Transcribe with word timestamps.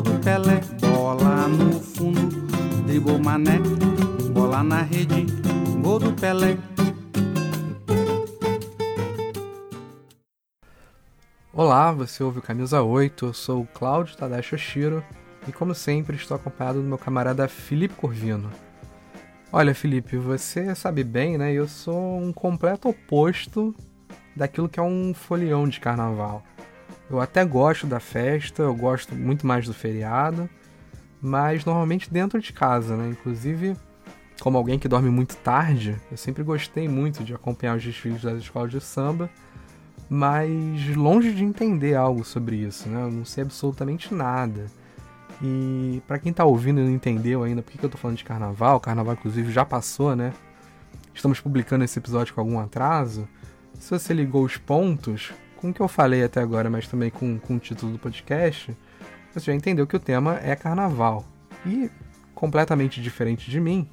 gol 0.00 0.02
do 0.02 0.18
Pelé. 0.20 0.60
Bola 0.80 1.46
no 1.46 1.78
fundo, 1.80 2.28
dribou 2.86 3.18
mané. 3.18 3.58
Bola 4.32 4.62
na 4.62 4.82
rede, 4.82 5.26
gol 5.82 5.98
do 5.98 6.12
Pelé. 6.12 6.56
Olá, 11.52 11.92
você 11.92 12.22
ouve 12.22 12.38
o 12.38 12.42
Camisa 12.42 12.82
8, 12.82 13.26
eu 13.26 13.34
sou 13.34 13.62
o 13.62 13.66
Cláudio 13.66 14.16
Tadashi 14.16 14.54
Oshiro 14.54 15.04
e 15.46 15.52
como 15.52 15.74
sempre 15.74 16.16
estou 16.16 16.36
acompanhado 16.36 16.80
do 16.80 16.88
meu 16.88 16.96
camarada 16.96 17.46
Felipe 17.46 17.94
Corvino. 17.94 18.50
Olha, 19.52 19.74
Felipe, 19.74 20.16
você 20.16 20.74
sabe 20.74 21.04
bem, 21.04 21.36
né? 21.36 21.52
Eu 21.52 21.68
sou 21.68 22.18
um 22.18 22.32
completo 22.32 22.88
oposto 22.88 23.74
daquilo 24.34 24.68
que 24.68 24.80
é 24.80 24.82
um 24.82 25.12
folião 25.12 25.68
de 25.68 25.78
carnaval. 25.78 26.42
Eu 27.10 27.20
até 27.20 27.44
gosto 27.44 27.88
da 27.88 27.98
festa, 27.98 28.62
eu 28.62 28.74
gosto 28.74 29.16
muito 29.16 29.44
mais 29.44 29.66
do 29.66 29.74
feriado, 29.74 30.48
mas 31.20 31.64
normalmente 31.64 32.08
dentro 32.08 32.40
de 32.40 32.52
casa, 32.52 32.96
né? 32.96 33.08
Inclusive, 33.08 33.76
como 34.40 34.56
alguém 34.56 34.78
que 34.78 34.86
dorme 34.86 35.10
muito 35.10 35.36
tarde, 35.36 35.96
eu 36.08 36.16
sempre 36.16 36.44
gostei 36.44 36.88
muito 36.88 37.24
de 37.24 37.34
acompanhar 37.34 37.76
os 37.76 37.82
desfiles 37.82 38.22
das 38.22 38.38
escolas 38.38 38.70
de 38.70 38.80
samba, 38.80 39.28
mas 40.08 40.96
longe 40.96 41.32
de 41.32 41.42
entender 41.42 41.96
algo 41.96 42.24
sobre 42.24 42.56
isso, 42.56 42.88
né? 42.88 43.02
Eu 43.02 43.10
não 43.10 43.24
sei 43.24 43.42
absolutamente 43.42 44.14
nada. 44.14 44.66
E 45.42 46.00
para 46.06 46.18
quem 46.18 46.32
tá 46.32 46.44
ouvindo 46.44 46.80
e 46.80 46.84
não 46.84 46.90
entendeu 46.90 47.42
ainda 47.42 47.60
por 47.60 47.72
que, 47.72 47.84
eu 47.84 47.90
tô 47.90 47.98
falando 47.98 48.18
de 48.18 48.24
carnaval, 48.24 48.78
carnaval 48.78 49.14
inclusive 49.14 49.50
já 49.50 49.64
passou, 49.64 50.14
né? 50.14 50.32
Estamos 51.12 51.40
publicando 51.40 51.82
esse 51.82 51.98
episódio 51.98 52.32
com 52.34 52.40
algum 52.40 52.60
atraso. 52.60 53.28
Se 53.78 53.90
você 53.90 54.14
ligou 54.14 54.44
os 54.44 54.56
pontos, 54.56 55.32
com 55.60 55.70
o 55.70 55.74
que 55.74 55.80
eu 55.80 55.88
falei 55.88 56.24
até 56.24 56.40
agora, 56.40 56.70
mas 56.70 56.88
também 56.88 57.10
com, 57.10 57.38
com 57.38 57.56
o 57.56 57.58
título 57.58 57.92
do 57.92 57.98
podcast, 57.98 58.74
você 59.32 59.46
já 59.46 59.54
entendeu 59.54 59.86
que 59.86 59.96
o 59.96 60.00
tema 60.00 60.40
é 60.42 60.56
carnaval. 60.56 61.24
E 61.66 61.90
completamente 62.34 63.02
diferente 63.02 63.50
de 63.50 63.60
mim, 63.60 63.88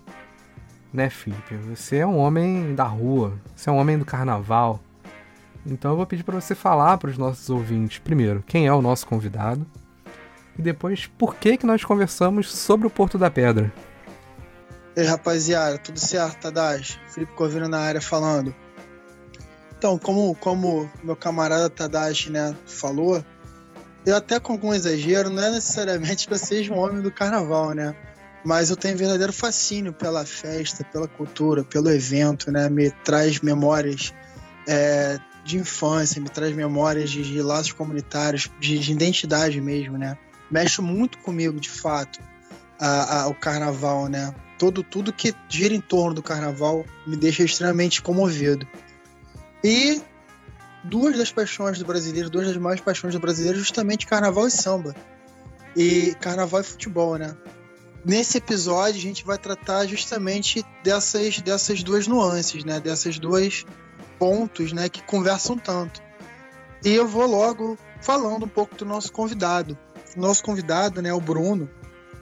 né, 0.93 1.09
Felipe? 1.09 1.55
Você 1.69 1.97
é 1.97 2.07
um 2.07 2.17
homem 2.17 2.73
da 2.73 2.85
rua, 2.85 3.37
você 3.55 3.69
é 3.69 3.73
um 3.73 3.77
homem 3.77 3.97
do 3.97 4.05
carnaval. 4.05 4.79
Então 5.65 5.91
eu 5.91 5.97
vou 5.97 6.05
pedir 6.05 6.23
para 6.23 6.39
você 6.39 6.55
falar 6.55 6.97
para 6.97 7.09
os 7.09 7.17
nossos 7.17 7.49
ouvintes, 7.49 7.99
primeiro, 7.99 8.41
quem 8.47 8.67
é 8.67 8.73
o 8.73 8.81
nosso 8.81 9.05
convidado, 9.05 9.65
e 10.57 10.61
depois 10.61 11.05
por 11.05 11.35
que 11.35 11.57
que 11.57 11.65
nós 11.65 11.83
conversamos 11.83 12.55
sobre 12.55 12.87
o 12.87 12.89
Porto 12.89 13.17
da 13.17 13.29
Pedra. 13.29 13.71
E 14.95 15.01
aí, 15.01 15.05
rapaziada, 15.05 15.77
tudo 15.77 15.99
certo, 15.99 16.39
Tadashi? 16.39 16.97
Felipe 17.09 17.33
Corvino 17.33 17.67
na 17.67 17.79
área 17.79 18.01
falando. 18.01 18.55
Então, 19.77 19.97
como, 19.97 20.35
como 20.35 20.89
meu 21.03 21.15
camarada 21.15 21.69
Tadashi 21.69 22.31
né, 22.31 22.55
falou, 22.65 23.23
eu 24.05 24.15
até 24.15 24.39
com 24.39 24.53
algum 24.53 24.73
exagero, 24.73 25.29
não 25.29 25.43
é 25.43 25.51
necessariamente 25.51 26.27
que 26.27 26.33
eu 26.33 26.37
seja 26.37 26.73
um 26.73 26.77
homem 26.77 27.01
do 27.01 27.11
carnaval, 27.11 27.71
né? 27.73 27.95
Mas 28.43 28.69
eu 28.69 28.77
tenho 28.77 28.97
verdadeiro 28.97 29.33
fascínio 29.33 29.91
pela 29.91 30.25
festa, 30.25 30.83
pela 30.83 31.07
cultura, 31.07 31.63
pelo 31.63 31.89
evento, 31.91 32.51
né? 32.51 32.69
Me 32.69 32.89
traz 32.89 33.39
memórias 33.41 34.13
é, 34.67 35.19
de 35.43 35.57
infância, 35.57 36.21
me 36.21 36.29
traz 36.29 36.55
memórias 36.55 37.09
de, 37.09 37.23
de 37.23 37.41
laços 37.41 37.73
comunitários, 37.73 38.49
de, 38.59 38.79
de 38.79 38.91
identidade 38.91 39.59
mesmo, 39.59 39.97
né? 39.97 40.17
mexe 40.49 40.81
muito 40.81 41.17
comigo, 41.19 41.59
de 41.59 41.69
fato, 41.69 42.19
a, 42.79 43.21
a, 43.21 43.27
o 43.27 43.33
carnaval, 43.33 44.07
né? 44.07 44.33
Todo, 44.57 44.81
tudo 44.81 45.13
que 45.13 45.35
gira 45.47 45.73
em 45.73 45.81
torno 45.81 46.15
do 46.15 46.23
carnaval 46.23 46.85
me 47.05 47.15
deixa 47.15 47.43
extremamente 47.43 48.01
comovido. 48.01 48.67
E 49.63 50.01
duas 50.83 51.17
das 51.17 51.31
paixões 51.31 51.79
do 51.79 51.85
brasileiro, 51.85 52.29
duas 52.29 52.47
das 52.47 52.57
maiores 52.57 52.83
paixões 52.83 53.13
do 53.13 53.19
brasileiro, 53.19 53.57
justamente 53.57 54.07
carnaval 54.07 54.47
e 54.47 54.51
samba. 54.51 54.95
E 55.75 56.15
carnaval 56.19 56.61
e 56.61 56.63
futebol, 56.63 57.17
né? 57.17 57.35
Nesse 58.05 58.37
episódio 58.37 58.97
a 58.97 59.01
gente 59.01 59.25
vai 59.25 59.37
tratar 59.37 59.85
justamente 59.85 60.65
dessas, 60.83 61.39
dessas 61.41 61.83
duas 61.83 62.07
nuances, 62.07 62.63
né? 62.63 62.79
Dessas 62.79 63.19
duas 63.19 63.65
pontos, 64.17 64.71
né? 64.71 64.89
Que 64.89 65.01
conversam 65.03 65.57
tanto. 65.57 66.01
E 66.83 66.93
eu 66.93 67.07
vou 67.07 67.27
logo 67.27 67.77
falando 68.01 68.45
um 68.45 68.49
pouco 68.49 68.75
do 68.75 68.85
nosso 68.85 69.11
convidado 69.11 69.77
nosso 70.17 70.43
convidado, 70.43 71.01
né, 71.01 71.13
o 71.13 71.21
Bruno, 71.21 71.69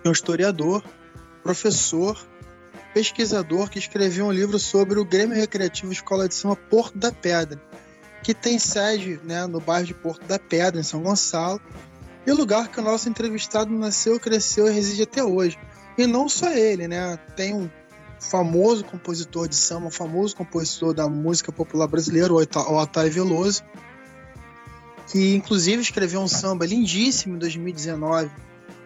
é 0.04 0.10
um 0.10 0.12
historiador, 0.12 0.84
professor, 1.42 2.18
pesquisador 2.96 3.70
que 3.70 3.78
escreveu 3.78 4.28
um 4.28 4.32
livro 4.32 4.58
sobre 4.58 4.98
o 4.98 5.04
Grêmio 5.04 5.36
Recreativo 5.36 5.92
Escola 5.92 6.30
de 6.30 6.34
Samba 6.34 6.56
Porto 6.56 6.98
da 6.98 7.12
Pedra, 7.12 7.62
que 8.24 8.34
tem 8.34 8.58
sede 8.58 9.20
né, 9.22 9.46
no 9.46 9.60
bairro 9.60 9.86
de 9.86 9.94
Porto 9.94 10.26
da 10.26 10.40
Pedra, 10.40 10.80
em 10.80 10.84
São 10.84 11.04
Gonçalo, 11.04 11.60
e 12.26 12.32
o 12.32 12.36
lugar 12.38 12.70
que 12.70 12.80
o 12.80 12.82
nosso 12.82 13.10
entrevistado 13.10 13.70
nasceu, 13.70 14.18
cresceu 14.18 14.70
e 14.70 14.72
reside 14.72 15.02
até 15.04 15.22
hoje. 15.22 15.60
E 15.98 16.08
não 16.08 16.30
só 16.30 16.50
ele, 16.50 16.88
né? 16.88 17.20
Tem 17.36 17.54
um 17.54 17.70
famoso 18.18 18.86
compositor 18.86 19.50
de 19.50 19.58
samba, 19.58 19.88
um 19.88 19.92
famoso 19.92 20.34
compositor 20.34 20.94
da 20.94 21.10
música 21.10 21.52
popular 21.52 21.88
brasileira, 21.88 22.34
o 22.34 22.78
Otávio 22.78 23.12
Veloso, 23.12 23.62
que 25.12 25.36
inclusive 25.36 25.82
escreveu 25.82 26.22
um 26.22 26.30
samba 26.30 26.66
lindíssimo 26.66 27.36
em 27.36 27.40
2019, 27.40 28.32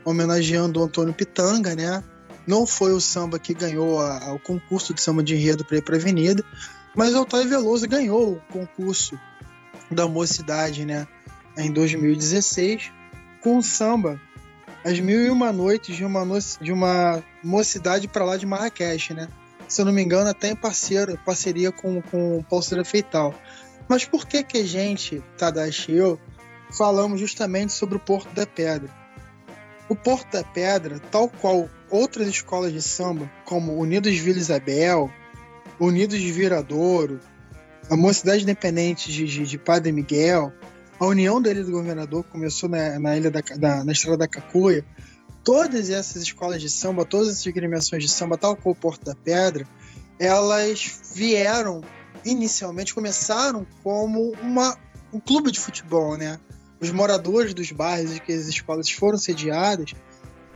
homenageando 0.04 0.80
o 0.80 0.84
Antônio 0.84 1.14
Pitanga, 1.14 1.76
né? 1.76 2.04
Não 2.50 2.66
foi 2.66 2.94
o 2.94 3.00
samba 3.00 3.38
que 3.38 3.54
ganhou 3.54 4.02
a, 4.02 4.26
a, 4.26 4.34
o 4.34 4.40
concurso 4.40 4.92
de 4.92 5.00
samba 5.00 5.22
de 5.22 5.36
enredo 5.36 5.64
para 5.64 5.78
ir 5.78 5.84
para 5.84 5.98
Avenida, 5.98 6.44
mas 6.96 7.14
o 7.14 7.22
Otávio 7.22 7.48
Veloso 7.48 7.88
ganhou 7.88 8.34
o 8.34 8.42
concurso 8.52 9.20
da 9.92 10.08
mocidade, 10.08 10.84
né? 10.84 11.08
Em 11.56 11.72
2016, 11.72 12.92
com 13.44 13.60
o 13.60 13.62
samba 13.62 14.20
As 14.84 15.00
Mil 15.00 15.24
e 15.24 15.30
Uma 15.30 15.54
Noites 15.54 15.96
de 15.96 16.04
uma, 16.04 16.26
de 16.60 16.74
uma 16.74 17.24
mocidade 17.44 18.08
para 18.08 18.26
lá 18.26 18.36
de 18.36 18.48
Marrakech, 18.48 19.14
né? 19.14 19.28
Se 19.68 19.82
eu 19.82 19.86
não 19.86 19.94
me 19.94 20.02
engano, 20.02 20.32
até 20.32 20.50
em 20.50 20.56
parceiro, 20.56 21.20
parceria 21.24 21.72
com, 21.72 22.02
com 22.02 22.40
o 22.40 22.44
Pulseira 22.44 22.84
Feital. 22.84 23.32
Mas 23.88 24.06
por 24.06 24.26
que 24.26 24.44
que 24.44 24.58
a 24.58 24.66
gente, 24.66 25.22
Tadashi 25.38 25.92
e 25.92 25.98
eu, 25.98 26.20
falamos 26.76 27.20
justamente 27.20 27.74
sobre 27.74 27.98
o 27.98 28.00
Porto 28.00 28.34
da 28.34 28.48
Pedra? 28.48 28.90
O 29.88 29.96
Porto 29.96 30.32
da 30.32 30.44
Pedra, 30.44 31.00
tal 31.12 31.30
qual 31.30 31.70
outras 31.90 32.28
escolas 32.28 32.72
de 32.72 32.82
samba, 32.82 33.30
como 33.46 33.78
Unidos 33.78 34.18
Vila 34.18 34.38
Isabel, 34.38 35.12
Unidos 35.80 36.20
de 36.20 36.32
Viradouro, 36.32 37.20
a 37.90 37.96
Mocidade 37.96 38.44
Independente 38.44 39.12
de, 39.12 39.26
de, 39.26 39.46
de, 39.46 39.58
Padre 39.58 39.92
Miguel, 39.92 40.54
a 41.00 41.06
União 41.06 41.42
da 41.42 41.50
Ilha 41.50 41.64
do 41.64 41.72
Governador 41.72 42.24
começou 42.26 42.70
na, 42.70 43.00
na 43.00 43.18
ilha 43.18 43.32
da, 43.32 43.42
da, 43.42 43.84
na 43.84 43.92
Estrada 43.92 44.18
da 44.18 44.28
Cacuia, 44.28 44.86
todas 45.44 45.90
essas 45.90 46.22
escolas 46.22 46.62
de 46.62 46.70
samba, 46.70 47.06
todas 47.06 47.30
essas 47.30 47.48
agremiações 47.48 48.04
de 48.04 48.10
samba, 48.10 48.38
tal 48.38 48.56
qual 48.56 48.74
o 48.74 48.76
Porto 48.76 49.06
da 49.06 49.16
Pedra, 49.16 49.66
elas 50.20 51.02
vieram 51.16 51.82
inicialmente 52.26 52.94
começaram 52.94 53.66
como 53.84 54.34
uma, 54.42 54.78
um 55.14 55.20
clube 55.20 55.52
de 55.52 55.60
futebol, 55.60 56.18
né? 56.18 56.40
Os 56.82 56.92
moradores 56.92 57.54
dos 57.54 57.72
bairros 57.72 58.14
em 58.14 58.20
que 58.20 58.32
as 58.32 58.48
escolas 58.48 58.90
foram 58.90 59.18
sediadas, 59.18 59.94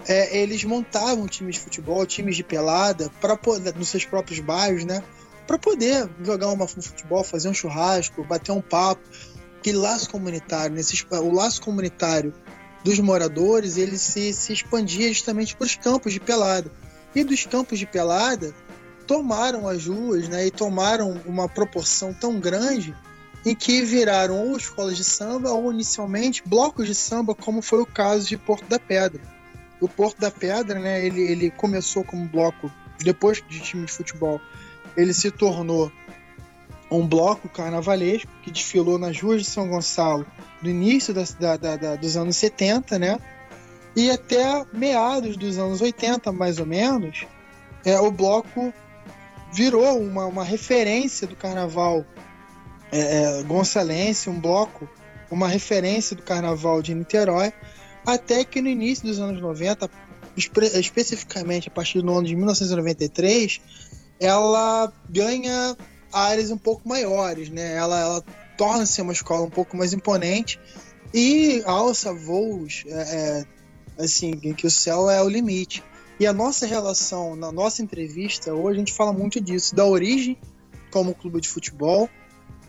é, 0.07 0.37
eles 0.37 0.63
montavam 0.63 1.27
times 1.27 1.55
de 1.55 1.61
futebol, 1.61 2.05
times 2.05 2.35
de 2.35 2.43
pelada, 2.43 3.09
para 3.21 3.37
nos 3.75 3.89
seus 3.89 4.05
próprios 4.05 4.39
bairros, 4.39 4.83
né? 4.83 5.03
Para 5.47 5.57
poder 5.57 6.09
jogar 6.21 6.49
uma, 6.49 6.65
um 6.65 6.67
futebol, 6.67 7.23
fazer 7.23 7.49
um 7.49 7.53
churrasco, 7.53 8.23
bater 8.23 8.51
um 8.51 8.61
papo. 8.61 9.01
Que 9.61 9.71
laço 9.71 10.09
comunitário, 10.09 10.75
nesse, 10.75 11.05
o 11.09 11.31
laço 11.31 11.61
comunitário 11.61 12.33
dos 12.83 12.99
moradores, 12.99 13.77
ele 13.77 13.97
se, 13.97 14.33
se 14.33 14.51
expandia 14.51 15.07
justamente 15.07 15.55
para 15.55 15.65
os 15.65 15.75
campos 15.75 16.11
de 16.11 16.19
pelada. 16.19 16.69
E 17.15 17.23
dos 17.23 17.45
campos 17.45 17.79
de 17.79 17.85
pelada, 17.85 18.53
tomaram 19.07 19.67
as 19.67 19.85
ruas 19.85 20.27
né, 20.27 20.47
e 20.47 20.51
tomaram 20.51 21.21
uma 21.25 21.47
proporção 21.47 22.13
tão 22.13 22.39
grande 22.39 22.93
em 23.45 23.55
que 23.55 23.81
viraram 23.83 24.47
ou 24.47 24.57
escolas 24.57 24.97
de 24.97 25.03
samba 25.03 25.51
ou 25.51 25.71
inicialmente 25.71 26.43
blocos 26.45 26.87
de 26.87 26.95
samba, 26.95 27.35
como 27.35 27.61
foi 27.61 27.81
o 27.81 27.85
caso 27.85 28.27
de 28.27 28.37
Porto 28.37 28.65
da 28.67 28.79
Pedra. 28.79 29.21
O 29.83 29.89
Porto 29.89 30.17
da 30.17 30.31
Pedra, 30.31 30.79
né, 30.79 31.05
ele, 31.05 31.21
ele 31.21 31.51
começou 31.51 32.05
como 32.05 32.25
bloco, 32.25 32.71
depois 32.99 33.43
de 33.49 33.59
time 33.59 33.85
de 33.85 33.91
futebol, 33.91 34.39
ele 34.95 35.13
se 35.13 35.29
tornou 35.29 35.91
um 36.89 37.05
bloco 37.05 37.49
carnavalesco 37.49 38.31
que 38.41 38.49
desfilou 38.49 38.97
nas 38.97 39.19
ruas 39.19 39.41
de 39.41 39.49
São 39.49 39.67
Gonçalo 39.67 40.25
no 40.61 40.69
início 40.69 41.13
da, 41.13 41.57
da, 41.57 41.75
da, 41.75 41.95
dos 41.97 42.15
anos 42.15 42.37
70, 42.37 42.97
né? 42.97 43.19
E 43.93 44.09
até 44.09 44.65
meados 44.71 45.35
dos 45.35 45.57
anos 45.57 45.81
80, 45.81 46.31
mais 46.31 46.59
ou 46.59 46.65
menos, 46.65 47.27
é, 47.83 47.99
o 47.99 48.09
bloco 48.09 48.73
virou 49.51 49.99
uma, 49.99 50.25
uma 50.27 50.45
referência 50.45 51.27
do 51.27 51.35
carnaval 51.35 52.05
é, 52.89 53.39
é, 53.39 53.43
gonçalense, 53.43 54.29
um 54.29 54.39
bloco, 54.39 54.87
uma 55.29 55.49
referência 55.49 56.15
do 56.15 56.23
carnaval 56.23 56.81
de 56.81 56.95
Niterói, 56.95 57.51
até 58.05 58.43
que 58.43 58.61
no 58.61 58.67
início 58.67 59.05
dos 59.05 59.19
anos 59.19 59.41
90, 59.41 59.89
espe 60.35 60.65
especificamente 60.79 61.67
a 61.67 61.71
partir 61.71 62.01
do 62.01 62.11
ano 62.11 62.27
de 62.27 62.35
1993, 62.35 63.61
ela 64.19 64.91
ganha 65.09 65.77
áreas 66.11 66.51
um 66.51 66.57
pouco 66.57 66.87
maiores, 66.87 67.49
né? 67.49 67.75
Ela, 67.75 67.99
ela 67.99 68.23
torna-se 68.57 69.01
uma 69.01 69.13
escola 69.13 69.45
um 69.45 69.49
pouco 69.49 69.75
mais 69.75 69.93
imponente 69.93 70.59
e 71.13 71.61
alça 71.65 72.13
voos 72.13 72.83
é, 72.87 73.45
é 73.97 74.03
assim, 74.03 74.39
em 74.43 74.53
que 74.53 74.65
o 74.65 74.71
céu 74.71 75.09
é 75.09 75.21
o 75.21 75.29
limite. 75.29 75.83
E 76.19 76.27
a 76.27 76.33
nossa 76.33 76.65
relação, 76.65 77.35
na 77.35 77.51
nossa 77.51 77.81
entrevista, 77.81 78.53
hoje 78.53 78.77
a 78.77 78.79
gente 78.79 78.93
fala 78.93 79.11
muito 79.11 79.41
disso, 79.41 79.75
da 79.75 79.85
origem 79.85 80.37
como 80.91 81.15
clube 81.15 81.41
de 81.41 81.49
futebol, 81.49 82.07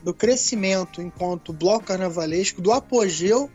do 0.02 0.14
crescimento 0.14 1.00
enquanto 1.02 1.52
bloco 1.52 1.86
carnavalesco, 1.86 2.60
do 2.60 2.72
apogeu 2.72 3.50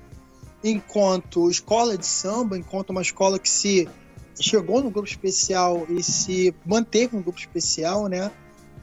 enquanto 0.64 1.50
escola 1.50 1.98
de 1.98 2.06
samba, 2.06 2.58
enquanto 2.58 2.90
uma 2.90 3.02
escola 3.02 3.40
que 3.40 3.50
se 3.50 3.88
chegou 4.40 4.82
no 4.82 4.90
grupo 4.90 5.08
especial 5.08 5.86
e 5.90 6.02
se 6.02 6.54
manteve 6.66 7.16
no 7.16 7.24
grupo 7.24 7.40
especial, 7.40 8.08
né? 8.08 8.32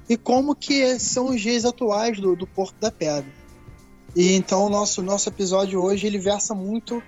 E 0.09 0.17
como 0.17 0.55
que 0.55 0.99
são 0.99 1.31
os 1.31 1.41
dias 1.41 1.65
atuais 1.65 2.21
do, 2.21 2.37
do 2.37 2.47
Porto 2.47 2.77
da 2.79 2.91
Pedra. 2.91 3.31
E 4.15 4.33
então 4.35 4.65
o 4.65 4.71
nosso, 4.71 5.03
nosso 5.03 5.29
episódio 5.29 5.83
hoje 5.83 6.07
ele 6.07 6.19
versa 6.19 6.55
muito 6.55 7.03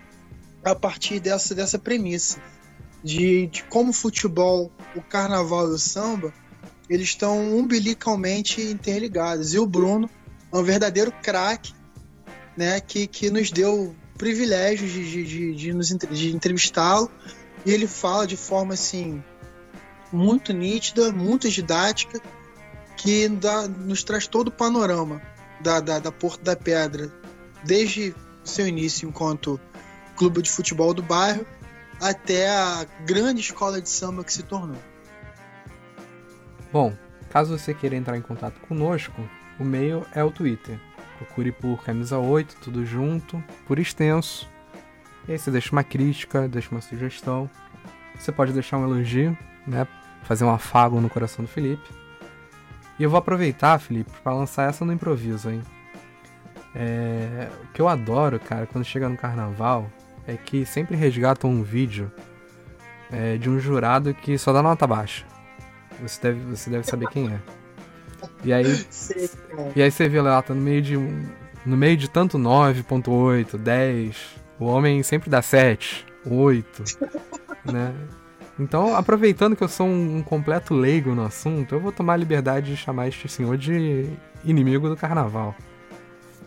a 0.65 0.75
partir 0.75 1.21
dessa, 1.21 1.55
dessa 1.55 1.79
premissa 1.79 2.41
de, 3.03 3.47
de 3.47 3.63
como 3.65 3.91
o 3.91 3.95
futebol, 3.95 4.71
o 4.95 5.01
carnaval 5.01 5.69
e 5.69 5.75
o 5.75 5.79
samba 5.79 6.33
eles 6.89 7.09
estão 7.09 7.57
umbilicalmente 7.57 8.63
interligados. 8.63 9.53
E 9.53 9.59
o 9.59 9.67
Bruno 9.67 10.09
é 10.51 10.57
um 10.57 10.63
verdadeiro 10.63 11.13
craque, 11.23 11.75
né, 12.57 12.81
que, 12.81 13.07
que 13.07 13.31
nos 13.31 13.51
deu 13.51 13.95
privilégios 14.19 14.91
de, 14.91 15.25
de, 15.25 15.55
de, 15.55 15.73
nos, 15.73 15.89
de 15.89 16.35
entrevistá-lo. 16.35 17.11
E 17.65 17.73
ele 17.73 17.87
fala 17.87 18.27
de 18.27 18.37
forma 18.37 18.75
assim 18.75 19.23
muito 20.13 20.53
nítida, 20.53 21.13
muito 21.13 21.49
didática, 21.49 22.21
que 22.97 23.29
dá, 23.29 23.69
nos 23.69 24.03
traz 24.03 24.27
todo 24.27 24.49
o 24.49 24.53
panorama 24.53 25.23
da, 25.61 25.81
da, 25.81 25.99
da 25.99 26.13
da 26.43 26.57
Pedra, 26.57 27.13
desde 27.65 28.15
seu 28.45 28.67
início 28.67 29.09
enquanto 29.09 29.61
clube 30.17 30.43
de 30.43 30.51
futebol 30.51 30.93
do 30.93 31.03
bairro 31.03 31.47
até 32.01 32.49
a 32.49 32.87
grande 33.05 33.41
escola 33.41 33.81
de 33.81 33.89
samba 33.89 34.25
que 34.25 34.33
se 34.33 34.43
tornou. 34.43 34.79
Bom, 36.73 36.97
caso 37.31 37.57
você 37.57 37.75
queira 37.75 37.97
entrar 37.97 38.17
em 38.17 38.23
contato 38.23 38.61
conosco, 38.61 39.21
o 39.59 39.63
e-mail 39.63 40.07
é 40.15 40.23
o 40.23 40.31
Twitter. 40.31 40.79
Procure 41.19 41.53
por 41.53 41.83
camisa 41.83 42.19
8, 42.19 42.57
tudo 42.63 42.87
junto, 42.87 43.43
por 43.67 43.79
extenso. 43.79 44.49
E 45.27 45.33
aí 45.33 45.39
você 45.39 45.51
deixa 45.51 45.73
uma 45.73 45.85
crítica, 45.85 46.49
deixa 46.49 46.71
uma 46.71 46.81
sugestão. 46.81 47.51
Você 48.19 48.33
pode 48.33 48.53
deixar 48.53 48.79
um 48.79 48.85
elogio, 48.85 49.37
né? 49.67 49.87
Fazer 50.23 50.45
um 50.45 50.51
afago 50.51 51.01
no 51.01 51.11
coração 51.11 51.45
do 51.45 51.51
Felipe. 51.51 51.89
E 52.99 53.03
eu 53.03 53.11
vou 53.11 53.19
aproveitar, 53.19 53.79
Felipe, 53.79 54.11
para 54.23 54.33
lançar 54.33 54.69
essa 54.69 54.85
no 54.85 54.93
improviso, 54.93 55.51
hein? 55.51 55.63
É... 56.75 57.49
O 57.63 57.73
que 57.73 57.83
eu 57.83 57.89
adoro, 57.89 58.39
cara, 58.41 58.67
quando 58.67 58.85
chega 58.85 59.09
no 59.09 59.17
carnaval, 59.17 59.91
é 60.27 60.37
que 60.37 60.65
sempre 60.65 60.97
resgatam 60.97 61.51
um 61.51 61.63
vídeo 61.63 62.13
é, 63.11 63.37
de 63.37 63.49
um 63.49 63.59
jurado 63.59 64.13
que 64.15 64.37
só 64.39 64.53
dá 64.53 64.63
nota 64.63 64.87
baixa. 64.87 65.25
Você 66.01 66.21
deve, 66.23 66.41
você 66.57 66.71
deve 66.71 66.85
saber 66.85 67.09
quem 67.09 67.33
é. 67.33 67.58
E 68.45 68.53
aí, 68.53 68.87
e 69.75 69.83
aí 69.83 69.91
você 69.91 70.09
vê 70.09 70.21
lá, 70.21 70.41
tá 70.41 70.55
no 70.55 70.61
meio 70.61 70.81
de 70.81 70.97
no 71.67 71.77
meio 71.77 71.97
de 71.97 72.09
tanto 72.09 72.39
9.8, 72.39 73.59
10, 73.59 74.17
o 74.59 74.67
homem 74.67 75.03
sempre 75.03 75.29
dá 75.29 75.43
7, 75.43 76.07
8, 76.25 76.85
né? 77.71 77.93
Então, 78.59 78.97
aproveitando 78.97 79.55
que 79.55 79.63
eu 79.63 79.69
sou 79.69 79.87
um, 79.87 80.17
um 80.17 80.23
completo 80.23 80.75
leigo 80.75 81.15
no 81.15 81.25
assunto, 81.25 81.75
eu 81.75 81.81
vou 81.81 81.93
tomar 81.93 82.15
a 82.15 82.17
liberdade 82.17 82.71
de 82.71 82.77
chamar 82.77 83.09
este 83.09 83.29
senhor 83.29 83.57
de 83.57 84.09
inimigo 84.45 84.89
do 84.89 84.97
carnaval. 84.97 85.55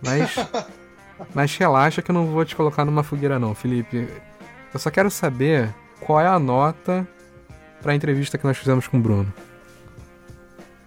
Mas 0.01 0.35
Mas 1.33 1.55
relaxa 1.55 2.01
que 2.01 2.11
eu 2.11 2.13
não 2.13 2.27
vou 2.27 2.43
te 2.43 2.55
colocar 2.55 2.83
numa 2.85 3.03
fogueira 3.03 3.37
não, 3.37 3.53
Felipe. 3.53 4.07
Eu 4.73 4.79
só 4.79 4.89
quero 4.89 5.11
saber 5.11 5.73
qual 5.99 6.19
é 6.19 6.27
a 6.27 6.39
nota 6.39 7.07
para 7.81 7.91
a 7.91 7.95
entrevista 7.95 8.37
que 8.37 8.45
nós 8.45 8.57
fizemos 8.57 8.87
com 8.87 8.97
o 8.97 9.01
Bruno. 9.01 9.31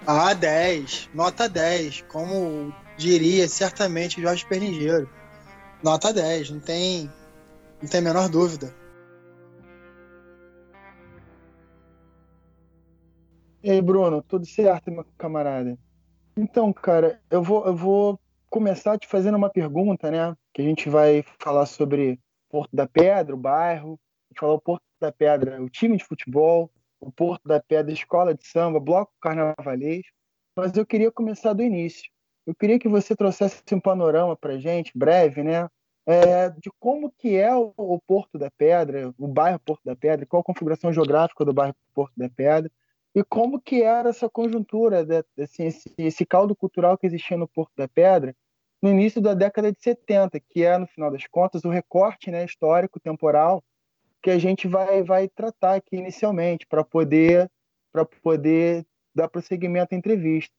Ah, 0.06 0.34
10. 0.34 1.10
Nota 1.14 1.48
10. 1.48 2.02
Como 2.02 2.74
diria 2.96 3.48
certamente 3.48 4.20
Jorge 4.20 4.46
Perlingeiro. 4.46 5.08
Nota 5.82 6.12
10, 6.12 6.50
não 6.50 6.60
tem, 6.60 7.10
não 7.80 7.88
tem 7.88 8.00
a 8.00 8.02
menor 8.02 8.28
dúvida. 8.28 8.74
E 13.62 13.70
aí, 13.70 13.80
Bruno, 13.80 14.22
tudo 14.22 14.46
certo, 14.46 14.90
meu 14.90 15.04
camarada? 15.16 15.78
Então, 16.36 16.72
cara, 16.72 17.20
eu 17.30 17.42
vou, 17.42 17.66
eu 17.66 17.74
vou 17.74 18.20
começar 18.50 18.98
te 18.98 19.06
fazendo 19.06 19.36
uma 19.36 19.50
pergunta, 19.50 20.10
né? 20.10 20.34
Que 20.52 20.62
a 20.62 20.64
gente 20.64 20.88
vai 20.88 21.24
falar 21.38 21.66
sobre 21.66 22.18
Porto 22.50 22.74
da 22.74 22.86
Pedra, 22.86 23.34
o 23.34 23.38
bairro, 23.38 23.98
a 24.28 24.32
gente 24.32 24.40
falou 24.40 24.60
Porto 24.60 24.82
da 25.00 25.12
Pedra, 25.12 25.62
o 25.62 25.68
time 25.68 25.96
de 25.96 26.04
futebol, 26.04 26.70
o 27.04 27.12
Porto 27.12 27.46
da 27.46 27.60
Pedra, 27.60 27.92
escola 27.92 28.34
de 28.34 28.46
samba, 28.46 28.80
bloco 28.80 29.12
carnavalês. 29.20 30.02
Mas 30.56 30.76
eu 30.76 30.86
queria 30.86 31.10
começar 31.10 31.52
do 31.52 31.62
início. 31.62 32.10
Eu 32.46 32.54
queria 32.54 32.78
que 32.78 32.88
você 32.88 33.16
trouxesse 33.16 33.62
um 33.72 33.80
panorama 33.80 34.36
para 34.36 34.58
gente, 34.58 34.92
breve, 34.94 35.42
né? 35.42 35.68
É, 36.06 36.50
de 36.50 36.70
como 36.78 37.10
que 37.10 37.34
é 37.36 37.54
o, 37.54 37.72
o, 37.76 37.98
Porto 38.06 38.38
da 38.38 38.50
Pedra, 38.50 39.14
o 39.18 39.26
bairro 39.26 39.58
Porto 39.58 39.82
da 39.84 39.96
Pedra, 39.96 40.26
qual 40.26 40.42
a 40.42 40.44
configuração 40.44 40.92
geográfica 40.92 41.44
do 41.46 41.52
bairro 41.54 41.74
Porto 41.94 42.12
da 42.14 42.28
Pedra 42.28 42.70
e 43.14 43.24
como 43.24 43.58
que 43.58 43.82
era 43.82 44.10
essa 44.10 44.28
conjuntura, 44.28 45.04
de, 45.04 45.24
assim, 45.38 45.64
esse, 45.64 45.94
esse 45.96 46.26
caldo 46.26 46.54
cultural 46.54 46.98
que 46.98 47.06
existia 47.06 47.38
no 47.38 47.48
Porto 47.48 47.72
da 47.76 47.88
Pedra 47.88 48.36
no 48.82 48.90
início 48.90 49.18
da 49.18 49.32
década 49.32 49.72
de 49.72 49.78
70, 49.80 50.38
que 50.40 50.62
é, 50.62 50.76
no 50.76 50.86
final 50.86 51.10
das 51.10 51.26
contas, 51.26 51.64
o 51.64 51.70
recorte 51.70 52.30
né, 52.30 52.44
histórico, 52.44 53.00
temporal, 53.00 53.64
que 54.24 54.30
a 54.30 54.38
gente 54.38 54.66
vai, 54.66 55.02
vai 55.02 55.28
tratar 55.28 55.74
aqui 55.74 55.96
inicialmente, 55.96 56.66
para 56.66 56.82
poder, 56.82 57.50
poder 58.22 58.82
dar 59.14 59.28
prosseguimento 59.28 59.94
à 59.94 59.98
entrevista. 59.98 60.50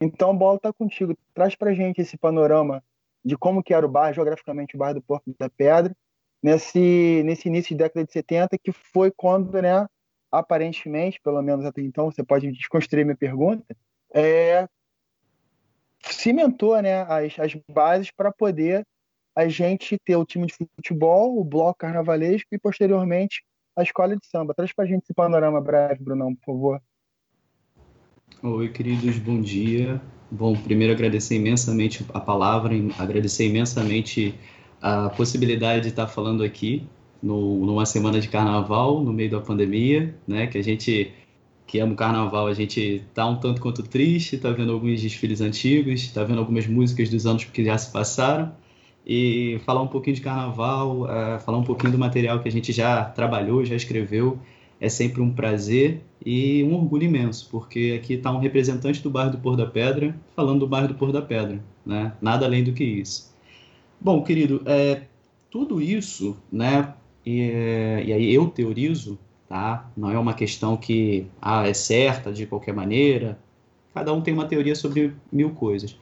Então, 0.00 0.34
Bola 0.34 0.56
está 0.56 0.72
contigo. 0.72 1.14
Traz 1.34 1.54
para 1.54 1.68
a 1.68 1.74
gente 1.74 2.00
esse 2.00 2.16
panorama 2.16 2.82
de 3.22 3.36
como 3.36 3.62
que 3.62 3.74
era 3.74 3.84
o 3.84 3.90
bairro, 3.90 4.14
geograficamente, 4.14 4.74
o 4.74 4.78
bairro 4.78 4.94
do 4.94 5.02
Porto 5.02 5.36
da 5.38 5.50
Pedra, 5.50 5.94
nesse, 6.42 7.22
nesse 7.26 7.46
início 7.46 7.76
de 7.76 7.82
década 7.82 8.06
de 8.06 8.10
70, 8.10 8.56
que 8.56 8.72
foi 8.72 9.10
quando, 9.10 9.60
né, 9.60 9.86
aparentemente, 10.32 11.20
pelo 11.22 11.42
menos 11.42 11.66
até 11.66 11.82
então, 11.82 12.10
você 12.10 12.24
pode 12.24 12.50
desconstruir 12.52 13.04
minha 13.04 13.14
pergunta, 13.14 13.76
é, 14.14 14.66
cimentou 16.00 16.80
né, 16.80 17.02
as, 17.02 17.38
as 17.38 17.54
bases 17.68 18.10
para 18.10 18.32
poder 18.32 18.86
a 19.40 19.48
gente 19.48 19.98
ter 20.04 20.16
o 20.16 20.24
time 20.24 20.46
de 20.46 20.54
futebol, 20.54 21.38
o 21.38 21.44
bloco 21.44 21.78
carnavalesco 21.78 22.48
e, 22.52 22.58
posteriormente, 22.58 23.42
a 23.76 23.82
escola 23.82 24.14
de 24.14 24.26
samba. 24.26 24.54
Traz 24.54 24.72
para 24.72 24.84
a 24.84 24.88
gente 24.88 25.02
esse 25.04 25.14
panorama 25.14 25.60
breve, 25.60 26.02
Brunão, 26.02 26.34
por 26.34 26.44
favor. 26.44 26.82
Oi, 28.42 28.68
queridos, 28.68 29.18
bom 29.18 29.40
dia. 29.40 30.00
Bom, 30.30 30.54
primeiro 30.54 30.92
agradecer 30.92 31.36
imensamente 31.36 32.04
a 32.12 32.20
palavra, 32.20 32.74
agradecer 32.98 33.46
imensamente 33.46 34.34
a 34.80 35.10
possibilidade 35.10 35.82
de 35.82 35.88
estar 35.88 36.06
falando 36.06 36.44
aqui 36.44 36.86
no, 37.22 37.64
numa 37.64 37.84
semana 37.84 38.20
de 38.20 38.28
carnaval, 38.28 39.02
no 39.02 39.12
meio 39.12 39.30
da 39.30 39.40
pandemia, 39.40 40.14
né, 40.26 40.46
que 40.46 40.58
a 40.58 40.62
gente 40.62 41.12
que 41.66 41.78
ama 41.78 41.92
o 41.92 41.96
carnaval, 41.96 42.48
a 42.48 42.54
gente 42.54 43.04
tá 43.14 43.24
um 43.28 43.36
tanto 43.38 43.60
quanto 43.60 43.84
triste, 43.84 44.36
tá 44.36 44.50
vendo 44.50 44.72
alguns 44.72 45.00
desfiles 45.00 45.40
antigos, 45.40 46.08
tá 46.08 46.24
vendo 46.24 46.40
algumas 46.40 46.66
músicas 46.66 47.08
dos 47.08 47.26
anos 47.26 47.44
que 47.44 47.64
já 47.64 47.78
se 47.78 47.92
passaram, 47.92 48.52
e 49.06 49.60
falar 49.64 49.82
um 49.82 49.86
pouquinho 49.86 50.16
de 50.16 50.22
carnaval, 50.22 51.02
uh, 51.02 51.40
falar 51.40 51.58
um 51.58 51.64
pouquinho 51.64 51.92
do 51.92 51.98
material 51.98 52.40
que 52.40 52.48
a 52.48 52.52
gente 52.52 52.72
já 52.72 53.04
trabalhou, 53.04 53.64
já 53.64 53.74
escreveu, 53.74 54.38
é 54.80 54.88
sempre 54.88 55.20
um 55.20 55.30
prazer 55.30 56.02
e 56.24 56.62
um 56.64 56.74
orgulho 56.74 57.04
imenso, 57.04 57.48
porque 57.50 57.98
aqui 58.00 58.14
está 58.14 58.30
um 58.30 58.38
representante 58.38 59.02
do 59.02 59.10
bairro 59.10 59.32
do 59.32 59.38
Pôr 59.38 59.56
da 59.56 59.66
Pedra 59.66 60.14
falando 60.34 60.60
do 60.60 60.66
bairro 60.66 60.88
do 60.88 60.94
Pôr 60.94 61.12
da 61.12 61.22
Pedra, 61.22 61.62
né? 61.84 62.12
Nada 62.20 62.46
além 62.46 62.64
do 62.64 62.72
que 62.72 62.84
isso. 62.84 63.34
Bom, 64.00 64.22
querido, 64.22 64.62
é, 64.64 65.02
tudo 65.50 65.80
isso, 65.80 66.36
né? 66.50 66.94
E, 67.24 67.50
e 68.06 68.12
aí 68.12 68.34
eu 68.34 68.46
teorizo 68.46 69.18
tá? 69.50 69.90
Não 69.96 70.12
é 70.12 70.16
uma 70.16 70.32
questão 70.32 70.76
que 70.76 71.26
ah, 71.42 71.66
é 71.66 71.74
certa 71.74 72.32
de 72.32 72.46
qualquer 72.46 72.72
maneira. 72.72 73.36
Cada 73.92 74.12
um 74.12 74.20
tem 74.20 74.32
uma 74.32 74.46
teoria 74.46 74.76
sobre 74.76 75.12
mil 75.30 75.50
coisas. 75.50 75.98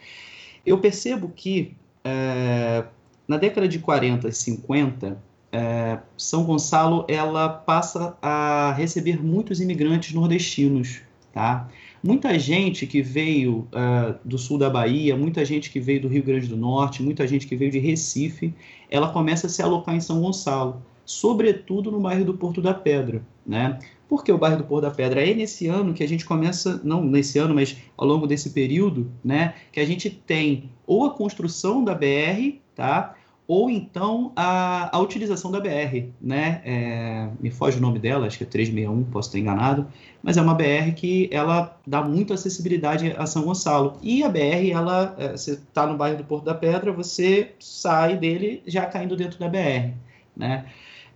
Eu 0.67 0.79
percebo 0.79 1.33
que 1.35 1.75
é, 2.09 2.85
na 3.27 3.37
década 3.37 3.69
de 3.69 3.79
40 3.79 4.29
e 4.29 4.33
50, 4.33 5.23
é, 5.53 5.99
São 6.17 6.45
Gonçalo 6.45 7.05
ela 7.09 7.49
passa 7.49 8.17
a 8.23 8.73
receber 8.77 9.23
muitos 9.23 9.61
imigrantes 9.61 10.15
nordestinos, 10.15 11.03
tá? 11.33 11.69
Muita 12.03 12.39
gente 12.39 12.87
que 12.87 13.03
veio 13.03 13.67
uh, 13.73 14.15
do 14.25 14.39
sul 14.39 14.57
da 14.57 14.71
Bahia, 14.71 15.17
muita 15.17 15.45
gente 15.45 15.69
que 15.69 15.81
veio 15.81 16.03
do 16.03 16.09
Rio 16.09 16.23
Grande 16.23 16.47
do 16.47 16.57
Norte, 16.57 17.03
muita 17.03 17.27
gente 17.27 17.45
que 17.45 17.57
veio 17.57 17.73
de 17.73 17.81
Recife, 17.81 18.55
ela 18.89 19.09
começa 19.09 19.49
a 19.49 19.51
se 19.51 19.61
alocar 19.61 19.97
em 19.97 20.01
São 20.01 20.21
Gonçalo, 20.21 20.81
sobretudo 21.05 21.91
no 21.91 21.99
bairro 21.99 22.25
do 22.25 22.35
Porto 22.35 22.63
da 22.63 22.73
Pedra, 22.73 23.21
né? 23.49 23.79
Porque 24.09 24.31
o 24.31 24.39
bairro 24.39 24.59
do 24.59 24.65
Porto 24.65 24.83
da 24.83 24.91
Pedra 24.91 25.27
é 25.27 25.35
nesse 25.35 25.67
ano 25.67 25.95
que 25.95 26.05
a 26.05 26.09
gente 26.09 26.25
começa, 26.25 26.81
não 26.85 27.03
nesse 27.03 27.39
ano, 27.39 27.55
mas 27.55 27.77
ao 27.97 28.07
longo 28.07 28.27
desse 28.27 28.51
período, 28.51 29.11
né, 29.25 29.55
que 29.73 29.81
a 29.81 29.87
gente 29.87 30.09
tem 30.09 30.71
ou 30.87 31.07
a 31.07 31.11
construção 31.11 31.83
da 31.83 31.95
BR, 31.95 32.59
tá? 32.75 33.17
ou 33.49 33.71
então 33.71 34.31
a, 34.37 34.95
a 34.95 35.01
utilização 35.01 35.51
da 35.51 35.59
BR, 35.59 36.11
né? 36.21 36.61
É, 36.67 37.29
me 37.41 37.51
foge 37.51 37.79
o 37.79 37.81
nome 37.81 37.99
dela, 37.99 38.27
acho 38.27 38.37
que 38.37 38.45
é 38.45 38.47
361, 38.47 39.05
posso 39.11 39.31
estar 39.31 39.39
enganado, 39.39 39.89
mas 40.23 40.37
é 40.37 40.43
uma 40.43 40.53
BR 40.53 40.93
que 40.95 41.31
ela 41.33 41.81
dá 41.87 42.03
muita 42.03 42.35
acessibilidade 42.35 43.15
a 43.17 43.25
São 43.25 43.45
Gonçalo. 43.45 43.97
E 44.03 44.23
a 44.23 44.29
BR, 44.29 44.71
ela, 44.71 45.17
é, 45.19 45.31
você 45.31 45.53
está 45.53 45.87
no 45.87 45.97
bairro 45.97 46.19
do 46.19 46.25
Porto 46.25 46.45
da 46.45 46.55
Pedra, 46.55 46.93
você 46.93 47.53
sai 47.59 48.19
dele 48.19 48.63
já 48.67 48.85
caindo 48.85 49.17
dentro 49.17 49.41
da 49.41 49.49
BR, 49.49 49.95
né? 50.37 50.67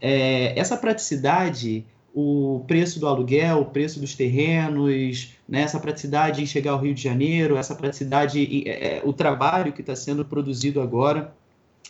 É, 0.01 0.59
essa 0.59 0.77
praticidade, 0.77 1.85
o 2.15 2.63
preço 2.67 3.01
do 3.01 3.09
aluguel, 3.09 3.61
o 3.61 3.65
preço 3.65 3.99
dos 3.99 4.15
terrenos, 4.15 5.31
né, 5.49 5.63
essa 5.63 5.81
praticidade 5.81 6.43
em 6.43 6.47
chegar 6.47 6.73
ao 6.73 6.79
Rio 6.79 6.95
de 6.95 7.03
Janeiro, 7.03 7.57
essa 7.57 7.75
praticidade, 7.75 8.65
é, 8.67 8.99
é, 8.99 9.03
o 9.05 9.13
trabalho 9.13 9.73
que 9.73 9.81
está 9.81 9.97
sendo 9.97 10.25
produzido 10.25 10.81
agora 10.81 11.33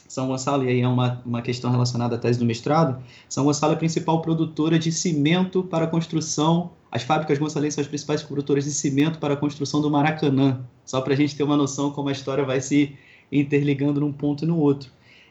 são 0.08 0.28
Gonçalo, 0.28 0.64
e 0.64 0.68
aí 0.68 0.80
é 0.80 0.86
uma, 0.86 1.22
uma 1.24 1.40
questão 1.40 1.70
relacionada 1.70 2.16
à 2.16 2.18
tese 2.18 2.38
do 2.38 2.44
mestrado, 2.44 3.02
São 3.28 3.44
Gonçalo 3.44 3.72
é 3.72 3.76
a 3.76 3.78
principal 3.78 4.20
produtora 4.20 4.78
de 4.78 4.92
cimento 4.92 5.62
para 5.62 5.86
construção, 5.86 6.70
as 6.90 7.02
fábricas 7.02 7.38
gonçalenses 7.38 7.74
são 7.74 7.82
as 7.82 7.88
principais 7.88 8.22
produtoras 8.22 8.64
de 8.64 8.72
cimento 8.72 9.18
para 9.18 9.34
a 9.34 9.36
construção 9.36 9.80
do 9.80 9.90
Maracanã, 9.90 10.60
só 10.84 11.00
para 11.00 11.14
a 11.14 11.16
gente 11.16 11.34
ter 11.34 11.42
uma 11.42 11.56
noção 11.56 11.90
como 11.90 12.10
a 12.10 12.12
história 12.12 12.44
vai 12.44 12.60
se 12.60 12.94
interligando 13.30 14.00
num 14.00 14.12
ponto 14.12 14.44
e 14.44 14.46
no 14.46 14.58
outro. 14.58 14.90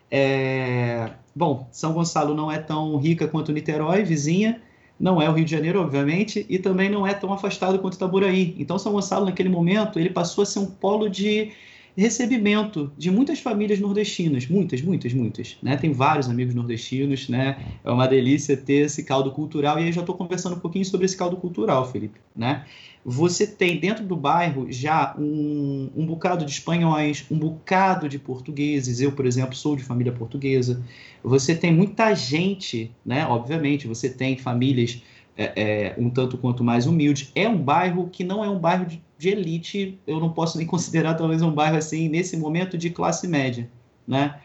É... 0.10 1.12
Bom, 1.36 1.67
São 1.71 1.93
Gonçalo 1.93 2.33
não 2.33 2.51
é 2.51 2.57
tão 2.57 2.98
rica 2.98 3.27
quanto 3.27 3.51
Niterói, 3.51 4.03
vizinha, 4.03 4.60
não 5.01 5.20
é 5.20 5.27
o 5.27 5.34
Rio 5.34 5.43
de 5.43 5.51
Janeiro, 5.51 5.81
obviamente, 5.81 6.46
e 6.48 6.60
também 6.60 6.89
não 6.89 7.08
é 7.08 7.13
tão 7.13 7.34
afastado 7.34 7.79
quanto 7.79 7.96
Itaboraí. 7.96 8.55
Então, 8.60 8.77
São 8.77 8.91
Gonçalo, 8.91 9.25
naquele 9.25 9.50
momento, 9.50 10.00
ele 10.00 10.12
passou 10.12 10.43
a 10.43 10.46
ser 10.46 10.60
um 10.60 10.67
polo 10.67 11.10
de 11.10 11.51
recebimento 11.98 12.91
de 12.98 13.12
muitas 13.12 13.39
famílias 13.39 13.79
nordestinas, 13.79 14.48
muitas, 14.48 14.81
muitas, 14.81 15.12
muitas, 15.12 15.58
né? 15.62 15.75
Tem 15.75 15.91
vários 15.91 16.29
amigos 16.29 16.53
nordestinos, 16.53 17.27
né? 17.27 17.58
É 17.84 17.91
uma 17.91 18.08
delícia 18.08 18.55
ter 18.55 18.86
esse 18.86 19.03
caldo 19.03 19.31
cultural 19.31 19.79
e 19.79 19.84
aí 19.84 19.91
já 19.91 20.01
estou 20.01 20.15
conversando 20.15 20.55
um 20.55 20.60
pouquinho 20.60 20.86
sobre 20.86 21.05
esse 21.05 21.17
caldo 21.17 21.36
cultural, 21.36 21.91
Felipe, 21.91 22.20
né? 22.36 22.65
Você 23.03 23.48
tem 23.48 23.79
dentro 23.79 24.05
do 24.05 24.15
bairro 24.15 24.72
já 24.72 25.15
um, 25.17 25.89
um 25.96 26.05
bocado 26.05 26.46
de 26.46 26.51
espanhóis, 26.51 27.25
um 27.31 27.38
bocado 27.38 28.08
de 28.08 28.20
portugueses. 28.20 29.01
Eu, 29.01 29.12
por 29.12 29.25
exemplo, 29.25 29.55
sou 29.55 29.75
de 29.75 29.84
família 29.84 30.12
portuguesa. 30.12 30.84
Você 31.24 31.55
tem 31.55 31.74
muita 31.74 32.13
gente, 32.13 32.91
né? 33.05 33.25
Obviamente, 33.25 33.88
você 33.88 34.10
tem 34.10 34.38
famílias 34.38 35.01
é, 35.36 35.53
é, 35.55 35.96
um 35.98 36.10
tanto 36.10 36.38
quanto 36.38 36.63
mais 36.63 36.86
humildes. 36.86 37.31
É 37.34 37.50
um 37.50 37.58
bairro 37.58 38.10
que 38.12 38.24
não 38.24 38.43
é 38.43 38.50
um 38.50 38.60
bairro 38.60 38.86
de 38.86 39.01
de 39.22 39.29
elite, 39.29 40.00
eu 40.08 40.20
não 40.20 40.31
posso 40.31 40.58
nem 40.58 40.65
considerar 40.67 41.13
talvez 41.13 41.43
um 41.43 41.51
bairro 41.51 41.77
assim, 41.77 42.10
nesse 42.10 42.36
momento, 42.36 42.75
de 42.77 42.89
classe 42.89 43.27
média, 43.27 43.70
né? 44.08 44.39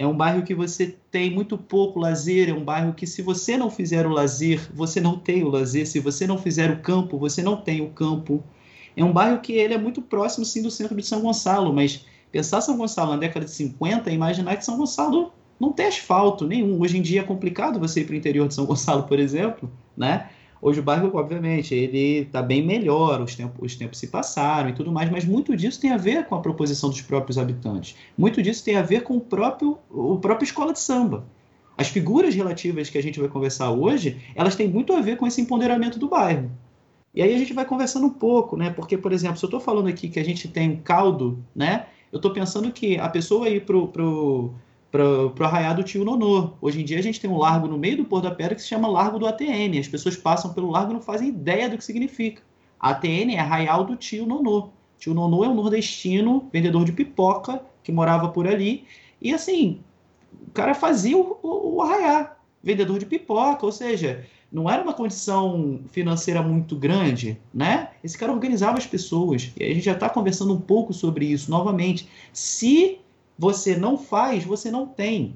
É 0.00 0.06
um 0.06 0.16
bairro 0.16 0.42
que 0.42 0.54
você 0.54 0.96
tem 1.10 1.30
muito 1.30 1.58
pouco 1.58 2.00
lazer, 2.00 2.48
é 2.48 2.54
um 2.54 2.64
bairro 2.64 2.94
que 2.94 3.06
se 3.06 3.20
você 3.20 3.58
não 3.58 3.70
fizer 3.70 4.06
o 4.06 4.08
lazer, 4.08 4.66
você 4.72 4.98
não 4.98 5.18
tem 5.18 5.44
o 5.44 5.50
lazer, 5.50 5.86
se 5.86 6.00
você 6.00 6.26
não 6.26 6.38
fizer 6.38 6.70
o 6.70 6.80
campo, 6.80 7.18
você 7.18 7.42
não 7.42 7.58
tem 7.58 7.82
o 7.82 7.90
campo. 7.90 8.42
É 8.96 9.04
um 9.04 9.12
bairro 9.12 9.42
que 9.42 9.52
ele 9.52 9.74
é 9.74 9.78
muito 9.78 10.00
próximo, 10.00 10.42
sim, 10.46 10.62
do 10.62 10.70
centro 10.70 10.96
de 10.96 11.06
São 11.06 11.20
Gonçalo, 11.20 11.70
mas 11.70 12.06
pensar 12.32 12.62
São 12.62 12.78
Gonçalo 12.78 13.10
na 13.10 13.18
década 13.18 13.44
de 13.44 13.50
50 13.50 14.10
e 14.10 14.14
imaginar 14.14 14.56
que 14.56 14.64
São 14.64 14.78
Gonçalo 14.78 15.34
não 15.60 15.70
tem 15.70 15.88
asfalto 15.88 16.46
nenhum. 16.46 16.80
Hoje 16.80 16.96
em 16.96 17.02
dia 17.02 17.20
é 17.20 17.24
complicado 17.24 17.78
você 17.78 18.00
ir 18.00 18.06
para 18.06 18.14
o 18.14 18.16
interior 18.16 18.48
de 18.48 18.54
São 18.54 18.64
Gonçalo, 18.64 19.02
por 19.02 19.18
exemplo, 19.20 19.70
né? 19.94 20.30
Hoje 20.62 20.80
o 20.80 20.82
bairro, 20.82 21.10
obviamente, 21.14 21.74
ele 21.74 22.18
está 22.18 22.42
bem 22.42 22.62
melhor, 22.62 23.22
os 23.22 23.34
tempos, 23.34 23.58
os 23.60 23.76
tempos 23.76 23.98
se 23.98 24.08
passaram 24.08 24.68
e 24.68 24.74
tudo 24.74 24.92
mais, 24.92 25.10
mas 25.10 25.24
muito 25.24 25.56
disso 25.56 25.80
tem 25.80 25.90
a 25.90 25.96
ver 25.96 26.26
com 26.26 26.34
a 26.34 26.40
proposição 26.40 26.90
dos 26.90 27.00
próprios 27.00 27.38
habitantes. 27.38 27.96
Muito 28.16 28.42
disso 28.42 28.62
tem 28.62 28.76
a 28.76 28.82
ver 28.82 29.02
com 29.02 29.16
o 29.16 29.20
próprio, 29.20 29.78
o 29.90 30.18
próprio 30.18 30.44
escola 30.44 30.72
de 30.74 30.80
samba. 30.80 31.24
As 31.78 31.88
figuras 31.88 32.34
relativas 32.34 32.90
que 32.90 32.98
a 32.98 33.02
gente 33.02 33.18
vai 33.18 33.28
conversar 33.28 33.70
hoje, 33.70 34.20
elas 34.34 34.54
têm 34.54 34.68
muito 34.68 34.92
a 34.92 35.00
ver 35.00 35.16
com 35.16 35.26
esse 35.26 35.40
empoderamento 35.40 35.98
do 35.98 36.08
bairro. 36.08 36.50
E 37.14 37.22
aí 37.22 37.34
a 37.34 37.38
gente 37.38 37.54
vai 37.54 37.64
conversando 37.64 38.06
um 38.06 38.12
pouco, 38.12 38.54
né? 38.54 38.68
Porque, 38.68 38.98
por 38.98 39.12
exemplo, 39.12 39.38
se 39.38 39.44
eu 39.44 39.48
estou 39.48 39.60
falando 39.60 39.88
aqui 39.88 40.10
que 40.10 40.20
a 40.20 40.24
gente 40.24 40.46
tem 40.46 40.72
um 40.72 40.76
caldo, 40.76 41.42
né? 41.56 41.86
Eu 42.12 42.16
estou 42.16 42.32
pensando 42.32 42.70
que 42.70 42.98
a 42.98 43.08
pessoa 43.08 43.48
ir 43.48 43.64
pro, 43.64 43.88
pro 43.88 44.52
para 44.90 45.04
o 45.04 45.34
Arraial 45.44 45.74
do 45.74 45.84
Tio 45.84 46.04
Nonô. 46.04 46.50
Hoje 46.60 46.80
em 46.80 46.84
dia 46.84 46.98
a 46.98 47.02
gente 47.02 47.20
tem 47.20 47.30
um 47.30 47.38
largo 47.38 47.68
no 47.68 47.78
meio 47.78 47.98
do 47.98 48.04
Porto 48.04 48.24
da 48.24 48.34
Pedra 48.34 48.54
que 48.54 48.62
se 48.62 48.68
chama 48.68 48.88
Largo 48.88 49.18
do 49.18 49.26
ATN. 49.26 49.78
As 49.78 49.88
pessoas 49.88 50.16
passam 50.16 50.52
pelo 50.52 50.70
largo 50.70 50.90
e 50.90 50.94
não 50.94 51.00
fazem 51.00 51.28
ideia 51.28 51.68
do 51.68 51.78
que 51.78 51.84
significa. 51.84 52.42
ATN 52.78 53.34
é 53.34 53.38
Arraial 53.38 53.84
do 53.84 53.96
Tio 53.96 54.26
Nonô. 54.26 54.70
Tio 54.98 55.14
Nonô 55.14 55.44
é 55.44 55.48
um 55.48 55.54
nordestino, 55.54 56.48
vendedor 56.52 56.84
de 56.84 56.92
pipoca, 56.92 57.62
que 57.82 57.92
morava 57.92 58.28
por 58.28 58.46
ali. 58.46 58.84
E 59.22 59.32
assim, 59.32 59.80
o 60.48 60.50
cara 60.50 60.74
fazia 60.74 61.16
o, 61.16 61.38
o, 61.42 61.80
o 61.80 62.26
vendedor 62.62 62.98
de 62.98 63.06
pipoca, 63.06 63.64
ou 63.64 63.72
seja, 63.72 64.26
não 64.52 64.68
era 64.68 64.82
uma 64.82 64.92
condição 64.92 65.80
financeira 65.92 66.42
muito 66.42 66.74
grande, 66.74 67.38
né? 67.54 67.90
Esse 68.02 68.18
cara 68.18 68.32
organizava 68.32 68.76
as 68.76 68.86
pessoas. 68.86 69.52
E 69.56 69.64
a 69.64 69.68
gente 69.68 69.84
já 69.84 69.92
está 69.92 70.08
conversando 70.08 70.52
um 70.52 70.60
pouco 70.60 70.92
sobre 70.92 71.26
isso 71.26 71.50
novamente. 71.50 72.08
Se 72.32 72.98
você 73.40 73.74
não 73.74 73.96
faz, 73.96 74.44
você 74.44 74.70
não 74.70 74.86
tem. 74.86 75.34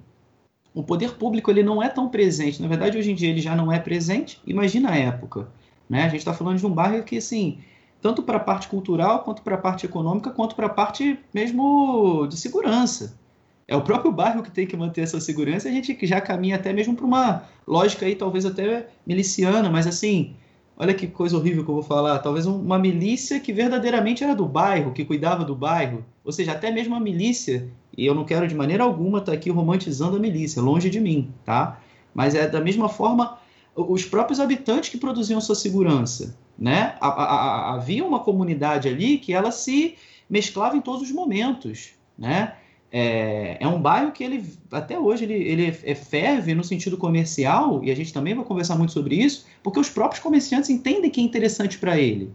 O 0.75 0.83
poder 0.83 1.15
público 1.15 1.51
ele 1.51 1.63
não 1.63 1.83
é 1.83 1.89
tão 1.89 2.11
presente. 2.11 2.61
Na 2.61 2.69
verdade, 2.69 2.99
hoje 2.99 3.11
em 3.11 3.15
dia 3.15 3.31
ele 3.31 3.41
já 3.41 3.57
não 3.57 3.73
é 3.73 3.79
presente. 3.79 4.43
Imagina 4.47 4.91
a 4.91 4.97
época. 4.97 5.49
Né? 5.89 6.03
A 6.03 6.09
gente 6.09 6.19
está 6.19 6.35
falando 6.35 6.59
de 6.59 6.67
um 6.67 6.71
bairro 6.71 7.03
que, 7.03 7.17
assim, 7.17 7.61
tanto 8.03 8.23
para 8.23 8.37
a 8.37 8.41
parte 8.41 8.69
cultural, 8.69 9.21
quanto 9.21 9.41
para 9.41 9.55
a 9.55 9.59
parte 9.59 9.87
econômica, 9.87 10.29
quanto 10.29 10.55
para 10.55 10.67
a 10.67 10.69
parte 10.69 11.19
mesmo 11.33 12.27
de 12.27 12.37
segurança. 12.37 13.19
É 13.67 13.75
o 13.75 13.81
próprio 13.81 14.13
bairro 14.13 14.43
que 14.43 14.51
tem 14.51 14.67
que 14.67 14.77
manter 14.77 15.01
essa 15.01 15.19
segurança. 15.19 15.67
A 15.67 15.73
gente 15.73 15.97
já 16.07 16.21
caminha 16.21 16.57
até 16.57 16.75
mesmo 16.75 16.95
para 16.95 17.07
uma 17.07 17.45
lógica 17.67 18.05
aí, 18.05 18.15
talvez 18.15 18.45
até 18.45 18.89
miliciana, 19.07 19.71
mas 19.71 19.87
assim, 19.87 20.37
olha 20.77 20.93
que 20.93 21.07
coisa 21.07 21.39
horrível 21.39 21.65
que 21.65 21.71
eu 21.71 21.77
vou 21.77 21.83
falar. 21.83 22.19
Talvez 22.19 22.45
uma 22.45 22.79
milícia 22.79 23.41
que 23.41 23.51
verdadeiramente 23.51 24.23
era 24.23 24.35
do 24.35 24.45
bairro, 24.45 24.93
que 24.93 25.07
cuidava 25.07 25.43
do 25.43 25.57
bairro. 25.57 26.05
Ou 26.23 26.33
seja, 26.33 26.53
até 26.53 26.71
mesmo 26.71 26.95
a 26.95 27.01
milícia 27.01 27.67
e 27.97 28.07
eu 28.07 28.15
não 28.15 28.25
quero 28.25 28.47
de 28.47 28.55
maneira 28.55 28.85
alguma 28.85 29.19
estar 29.19 29.33
tá 29.33 29.39
aqui 29.39 29.51
romantizando 29.51 30.17
a 30.17 30.21
milícia, 30.21 30.61
longe 30.61 30.91
de 30.91 31.01
mim, 31.01 31.33
tá? 31.45 31.81
Mas 32.15 32.35
é 32.35 32.49
da 32.49 32.61
mesma 32.61 32.89
forma 32.89 33.39
os 33.75 34.05
próprios 34.05 34.39
habitantes 34.39 34.91
que 34.91 34.99
produziam 34.99 35.41
sua 35.41 35.55
segurança, 35.55 36.37
né? 36.59 36.97
Havia 37.01 38.05
uma 38.05 38.21
comunidade 38.21 38.89
ali 38.89 39.19
que 39.19 39.33
ela 39.33 39.51
se 39.51 39.97
mesclava 40.29 40.77
em 40.77 40.81
todos 40.81 41.03
os 41.03 41.13
momentos, 41.13 41.91
né? 42.17 42.55
É, 42.97 43.57
é 43.59 43.67
um 43.67 43.83
bairro 43.83 44.13
que 44.13 44.23
ele 44.23 44.45
até 44.71 44.97
hoje 44.97 45.25
ele, 45.25 45.35
ele 45.35 45.67
é 45.67 45.95
ferve 45.97 46.55
no 46.55 46.63
sentido 46.63 46.97
comercial 46.97 47.83
e 47.83 47.91
a 47.91 47.97
gente 47.97 48.13
também 48.13 48.37
vai 48.37 48.45
conversar 48.45 48.77
muito 48.77 48.93
sobre 48.93 49.17
isso, 49.17 49.47
porque 49.65 49.81
os 49.81 49.91
próprios 49.91 50.23
comerciantes 50.23 50.71
entendem 50.71 51.11
que 51.11 51.21
é 51.21 51.25
interessante 51.25 51.77
para 51.77 51.99
ele. 51.99 52.33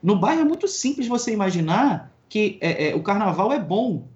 No 0.00 0.14
bairro 0.14 0.42
é 0.42 0.44
muito 0.44 0.68
simples 0.68 1.08
você 1.08 1.32
imaginar 1.32 2.14
que 2.28 2.58
é, 2.60 2.90
é, 2.90 2.94
o 2.94 3.02
carnaval 3.02 3.52
é 3.52 3.58
bom, 3.58 4.06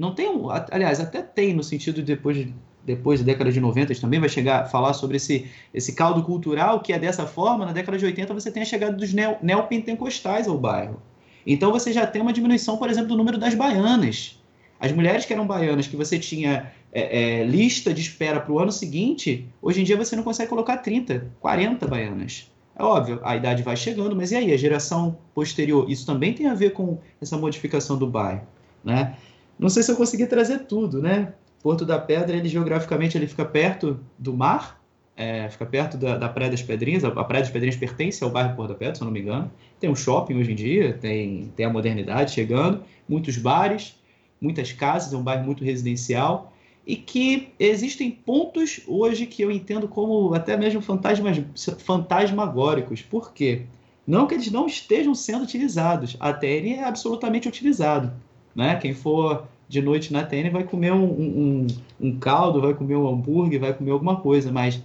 não 0.00 0.14
tem 0.14 0.30
um, 0.30 0.48
aliás, 0.70 0.98
até 0.98 1.20
tem 1.20 1.52
no 1.52 1.62
sentido 1.62 1.96
de 1.96 2.02
depois 2.02 2.34
de, 2.34 2.54
depois 2.82 3.20
da 3.20 3.26
década 3.26 3.52
de 3.52 3.60
90 3.60 3.94
também 4.00 4.18
vai 4.18 4.30
chegar 4.30 4.62
a 4.62 4.64
falar 4.64 4.94
sobre 4.94 5.18
esse, 5.18 5.46
esse 5.74 5.94
caldo 5.94 6.22
cultural 6.22 6.80
que 6.80 6.90
é 6.94 6.98
dessa 6.98 7.26
forma, 7.26 7.66
na 7.66 7.72
década 7.72 7.98
de 7.98 8.06
80 8.06 8.32
você 8.32 8.50
tem 8.50 8.62
a 8.62 8.66
chegada 8.66 8.96
dos 8.96 9.12
neo, 9.12 9.36
neopentecostais 9.42 10.48
ao 10.48 10.56
bairro. 10.56 11.02
Então 11.46 11.70
você 11.70 11.92
já 11.92 12.06
tem 12.06 12.22
uma 12.22 12.32
diminuição, 12.32 12.78
por 12.78 12.88
exemplo, 12.88 13.08
do 13.08 13.16
número 13.16 13.36
das 13.36 13.54
baianas. 13.54 14.40
As 14.80 14.90
mulheres 14.90 15.26
que 15.26 15.34
eram 15.34 15.46
baianas, 15.46 15.86
que 15.86 15.96
você 15.96 16.18
tinha 16.18 16.72
é, 16.90 17.40
é, 17.40 17.44
lista 17.44 17.92
de 17.92 18.00
espera 18.00 18.40
para 18.40 18.52
o 18.52 18.58
ano 18.58 18.72
seguinte, 18.72 19.46
hoje 19.60 19.82
em 19.82 19.84
dia 19.84 19.98
você 19.98 20.16
não 20.16 20.22
consegue 20.22 20.48
colocar 20.48 20.78
30, 20.78 21.30
40 21.40 21.86
baianas. 21.86 22.50
É 22.74 22.82
óbvio, 22.82 23.20
a 23.22 23.36
idade 23.36 23.62
vai 23.62 23.76
chegando, 23.76 24.16
mas 24.16 24.32
e 24.32 24.36
aí, 24.36 24.50
a 24.50 24.56
geração 24.56 25.18
posterior? 25.34 25.90
Isso 25.90 26.06
também 26.06 26.32
tem 26.32 26.46
a 26.46 26.54
ver 26.54 26.70
com 26.72 26.98
essa 27.20 27.36
modificação 27.36 27.98
do 27.98 28.06
bairro. 28.06 28.40
Né? 28.82 29.14
Não 29.60 29.68
sei 29.68 29.82
se 29.82 29.92
eu 29.92 29.96
consegui 29.96 30.26
trazer 30.26 30.60
tudo, 30.60 31.02
né? 31.02 31.34
Porto 31.62 31.84
da 31.84 31.98
Pedra, 31.98 32.34
ele 32.34 32.48
geograficamente 32.48 33.18
ele 33.18 33.26
fica 33.26 33.44
perto 33.44 34.00
do 34.18 34.32
mar, 34.32 34.80
é, 35.14 35.50
fica 35.50 35.66
perto 35.66 35.98
da, 35.98 36.16
da, 36.16 36.30
Praia 36.30 36.50
das 36.50 36.62
Pedrinhas. 36.62 37.04
A 37.04 37.10
Praia 37.10 37.42
das 37.42 37.52
Pedrinhas 37.52 37.76
pertence 37.76 38.24
ao 38.24 38.30
bairro 38.30 38.56
Porto 38.56 38.70
da 38.70 38.74
Pedra, 38.74 38.94
se 38.94 39.02
eu 39.02 39.04
não 39.04 39.12
me 39.12 39.20
engano. 39.20 39.52
Tem 39.78 39.90
um 39.90 39.94
shopping 39.94 40.36
hoje 40.36 40.52
em 40.52 40.54
dia, 40.54 40.94
tem, 40.94 41.52
tem 41.54 41.66
a 41.66 41.70
modernidade 41.70 42.30
chegando, 42.30 42.82
muitos 43.06 43.36
bares, 43.36 44.00
muitas 44.40 44.72
casas, 44.72 45.12
é 45.12 45.16
um 45.18 45.22
bairro 45.22 45.44
muito 45.44 45.62
residencial. 45.62 46.54
e 46.86 46.96
que 46.96 47.50
existem 47.58 48.10
pontos 48.10 48.80
hoje 48.86 49.26
que 49.26 49.42
eu 49.42 49.50
entendo 49.50 49.86
como 49.86 50.32
até 50.32 50.56
mesmo 50.56 50.80
fantasmas, 50.80 51.38
fantasmagóricos. 51.80 53.02
Por 53.02 53.34
quê? 53.34 53.66
Não 54.06 54.26
que 54.26 54.32
eles 54.32 54.50
não 54.50 54.66
estejam 54.66 55.14
sendo 55.14 55.44
utilizados. 55.44 56.16
A 56.18 56.32
TN 56.32 56.78
é 56.78 56.84
absolutamente 56.84 57.46
utilizado. 57.46 58.10
Né? 58.54 58.76
Quem 58.76 58.94
for 58.94 59.46
de 59.68 59.80
noite 59.80 60.12
na 60.12 60.24
TN 60.24 60.50
vai 60.50 60.64
comer 60.64 60.92
um, 60.92 61.04
um, 61.04 61.66
um 62.00 62.18
caldo, 62.18 62.60
vai 62.60 62.74
comer 62.74 62.96
um 62.96 63.08
hambúrguer, 63.08 63.60
vai 63.60 63.72
comer 63.72 63.92
alguma 63.92 64.16
coisa, 64.16 64.50
mas 64.50 64.82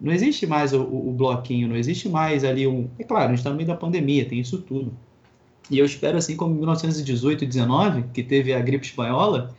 não 0.00 0.12
existe 0.12 0.46
mais 0.46 0.72
o, 0.72 0.82
o, 0.82 1.12
bloquinho, 1.12 1.68
não 1.68 1.76
existe 1.76 2.08
mais 2.08 2.44
ali 2.44 2.66
um. 2.66 2.88
É 2.98 3.04
claro, 3.04 3.26
a 3.26 3.28
gente 3.28 3.38
está 3.38 3.50
no 3.50 3.56
meio 3.56 3.68
da 3.68 3.76
pandemia, 3.76 4.24
tem 4.24 4.40
isso 4.40 4.60
tudo. 4.60 4.92
E 5.70 5.78
eu 5.78 5.84
espero, 5.86 6.18
assim 6.18 6.36
como 6.36 6.54
em 6.54 6.58
1918 6.58 7.44
e 7.44 7.46
19, 7.46 8.04
que 8.12 8.22
teve 8.22 8.52
a 8.52 8.60
gripe 8.60 8.84
espanhola, 8.84 9.54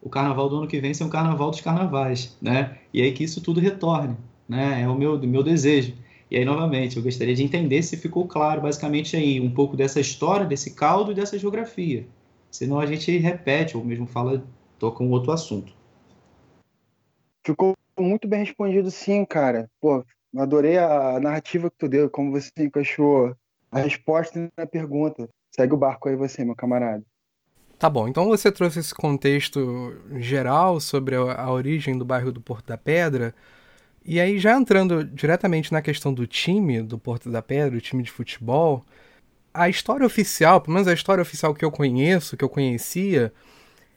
o 0.00 0.08
carnaval 0.08 0.48
do 0.48 0.56
ano 0.56 0.66
que 0.66 0.80
vem 0.80 0.94
ser 0.94 1.04
um 1.04 1.10
carnaval 1.10 1.50
dos 1.50 1.60
carnavais, 1.60 2.36
né? 2.40 2.78
E 2.94 3.02
aí 3.02 3.12
que 3.12 3.24
isso 3.24 3.40
tudo 3.40 3.60
retorne, 3.60 4.16
né? 4.48 4.82
É 4.82 4.88
o 4.88 4.94
meu, 4.94 5.18
meu 5.18 5.42
desejo. 5.42 5.94
E 6.30 6.36
aí, 6.36 6.44
novamente, 6.44 6.96
eu 6.96 7.02
gostaria 7.02 7.34
de 7.34 7.42
entender 7.42 7.82
se 7.82 7.96
ficou 7.96 8.26
claro, 8.26 8.60
basicamente, 8.60 9.16
aí, 9.16 9.40
um 9.40 9.50
pouco 9.50 9.76
dessa 9.76 9.98
história, 9.98 10.46
desse 10.46 10.74
caldo 10.74 11.12
e 11.12 11.14
dessa 11.14 11.38
geografia. 11.38 12.06
Senão 12.50 12.80
a 12.80 12.86
gente 12.86 13.16
repete, 13.18 13.76
ou 13.76 13.84
mesmo 13.84 14.06
fala, 14.06 14.44
toca 14.78 15.02
um 15.02 15.10
outro 15.10 15.32
assunto. 15.32 15.72
Ficou 17.44 17.74
muito 17.98 18.28
bem 18.28 18.40
respondido, 18.40 18.90
sim, 18.90 19.24
cara. 19.24 19.70
Pô, 19.80 20.04
adorei 20.36 20.78
a 20.78 21.18
narrativa 21.20 21.70
que 21.70 21.76
tu 21.78 21.88
deu, 21.88 22.10
como 22.10 22.32
você 22.32 22.50
encaixou 22.58 23.34
a 23.70 23.80
resposta 23.80 24.50
na 24.56 24.66
pergunta. 24.66 25.28
Segue 25.50 25.74
o 25.74 25.78
barco 25.78 26.08
aí 26.08 26.16
você, 26.16 26.44
meu 26.44 26.54
camarada. 26.54 27.04
Tá 27.78 27.88
bom, 27.88 28.08
então 28.08 28.26
você 28.26 28.50
trouxe 28.50 28.80
esse 28.80 28.92
contexto 28.92 29.96
geral 30.16 30.80
sobre 30.80 31.14
a, 31.14 31.50
origem 31.50 31.96
do 31.96 32.04
bairro 32.04 32.32
do 32.32 32.40
Porto 32.40 32.66
da 32.66 32.76
Pedra. 32.76 33.32
E 34.04 34.20
aí, 34.20 34.38
já 34.38 34.56
entrando 34.56 35.04
diretamente 35.04 35.70
na 35.70 35.80
questão 35.80 36.12
do 36.12 36.26
time 36.26 36.82
do 36.82 36.98
Porto 36.98 37.30
da 37.30 37.40
Pedra, 37.40 37.78
o 37.78 37.80
time 37.80 38.02
de 38.02 38.10
futebol, 38.10 38.84
a 39.58 39.68
história 39.68 40.06
oficial, 40.06 40.60
pelo 40.60 40.74
menos 40.74 40.88
a 40.88 40.92
história 40.92 41.22
oficial 41.22 41.54
que 41.54 41.64
eu 41.64 41.70
conheço, 41.70 42.36
que 42.36 42.44
eu 42.44 42.48
conhecia, 42.48 43.32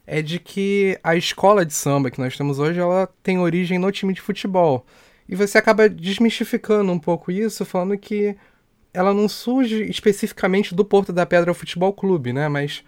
é 0.06 0.22
de 0.22 0.40
que 0.40 1.00
a 1.04 1.16
escola 1.16 1.66
de 1.66 1.74
samba 1.74 2.10
que 2.10 2.20
nós 2.20 2.36
temos 2.36 2.60
hoje, 2.60 2.80
ela 2.80 3.08
tem 3.22 3.40
origem 3.40 3.78
no 3.78 3.92
time 3.92 4.14
de 4.14 4.22
futebol. 4.22 4.86
E 5.30 5.36
você 5.36 5.58
acaba 5.58 5.88
desmistificando 5.88 6.92
um 6.92 7.00
pouco 7.00 7.32
isso, 7.32 7.64
falando 7.64 7.98
que 7.98 8.36
ela 8.94 9.14
não 9.14 9.30
surge 9.30 9.84
especificamente 9.84 10.76
do 10.76 10.84
Porto 10.84 11.14
da 11.14 11.26
Pedra 11.26 11.54
Futebol 11.54 11.94
Clube, 11.94 12.34
né? 12.34 12.50
Mas 12.50 12.84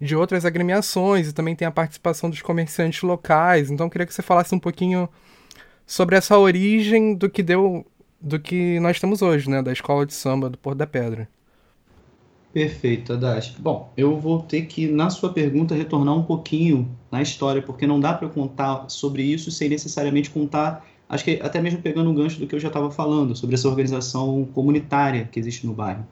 de 0.00 0.14
outras 0.14 0.44
agremiações 0.44 1.28
e 1.28 1.32
também 1.32 1.56
tem 1.56 1.66
a 1.66 1.72
participação 1.72 2.30
dos 2.30 2.42
comerciantes 2.42 3.02
locais. 3.02 3.70
Então 3.70 3.86
eu 3.86 3.90
queria 3.90 4.06
que 4.06 4.14
você 4.14 4.22
falasse 4.22 4.54
um 4.54 4.60
pouquinho 4.60 5.08
sobre 5.86 6.16
essa 6.16 6.38
origem 6.38 7.14
do 7.14 7.28
que 7.28 7.42
deu 7.42 7.86
do 8.20 8.38
que 8.38 8.78
nós 8.80 9.00
temos 9.00 9.22
hoje, 9.22 9.48
né, 9.48 9.62
da 9.62 9.72
escola 9.72 10.04
de 10.04 10.12
samba 10.12 10.50
do 10.50 10.58
Porto 10.58 10.78
da 10.78 10.86
Pedra. 10.86 11.28
Perfeito, 12.58 13.12
Adachi. 13.12 13.54
Bom, 13.60 13.92
eu 13.96 14.18
vou 14.18 14.42
ter 14.42 14.62
que, 14.62 14.88
na 14.88 15.10
sua 15.10 15.32
pergunta, 15.32 15.76
retornar 15.76 16.16
um 16.16 16.24
pouquinho 16.24 16.90
na 17.08 17.22
história, 17.22 17.62
porque 17.62 17.86
não 17.86 18.00
dá 18.00 18.12
para 18.12 18.28
contar 18.28 18.86
sobre 18.88 19.22
isso 19.22 19.48
sem 19.52 19.68
necessariamente 19.68 20.28
contar, 20.28 20.84
acho 21.08 21.22
que 21.22 21.38
até 21.40 21.60
mesmo 21.60 21.80
pegando 21.80 22.10
um 22.10 22.14
gancho 22.14 22.40
do 22.40 22.48
que 22.48 22.56
eu 22.56 22.58
já 22.58 22.66
estava 22.66 22.90
falando, 22.90 23.36
sobre 23.36 23.54
essa 23.54 23.68
organização 23.68 24.44
comunitária 24.52 25.28
que 25.30 25.38
existe 25.38 25.68
no 25.68 25.72
bairro. 25.72 26.04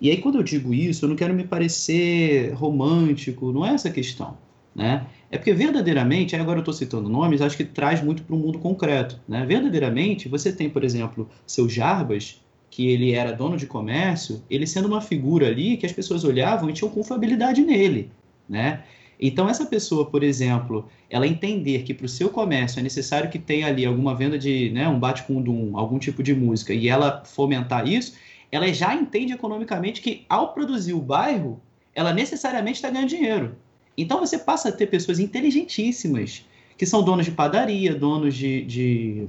E 0.00 0.08
aí, 0.08 0.16
quando 0.16 0.36
eu 0.36 0.42
digo 0.42 0.72
isso, 0.72 1.04
eu 1.04 1.10
não 1.10 1.16
quero 1.16 1.34
me 1.34 1.44
parecer 1.44 2.54
romântico, 2.54 3.52
não 3.52 3.66
é 3.66 3.74
essa 3.74 3.90
questão. 3.90 4.38
Né? 4.74 5.04
É 5.30 5.36
porque 5.36 5.52
verdadeiramente, 5.52 6.34
agora 6.34 6.56
eu 6.56 6.62
estou 6.62 6.72
citando 6.72 7.10
nomes, 7.10 7.42
acho 7.42 7.58
que 7.58 7.64
traz 7.64 8.02
muito 8.02 8.22
para 8.22 8.34
o 8.34 8.38
mundo 8.38 8.58
concreto. 8.58 9.20
Né? 9.28 9.44
Verdadeiramente, 9.44 10.26
você 10.26 10.50
tem, 10.50 10.70
por 10.70 10.84
exemplo, 10.84 11.28
seu 11.46 11.68
Jarbas, 11.68 12.41
que 12.72 12.88
ele 12.88 13.12
era 13.12 13.34
dono 13.34 13.54
de 13.58 13.66
comércio, 13.66 14.42
ele 14.48 14.66
sendo 14.66 14.88
uma 14.88 15.02
figura 15.02 15.46
ali 15.46 15.76
que 15.76 15.84
as 15.84 15.92
pessoas 15.92 16.24
olhavam 16.24 16.70
e 16.70 16.72
tinham 16.72 16.90
confiabilidade 16.90 17.60
nele. 17.60 18.10
Né? 18.48 18.82
Então, 19.20 19.46
essa 19.46 19.66
pessoa, 19.66 20.06
por 20.06 20.22
exemplo, 20.22 20.88
ela 21.10 21.26
entender 21.26 21.82
que 21.82 21.92
para 21.92 22.06
o 22.06 22.08
seu 22.08 22.30
comércio 22.30 22.80
é 22.80 22.82
necessário 22.82 23.28
que 23.28 23.38
tenha 23.38 23.66
ali 23.66 23.84
alguma 23.84 24.14
venda 24.14 24.38
de 24.38 24.70
né, 24.70 24.88
um 24.88 24.98
bate-com-dum, 24.98 25.76
algum 25.76 25.98
tipo 25.98 26.22
de 26.22 26.34
música, 26.34 26.72
e 26.72 26.88
ela 26.88 27.22
fomentar 27.26 27.86
isso, 27.86 28.14
ela 28.50 28.72
já 28.72 28.94
entende 28.94 29.34
economicamente 29.34 30.00
que 30.00 30.24
ao 30.26 30.54
produzir 30.54 30.94
o 30.94 30.98
bairro, 30.98 31.60
ela 31.94 32.10
necessariamente 32.14 32.76
está 32.76 32.88
ganhando 32.88 33.10
dinheiro. 33.10 33.54
Então 33.98 34.18
você 34.18 34.38
passa 34.38 34.70
a 34.70 34.72
ter 34.72 34.86
pessoas 34.86 35.20
inteligentíssimas, 35.20 36.46
que 36.78 36.86
são 36.86 37.04
donos 37.04 37.26
de 37.26 37.32
padaria, 37.32 37.94
donos 37.94 38.34
de, 38.34 38.64
de, 38.64 39.26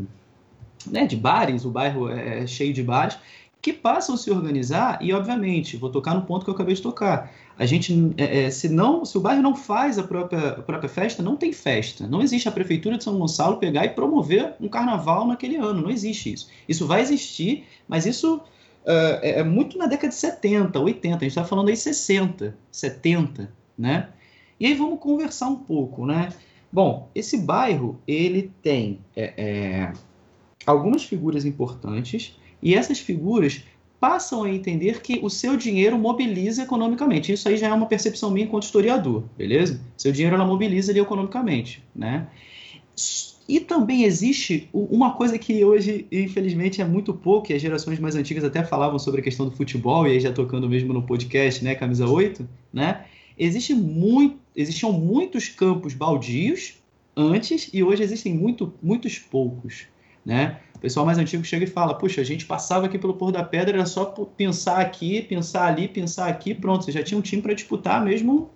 né, 0.88 1.06
de 1.06 1.16
bares, 1.16 1.66
o 1.66 1.70
bairro 1.70 2.10
é, 2.10 2.44
é 2.44 2.48
cheio 2.48 2.74
de 2.74 2.84
bares, 2.84 3.18
que 3.64 3.72
passam 3.72 4.16
a 4.16 4.18
se 4.18 4.30
organizar 4.30 5.00
e, 5.02 5.14
obviamente, 5.14 5.78
vou 5.78 5.90
tocar 5.90 6.14
no 6.14 6.24
ponto 6.24 6.44
que 6.44 6.50
eu 6.50 6.54
acabei 6.54 6.76
de 6.76 6.82
tocar. 6.82 7.32
A 7.58 7.66
gente, 7.66 8.14
é, 8.18 8.44
é, 8.44 8.50
se 8.50 8.68
não, 8.68 9.06
se 9.06 9.18
o 9.18 9.22
bairro 9.22 9.42
não 9.42 9.56
faz 9.56 9.98
a 9.98 10.04
própria, 10.04 10.50
a 10.50 10.62
própria 10.62 10.90
festa, 10.90 11.24
não 11.24 11.38
tem 11.38 11.54
festa. 11.54 12.06
Não 12.06 12.22
existe 12.22 12.50
a 12.50 12.52
prefeitura 12.52 12.98
de 12.98 13.06
São 13.06 13.18
Gonçalo 13.18 13.58
pegar 13.58 13.86
e 13.86 13.90
promover 13.90 14.54
um 14.60 14.68
carnaval 14.68 15.26
naquele 15.26 15.56
ano. 15.56 15.84
Não 15.84 15.90
existe 15.90 16.34
isso. 16.34 16.50
Isso 16.68 16.86
vai 16.86 17.00
existir, 17.00 17.66
mas 17.88 18.06
isso 18.06 18.36
uh, 18.36 19.20
é 19.22 19.44
muito 19.46 19.78
na 19.78 19.86
década 19.86 20.10
de 20.10 20.16
70, 20.16 20.78
80, 20.78 21.08
a 21.08 21.20
gente 21.20 21.28
está 21.28 21.46
falando 21.46 21.70
aí 21.70 21.78
60, 21.78 22.58
70, 22.70 23.50
né? 23.78 24.10
E 24.60 24.66
aí 24.66 24.74
vamos 24.74 25.00
conversar 25.00 25.48
um 25.48 25.56
pouco, 25.56 26.06
né? 26.06 26.34
Bom, 26.70 27.10
esse 27.16 27.38
bairro, 27.38 27.98
ele 28.06 28.52
tem 28.62 29.00
é, 29.16 29.94
algumas 30.66 31.04
figuras 31.04 31.46
importantes, 31.46 32.38
e 32.62 32.76
essas 32.76 33.00
figuras 33.00 33.64
passam 34.00 34.44
a 34.44 34.50
entender 34.50 35.02
que 35.02 35.20
o 35.24 35.30
seu 35.30 35.56
dinheiro 35.56 35.98
mobiliza 35.98 36.64
economicamente. 36.64 37.32
Isso 37.32 37.48
aí 37.48 37.56
já 37.56 37.68
é 37.68 37.74
uma 37.74 37.86
percepção 37.86 38.32
minha 38.32 38.46
enquanto 38.46 38.64
historiador, 38.64 39.24
beleza? 39.38 39.80
Seu 39.96 40.12
dinheiro 40.12 40.36
ela 40.36 40.46
mobiliza 40.46 40.92
ali 40.92 41.00
economicamente, 41.00 41.82
né? 41.96 42.28
E 43.48 43.60
também 43.60 44.04
existe 44.04 44.70
uma 44.74 45.14
coisa 45.14 45.38
que 45.38 45.64
hoje, 45.64 46.06
infelizmente, 46.12 46.82
é 46.82 46.86
muito 46.86 47.14
pouco, 47.14 47.52
e 47.52 47.56
as 47.56 47.62
gerações 47.62 48.00
mais 48.00 48.16
antigas 48.16 48.44
até 48.44 48.64
falavam 48.64 49.00
sobre 49.00 49.22
a 49.22 49.24
questão 49.24 49.48
do 49.48 49.56
futebol, 49.56 50.08
e 50.08 50.12
aí 50.12 50.20
já 50.20 50.32
tocando 50.32 50.70
mesmo 50.70 50.94
no 50.94 51.04
podcast, 51.04 51.64
né, 51.64 51.76
Camisa 51.76 52.08
8, 52.08 52.48
né? 52.74 53.06
Existe 53.38 53.74
muito, 53.74 54.38
existiam 54.56 54.92
muitos 54.92 55.50
campos 55.50 55.94
baldios 55.94 56.76
antes, 57.16 57.70
e 57.74 57.84
hoje 57.84 58.04
existem 58.04 58.34
muito, 58.34 58.74
muitos 58.82 59.18
poucos, 59.18 59.88
né? 60.26 60.58
O 60.76 60.80
pessoal 60.80 61.06
mais 61.06 61.18
antigo 61.18 61.44
chega 61.44 61.64
e 61.64 61.68
fala, 61.68 61.94
puxa, 61.94 62.22
a 62.22 62.24
gente 62.24 62.46
passava 62.46 62.86
aqui 62.86 62.98
pelo 62.98 63.14
Pôr 63.14 63.32
da 63.32 63.44
Pedra, 63.44 63.78
era 63.78 63.86
só 63.86 64.06
pensar 64.06 64.80
aqui, 64.80 65.22
pensar 65.22 65.68
ali, 65.68 65.88
pensar 65.88 66.28
aqui, 66.28 66.54
pronto, 66.54 66.84
você 66.84 66.92
já 66.92 67.02
tinha 67.02 67.18
um 67.18 67.22
time 67.22 67.42
para 67.42 67.54
disputar 67.54 68.04
mesmo 68.04 68.50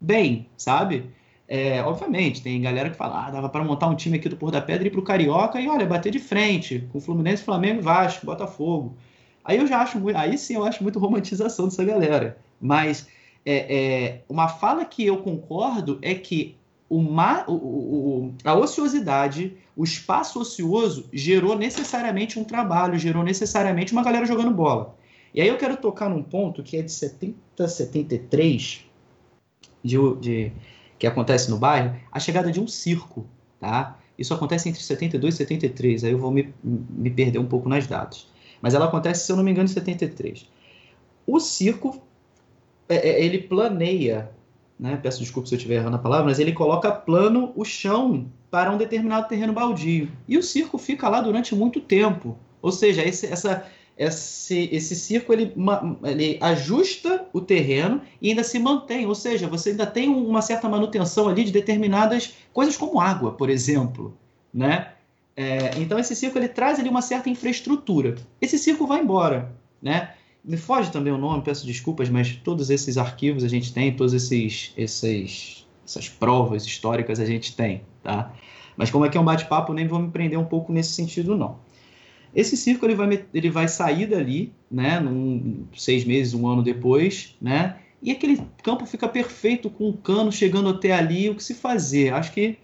bem, 0.00 0.46
sabe? 0.56 1.10
É, 1.46 1.82
obviamente, 1.82 2.42
tem 2.42 2.60
galera 2.60 2.90
que 2.90 2.96
fala, 2.96 3.26
ah, 3.26 3.30
dava 3.30 3.48
para 3.48 3.64
montar 3.64 3.86
um 3.86 3.94
time 3.94 4.18
aqui 4.18 4.28
do 4.28 4.36
Porto 4.36 4.52
da 4.52 4.60
Pedra 4.60 4.84
e 4.84 4.88
ir 4.88 4.90
pro 4.90 5.02
Carioca 5.02 5.58
e, 5.58 5.66
olha, 5.66 5.86
bater 5.86 6.12
de 6.12 6.18
frente 6.18 6.86
com 6.92 7.00
Fluminense, 7.00 7.42
Flamengo, 7.42 7.80
Vasco, 7.80 8.26
Botafogo. 8.26 8.94
Aí 9.42 9.56
eu 9.56 9.66
já 9.66 9.80
acho, 9.80 9.98
aí 10.14 10.36
sim 10.36 10.56
eu 10.56 10.64
acho 10.64 10.82
muito 10.82 10.98
romantização 10.98 11.64
dessa 11.64 11.82
galera. 11.82 12.36
Mas 12.60 13.08
é, 13.46 13.76
é, 13.76 14.20
uma 14.28 14.46
fala 14.46 14.84
que 14.84 15.06
eu 15.06 15.16
concordo 15.18 15.98
é 16.02 16.14
que 16.14 16.57
uma, 16.88 17.44
o, 17.48 17.52
o, 17.52 18.34
a 18.44 18.54
ociosidade, 18.54 19.56
o 19.76 19.84
espaço 19.84 20.40
ocioso 20.40 21.08
gerou 21.12 21.56
necessariamente 21.56 22.38
um 22.38 22.44
trabalho, 22.44 22.98
gerou 22.98 23.22
necessariamente 23.22 23.92
uma 23.92 24.02
galera 24.02 24.24
jogando 24.24 24.50
bola. 24.50 24.96
E 25.34 25.40
aí 25.40 25.48
eu 25.48 25.58
quero 25.58 25.76
tocar 25.76 26.08
num 26.08 26.22
ponto 26.22 26.62
que 26.62 26.76
é 26.76 26.82
de 26.82 26.90
70, 26.90 27.68
73, 27.68 28.84
de, 29.84 29.96
de 30.20 30.52
que 30.98 31.06
acontece 31.06 31.50
no 31.50 31.58
bairro, 31.58 31.94
a 32.10 32.18
chegada 32.18 32.50
de 32.50 32.60
um 32.60 32.66
circo, 32.66 33.26
tá? 33.60 33.98
Isso 34.18 34.34
acontece 34.34 34.68
entre 34.68 34.82
72 34.82 35.34
e 35.34 35.36
73, 35.36 36.04
aí 36.04 36.12
eu 36.12 36.18
vou 36.18 36.30
me, 36.30 36.52
me 36.64 37.10
perder 37.10 37.38
um 37.38 37.46
pouco 37.46 37.68
nas 37.68 37.86
datas. 37.86 38.26
Mas 38.60 38.74
ela 38.74 38.86
acontece, 38.86 39.24
se 39.24 39.30
eu 39.30 39.36
não 39.36 39.44
me 39.44 39.50
engano, 39.52 39.68
em 39.68 39.72
73. 39.72 40.48
O 41.26 41.38
circo, 41.38 42.02
é, 42.88 42.96
é, 42.96 43.24
ele 43.24 43.38
planeia, 43.38 44.30
né? 44.78 44.98
peço 45.02 45.20
desculpa 45.20 45.48
se 45.48 45.54
eu 45.54 45.56
estiver 45.56 45.76
errando 45.76 45.96
a 45.96 46.00
palavra, 46.00 46.26
mas 46.26 46.38
ele 46.38 46.52
coloca 46.52 46.90
plano 46.90 47.52
o 47.56 47.64
chão 47.64 48.26
para 48.50 48.70
um 48.70 48.78
determinado 48.78 49.28
terreno 49.28 49.52
baldio. 49.52 50.10
E 50.26 50.38
o 50.38 50.42
circo 50.42 50.78
fica 50.78 51.08
lá 51.08 51.20
durante 51.20 51.54
muito 51.54 51.80
tempo. 51.80 52.36
Ou 52.62 52.72
seja, 52.72 53.02
esse, 53.02 53.26
essa 53.26 53.66
esse, 53.98 54.68
esse 54.70 54.94
circo 54.94 55.32
ele, 55.32 55.52
ele 56.04 56.38
ajusta 56.40 57.26
o 57.32 57.40
terreno 57.40 58.00
e 58.22 58.30
ainda 58.30 58.44
se 58.44 58.58
mantém, 58.58 59.06
ou 59.06 59.14
seja, 59.14 59.48
você 59.48 59.70
ainda 59.70 59.86
tem 59.86 60.08
uma 60.08 60.40
certa 60.40 60.68
manutenção 60.68 61.28
ali 61.28 61.42
de 61.42 61.50
determinadas 61.50 62.34
coisas 62.52 62.76
como 62.76 63.00
água, 63.00 63.32
por 63.32 63.50
exemplo, 63.50 64.16
né? 64.54 64.92
É, 65.36 65.72
então 65.78 65.98
esse 65.98 66.14
circo 66.14 66.38
ele 66.38 66.48
traz 66.48 66.78
ali 66.78 66.88
uma 66.88 67.02
certa 67.02 67.28
infraestrutura. 67.28 68.14
Esse 68.40 68.58
circo 68.58 68.86
vai 68.86 69.00
embora, 69.00 69.52
né? 69.82 70.14
Me 70.48 70.56
foge 70.56 70.90
também 70.90 71.12
o 71.12 71.18
nome, 71.18 71.42
peço 71.42 71.66
desculpas, 71.66 72.08
mas 72.08 72.34
todos 72.36 72.70
esses 72.70 72.96
arquivos 72.96 73.44
a 73.44 73.48
gente 73.48 73.70
tem, 73.70 73.94
todos 73.94 74.14
esses, 74.14 74.72
esses 74.78 75.68
essas 75.84 76.08
provas 76.08 76.64
históricas 76.64 77.20
a 77.20 77.26
gente 77.26 77.54
tem, 77.54 77.82
tá? 78.02 78.32
Mas 78.74 78.90
como 78.90 79.04
é 79.04 79.10
que 79.10 79.18
é 79.18 79.20
um 79.20 79.24
bate-papo, 79.24 79.74
nem 79.74 79.86
vou 79.86 79.98
me 79.98 80.10
prender 80.10 80.38
um 80.38 80.46
pouco 80.46 80.72
nesse 80.72 80.92
sentido, 80.92 81.36
não. 81.36 81.58
Esse 82.34 82.56
circo 82.56 82.86
ele 82.86 82.94
vai, 82.94 83.26
ele 83.34 83.50
vai 83.50 83.68
sair 83.68 84.06
dali, 84.06 84.54
né, 84.70 84.98
num, 84.98 85.66
seis 85.76 86.02
meses, 86.02 86.32
um 86.32 86.46
ano 86.46 86.62
depois, 86.62 87.36
né, 87.38 87.76
e 88.02 88.10
aquele 88.10 88.40
campo 88.62 88.86
fica 88.86 89.06
perfeito 89.06 89.68
com 89.68 89.90
o 89.90 89.98
cano 89.98 90.32
chegando 90.32 90.70
até 90.70 90.92
ali, 90.92 91.28
o 91.28 91.34
que 91.34 91.44
se 91.44 91.52
fazer? 91.52 92.14
Acho 92.14 92.32
que 92.32 92.56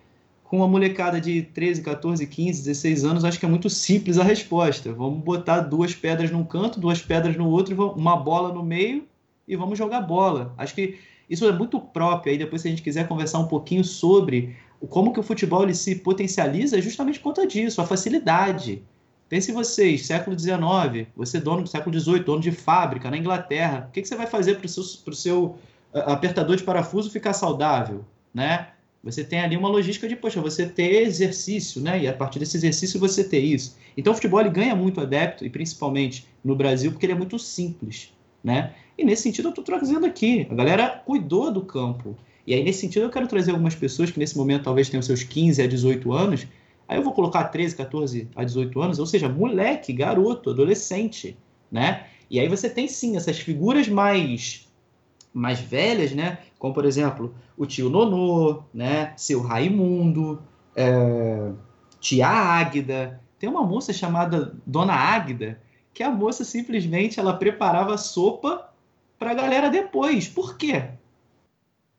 com 0.45 0.59
uma 0.59 0.69
molecada 0.69 1.21
de 1.21 1.43
13, 1.43 1.83
14, 1.83 2.27
15, 2.27 2.61
16 2.61 3.05
anos, 3.05 3.25
acho 3.25 3.41
que 3.41 3.47
é 3.47 3.49
muito 3.49 3.69
simples 3.71 4.19
a 4.19 4.23
resposta. 4.23 4.93
Vamos 4.93 5.25
botar 5.25 5.61
duas 5.61 5.95
pedras 5.95 6.31
num 6.31 6.45
canto, 6.45 6.79
duas 6.79 7.01
pedras 7.01 7.37
no 7.37 7.49
outro, 7.49 7.91
uma 7.93 8.17
bola 8.17 8.53
no 8.53 8.63
meio 8.63 9.05
e 9.49 9.57
vamos 9.57 9.79
jogar 9.79 10.03
bola. 10.03 10.55
Acho 10.57 10.75
que 10.75 10.99
isso 11.29 11.47
é 11.47 11.53
muito 11.53 11.81
próprio. 11.81 12.31
Aí 12.31 12.39
depois, 12.39 12.63
se 12.63 12.69
a 12.69 12.71
gente 12.71 12.83
quiser 12.83 13.09
conversar 13.09 13.39
um 13.39 13.49
pouquinho 13.49 13.83
sobre 13.83 14.55
como 14.91 15.13
que 15.13 15.21
o 15.21 15.23
futebol 15.23 15.63
ele 15.63 15.75
se 15.75 15.97
potencializa, 15.97 16.79
é 16.79 16.83
justamente 16.83 17.19
por 17.19 17.31
conta 17.31 17.47
disso, 17.47 17.81
a 17.81 17.87
facilidade. 17.87 18.83
Pense 19.29 19.51
vocês, 19.51 20.07
século 20.07 20.39
XIX, 20.39 21.09
você 21.17 21.41
dono 21.41 21.63
do 21.63 21.69
século 21.69 21.99
XVIII, 21.99 22.21
dono 22.21 22.43
de 22.43 22.53
fábrica 22.53 23.11
na 23.11 23.17
Inglaterra, 23.17 23.87
o 23.89 23.93
que, 23.93 24.03
que 24.03 24.09
você 24.09 24.15
vai 24.15 24.27
fazer 24.27 24.57
para 24.57 24.67
o 24.67 24.69
seu, 24.69 24.85
seu 25.15 25.59
apertador 25.93 26.57
de 26.57 26.63
parafuso 26.63 27.11
ficar 27.11 27.33
saudável, 27.33 28.05
né? 28.33 28.69
Você 29.05 29.23
tem 29.23 29.41
ali 29.41 29.57
uma 29.57 29.69
logística 29.69 30.09
de, 30.09 30.17
poxa, 30.17 30.41
você 30.41 30.67
ter 30.67 31.03
exercício, 31.03 31.81
né? 31.81 32.03
E 32.03 32.09
a 32.09 32.13
partir 32.13 32.39
desse 32.39 32.57
exercício 32.57 32.99
você 32.99 33.23
ter 33.23 33.41
isso. 33.41 33.77
Então 33.97 34.13
o 34.13 34.17
futebol 34.17 34.41
ele 34.41 34.51
ganha 34.51 34.75
muito 34.75 35.01
adepto, 35.01 35.45
e 35.45 35.51
principalmente 35.51 36.27
no 36.43 36.57
Brasil, 36.57 36.91
porque 36.91 37.07
ele 37.07 37.13
é 37.13 37.17
muito 37.17 37.39
simples, 37.39 38.13
né? 38.43 38.73
E 38.97 39.05
nesse 39.05 39.23
sentido 39.23 39.47
eu 39.47 39.51
estou 39.51 39.65
trazendo 39.65 40.07
aqui, 40.07 40.47
a 40.51 40.55
galera 40.55 41.03
cuidou 41.05 41.53
do 41.53 41.63
campo. 41.63 42.17
E 42.47 42.55
aí 42.55 42.65
nesse 42.65 42.81
sentido 42.81 43.03
eu 43.03 43.11
quero 43.11 43.29
trazer 43.29 43.51
algumas 43.51 43.75
pessoas 43.75 44.11
que 44.11 44.19
nesse 44.19 44.37
momento 44.37 44.65
talvez 44.65 44.89
tenham 44.89 45.03
seus 45.03 45.23
15 45.23 45.63
a 45.63 45.67
18 45.67 46.13
anos, 46.13 46.47
Aí 46.87 46.99
eu 46.99 47.03
vou 47.03 47.13
colocar 47.13 47.45
13, 47.45 47.77
14 47.77 48.29
a 48.37 48.45
18 48.45 48.81
anos, 48.81 48.99
ou 48.99 49.07
seja, 49.07 49.29
moleque, 49.29 49.93
garoto, 49.93 50.51
adolescente, 50.51 51.37
né? 51.71 52.07
E 52.31 52.39
aí 52.39 52.49
você 52.49 52.69
tem 52.69 52.89
sim 52.89 53.17
essas 53.17 53.39
figuras 53.39 53.89
mais 53.89 54.69
mais 55.33 55.59
velhas, 55.59 56.13
né? 56.13 56.39
Como 56.65 56.73
por 56.73 56.87
exemplo, 56.87 57.35
o 57.59 57.67
tio 57.67 57.91
Nonô, 57.91 58.63
né? 58.73 59.13
Seu 59.19 59.43
Raimundo, 59.43 60.43
é... 60.75 61.53
tia 62.01 62.27
Águida. 62.27 63.21
Tem 63.39 63.51
uma 63.51 63.63
moça 63.63 63.93
chamada 63.93 64.57
Dona 64.65 64.95
Águida, 64.95 65.61
que 65.93 66.03
a 66.03 66.11
moça 66.11 66.43
simplesmente 66.43 67.21
ela 67.21 67.35
preparava 67.35 67.99
sopa 67.99 68.73
para 69.19 69.33
a 69.33 69.35
galera 69.35 69.69
depois. 69.69 70.27
Por 70.27 70.57
quê? 70.57 70.89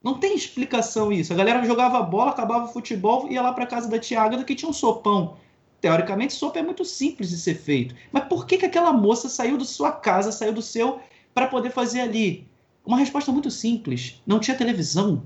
Não 0.04 0.16
tem 0.18 0.36
explicação 0.36 1.12
isso. 1.12 1.32
A 1.32 1.36
galera 1.36 1.64
jogava 1.64 2.02
bola, 2.02 2.32
acabava 2.32 2.66
o 2.66 2.74
futebol, 2.74 3.30
ia 3.30 3.44
lá 3.44 3.54
para 3.54 3.68
casa 3.68 3.88
da 3.88 4.00
Tiaga 4.00 4.44
que 4.44 4.56
tinha 4.56 4.68
um 4.68 4.74
sopão. 4.74 5.38
Teoricamente, 5.80 6.34
sopa 6.34 6.58
é 6.58 6.64
muito 6.64 6.84
simples 6.84 7.30
de 7.30 7.38
ser 7.38 7.54
feito. 7.54 7.94
Mas 8.12 8.24
por 8.24 8.48
que, 8.48 8.58
que 8.58 8.66
aquela 8.66 8.92
moça 8.92 9.30
saiu 9.30 9.60
da 9.60 9.66
sua 9.66 9.92
casa, 9.92 10.32
saiu 10.32 10.54
do 10.54 10.62
seu, 10.64 11.00
para 11.36 11.46
poder 11.46 11.70
fazer 11.70 12.02
ali? 12.02 12.48
Uma 12.86 12.98
resposta 12.98 13.32
muito 13.32 13.50
simples. 13.50 14.22
Não 14.26 14.40
tinha 14.40 14.56
televisão. 14.56 15.24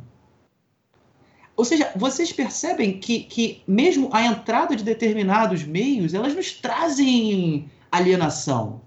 Ou 1.55 1.65
seja, 1.65 1.91
vocês 1.95 2.31
percebem 2.31 2.99
que, 2.99 3.19
que 3.23 3.61
mesmo 3.67 4.09
a 4.13 4.23
entrada 4.23 4.75
de 4.75 4.83
determinados 4.83 5.63
meios, 5.63 6.13
elas 6.13 6.33
nos 6.33 6.53
trazem 6.53 7.69
alienação. 7.91 8.81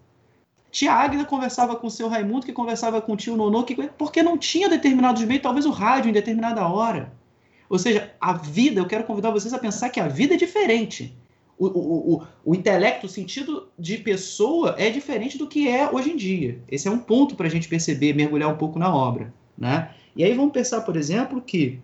Tia 0.70 0.90
Águida 0.90 1.26
conversava 1.26 1.76
com 1.76 1.86
o 1.86 1.90
seu 1.90 2.08
Raimundo, 2.08 2.46
que 2.46 2.52
conversava 2.52 3.02
com 3.02 3.12
o 3.12 3.16
tio 3.16 3.36
Nonô, 3.36 3.62
que, 3.62 3.74
porque 3.98 4.22
não 4.22 4.38
tinha 4.38 4.70
determinados 4.70 5.22
meios, 5.22 5.42
talvez 5.42 5.66
o 5.66 5.70
rádio 5.70 6.08
em 6.08 6.14
determinada 6.14 6.66
hora. 6.66 7.12
Ou 7.68 7.78
seja, 7.78 8.10
a 8.18 8.32
vida, 8.32 8.80
eu 8.80 8.86
quero 8.86 9.04
convidar 9.04 9.30
vocês 9.30 9.52
a 9.52 9.58
pensar 9.58 9.90
que 9.90 10.00
a 10.00 10.08
vida 10.08 10.32
é 10.32 10.38
diferente. 10.38 11.14
O, 11.58 11.66
o, 11.66 12.14
o, 12.14 12.26
o 12.44 12.54
intelecto, 12.54 13.06
o 13.06 13.08
sentido 13.08 13.68
de 13.78 13.98
pessoa 13.98 14.74
é 14.78 14.90
diferente 14.90 15.38
do 15.38 15.46
que 15.46 15.68
é 15.68 15.88
hoje 15.90 16.10
em 16.10 16.16
dia. 16.16 16.60
Esse 16.68 16.88
é 16.88 16.90
um 16.90 16.98
ponto 16.98 17.36
para 17.36 17.46
a 17.46 17.50
gente 17.50 17.68
perceber, 17.68 18.14
mergulhar 18.14 18.50
um 18.50 18.56
pouco 18.56 18.78
na 18.78 18.92
obra. 18.92 19.32
Né? 19.56 19.90
E 20.16 20.24
aí 20.24 20.34
vamos 20.34 20.52
pensar, 20.52 20.80
por 20.80 20.96
exemplo, 20.96 21.40
que 21.40 21.78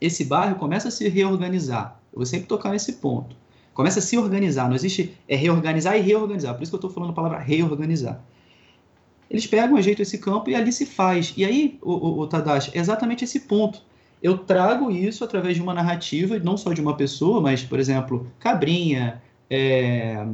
esse 0.00 0.24
bairro 0.24 0.56
começa 0.56 0.88
a 0.88 0.90
se 0.90 1.08
reorganizar. 1.08 2.00
Eu 2.12 2.18
vou 2.18 2.26
sempre 2.26 2.46
tocar 2.46 2.70
nesse 2.70 2.94
ponto. 2.94 3.36
Começa 3.72 3.98
a 3.98 4.02
se 4.02 4.16
organizar. 4.16 4.68
Não 4.68 4.76
existe 4.76 5.16
é 5.28 5.34
reorganizar 5.36 5.96
e 5.96 6.00
reorganizar. 6.00 6.54
Por 6.54 6.62
isso 6.62 6.70
que 6.70 6.76
eu 6.76 6.78
estou 6.78 6.90
falando 6.90 7.10
a 7.10 7.14
palavra 7.14 7.38
reorganizar. 7.38 8.24
Eles 9.28 9.46
pegam, 9.46 9.76
ajeitam 9.76 10.02
esse 10.02 10.18
campo 10.18 10.48
e 10.50 10.54
ali 10.54 10.72
se 10.72 10.86
faz. 10.86 11.34
E 11.36 11.44
aí, 11.44 11.78
o, 11.82 11.92
o, 11.92 12.20
o 12.20 12.26
Tadashi, 12.26 12.70
é 12.74 12.78
exatamente 12.78 13.24
esse 13.24 13.40
ponto. 13.40 13.82
Eu 14.24 14.38
trago 14.38 14.90
isso 14.90 15.22
através 15.22 15.54
de 15.54 15.60
uma 15.60 15.74
narrativa, 15.74 16.38
não 16.38 16.56
só 16.56 16.72
de 16.72 16.80
uma 16.80 16.96
pessoa, 16.96 17.42
mas, 17.42 17.62
por 17.62 17.78
exemplo, 17.78 18.32
Cabrinha, 18.38 19.22
é... 19.50 20.26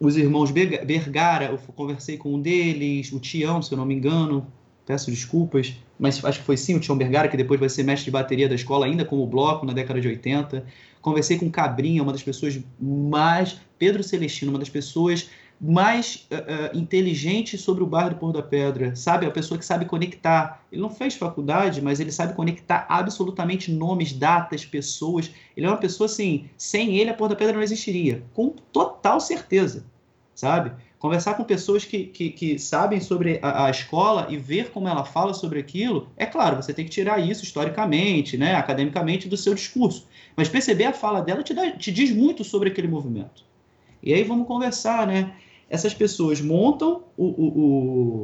os 0.00 0.16
irmãos 0.16 0.50
Bergara, 0.50 1.44
eu 1.44 1.58
conversei 1.76 2.16
com 2.16 2.32
um 2.36 2.40
deles, 2.40 3.12
o 3.12 3.20
Tião, 3.20 3.60
se 3.60 3.70
eu 3.70 3.76
não 3.76 3.84
me 3.84 3.94
engano, 3.94 4.46
peço 4.86 5.10
desculpas, 5.10 5.76
mas 5.98 6.24
acho 6.24 6.38
que 6.38 6.46
foi 6.46 6.56
sim 6.56 6.74
o 6.74 6.80
Tião 6.80 6.96
Bergara, 6.96 7.28
que 7.28 7.36
depois 7.36 7.60
vai 7.60 7.68
ser 7.68 7.82
mestre 7.82 8.06
de 8.06 8.12
bateria 8.12 8.48
da 8.48 8.54
escola, 8.54 8.86
ainda 8.86 9.04
como 9.04 9.26
bloco, 9.26 9.66
na 9.66 9.74
década 9.74 10.00
de 10.00 10.08
80. 10.08 10.64
Conversei 11.02 11.36
com 11.36 11.50
Cabrinha, 11.50 12.02
uma 12.02 12.12
das 12.12 12.22
pessoas 12.22 12.58
mais. 12.80 13.60
Pedro 13.78 14.02
Celestino, 14.02 14.52
uma 14.52 14.58
das 14.58 14.70
pessoas 14.70 15.28
mais 15.60 16.26
uh, 16.30 16.74
uh, 16.74 16.78
inteligentes 16.78 17.60
sobre 17.60 17.82
o 17.82 17.86
bairro 17.86 18.10
do 18.10 18.16
Pôr 18.16 18.32
da 18.32 18.42
Pedra, 18.42 18.94
sabe? 18.94 19.26
A 19.26 19.30
pessoa 19.30 19.58
que 19.58 19.64
sabe 19.64 19.84
conectar. 19.84 20.64
Ele 20.70 20.80
não 20.80 20.90
fez 20.90 21.14
faculdade, 21.14 21.82
mas 21.82 21.98
ele 21.98 22.12
sabe 22.12 22.34
conectar 22.34 22.86
absolutamente 22.88 23.72
nomes, 23.72 24.12
datas, 24.12 24.64
pessoas. 24.64 25.30
Ele 25.56 25.66
é 25.66 25.68
uma 25.68 25.76
pessoa 25.76 26.06
assim, 26.06 26.48
sem 26.56 26.96
ele 26.96 27.10
a 27.10 27.14
Pôr 27.14 27.28
da 27.28 27.36
Pedra 27.36 27.54
não 27.54 27.62
existiria, 27.62 28.22
com 28.34 28.50
total 28.72 29.20
certeza, 29.20 29.84
sabe? 30.34 30.70
Conversar 30.98 31.34
com 31.34 31.44
pessoas 31.44 31.84
que, 31.84 32.06
que, 32.06 32.30
que 32.30 32.58
sabem 32.58 33.00
sobre 33.00 33.38
a, 33.40 33.66
a, 33.66 33.70
escola 33.70 34.26
e 34.28 34.36
ver 34.36 34.70
como 34.70 34.88
ela 34.88 35.04
fala 35.04 35.32
sobre 35.32 35.60
aquilo, 35.60 36.08
é 36.16 36.26
claro, 36.26 36.56
você 36.56 36.74
tem 36.74 36.84
que 36.84 36.90
tirar 36.90 37.20
isso 37.20 37.44
historicamente, 37.44 38.36
né, 38.36 38.56
academicamente 38.56 39.28
do 39.28 39.36
seu 39.36 39.54
discurso. 39.54 40.08
Mas 40.36 40.48
perceber 40.48 40.86
a 40.86 40.92
fala 40.92 41.20
dela 41.20 41.42
te, 41.44 41.54
dá, 41.54 41.70
te 41.70 41.92
diz 41.92 42.10
muito 42.10 42.42
sobre 42.42 42.68
aquele 42.70 42.88
movimento. 42.88 43.44
E 44.02 44.12
aí 44.12 44.24
vamos 44.24 44.46
conversar, 44.46 45.06
né? 45.06 45.32
Essas 45.68 45.92
pessoas 45.92 46.40
montam 46.40 47.02
o, 47.16 47.26
o, 47.26 47.46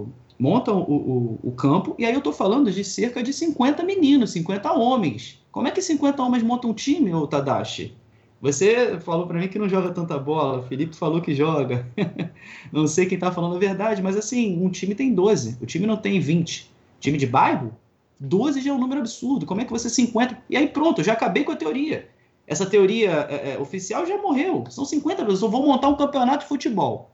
o 0.03 0.09
montam 0.39 0.81
o, 0.81 1.39
o, 1.43 1.53
campo, 1.53 1.95
e 1.99 2.05
aí 2.05 2.13
eu 2.13 2.19
estou 2.19 2.33
falando 2.33 2.71
de 2.71 2.83
cerca 2.83 3.23
de 3.23 3.33
50 3.33 3.83
meninos, 3.85 4.31
50 4.33 4.73
homens. 4.73 5.43
Como 5.53 5.69
é 5.69 5.71
que 5.71 5.81
50 5.81 6.21
homens 6.23 6.43
montam 6.43 6.71
um 6.71 6.75
time, 6.75 7.15
ô 7.15 7.27
Tadashi? 7.27 7.95
Você 8.41 8.99
falou 9.01 9.27
para 9.27 9.39
mim 9.39 9.49
que 9.49 9.59
não 9.59 9.69
joga 9.69 9.91
tanta 9.91 10.19
bola, 10.19 10.59
o 10.59 10.63
Felipe 10.65 10.97
falou 10.97 11.21
que 11.21 11.35
joga. 11.35 11.87
não 12.73 12.87
sei 12.87 13.07
quem 13.07 13.17
está 13.17 13.31
falando 13.31 13.57
a 13.57 13.59
verdade, 13.59 14.03
mas 14.03 14.17
assim, 14.17 14.63
um 14.63 14.69
time 14.69 14.95
tem 14.95 15.15
12, 15.15 15.59
o 15.63 15.67
time 15.67 15.87
não 15.87 15.97
tem 15.97 16.21
20. 16.21 16.71
Time 17.01 17.17
de 17.17 17.27
bairro, 17.27 17.73
12 18.21 18.61
já 18.61 18.71
é 18.71 18.75
um 18.75 18.79
número 18.79 19.01
absurdo. 19.01 19.47
Como 19.47 19.61
é 19.61 19.65
que 19.65 19.71
você 19.71 19.89
50? 19.89 20.43
E 20.51 20.57
aí 20.57 20.69
pronto, 20.69 21.03
já 21.03 21.13
acabei 21.13 21.45
com 21.45 21.53
a 21.53 21.57
teoria. 21.57 22.09
Essa 22.47 22.67
teoria 22.67 23.27
é, 23.31 23.53
é, 23.53 23.59
oficial 23.59 24.05
já 24.05 24.19
morreu. 24.19 24.65
São 24.69 24.85
50 24.85 25.23
pessoas. 25.23 25.43
Eu 25.43 25.49
vou 25.49 25.65
montar 25.65 25.89
um 25.89 25.97
campeonato 25.97 26.41
de 26.41 26.49
futebol. 26.49 27.11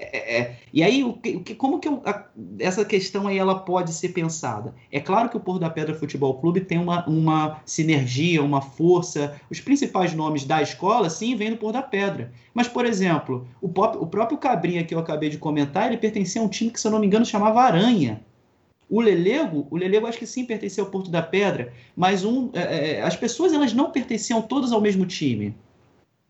É, 0.00 0.16
é, 0.16 0.40
é, 0.40 0.56
e 0.72 0.80
aí, 0.80 1.02
o 1.02 1.14
que, 1.14 1.56
como 1.56 1.80
que 1.80 1.88
eu, 1.88 2.00
a, 2.06 2.24
essa 2.60 2.84
questão 2.84 3.26
aí 3.26 3.36
ela 3.36 3.58
pode 3.58 3.92
ser 3.92 4.10
pensada? 4.10 4.72
É 4.92 5.00
claro 5.00 5.28
que 5.28 5.36
o 5.36 5.40
Porto 5.40 5.60
da 5.60 5.68
Pedra 5.68 5.92
Futebol 5.92 6.38
Clube 6.40 6.60
tem 6.60 6.78
uma, 6.78 7.04
uma 7.08 7.60
sinergia, 7.66 8.40
uma 8.40 8.62
força. 8.62 9.34
Os 9.50 9.60
principais 9.60 10.14
nomes 10.14 10.44
da 10.44 10.62
escola, 10.62 11.10
sim, 11.10 11.34
vêm 11.34 11.50
do 11.50 11.56
Porto 11.56 11.74
da 11.74 11.82
Pedra. 11.82 12.32
Mas, 12.54 12.68
por 12.68 12.86
exemplo, 12.86 13.48
o, 13.60 13.68
pop, 13.68 13.98
o 13.98 14.06
próprio 14.06 14.38
Cabrinha 14.38 14.84
que 14.84 14.94
eu 14.94 15.00
acabei 15.00 15.30
de 15.30 15.36
comentar, 15.36 15.88
ele 15.88 15.96
pertencia 15.96 16.40
a 16.40 16.44
um 16.44 16.48
time 16.48 16.70
que, 16.70 16.80
se 16.80 16.86
eu 16.86 16.92
não 16.92 17.00
me 17.00 17.06
engano, 17.08 17.26
chamava 17.26 17.60
Aranha. 17.60 18.22
O 18.88 19.00
Lelego, 19.00 19.66
o 19.68 19.76
Lelego 19.76 20.06
acho 20.06 20.18
que 20.18 20.26
sim 20.26 20.44
pertencia 20.44 20.82
ao 20.82 20.90
Porto 20.90 21.10
da 21.10 21.20
Pedra, 21.20 21.72
mas 21.96 22.24
um, 22.24 22.50
é, 22.54 23.02
as 23.02 23.16
pessoas 23.16 23.52
elas 23.52 23.72
não 23.74 23.90
pertenciam 23.90 24.40
todas 24.40 24.70
ao 24.70 24.80
mesmo 24.80 25.04
time, 25.04 25.54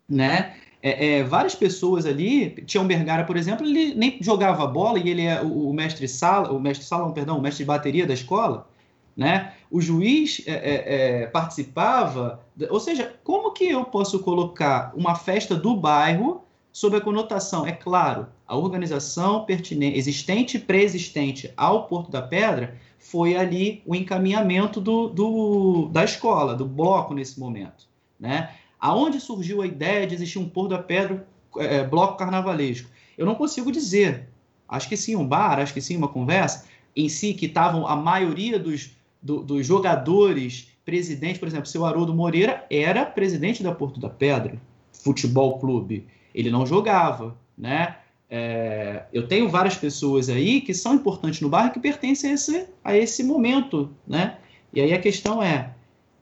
né? 0.08 0.54
É, 0.80 1.18
é, 1.18 1.24
várias 1.24 1.54
pessoas 1.54 2.06
ali, 2.06 2.50
Tião 2.64 2.86
Bergara, 2.86 3.24
por 3.24 3.36
exemplo, 3.36 3.66
ele 3.66 3.94
nem 3.94 4.18
jogava 4.20 4.66
bola 4.66 4.98
e 4.98 5.08
ele 5.08 5.22
é 5.22 5.42
o, 5.42 5.70
o 5.70 5.72
mestre 5.74 6.06
sala, 6.06 6.52
o 6.52 6.60
mestre 6.60 6.86
sala, 6.86 7.12
perdão, 7.12 7.38
o 7.38 7.42
mestre 7.42 7.64
de 7.64 7.66
bateria 7.68 8.06
da 8.06 8.14
escola, 8.14 8.68
né? 9.16 9.52
O 9.70 9.80
juiz 9.80 10.42
é, 10.46 10.52
é, 10.52 11.22
é 11.22 11.26
participava, 11.26 12.40
ou 12.70 12.78
seja, 12.78 13.12
como 13.24 13.52
que 13.52 13.68
eu 13.68 13.84
posso 13.84 14.20
colocar 14.20 14.92
uma 14.94 15.16
festa 15.16 15.56
do 15.56 15.76
bairro 15.76 16.44
sob 16.72 16.96
a 16.96 17.00
conotação, 17.00 17.66
é 17.66 17.72
claro, 17.72 18.28
a 18.46 18.56
organização 18.56 19.44
pertinente, 19.44 19.98
existente 19.98 20.56
e 20.56 20.60
pré-existente 20.60 21.52
ao 21.56 21.88
Porto 21.88 22.10
da 22.10 22.22
Pedra 22.22 22.76
foi 22.98 23.36
ali 23.36 23.82
o 23.84 23.96
encaminhamento 23.96 24.80
do, 24.80 25.08
do, 25.08 25.88
da 25.90 26.04
escola, 26.04 26.54
do 26.54 26.64
bloco 26.64 27.14
nesse 27.14 27.40
momento, 27.40 27.88
né? 28.18 28.50
Aonde 28.80 29.20
surgiu 29.20 29.62
a 29.62 29.66
ideia 29.66 30.06
de 30.06 30.14
existir 30.14 30.38
um 30.38 30.48
Porto 30.48 30.70
da 30.70 30.78
Pedra 30.78 31.26
é, 31.56 31.84
bloco 31.84 32.16
carnavalesco? 32.16 32.88
Eu 33.16 33.26
não 33.26 33.34
consigo 33.34 33.72
dizer. 33.72 34.28
Acho 34.68 34.88
que 34.88 34.96
sim, 34.96 35.16
um 35.16 35.26
bar, 35.26 35.58
acho 35.58 35.74
que 35.74 35.80
sim, 35.80 35.96
uma 35.96 36.08
conversa 36.08 36.66
em 36.94 37.08
si 37.08 37.32
que 37.32 37.46
estavam 37.46 37.86
a 37.86 37.96
maioria 37.96 38.58
dos, 38.58 38.90
do, 39.22 39.42
dos 39.42 39.66
jogadores 39.66 40.68
presidente, 40.84 41.38
por 41.38 41.46
exemplo, 41.46 41.66
seu 41.66 41.84
Haroldo 41.84 42.14
Moreira 42.14 42.64
era 42.70 43.04
presidente 43.04 43.62
da 43.62 43.72
Porto 43.72 44.00
da 44.00 44.08
Pedra 44.08 44.58
Futebol 44.90 45.58
Clube. 45.58 46.06
Ele 46.34 46.50
não 46.50 46.64
jogava, 46.64 47.36
né? 47.56 47.96
É, 48.30 49.04
eu 49.12 49.28
tenho 49.28 49.48
várias 49.48 49.76
pessoas 49.76 50.28
aí 50.28 50.60
que 50.60 50.72
são 50.72 50.94
importantes 50.94 51.40
no 51.40 51.48
bairro 51.48 51.72
que 51.72 51.80
pertencem 51.80 52.30
a 52.30 52.34
esse, 52.34 52.66
a 52.82 52.96
esse 52.96 53.22
momento, 53.22 53.90
né? 54.06 54.38
E 54.72 54.80
aí 54.80 54.92
a 54.92 55.00
questão 55.00 55.42
é, 55.42 55.74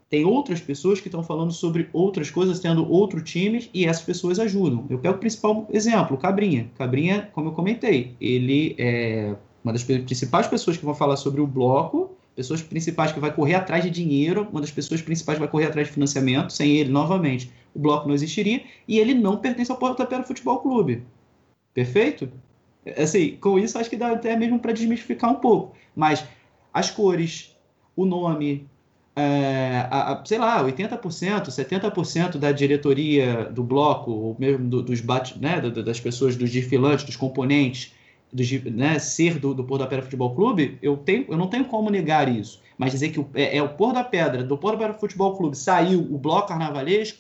tem 0.09 0.25
outras 0.25 0.61
pessoas 0.61 1.01
que 1.01 1.09
estão 1.09 1.23
falando 1.23 1.53
sobre 1.53 1.89
outras 1.93 2.31
coisas, 2.31 2.61
tendo 2.61 2.89
outro 2.89 3.21
time, 3.23 3.69
e 3.75 3.87
essas 3.87 4.05
pessoas 4.05 4.39
ajudam. 4.39 4.87
Eu 4.89 4.99
pego 4.99 5.17
o 5.17 5.19
principal 5.19 5.67
exemplo, 5.73 6.17
Cabrinha. 6.17 6.71
Cabrinha, 6.77 7.29
como 7.33 7.49
eu 7.49 7.53
comentei, 7.53 8.15
ele 8.21 8.77
é 8.79 9.35
uma 9.65 9.73
das 9.73 9.83
principais 9.83 10.47
pessoas 10.47 10.77
que 10.77 10.85
vão 10.85 10.95
falar 10.95 11.17
sobre 11.17 11.41
o 11.41 11.47
bloco, 11.47 12.13
pessoas 12.37 12.63
principais 12.63 13.11
que 13.11 13.19
vai 13.19 13.33
correr 13.33 13.55
atrás 13.55 13.83
de 13.83 13.91
dinheiro, 13.91 14.47
uma 14.53 14.61
das 14.61 14.71
pessoas 14.71 15.03
principais 15.03 15.39
que 15.39 15.41
vai 15.41 15.51
correr 15.51 15.67
atrás 15.67 15.89
de 15.89 15.95
financiamento, 15.95 16.53
sem 16.53 16.77
ele, 16.77 16.91
novamente, 16.91 17.51
o 17.75 17.79
bloco 17.81 18.07
não 18.07 18.15
existiria, 18.15 18.63
e 18.87 18.99
ele 18.99 19.13
não 19.13 19.39
pertence 19.39 19.73
ao 19.73 19.77
Porto 19.77 19.99
Tapera 19.99 20.23
Futebol 20.23 20.59
Clube. 20.61 21.03
Perfeito? 21.75 22.31
Assim, 22.97 23.37
com 23.41 23.59
isso 23.59 23.77
acho 23.77 23.91
que 23.91 23.97
dá 23.97 24.13
até 24.13 24.37
mesmo 24.37 24.61
para 24.61 24.73
desmistificar 24.73 25.33
um 25.33 25.37
pouco. 25.37 25.75
Mas 25.97 26.25
as 26.73 26.91
cores, 26.91 27.57
o 27.97 28.05
nome, 28.05 28.69
é, 29.17 29.89
a, 29.91 30.13
a, 30.13 30.27
sei 30.27 30.37
lá, 30.37 30.63
80%, 30.63 31.47
70% 31.47 32.37
da 32.37 32.53
diretoria 32.53 33.45
do 33.47 33.65
bloco, 33.65 34.11
ou 34.11 34.37
mesmo 34.39 34.69
do, 34.69 34.83
dos 34.83 35.01
bate, 35.01 35.39
né, 35.39 35.59
das 35.61 35.99
pessoas, 35.99 36.37
dos 36.37 36.51
desfilantes, 36.51 37.07
dos 37.07 37.17
componentes, 37.17 37.95
dos, 38.31 38.51
né, 38.65 38.99
ser 38.99 39.39
do, 39.39 39.55
do 39.55 39.65
Pôr 39.65 39.79
da 39.79 39.87
Pedra 39.87 40.05
Futebol 40.05 40.35
Clube, 40.35 40.79
eu, 40.83 40.99
tenho, 40.99 41.25
eu 41.31 41.39
não 41.39 41.47
tenho 41.47 41.65
como 41.65 41.89
negar 41.89 42.29
isso. 42.29 42.61
Mas 42.77 42.93
dizer 42.93 43.09
que 43.09 43.19
o, 43.19 43.27
é, 43.35 43.57
é, 43.57 43.63
o 43.63 43.71
Pôr 43.71 43.95
da 43.95 44.05
Pedra, 44.05 44.45
do 44.45 44.59
Pôr 44.59 44.73
da 44.73 44.79
Pedra 44.79 44.95
Futebol 44.95 45.35
Clube, 45.35 45.57
saiu 45.57 46.01
o 46.01 46.19
bloco 46.19 46.49
carnavalesco, 46.49 47.19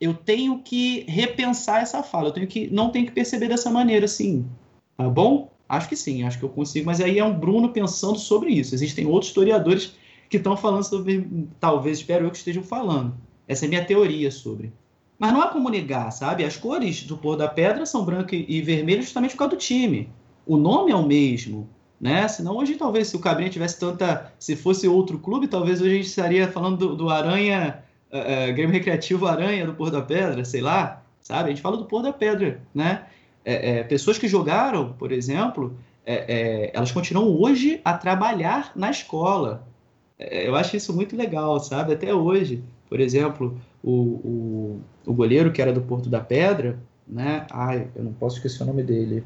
eu 0.00 0.14
tenho 0.14 0.60
que 0.60 1.04
repensar 1.06 1.82
essa 1.82 2.02
fala, 2.02 2.28
eu 2.28 2.32
tenho 2.32 2.46
que 2.46 2.68
não 2.72 2.90
tenho 2.90 3.06
que 3.06 3.12
perceber 3.12 3.48
dessa 3.48 3.70
maneira, 3.70 4.08
sim. 4.08 4.46
Tá 4.96 5.08
bom? 5.08 5.50
Acho 5.68 5.88
que 5.88 5.96
sim, 5.96 6.22
acho 6.22 6.38
que 6.38 6.44
eu 6.44 6.48
consigo, 6.48 6.86
mas 6.86 7.00
aí 7.00 7.18
é 7.18 7.24
um 7.24 7.38
Bruno 7.38 7.68
pensando 7.68 8.18
sobre 8.18 8.50
isso. 8.50 8.74
Existem 8.74 9.06
outros 9.06 9.28
historiadores 9.28 9.94
que 10.28 10.36
estão 10.36 10.56
falando 10.56 10.84
sobre, 10.84 11.48
talvez, 11.60 11.98
espero 11.98 12.26
eu 12.26 12.30
que 12.30 12.36
estejam 12.36 12.62
falando. 12.62 13.14
Essa 13.46 13.64
é 13.64 13.66
a 13.66 13.68
minha 13.68 13.84
teoria 13.84 14.30
sobre. 14.30 14.72
Mas 15.18 15.32
não 15.32 15.40
há 15.40 15.48
como 15.48 15.68
negar, 15.68 16.10
sabe? 16.10 16.44
As 16.44 16.56
cores 16.56 17.04
do 17.04 17.16
Pôr 17.16 17.36
da 17.36 17.48
Pedra 17.48 17.86
são 17.86 18.04
branco 18.04 18.34
e 18.34 18.60
vermelho 18.62 19.02
justamente 19.02 19.32
por 19.32 19.38
causa 19.38 19.56
do 19.56 19.58
time. 19.58 20.08
O 20.46 20.56
nome 20.56 20.92
é 20.92 20.96
o 20.96 21.06
mesmo, 21.06 21.68
né? 22.00 22.26
Senão 22.28 22.56
hoje 22.56 22.74
talvez 22.74 23.08
se 23.08 23.16
o 23.16 23.20
Cabrinha 23.20 23.48
tivesse 23.48 23.78
tanta, 23.78 24.32
se 24.38 24.56
fosse 24.56 24.88
outro 24.88 25.18
clube, 25.18 25.46
talvez 25.46 25.80
hoje 25.80 25.92
a 25.92 25.96
gente 25.96 26.08
estaria 26.08 26.48
falando 26.48 26.76
do, 26.76 26.96
do 26.96 27.10
Aranha 27.10 27.82
uh, 28.10 28.52
Grêmio 28.52 28.72
Recreativo 28.72 29.26
Aranha 29.26 29.66
do 29.66 29.74
Pôr 29.74 29.90
da 29.90 30.02
Pedra, 30.02 30.44
sei 30.44 30.60
lá, 30.60 31.02
sabe? 31.20 31.46
A 31.46 31.48
gente 31.48 31.62
fala 31.62 31.76
do 31.76 31.84
Pôr 31.84 32.02
da 32.02 32.12
Pedra, 32.12 32.60
né? 32.74 33.04
É, 33.44 33.78
é, 33.78 33.82
pessoas 33.84 34.18
que 34.18 34.26
jogaram, 34.26 34.92
por 34.94 35.12
exemplo, 35.12 35.76
é, 36.04 36.70
elas 36.74 36.90
continuam 36.90 37.28
hoje 37.28 37.80
a 37.84 37.92
trabalhar 37.94 38.72
na 38.74 38.90
escola. 38.90 39.66
Eu 40.18 40.54
acho 40.54 40.76
isso 40.76 40.94
muito 40.94 41.16
legal, 41.16 41.58
sabe? 41.60 41.92
Até 41.92 42.14
hoje, 42.14 42.62
por 42.88 43.00
exemplo, 43.00 43.58
o, 43.82 43.92
o, 43.92 44.80
o 45.06 45.12
goleiro 45.12 45.52
que 45.52 45.60
era 45.60 45.72
do 45.72 45.80
Porto 45.80 46.08
da 46.08 46.20
Pedra, 46.20 46.78
né? 47.06 47.46
Ai, 47.50 47.88
eu 47.94 48.04
não 48.04 48.12
posso 48.12 48.36
esquecer 48.36 48.62
o 48.62 48.66
nome 48.66 48.82
dele. 48.82 49.24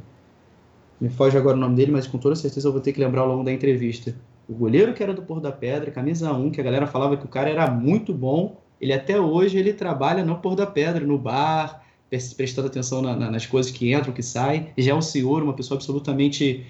Me 1.01 1.09
foge 1.09 1.37
agora 1.37 1.57
o 1.57 1.61
nome 1.61 1.77
dele, 1.77 1.93
mas 1.93 2.07
com 2.07 2.19
toda 2.19 2.35
certeza 2.35 2.69
eu 2.69 2.73
vou 2.73 2.81
ter 2.81 2.93
que 2.93 3.01
lembrar 3.01 3.23
ao 3.23 3.29
longo 3.29 3.45
da 3.45 3.53
entrevista. 3.53 4.15
O 4.49 4.55
goleiro 4.55 4.95
que 4.95 5.03
era 5.03 5.13
do 5.13 5.23
Porto 5.23 5.43
da 5.43 5.53
Pedra, 5.53 5.91
camisa 5.91 6.33
1, 6.33 6.51
que 6.51 6.61
a 6.61 6.65
galera 6.65 6.87
falava 6.87 7.17
que 7.17 7.25
o 7.25 7.29
cara 7.29 7.51
era 7.51 7.71
muito 7.71 8.13
bom, 8.13 8.57
ele 8.81 8.93
até 8.93 9.21
hoje 9.21 9.59
ele 9.59 9.73
trabalha 9.73 10.25
no 10.25 10.39
Pôr 10.39 10.55
da 10.55 10.67
Pedra, 10.67 11.05
no 11.05 11.19
bar, 11.19 11.85
prestando 12.09 12.69
atenção 12.69 13.03
na, 13.03 13.15
na, 13.15 13.31
nas 13.31 13.45
coisas 13.45 13.71
que 13.71 13.93
entram, 13.93 14.13
que 14.13 14.23
saem. 14.23 14.69
Já 14.79 14.93
é 14.93 14.95
um 14.95 15.03
senhor, 15.03 15.43
uma 15.43 15.53
pessoa 15.53 15.77
absolutamente 15.77 16.65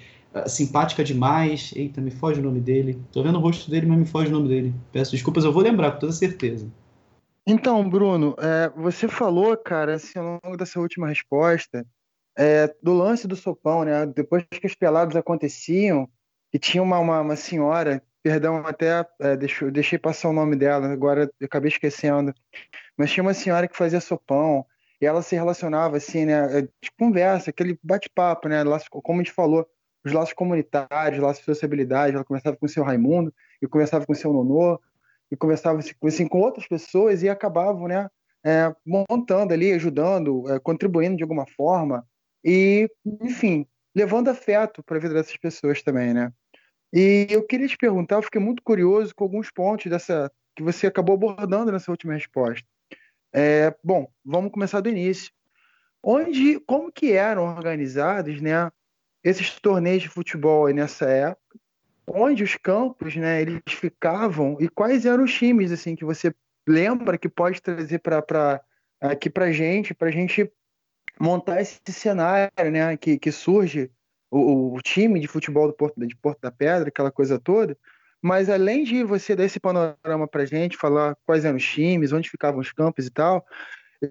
simpática 0.47 1.03
demais. 1.03 1.71
Eita, 1.75 2.01
me 2.01 2.11
foge 2.11 2.39
o 2.39 2.43
nome 2.43 2.59
dele. 2.59 3.01
Tô 3.11 3.23
vendo 3.23 3.37
o 3.37 3.41
rosto 3.41 3.69
dele, 3.69 3.85
mas 3.87 3.99
me 3.99 4.05
foge 4.05 4.29
o 4.29 4.33
nome 4.33 4.47
dele. 4.47 4.73
Peço 4.91 5.11
desculpas, 5.11 5.43
eu 5.43 5.51
vou 5.51 5.63
lembrar 5.63 5.91
com 5.93 5.99
toda 5.99 6.11
certeza. 6.11 6.71
Então, 7.45 7.89
Bruno, 7.89 8.35
é, 8.37 8.69
você 8.75 9.07
falou, 9.07 9.57
cara, 9.57 9.95
assim, 9.95 10.19
ao 10.19 10.39
longo 10.43 10.57
dessa 10.57 10.79
última 10.79 11.07
resposta, 11.07 11.85
é, 12.37 12.73
do 12.81 12.93
lance 12.93 13.27
do 13.27 13.35
sopão, 13.35 13.83
né? 13.83 14.05
Depois 14.05 14.45
que 14.49 14.67
os 14.67 14.75
pelados 14.75 15.15
aconteciam, 15.15 16.07
e 16.53 16.59
tinha 16.59 16.81
uma, 16.81 16.99
uma, 16.99 17.21
uma 17.21 17.35
senhora 17.35 18.01
perdão, 18.21 18.57
até 18.65 19.05
é, 19.19 19.35
deixo, 19.35 19.71
deixei 19.71 19.97
passar 19.97 20.29
o 20.29 20.33
nome 20.33 20.55
dela, 20.55 20.91
agora 20.91 21.29
eu 21.39 21.45
acabei 21.45 21.69
esquecendo. 21.69 22.33
Mas 22.97 23.11
tinha 23.11 23.23
uma 23.23 23.33
senhora 23.33 23.67
que 23.67 23.77
fazia 23.77 24.01
sopão, 24.01 24.65
e 25.01 25.05
ela 25.05 25.21
se 25.21 25.35
relacionava 25.35 25.97
assim, 25.97 26.25
né? 26.25 26.59
É, 26.59 26.61
de 26.61 26.91
conversa, 26.97 27.49
aquele 27.49 27.79
bate-papo, 27.81 28.49
né? 28.49 28.57
Como 28.89 29.19
a 29.19 29.23
gente 29.23 29.33
falou, 29.33 29.65
os 30.03 30.11
laços 30.11 30.33
comunitários, 30.33 31.21
laços 31.21 31.39
de 31.39 31.45
sociabilidade. 31.45 32.15
Ela 32.15 32.25
conversava 32.25 32.57
com 32.57 32.65
o 32.65 32.69
seu 32.69 32.83
Raimundo, 32.83 33.33
e 33.61 33.67
conversava 33.67 34.05
com 34.05 34.13
o 34.13 34.15
seu 34.15 34.31
Nonô, 34.31 34.79
e 35.31 35.35
conversava 35.35 35.79
assim, 35.79 36.27
com 36.27 36.39
outras 36.39 36.67
pessoas, 36.67 37.23
e 37.23 37.29
acabavam, 37.29 37.87
né? 37.87 38.09
É, 38.43 38.73
montando 38.85 39.53
ali, 39.53 39.73
ajudando, 39.73 40.49
é, 40.49 40.59
contribuindo 40.59 41.17
de 41.17 41.23
alguma 41.23 41.45
forma, 41.45 42.07
e, 42.43 42.89
enfim, 43.21 43.67
levando 43.93 44.29
afeto 44.29 44.81
para 44.81 44.97
a 44.97 44.99
vida 44.99 45.13
dessas 45.13 45.35
pessoas 45.35 45.81
também, 45.81 46.13
né? 46.13 46.31
E 46.91 47.27
eu 47.29 47.45
queria 47.45 47.67
te 47.67 47.77
perguntar, 47.77 48.15
eu 48.15 48.23
fiquei 48.23 48.41
muito 48.41 48.63
curioso 48.63 49.13
com 49.13 49.25
alguns 49.25 49.51
pontos 49.51 49.91
dessa 49.91 50.31
que 50.55 50.63
você 50.63 50.87
acabou 50.87 51.15
abordando 51.15 51.71
nessa 51.71 51.91
última 51.91 52.13
resposta. 52.13 52.67
É, 53.31 53.75
bom, 53.83 54.11
vamos 54.25 54.51
começar 54.51 54.81
do 54.81 54.89
início. 54.89 55.31
Onde, 56.01 56.59
como 56.61 56.91
que 56.91 57.11
eram 57.11 57.43
organizados, 57.43 58.41
né, 58.41 58.71
esses 59.23 59.59
torneios 59.59 60.03
de 60.03 60.09
futebol 60.09 60.67
nessa 60.73 61.05
época? 61.05 61.59
Onde 62.07 62.43
os 62.43 62.55
campos, 62.55 63.15
né, 63.15 63.41
eles 63.41 63.61
ficavam 63.67 64.57
e 64.59 64.67
quais 64.67 65.05
eram 65.05 65.23
os 65.23 65.33
times 65.33 65.71
assim 65.71 65.95
que 65.95 66.05
você 66.05 66.33
lembra 66.67 67.17
que 67.17 67.29
pode 67.29 67.61
trazer 67.61 67.99
para 67.99 68.61
aqui 69.01 69.29
para 69.29 69.51
gente, 69.51 69.93
para 69.93 70.11
gente 70.11 70.51
montar 71.19 71.61
esse 71.61 71.79
cenário, 71.87 72.51
né, 72.71 72.95
que, 72.97 73.17
que 73.17 73.31
surge 73.31 73.91
o, 74.31 74.75
o, 74.75 74.81
time 74.81 75.19
de 75.19 75.27
futebol 75.27 75.67
do 75.67 75.73
Porto, 75.73 76.05
de 76.05 76.15
Porto 76.15 76.39
da 76.41 76.51
Pedra, 76.51 76.89
aquela 76.89 77.11
coisa 77.11 77.39
toda. 77.39 77.77
Mas 78.21 78.49
além 78.49 78.83
de 78.83 79.03
você 79.03 79.35
dar 79.35 79.45
esse 79.45 79.59
panorama 79.59 80.27
para 80.27 80.45
gente, 80.45 80.77
falar 80.77 81.15
quais 81.25 81.45
eram 81.45 81.57
os 81.57 81.65
times, 81.65 82.11
onde 82.11 82.29
ficavam 82.29 82.59
os 82.59 82.71
campos 82.71 83.07
e 83.07 83.09
tal, 83.09 83.45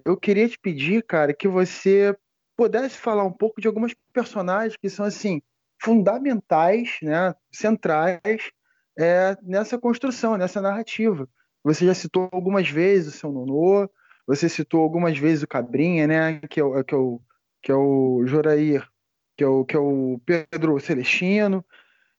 eu 0.05 0.17
queria 0.17 0.47
te 0.47 0.57
pedir, 0.57 1.03
cara, 1.03 1.33
que 1.33 1.47
você 1.47 2.15
pudesse 2.59 2.97
falar 2.97 3.23
um 3.23 3.31
pouco 3.31 3.61
de 3.61 3.67
algumas 3.67 3.95
personagens 4.11 4.75
que 4.75 4.89
são 4.89 5.05
assim 5.05 5.41
fundamentais, 5.81 6.97
né, 7.01 7.33
centrais 7.49 8.51
é, 8.97 9.37
nessa 9.41 9.77
construção, 9.77 10.35
nessa 10.35 10.61
narrativa. 10.61 11.25
Você 11.63 11.85
já 11.85 11.93
citou 11.93 12.27
algumas 12.33 12.69
vezes 12.69 13.15
o 13.15 13.17
seu 13.17 13.31
Nonô, 13.31 13.89
você 14.27 14.49
citou 14.49 14.81
algumas 14.81 15.17
vezes 15.17 15.41
o 15.41 15.47
Cabrinha, 15.47 16.05
né, 16.05 16.41
que 16.49 16.59
é 16.59 16.63
o, 16.63 16.83
que 16.83 16.93
é 16.93 16.97
o, 16.97 17.21
que 17.61 17.71
é 17.71 17.75
o 17.75 18.23
Jorair 18.25 18.85
que 19.37 19.43
é 19.45 19.47
o, 19.47 19.63
que 19.63 19.77
é 19.77 19.79
o 19.79 20.19
Pedro 20.25 20.77
Celestino. 20.81 21.65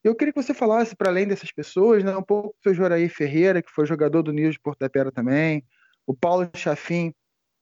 Eu 0.02 0.14
queria 0.14 0.32
que 0.32 0.42
você 0.42 0.54
falasse, 0.54 0.96
para 0.96 1.10
além 1.10 1.28
dessas 1.28 1.52
pessoas, 1.52 2.02
né, 2.02 2.16
um 2.16 2.22
pouco 2.22 2.48
do 2.48 2.62
seu 2.62 2.72
Joraí 2.72 3.10
Ferreira, 3.10 3.60
que 3.60 3.70
foi 3.70 3.84
jogador 3.84 4.22
do 4.22 4.32
Nils 4.32 4.54
de 4.54 4.60
Porto 4.60 4.78
da 4.78 4.88
Pera 4.88 5.12
também, 5.12 5.62
o 6.06 6.14
Paulo 6.14 6.48
Chafim, 6.56 7.14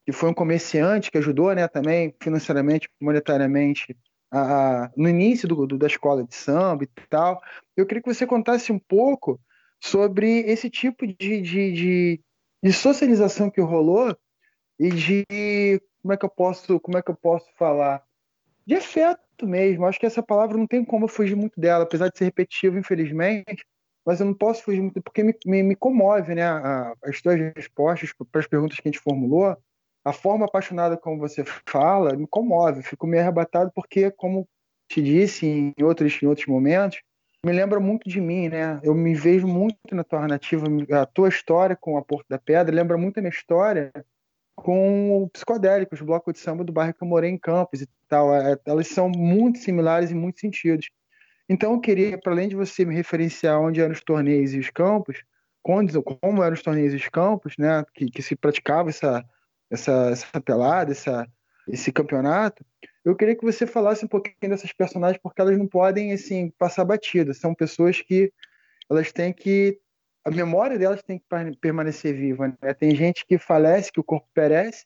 que 0.09 0.13
foi 0.13 0.31
um 0.31 0.35
comerciante 0.35 1.11
que 1.11 1.19
ajudou 1.19 1.55
né, 1.55 1.69
também 1.69 2.15
financeiramente, 2.19 2.89
monetariamente, 2.99 3.95
a, 4.31 4.85
a, 4.85 4.91
no 4.97 5.07
início 5.07 5.47
do, 5.47 5.67
do, 5.67 5.77
da 5.77 5.87
escola 5.87 6.25
de 6.25 6.35
samba 6.35 6.85
e 6.85 6.87
tal. 7.11 7.43
Eu 7.77 7.85
queria 7.85 8.03
que 8.03 8.15
você 8.15 8.27
contasse 8.27 8.73
um 8.73 8.79
pouco 8.79 9.39
sobre 9.79 10.39
esse 10.51 10.71
tipo 10.71 11.07
de, 11.07 11.43
de, 11.43 11.73
de, 11.73 12.21
de 12.65 12.73
socialização 12.73 13.51
que 13.51 13.61
rolou 13.61 14.17
e 14.81 14.89
de 14.89 15.27
como 16.01 16.15
é 16.15 16.17
que 16.17 16.25
eu 16.25 16.31
posso 16.31 16.81
como 16.81 16.97
é 16.97 17.03
que 17.03 17.11
eu 17.11 17.17
posso 17.17 17.47
falar 17.59 18.03
de 18.67 18.77
afeto 18.77 19.47
mesmo. 19.47 19.85
Acho 19.85 20.01
que 20.01 20.07
essa 20.07 20.23
palavra 20.23 20.57
não 20.57 20.67
tem 20.67 20.83
como 20.87 21.05
eu 21.05 21.09
fugir 21.09 21.37
muito 21.37 21.61
dela, 21.61 21.85
apesar 21.85 22.09
de 22.09 22.17
ser 22.17 22.25
repetitivo, 22.25 22.79
infelizmente. 22.79 23.63
Mas 24.07 24.21
eu 24.21 24.27
não 24.27 24.33
posso 24.33 24.63
fugir 24.63 24.81
muito, 24.81 25.03
porque 25.03 25.23
me, 25.23 25.35
me, 25.45 25.63
me 25.63 25.77
comove 25.77 26.35
né, 26.35 26.45
a, 26.45 26.95
as 27.05 27.21
tuas 27.21 27.39
respostas 27.55 28.11
para 28.33 28.41
as 28.41 28.47
perguntas 28.47 28.81
que 28.81 28.89
a 28.89 28.91
gente 28.91 29.03
formulou. 29.03 29.55
A 30.09 30.13
forma 30.13 30.47
apaixonada 30.47 30.97
como 30.97 31.19
você 31.19 31.45
fala 31.67 32.17
me 32.17 32.27
comove. 32.27 32.83
Fico 32.83 33.07
meio 33.07 33.23
arrebatado, 33.23 33.71
porque, 33.75 34.11
como 34.11 34.49
te 34.89 35.03
disse 35.03 35.47
em 35.47 35.75
outros, 35.83 36.19
em 36.23 36.27
outros 36.27 36.47
momentos, 36.47 37.01
me 37.45 37.53
lembra 37.53 37.79
muito 37.79 38.09
de 38.09 38.21
mim, 38.21 38.49
né? 38.49 38.81
Eu 38.83 38.95
me 38.95 39.15
vejo 39.15 39.47
muito 39.47 39.77
na 39.93 40.03
tua 40.03 40.21
narrativa, 40.21 40.67
a 40.99 41.07
tua 41.07 41.29
história 41.29 41.77
com 41.77 41.99
a 41.99 42.03
Porto 42.03 42.27
da 42.29 42.39
Pedra 42.39 42.75
lembra 42.75 42.97
muito 42.97 43.19
a 43.19 43.21
minha 43.21 43.31
história 43.31 43.93
com 44.57 45.23
o 45.23 45.29
psicodélico, 45.29 45.95
os 45.95 46.01
blocos 46.01 46.35
de 46.35 46.41
samba 46.41 46.65
do 46.65 46.73
bairro 46.73 46.95
que 46.95 47.03
eu 47.03 47.07
morei 47.07 47.31
em 47.31 47.39
Campos 47.39 47.83
e 47.83 47.89
tal. 48.09 48.35
É, 48.35 48.59
elas 48.65 48.89
são 48.89 49.11
muito 49.11 49.59
similares 49.59 50.11
em 50.11 50.15
muitos 50.15 50.41
sentidos. 50.41 50.89
Então 51.49 51.75
eu 51.75 51.81
queria, 51.81 52.19
para 52.19 52.33
além 52.33 52.49
de 52.49 52.57
você 52.57 52.85
me 52.85 52.95
referenciar 52.95 53.61
onde 53.61 53.81
eram 53.81 53.93
os 53.93 54.03
torneios 54.03 54.55
e 54.55 54.59
os 54.59 54.71
campos, 54.71 55.23
como 55.63 56.43
eram 56.43 56.55
os 56.55 56.63
torneios 56.63 56.95
e 56.95 56.97
os 56.97 57.09
campos, 57.09 57.55
né, 57.59 57.85
que, 57.95 58.11
que 58.11 58.23
se 58.23 58.35
praticava 58.35 58.89
essa, 58.89 59.25
essa, 59.71 60.11
essa 60.11 60.41
pelada, 60.41 60.93
essa, 60.93 61.27
esse 61.69 61.93
campeonato, 61.93 62.65
eu 63.05 63.17
queria 63.17 63.35
que 63.35 63.45
você 63.45 63.67
falasse 63.67 64.05
um 64.05 64.09
pouquinho 64.09 64.51
dessas 64.51 64.73
personagens, 64.73 65.21
porque 65.23 65.41
elas 65.41 65.57
não 65.57 65.67
podem, 65.67 66.13
assim, 66.13 66.51
passar 66.59 66.85
batida. 66.85 67.33
São 67.33 67.55
pessoas 67.55 68.01
que 68.01 68.33
elas 68.91 69.13
têm 69.13 69.33
que... 69.33 69.79
A 70.25 70.31
memória 70.31 70.79
delas 70.79 71.03
tem 71.03 71.19
que 71.19 71.25
permanecer 71.61 72.15
viva, 72.15 72.49
né? 72.61 72.75
Tem 72.75 72.95
gente 72.95 73.25
que 73.25 73.39
falece, 73.39 73.91
que 73.91 74.01
o 74.01 74.05
corpo 74.05 74.29
perece, 74.35 74.85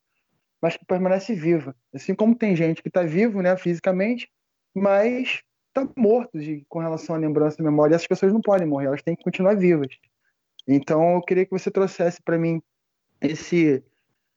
mas 0.61 0.77
que 0.77 0.85
permanece 0.85 1.35
viva. 1.35 1.75
Assim 1.93 2.15
como 2.15 2.37
tem 2.37 2.55
gente 2.55 2.81
que 2.81 2.89
está 2.89 3.03
vivo, 3.03 3.43
né, 3.43 3.57
fisicamente, 3.57 4.31
mas 4.73 5.43
está 5.69 5.89
morto 5.97 6.39
de, 6.39 6.65
com 6.69 6.79
relação 6.79 7.17
à 7.17 7.19
lembrança 7.19 7.57
e 7.61 7.65
memória. 7.65 7.97
Essas 7.97 8.07
pessoas 8.07 8.33
não 8.33 8.41
podem 8.41 8.69
morrer, 8.69 8.87
elas 8.87 9.03
têm 9.03 9.17
que 9.17 9.25
continuar 9.25 9.57
vivas. 9.57 9.89
Então, 10.69 11.15
eu 11.15 11.23
queria 11.23 11.45
que 11.45 11.51
você 11.51 11.71
trouxesse 11.71 12.23
para 12.23 12.39
mim 12.39 12.63
esse 13.21 13.83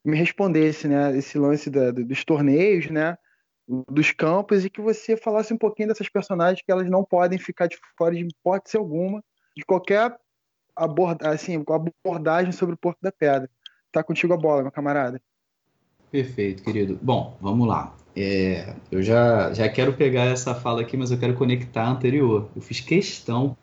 me 0.05 0.15
respondesse, 0.15 0.87
né, 0.87 1.17
esse 1.17 1.37
lance 1.37 1.69
da, 1.69 1.91
dos 1.91 2.23
torneios, 2.23 2.89
né, 2.91 3.17
dos 3.89 4.11
campos 4.11 4.63
e 4.63 4.69
que 4.69 4.79
você 4.79 5.17
falasse 5.17 5.51
um 5.51 5.57
pouquinho 5.57 5.87
dessas 5.87 6.07
personagens 6.07 6.61
que 6.63 6.71
elas 6.71 6.87
não 6.87 7.03
podem 7.03 7.39
ficar 7.39 7.67
de 7.67 7.77
fora 7.97 8.13
de 8.13 8.21
hipótese 8.21 8.77
alguma 8.77 9.23
de 9.57 9.65
qualquer 9.65 10.15
abordagem, 10.75 11.33
assim, 11.33 11.63
abordagem 11.67 12.51
sobre 12.51 12.75
o 12.75 12.77
Porto 12.77 12.99
da 13.01 13.11
Pedra. 13.11 13.49
Tá 13.91 14.03
contigo 14.03 14.33
a 14.33 14.37
bola, 14.37 14.61
meu 14.61 14.71
camarada. 14.71 15.19
Perfeito, 16.11 16.63
querido. 16.63 16.99
Bom, 17.01 17.35
vamos 17.41 17.67
lá. 17.67 17.95
É, 18.15 18.75
eu 18.91 19.01
já, 19.01 19.53
já 19.53 19.67
quero 19.67 19.93
pegar 19.93 20.25
essa 20.25 20.53
fala 20.53 20.81
aqui, 20.81 20.95
mas 20.95 21.11
eu 21.11 21.17
quero 21.17 21.33
conectar 21.33 21.83
a 21.83 21.89
anterior. 21.89 22.49
Eu 22.55 22.61
fiz 22.61 22.79
questão, 22.79 23.57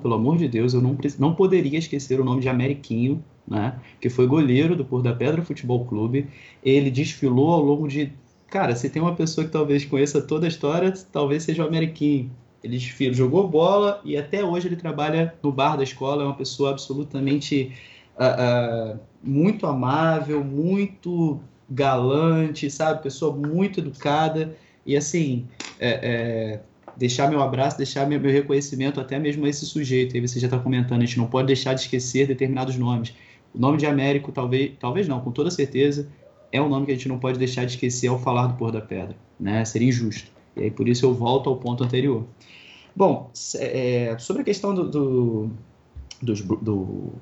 pelo 0.00 0.14
amor 0.14 0.36
de 0.36 0.46
Deus, 0.46 0.74
eu 0.74 0.80
não, 0.80 0.96
não 1.18 1.34
poderia 1.34 1.78
esquecer 1.78 2.20
o 2.20 2.24
nome 2.24 2.42
de 2.42 2.48
Ameriquinho, 2.48 3.24
né, 3.46 3.78
que 4.00 4.08
foi 4.08 4.26
goleiro 4.26 4.74
do 4.74 4.84
Porto 4.84 5.04
da 5.04 5.12
Pedra 5.14 5.42
Futebol 5.42 5.84
Clube. 5.84 6.28
Ele 6.62 6.90
desfilou 6.90 7.52
ao 7.52 7.62
longo 7.62 7.88
de. 7.88 8.12
Cara, 8.48 8.74
se 8.74 8.88
tem 8.88 9.02
uma 9.02 9.14
pessoa 9.14 9.44
que 9.44 9.52
talvez 9.52 9.84
conheça 9.84 10.20
toda 10.20 10.46
a 10.46 10.48
história, 10.48 10.92
talvez 11.12 11.42
seja 11.42 11.64
o 11.64 11.66
Ameriquinho. 11.66 12.30
Ele 12.62 12.78
desfilou, 12.78 13.14
jogou 13.14 13.48
bola 13.48 14.00
e 14.04 14.16
até 14.16 14.44
hoje 14.44 14.68
ele 14.68 14.76
trabalha 14.76 15.34
no 15.42 15.52
bar 15.52 15.76
da 15.76 15.82
escola. 15.82 16.22
É 16.22 16.26
uma 16.26 16.34
pessoa 16.34 16.70
absolutamente 16.70 17.72
uh, 18.16 18.94
uh, 18.94 19.00
muito 19.22 19.66
amável, 19.66 20.42
muito 20.42 21.40
galante, 21.68 22.70
sabe? 22.70 23.02
Pessoa 23.02 23.34
muito 23.34 23.80
educada. 23.80 24.56
E 24.84 24.96
assim, 24.96 25.46
é, 25.78 25.90
é, 26.02 26.60
deixar 26.96 27.28
meu 27.28 27.42
abraço, 27.42 27.76
deixar 27.76 28.06
meu, 28.06 28.20
meu, 28.20 28.30
reconhecimento 28.30 29.00
até 29.00 29.18
mesmo 29.18 29.44
a 29.44 29.48
esse 29.48 29.66
sujeito. 29.66 30.14
Aí 30.14 30.20
você 30.20 30.38
já 30.40 30.46
está 30.46 30.58
comentando, 30.58 31.02
a 31.02 31.04
gente 31.04 31.18
não 31.18 31.26
pode 31.26 31.48
deixar 31.48 31.74
de 31.74 31.82
esquecer 31.82 32.26
determinados 32.26 32.76
nomes. 32.76 33.14
O 33.56 33.60
nome 33.60 33.78
de 33.78 33.86
Américo, 33.86 34.30
talvez, 34.30 34.72
talvez 34.78 35.08
não, 35.08 35.20
com 35.20 35.32
toda 35.32 35.50
certeza, 35.50 36.08
é 36.52 36.60
um 36.60 36.68
nome 36.68 36.84
que 36.84 36.92
a 36.92 36.94
gente 36.94 37.08
não 37.08 37.18
pode 37.18 37.38
deixar 37.38 37.64
de 37.64 37.72
esquecer 37.72 38.08
ao 38.08 38.18
falar 38.18 38.48
do 38.48 38.54
Pôr 38.54 38.70
da 38.70 38.82
Pedra. 38.82 39.16
Né? 39.40 39.64
Seria 39.64 39.88
injusto. 39.88 40.30
E 40.54 40.64
aí 40.64 40.70
por 40.70 40.86
isso 40.86 41.06
eu 41.06 41.14
volto 41.14 41.48
ao 41.48 41.56
ponto 41.56 41.82
anterior. 41.82 42.24
Bom, 42.94 43.30
é, 43.56 44.16
sobre 44.18 44.42
a 44.42 44.44
questão 44.44 44.74
do, 44.74 44.88
do, 44.88 45.50
do, 46.22 47.12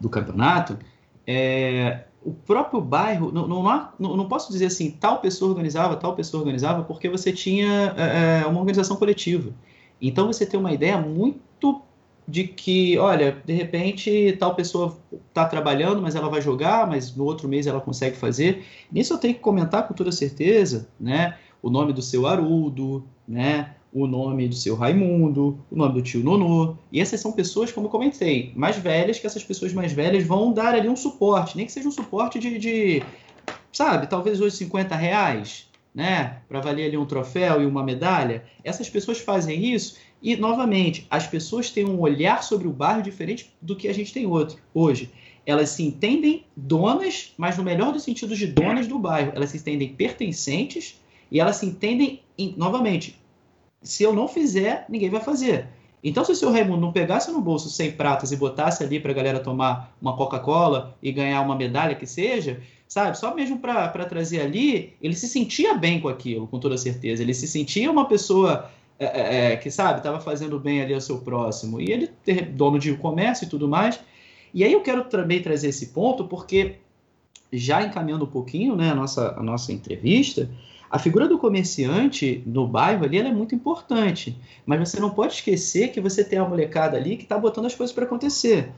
do, 0.00 0.08
campeonato, 0.08 0.78
é, 1.26 2.04
o 2.24 2.32
próprio 2.32 2.80
bairro, 2.80 3.32
não, 3.32 3.46
não, 3.48 3.62
não, 3.98 4.16
não, 4.16 4.28
posso 4.28 4.52
dizer 4.52 4.66
assim, 4.66 4.90
tal 4.90 5.20
pessoa 5.20 5.50
organizava, 5.50 5.96
tal 5.96 6.14
pessoa 6.14 6.42
organizava, 6.42 6.84
porque 6.84 7.08
você 7.08 7.32
tinha 7.32 7.94
é, 7.96 8.42
é, 8.42 8.46
uma 8.46 8.60
organização 8.60 8.96
coletiva. 8.96 9.52
Então 10.00 10.28
você 10.28 10.46
tem 10.46 10.58
uma 10.60 10.72
ideia 10.72 10.98
muito 10.98 11.40
de 12.28 12.44
que, 12.44 12.98
olha, 12.98 13.40
de 13.44 13.52
repente 13.52 14.36
tal 14.38 14.54
pessoa 14.54 14.98
está 15.28 15.44
trabalhando, 15.44 16.02
mas 16.02 16.16
ela 16.16 16.28
vai 16.28 16.42
jogar, 16.42 16.86
mas 16.86 17.14
no 17.14 17.24
outro 17.24 17.48
mês 17.48 17.66
ela 17.66 17.80
consegue 17.80 18.16
fazer. 18.16 18.64
Nisso 18.90 19.12
eu 19.12 19.18
tenho 19.18 19.34
que 19.34 19.40
comentar 19.40 19.86
com 19.86 19.94
toda 19.94 20.10
certeza, 20.10 20.88
né? 20.98 21.36
O 21.62 21.70
nome 21.70 21.92
do 21.92 22.02
seu 22.02 22.26
Arudo, 22.26 23.04
né? 23.26 23.76
o 23.96 24.06
nome 24.06 24.46
do 24.46 24.54
seu 24.54 24.76
Raimundo, 24.76 25.58
o 25.70 25.76
nome 25.76 25.94
do 25.94 26.02
tio 26.02 26.22
Nonô. 26.22 26.76
E 26.92 27.00
essas 27.00 27.18
são 27.18 27.32
pessoas, 27.32 27.72
como 27.72 27.86
eu 27.86 27.90
comentei, 27.90 28.52
mais 28.54 28.76
velhas, 28.76 29.18
que 29.18 29.26
essas 29.26 29.42
pessoas 29.42 29.72
mais 29.72 29.90
velhas 29.90 30.22
vão 30.22 30.52
dar 30.52 30.74
ali 30.74 30.86
um 30.86 30.94
suporte, 30.94 31.56
nem 31.56 31.64
que 31.64 31.72
seja 31.72 31.88
um 31.88 31.92
suporte 31.92 32.38
de, 32.38 32.58
de 32.58 33.02
sabe, 33.72 34.06
talvez 34.06 34.38
hoje 34.38 34.56
50 34.56 34.94
reais, 34.94 35.70
né, 35.94 36.42
para 36.46 36.60
valer 36.60 36.88
ali 36.88 36.96
um 36.98 37.06
troféu 37.06 37.62
e 37.62 37.64
uma 37.64 37.82
medalha. 37.82 38.44
Essas 38.62 38.90
pessoas 38.90 39.18
fazem 39.18 39.72
isso 39.72 39.96
e, 40.22 40.36
novamente, 40.36 41.06
as 41.10 41.26
pessoas 41.26 41.70
têm 41.70 41.84
um 41.84 42.00
olhar 42.00 42.42
sobre 42.42 42.66
o 42.66 42.72
bairro 42.72 43.02
diferente 43.02 43.52
do 43.60 43.76
que 43.76 43.88
a 43.88 43.94
gente 43.94 44.12
tem 44.12 44.26
outro, 44.26 44.58
hoje. 44.74 45.10
Elas 45.44 45.70
se 45.70 45.84
entendem 45.84 46.44
donas, 46.56 47.32
mas 47.36 47.56
no 47.56 47.62
melhor 47.62 47.92
dos 47.92 48.02
sentidos 48.02 48.36
de 48.36 48.46
donas 48.48 48.88
do 48.88 48.98
bairro. 48.98 49.32
Elas 49.34 49.50
se 49.50 49.58
entendem 49.58 49.94
pertencentes 49.94 51.00
e 51.30 51.38
elas 51.38 51.56
se 51.56 51.66
entendem, 51.66 52.20
novamente, 52.56 53.20
se 53.82 54.02
eu 54.02 54.12
não 54.12 54.26
fizer, 54.26 54.86
ninguém 54.88 55.08
vai 55.10 55.20
fazer. 55.20 55.68
Então, 56.02 56.24
se 56.24 56.32
o 56.32 56.36
seu 56.36 56.52
Raimundo 56.52 56.80
não 56.80 56.92
pegasse 56.92 57.30
no 57.30 57.40
bolso 57.40 57.68
100 57.68 57.92
pratas 57.92 58.32
e 58.32 58.36
botasse 58.36 58.82
ali 58.82 59.00
para 59.00 59.10
a 59.12 59.14
galera 59.14 59.40
tomar 59.40 59.96
uma 60.00 60.16
Coca-Cola 60.16 60.96
e 61.02 61.10
ganhar 61.12 61.40
uma 61.40 61.56
medalha 61.56 61.94
que 61.94 62.06
seja, 62.06 62.60
sabe? 62.86 63.18
Só 63.18 63.34
mesmo 63.34 63.58
para 63.58 64.04
trazer 64.04 64.40
ali, 64.40 64.94
ele 65.02 65.14
se 65.14 65.28
sentia 65.28 65.74
bem 65.74 66.00
com 66.00 66.08
aquilo, 66.08 66.46
com 66.46 66.60
toda 66.60 66.76
certeza. 66.76 67.22
Ele 67.22 67.34
se 67.34 67.48
sentia 67.48 67.90
uma 67.90 68.06
pessoa 68.06 68.70
é, 68.98 69.04
é, 69.04 69.52
é 69.52 69.56
que, 69.56 69.70
sabe, 69.70 69.98
estava 69.98 70.20
fazendo 70.20 70.58
bem 70.58 70.82
ali 70.82 70.94
ao 70.94 71.00
seu 71.00 71.18
próximo. 71.18 71.80
E 71.80 71.90
ele, 71.90 72.10
dono 72.52 72.78
de 72.78 72.94
comércio 72.96 73.44
e 73.44 73.48
tudo 73.48 73.68
mais. 73.68 74.00
E 74.54 74.64
aí 74.64 74.72
eu 74.72 74.80
quero 74.80 75.04
também 75.04 75.42
trazer 75.42 75.68
esse 75.68 75.88
ponto, 75.88 76.24
porque 76.24 76.76
já 77.52 77.82
encaminhando 77.82 78.24
um 78.24 78.28
pouquinho 78.28 78.74
né, 78.74 78.90
a, 78.90 78.94
nossa, 78.94 79.34
a 79.38 79.42
nossa 79.42 79.72
entrevista, 79.72 80.48
a 80.90 80.98
figura 80.98 81.28
do 81.28 81.38
comerciante 81.38 82.42
no 82.46 82.66
bairro 82.66 83.04
ali 83.04 83.18
é 83.18 83.32
muito 83.32 83.54
importante, 83.54 84.38
mas 84.64 84.88
você 84.88 85.00
não 85.00 85.10
pode 85.10 85.34
esquecer 85.34 85.88
que 85.88 86.00
você 86.00 86.22
tem 86.24 86.38
a 86.38 86.44
molecada 86.44 86.96
ali 86.96 87.16
que 87.16 87.24
está 87.24 87.36
botando 87.36 87.66
as 87.66 87.74
coisas 87.74 87.94
para 87.94 88.04
acontecer. 88.04 88.72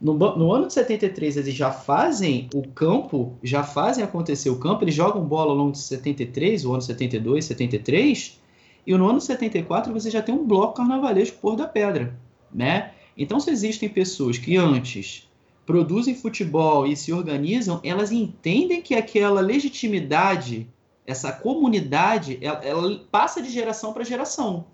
No, 0.00 0.14
no, 0.14 0.52
ano 0.52 0.66
de 0.66 0.72
73, 0.72 1.36
eles 1.36 1.54
já 1.54 1.70
fazem 1.70 2.48
o 2.52 2.66
campo, 2.66 3.34
já 3.40 3.62
fazem 3.62 4.02
acontecer 4.02 4.50
o 4.50 4.58
campo, 4.58 4.82
eles 4.82 4.94
jogam 4.94 5.24
bola 5.24 5.52
ao 5.52 5.56
longo 5.56 5.72
de 5.72 5.78
73, 5.78 6.64
o 6.64 6.72
ano 6.72 6.82
72, 6.82 7.44
73, 7.44 8.41
e 8.86 8.94
no 8.94 9.08
ano 9.08 9.20
74 9.20 9.92
você 9.92 10.10
já 10.10 10.22
tem 10.22 10.34
um 10.34 10.46
bloco 10.46 10.74
carnavalesco 10.74 11.38
por 11.38 11.56
da 11.56 11.66
pedra, 11.66 12.18
né? 12.52 12.92
Então, 13.16 13.38
se 13.38 13.50
existem 13.50 13.88
pessoas 13.88 14.38
que 14.38 14.56
antes 14.56 15.28
produzem 15.66 16.14
futebol 16.14 16.86
e 16.86 16.96
se 16.96 17.12
organizam, 17.12 17.80
elas 17.84 18.10
entendem 18.10 18.82
que 18.82 18.94
aquela 18.94 19.40
legitimidade 19.40 20.68
essa 21.06 21.32
comunidade, 21.32 22.38
ela, 22.40 22.64
ela 22.64 23.00
passa 23.10 23.42
de 23.42 23.50
geração 23.50 23.92
para 23.92 24.04
geração. 24.04 24.66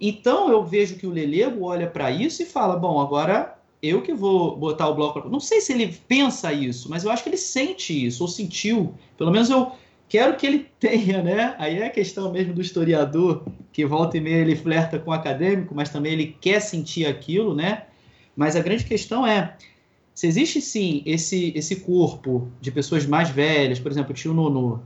Então 0.00 0.50
eu 0.50 0.64
vejo 0.64 0.96
que 0.96 1.06
o 1.06 1.10
Lelego 1.10 1.64
olha 1.64 1.88
para 1.88 2.10
isso 2.10 2.42
e 2.42 2.46
fala: 2.46 2.76
bom, 2.76 3.00
agora 3.00 3.56
eu 3.82 4.02
que 4.02 4.12
vou 4.12 4.56
botar 4.56 4.88
o 4.88 4.94
bloco. 4.94 5.28
Não 5.28 5.40
sei 5.40 5.60
se 5.60 5.72
ele 5.72 5.94
pensa 6.08 6.52
isso, 6.52 6.90
mas 6.90 7.04
eu 7.04 7.10
acho 7.10 7.22
que 7.22 7.28
ele 7.28 7.36
sente 7.36 8.06
isso, 8.06 8.22
ou 8.22 8.28
sentiu. 8.28 8.94
Pelo 9.16 9.30
menos 9.30 9.50
eu 9.50 9.72
quero 10.14 10.36
que 10.36 10.46
ele 10.46 10.68
tenha, 10.78 11.20
né? 11.24 11.56
Aí 11.58 11.78
é 11.78 11.86
a 11.86 11.90
questão 11.90 12.30
mesmo 12.30 12.54
do 12.54 12.60
historiador, 12.60 13.42
que 13.72 13.84
volta 13.84 14.16
e 14.16 14.20
meia 14.20 14.42
ele 14.42 14.54
flerta 14.54 14.96
com 14.96 15.10
o 15.10 15.12
acadêmico, 15.12 15.74
mas 15.74 15.88
também 15.88 16.12
ele 16.12 16.36
quer 16.40 16.60
sentir 16.60 17.04
aquilo, 17.04 17.52
né? 17.52 17.86
Mas 18.36 18.54
a 18.54 18.60
grande 18.60 18.84
questão 18.84 19.26
é: 19.26 19.56
se 20.14 20.28
existe 20.28 20.60
sim 20.60 21.02
esse, 21.04 21.52
esse 21.56 21.80
corpo 21.80 22.48
de 22.60 22.70
pessoas 22.70 23.04
mais 23.04 23.28
velhas, 23.28 23.80
por 23.80 23.90
exemplo, 23.90 24.12
o 24.12 24.14
tio 24.14 24.32
Nono, 24.32 24.80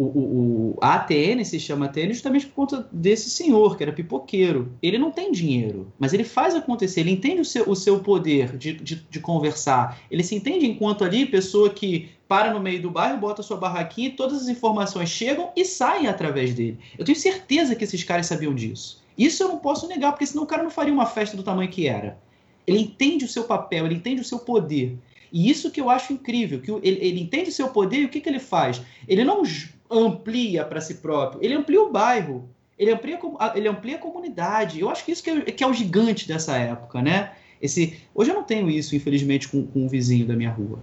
o, 0.00 0.04
o, 0.04 0.72
o, 0.72 0.78
a 0.80 0.94
ATN 0.94 1.44
se 1.44 1.60
chama 1.60 1.84
ATN 1.84 2.14
justamente 2.14 2.46
por 2.46 2.54
conta 2.54 2.88
desse 2.90 3.28
senhor, 3.28 3.76
que 3.76 3.82
era 3.82 3.92
pipoqueiro. 3.92 4.72
Ele 4.82 4.96
não 4.96 5.10
tem 5.10 5.30
dinheiro, 5.30 5.92
mas 5.98 6.14
ele 6.14 6.24
faz 6.24 6.54
acontecer, 6.54 7.00
ele 7.00 7.10
entende 7.10 7.42
o 7.42 7.44
seu, 7.44 7.68
o 7.68 7.76
seu 7.76 8.00
poder 8.00 8.56
de, 8.56 8.72
de, 8.72 8.94
de 8.96 9.20
conversar. 9.20 10.00
Ele 10.10 10.24
se 10.24 10.34
entende 10.34 10.64
enquanto 10.64 11.04
ali 11.04 11.26
pessoa 11.26 11.68
que 11.68 12.08
para 12.26 12.54
no 12.54 12.60
meio 12.60 12.80
do 12.80 12.90
bairro, 12.90 13.18
bota 13.18 13.42
sua 13.42 13.56
barraquinha 13.56 14.08
e 14.08 14.12
todas 14.12 14.42
as 14.42 14.48
informações 14.48 15.10
chegam 15.10 15.50
e 15.54 15.64
saem 15.64 16.06
através 16.06 16.54
dele. 16.54 16.78
Eu 16.96 17.04
tenho 17.04 17.18
certeza 17.18 17.74
que 17.74 17.84
esses 17.84 18.02
caras 18.04 18.26
sabiam 18.26 18.54
disso. 18.54 19.02
Isso 19.18 19.42
eu 19.42 19.48
não 19.48 19.58
posso 19.58 19.86
negar, 19.86 20.12
porque 20.12 20.24
senão 20.24 20.44
o 20.44 20.46
cara 20.46 20.62
não 20.62 20.70
faria 20.70 20.94
uma 20.94 21.06
festa 21.06 21.36
do 21.36 21.42
tamanho 21.42 21.68
que 21.68 21.86
era. 21.88 22.18
Ele 22.66 22.78
entende 22.78 23.24
o 23.24 23.28
seu 23.28 23.44
papel, 23.44 23.84
ele 23.84 23.96
entende 23.96 24.20
o 24.20 24.24
seu 24.24 24.38
poder. 24.38 24.96
E 25.32 25.50
isso 25.50 25.70
que 25.70 25.80
eu 25.80 25.90
acho 25.90 26.12
incrível, 26.12 26.60
que 26.60 26.70
ele, 26.70 27.04
ele 27.04 27.20
entende 27.20 27.50
o 27.50 27.52
seu 27.52 27.68
poder 27.68 27.98
e 27.98 28.04
o 28.04 28.08
que, 28.08 28.20
que 28.20 28.28
ele 28.28 28.38
faz? 28.38 28.80
Ele 29.06 29.24
não 29.24 29.42
amplia 29.90 30.64
para 30.64 30.80
si 30.80 30.94
próprio, 30.94 31.42
ele 31.42 31.54
amplia 31.54 31.82
o 31.82 31.90
bairro, 31.90 32.48
ele 32.78 32.92
amplia, 32.92 33.18
ele 33.54 33.68
amplia 33.68 33.96
a 33.96 33.98
comunidade. 33.98 34.80
Eu 34.80 34.88
acho 34.88 35.04
que 35.04 35.12
isso 35.12 35.22
que 35.22 35.30
é, 35.30 35.40
que 35.42 35.64
é 35.64 35.66
o 35.66 35.74
gigante 35.74 36.26
dessa 36.26 36.56
época, 36.56 37.02
né? 37.02 37.32
Esse, 37.60 37.98
hoje 38.14 38.30
eu 38.30 38.34
não 38.34 38.42
tenho 38.42 38.70
isso, 38.70 38.96
infelizmente, 38.96 39.48
com, 39.48 39.66
com 39.66 39.84
um 39.84 39.88
vizinho 39.88 40.26
da 40.26 40.34
minha 40.34 40.50
rua. 40.50 40.78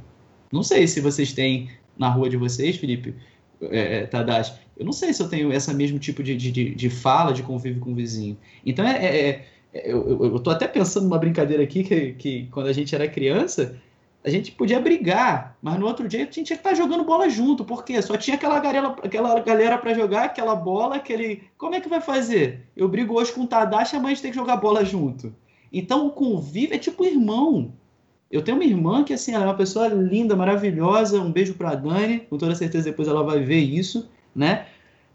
Não 0.51 0.61
sei 0.61 0.87
se 0.87 1.01
vocês 1.01 1.33
têm 1.33 1.69
na 1.97 2.09
rua 2.09 2.29
de 2.29 2.37
vocês, 2.37 2.77
Felipe, 2.77 3.15
é, 3.61 3.97
é 3.97 4.05
Tadashi. 4.05 4.53
Eu 4.77 4.85
não 4.85 4.93
sei 4.93 5.11
se 5.11 5.21
eu 5.21 5.27
tenho 5.27 5.51
esse 5.51 5.73
mesmo 5.73 5.97
tipo 5.97 6.21
de, 6.21 6.37
de, 6.37 6.75
de 6.75 6.89
fala, 6.89 7.33
de 7.33 7.41
convívio 7.41 7.81
com 7.81 7.91
o 7.91 7.95
vizinho. 7.95 8.37
Então, 8.63 8.87
é, 8.87 9.05
é, 9.05 9.45
é 9.73 9.91
eu, 9.91 10.23
eu, 10.23 10.51
até 10.51 10.67
pensando 10.67 11.05
numa 11.05 11.17
brincadeira 11.17 11.63
aqui 11.63 11.83
que, 11.83 12.13
que 12.13 12.47
quando 12.51 12.67
a 12.67 12.73
gente 12.73 12.93
era 12.93 13.07
criança, 13.07 13.75
a 14.27 14.29
gente 14.29 14.51
podia 14.51 14.77
brigar, 14.77 15.57
mas 15.61 15.79
no 15.79 15.85
outro 15.85 16.05
dia 16.05 16.19
a 16.19 16.23
gente 16.23 16.43
tinha 16.43 16.57
que 16.57 16.67
estar 16.67 16.73
jogando 16.73 17.05
bola 17.05 17.29
junto, 17.29 17.63
porque 17.63 18.01
só 18.01 18.17
tinha 18.17 18.35
aquela 18.35 18.59
galera, 18.59 18.89
aquela 19.01 19.39
galera 19.39 19.77
para 19.77 19.93
jogar, 19.93 20.25
aquela 20.25 20.53
bola, 20.53 20.97
aquele. 20.97 21.43
Como 21.57 21.75
é 21.75 21.79
que 21.79 21.87
vai 21.87 22.01
fazer? 22.01 22.67
Eu 22.75 22.89
brigo 22.89 23.17
hoje 23.17 23.31
com 23.31 23.43
o 23.43 23.47
Tadashi, 23.47 23.95
amanhã 23.95 24.11
a 24.11 24.15
gente 24.15 24.23
tem 24.23 24.31
que 24.31 24.37
jogar 24.37 24.57
bola 24.57 24.83
junto. 24.83 25.33
Então 25.71 26.05
o 26.05 26.11
convívio 26.11 26.75
é 26.75 26.77
tipo 26.77 27.05
irmão. 27.05 27.71
Eu 28.29 28.41
tenho 28.41 28.57
uma 28.57 28.65
irmã 28.65 29.01
que 29.05 29.13
assim, 29.13 29.33
ela 29.33 29.45
é 29.45 29.47
uma 29.47 29.55
pessoa 29.55 29.87
linda, 29.87 30.35
maravilhosa. 30.35 31.21
Um 31.21 31.31
beijo 31.31 31.53
para 31.53 31.75
Dani, 31.75 32.19
com 32.19 32.37
toda 32.37 32.53
certeza 32.53 32.83
depois 32.83 33.07
ela 33.07 33.23
vai 33.23 33.39
ver 33.39 33.61
isso, 33.61 34.09
né? 34.35 34.65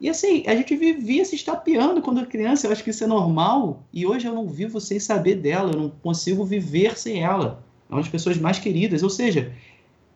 E 0.01 0.09
assim, 0.09 0.43
a 0.47 0.55
gente 0.57 0.75
vivia 0.75 1.23
se 1.23 1.37
estapeando 1.37 2.01
quando 2.01 2.27
criança, 2.27 2.67
eu 2.67 2.73
acho 2.73 2.83
que 2.83 2.91
isso 2.91 3.05
é 3.05 3.07
normal, 3.07 3.85
e 3.93 4.07
hoje 4.07 4.27
eu 4.27 4.35
não 4.35 4.49
vivo 4.49 4.81
sem 4.81 4.99
saber 4.99 5.35
dela, 5.35 5.71
eu 5.71 5.79
não 5.79 5.91
consigo 5.91 6.45
viver 6.45 6.99
sem 6.99 7.23
ela. 7.23 7.63
É 7.93 7.95
uma 7.95 8.01
das 8.01 8.11
pessoas 8.11 8.38
mais 8.38 8.59
queridas, 8.59 9.03
ou 9.03 9.11
seja, 9.11 9.53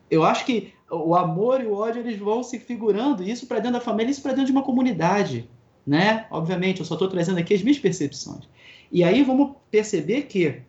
eu 0.09 0.23
acho 0.23 0.43
que 0.45 0.73
o 0.89 1.13
amor 1.13 1.61
e 1.61 1.67
o 1.67 1.73
ódio 1.73 2.01
eles 2.01 2.17
vão 2.17 2.41
se 2.41 2.57
figurando, 2.57 3.23
isso 3.23 3.45
para 3.45 3.59
dentro 3.59 3.73
da 3.73 3.81
família, 3.81 4.09
isso 4.09 4.21
para 4.21 4.31
dentro 4.31 4.47
de 4.47 4.51
uma 4.51 4.63
comunidade, 4.63 5.47
né? 5.85 6.25
Obviamente, 6.31 6.79
eu 6.79 6.85
só 6.85 6.95
estou 6.95 7.07
trazendo 7.07 7.37
aqui 7.37 7.53
as 7.53 7.61
minhas 7.61 7.77
percepções. 7.77 8.49
E 8.91 9.03
aí 9.03 9.21
vamos 9.21 9.51
perceber 9.69 10.23
que 10.23 10.61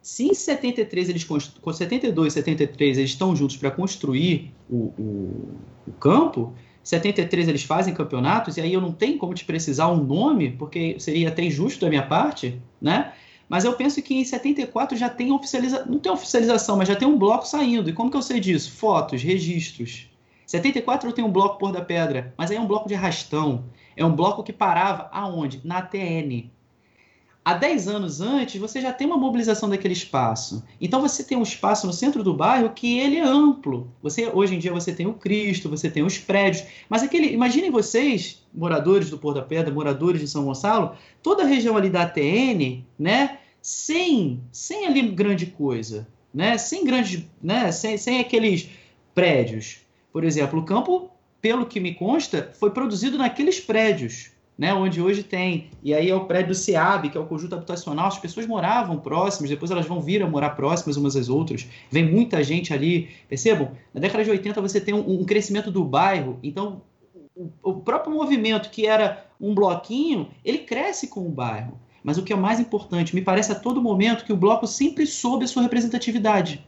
se 0.00 0.28
em 0.28 0.34
73 0.34 1.08
eles 1.08 1.24
com 1.24 1.72
72 1.72 2.32
e 2.32 2.34
73 2.34 2.98
eles 2.98 3.10
estão 3.10 3.34
juntos 3.34 3.56
para 3.56 3.72
construir 3.72 4.52
o, 4.70 4.92
o, 4.96 5.48
o 5.88 5.92
campo, 5.98 6.54
73 6.84 7.48
eles 7.48 7.64
fazem 7.64 7.92
campeonatos, 7.92 8.56
e 8.56 8.60
aí 8.60 8.72
eu 8.72 8.80
não 8.80 8.92
tenho 8.92 9.18
como 9.18 9.34
te 9.34 9.44
precisar 9.44 9.88
um 9.88 10.04
nome, 10.04 10.52
porque 10.52 11.00
seria 11.00 11.28
até 11.28 11.42
injusto 11.42 11.80
da 11.80 11.88
minha 11.88 12.06
parte, 12.06 12.62
né? 12.80 13.12
Mas 13.50 13.64
eu 13.64 13.72
penso 13.72 14.00
que 14.00 14.14
em 14.14 14.24
74 14.24 14.96
já 14.96 15.10
tem 15.10 15.32
oficialização, 15.32 15.86
não 15.86 15.98
tem 15.98 16.12
oficialização, 16.12 16.76
mas 16.76 16.86
já 16.86 16.94
tem 16.94 17.08
um 17.08 17.18
bloco 17.18 17.44
saindo. 17.44 17.90
E 17.90 17.92
como 17.92 18.08
que 18.08 18.16
eu 18.16 18.22
sei 18.22 18.38
disso? 18.38 18.70
Fotos, 18.70 19.24
registros. 19.24 20.08
74 20.46 21.08
eu 21.08 21.12
tenho 21.12 21.26
um 21.26 21.32
bloco 21.32 21.58
Pôr 21.58 21.72
da 21.72 21.82
Pedra, 21.82 22.32
mas 22.38 22.52
aí 22.52 22.56
é 22.56 22.60
um 22.60 22.66
bloco 22.68 22.88
de 22.88 22.94
arrastão. 22.94 23.64
É 23.96 24.04
um 24.04 24.14
bloco 24.14 24.44
que 24.44 24.52
parava 24.52 25.08
aonde? 25.10 25.60
Na 25.64 25.78
ATN 25.78 26.48
há 27.50 27.54
10 27.54 27.88
anos 27.88 28.20
antes, 28.20 28.60
você 28.60 28.80
já 28.80 28.92
tem 28.92 29.06
uma 29.06 29.16
mobilização 29.16 29.68
daquele 29.68 29.94
espaço. 29.94 30.64
Então 30.80 31.00
você 31.00 31.24
tem 31.24 31.36
um 31.36 31.42
espaço 31.42 31.86
no 31.86 31.92
centro 31.92 32.22
do 32.22 32.32
bairro 32.32 32.70
que 32.70 32.98
ele 32.98 33.16
é 33.16 33.22
amplo. 33.22 33.90
Você 34.02 34.30
hoje 34.32 34.54
em 34.54 34.58
dia 34.58 34.72
você 34.72 34.92
tem 34.92 35.06
o 35.06 35.14
Cristo, 35.14 35.68
você 35.68 35.90
tem 35.90 36.02
os 36.02 36.16
prédios, 36.16 36.64
mas 36.88 37.02
aquele, 37.02 37.32
imaginem 37.32 37.70
vocês, 37.70 38.42
moradores 38.54 39.10
do 39.10 39.18
Porto 39.18 39.36
da 39.36 39.42
Pedra, 39.42 39.74
moradores 39.74 40.20
de 40.20 40.28
São 40.28 40.44
Gonçalo, 40.44 40.94
toda 41.22 41.42
a 41.42 41.46
região 41.46 41.76
ali 41.76 41.90
da 41.90 42.02
ATN, 42.02 42.84
né, 42.98 43.38
sem 43.60 44.40
sem 44.52 44.86
ali 44.86 45.02
grande 45.02 45.46
coisa, 45.46 46.06
né, 46.32 46.56
sem 46.56 46.84
grandes, 46.84 47.24
né, 47.42 47.72
sem, 47.72 47.96
sem 47.96 48.20
aqueles 48.20 48.68
prédios. 49.14 49.78
Por 50.12 50.24
exemplo, 50.24 50.60
o 50.60 50.64
campo, 50.64 51.10
pelo 51.40 51.66
que 51.66 51.80
me 51.80 51.94
consta, 51.94 52.52
foi 52.58 52.70
produzido 52.70 53.18
naqueles 53.18 53.58
prédios 53.60 54.30
né, 54.60 54.74
onde 54.74 55.00
hoje 55.00 55.22
tem. 55.22 55.70
E 55.82 55.94
aí 55.94 56.10
é 56.10 56.14
o 56.14 56.26
prédio 56.26 56.48
do 56.48 56.54
SEAB, 56.54 57.08
que 57.08 57.16
é 57.16 57.20
o 57.20 57.24
conjunto 57.24 57.54
habitacional. 57.54 58.08
As 58.08 58.18
pessoas 58.18 58.46
moravam 58.46 58.98
próximas, 58.98 59.48
depois 59.48 59.70
elas 59.70 59.86
vão 59.86 60.02
vir 60.02 60.22
a 60.22 60.28
morar 60.28 60.50
próximas 60.50 60.98
umas 60.98 61.16
às 61.16 61.30
outras. 61.30 61.66
Vem 61.90 62.04
muita 62.04 62.44
gente 62.44 62.74
ali. 62.74 63.08
Percebam? 63.26 63.70
Na 63.94 64.02
década 64.02 64.22
de 64.22 64.30
80 64.30 64.60
você 64.60 64.78
tem 64.78 64.92
um, 64.92 65.20
um 65.20 65.24
crescimento 65.24 65.70
do 65.70 65.82
bairro. 65.82 66.38
Então, 66.42 66.82
o, 67.34 67.48
o 67.62 67.74
próprio 67.80 68.14
movimento, 68.14 68.68
que 68.68 68.86
era 68.86 69.24
um 69.40 69.54
bloquinho, 69.54 70.28
ele 70.44 70.58
cresce 70.58 71.08
com 71.08 71.26
o 71.26 71.30
bairro. 71.30 71.80
Mas 72.04 72.18
o 72.18 72.22
que 72.22 72.30
é 72.30 72.36
mais 72.36 72.60
importante, 72.60 73.14
me 73.14 73.22
parece 73.22 73.52
a 73.52 73.54
todo 73.54 73.80
momento 73.80 74.26
que 74.26 74.32
o 74.32 74.36
bloco 74.36 74.66
sempre 74.66 75.06
soube 75.06 75.46
a 75.46 75.48
sua 75.48 75.62
representatividade. 75.62 76.62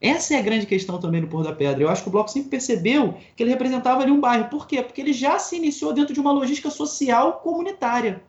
Essa 0.00 0.34
é 0.34 0.38
a 0.38 0.42
grande 0.42 0.66
questão 0.66 0.98
também 0.98 1.20
no 1.20 1.28
Pôr 1.28 1.42
da 1.42 1.52
Pedra. 1.52 1.82
Eu 1.82 1.88
acho 1.88 2.02
que 2.02 2.08
o 2.08 2.12
Bloco 2.12 2.30
sempre 2.30 2.50
percebeu 2.50 3.14
que 3.34 3.42
ele 3.42 3.50
representava 3.50 4.02
ali 4.02 4.10
um 4.10 4.20
bairro. 4.20 4.50
Por 4.50 4.66
quê? 4.66 4.82
Porque 4.82 5.00
ele 5.00 5.12
já 5.12 5.38
se 5.38 5.56
iniciou 5.56 5.92
dentro 5.92 6.12
de 6.12 6.20
uma 6.20 6.32
logística 6.32 6.70
social 6.70 7.34
comunitária. 7.34 8.22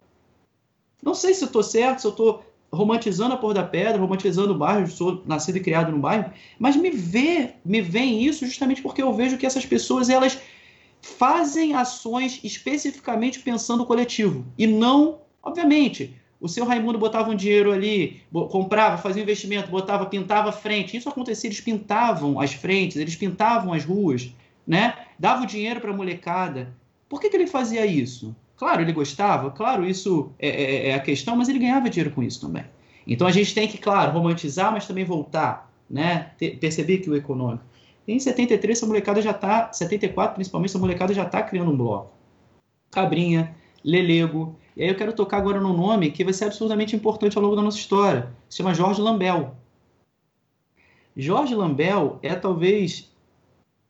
Não 1.03 1.13
sei 1.13 1.33
se 1.33 1.43
eu 1.43 1.47
estou 1.47 1.63
certo, 1.63 1.99
se 1.99 2.07
eu 2.07 2.11
estou 2.11 2.45
romantizando 2.71 3.33
a 3.33 3.37
Pôr 3.37 3.53
da 3.53 3.63
Pedra, 3.63 3.99
romantizando 3.99 4.53
o 4.53 4.57
bairro, 4.57 4.87
sou 4.87 5.23
nascido 5.25 5.57
e 5.57 5.61
criado 5.61 5.91
no 5.91 5.99
bairro, 5.99 6.31
mas 6.59 6.75
me 6.75 6.89
vê, 6.89 7.53
me 7.63 7.81
vem 7.81 8.23
isso 8.23 8.45
justamente 8.45 8.81
porque 8.81 9.01
eu 9.01 9.13
vejo 9.13 9.37
que 9.37 9.45
essas 9.45 9.65
pessoas 9.65 10.09
elas 10.09 10.37
fazem 11.01 11.75
ações 11.75 12.39
especificamente 12.43 13.39
pensando 13.39 13.83
o 13.83 13.85
coletivo 13.85 14.45
e 14.57 14.65
não, 14.65 15.19
obviamente, 15.41 16.15
o 16.39 16.47
seu 16.47 16.65
Raimundo 16.65 16.97
botava 16.97 17.29
um 17.29 17.35
dinheiro 17.35 17.71
ali, 17.71 18.21
comprava, 18.49 18.97
fazia 18.97 19.21
um 19.21 19.23
investimento, 19.23 19.71
botava, 19.71 20.05
pintava 20.05 20.49
a 20.49 20.51
frente. 20.51 20.97
Isso 20.97 21.09
acontecia, 21.09 21.47
eles 21.47 21.61
pintavam 21.61 22.39
as 22.39 22.53
frentes, 22.53 22.97
eles 22.97 23.15
pintavam 23.15 23.73
as 23.73 23.85
ruas, 23.85 24.33
né? 24.67 24.95
Dava 25.17 25.43
o 25.43 25.47
dinheiro 25.47 25.79
para 25.79 25.91
a 25.91 25.95
molecada. 25.95 26.73
Por 27.07 27.21
que, 27.21 27.29
que 27.29 27.37
ele 27.37 27.47
fazia 27.47 27.85
isso? 27.85 28.35
Claro, 28.57 28.81
ele 28.81 28.93
gostava, 28.93 29.51
claro, 29.51 29.85
isso 29.85 30.31
é, 30.39 30.47
é, 30.47 30.89
é, 30.89 30.93
a 30.93 30.99
questão, 30.99 31.35
mas 31.35 31.49
ele 31.49 31.59
ganhava 31.59 31.89
dinheiro 31.89 32.13
com 32.13 32.23
isso 32.23 32.41
também. 32.41 32.63
Então 33.05 33.27
a 33.27 33.31
gente 33.31 33.53
tem 33.53 33.67
que, 33.67 33.77
claro, 33.77 34.11
romantizar, 34.11 34.71
mas 34.71 34.87
também 34.87 35.03
voltar, 35.03 35.71
né? 35.89 36.31
Ter, 36.37 36.57
perceber 36.57 36.99
que 36.99 37.09
o 37.09 37.15
econômico. 37.15 37.63
Em 38.07 38.19
73, 38.19 38.77
essa 38.77 38.85
molecada 38.85 39.21
já 39.21 39.31
está, 39.31 39.71
74 39.73 40.35
principalmente, 40.35 40.69
essa 40.69 40.79
molecada 40.79 41.13
já 41.13 41.23
está 41.23 41.41
criando 41.41 41.71
um 41.71 41.77
bloco. 41.77 42.13
Cabrinha, 42.91 43.55
Lelego, 43.83 44.55
e 44.75 44.83
aí 44.83 44.89
eu 44.89 44.95
quero 44.95 45.13
tocar 45.13 45.37
agora 45.37 45.59
num 45.59 45.75
nome 45.75 46.11
que 46.11 46.23
vai 46.23 46.33
ser 46.33 46.45
absolutamente 46.45 46.95
importante 46.95 47.37
ao 47.37 47.43
longo 47.43 47.55
da 47.55 47.61
nossa 47.61 47.77
história. 47.77 48.33
Se 48.49 48.57
chama 48.57 48.73
Jorge 48.73 49.01
Lambel. 49.01 49.55
Jorge 51.15 51.55
Lambel 51.55 52.19
é 52.21 52.35
talvez 52.35 53.09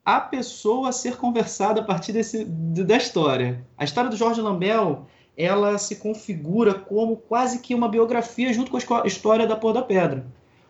a 0.04 0.20
pessoa 0.20 0.90
a 0.90 0.92
ser 0.92 1.18
conversada 1.18 1.82
a 1.82 1.84
partir 1.84 2.14
desse, 2.14 2.46
da 2.46 2.98
história. 2.98 3.66
A 3.76 3.84
história 3.84 4.10
do 4.10 4.16
Jorge 4.16 4.42
Lambel 4.42 5.08
ela 5.36 5.78
se 5.78 5.98
configura 5.98 6.74
como 6.74 7.18
quase 7.18 7.60
que 7.60 7.76
uma 7.76 7.90
biografia 7.90 8.54
junto 8.54 8.72
com 8.72 8.78
a 8.78 9.08
história 9.08 9.46
da 9.48 9.56
Pôr 9.56 9.74
da 9.74 9.82
Pedra. 9.82 10.26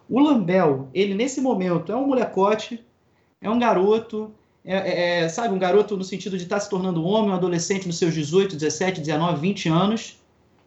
O 0.10 0.20
Lambel, 0.20 0.88
ele 0.94 1.14
nesse 1.14 1.42
momento 1.42 1.92
é 1.92 1.96
um 1.96 2.08
molecote, 2.08 2.84
é 3.42 3.50
um 3.50 3.60
garoto, 3.60 4.34
é, 4.66 4.76
é, 4.76 5.20
é, 5.20 5.30
sabe, 5.30 5.54
um 5.54 5.60
garoto 5.60 5.96
no 5.96 6.04
sentido 6.04 6.38
de 6.38 6.44
estar 6.44 6.56
tá 6.56 6.60
se 6.60 6.70
tornando 6.70 7.04
homem, 7.04 7.32
um 7.32 7.36
adolescente 7.36 7.88
nos 7.88 7.98
seus 7.98 8.14
18, 8.14 8.56
17, 8.56 9.00
19, 9.02 9.40
20 9.40 9.70
anos, 9.70 10.18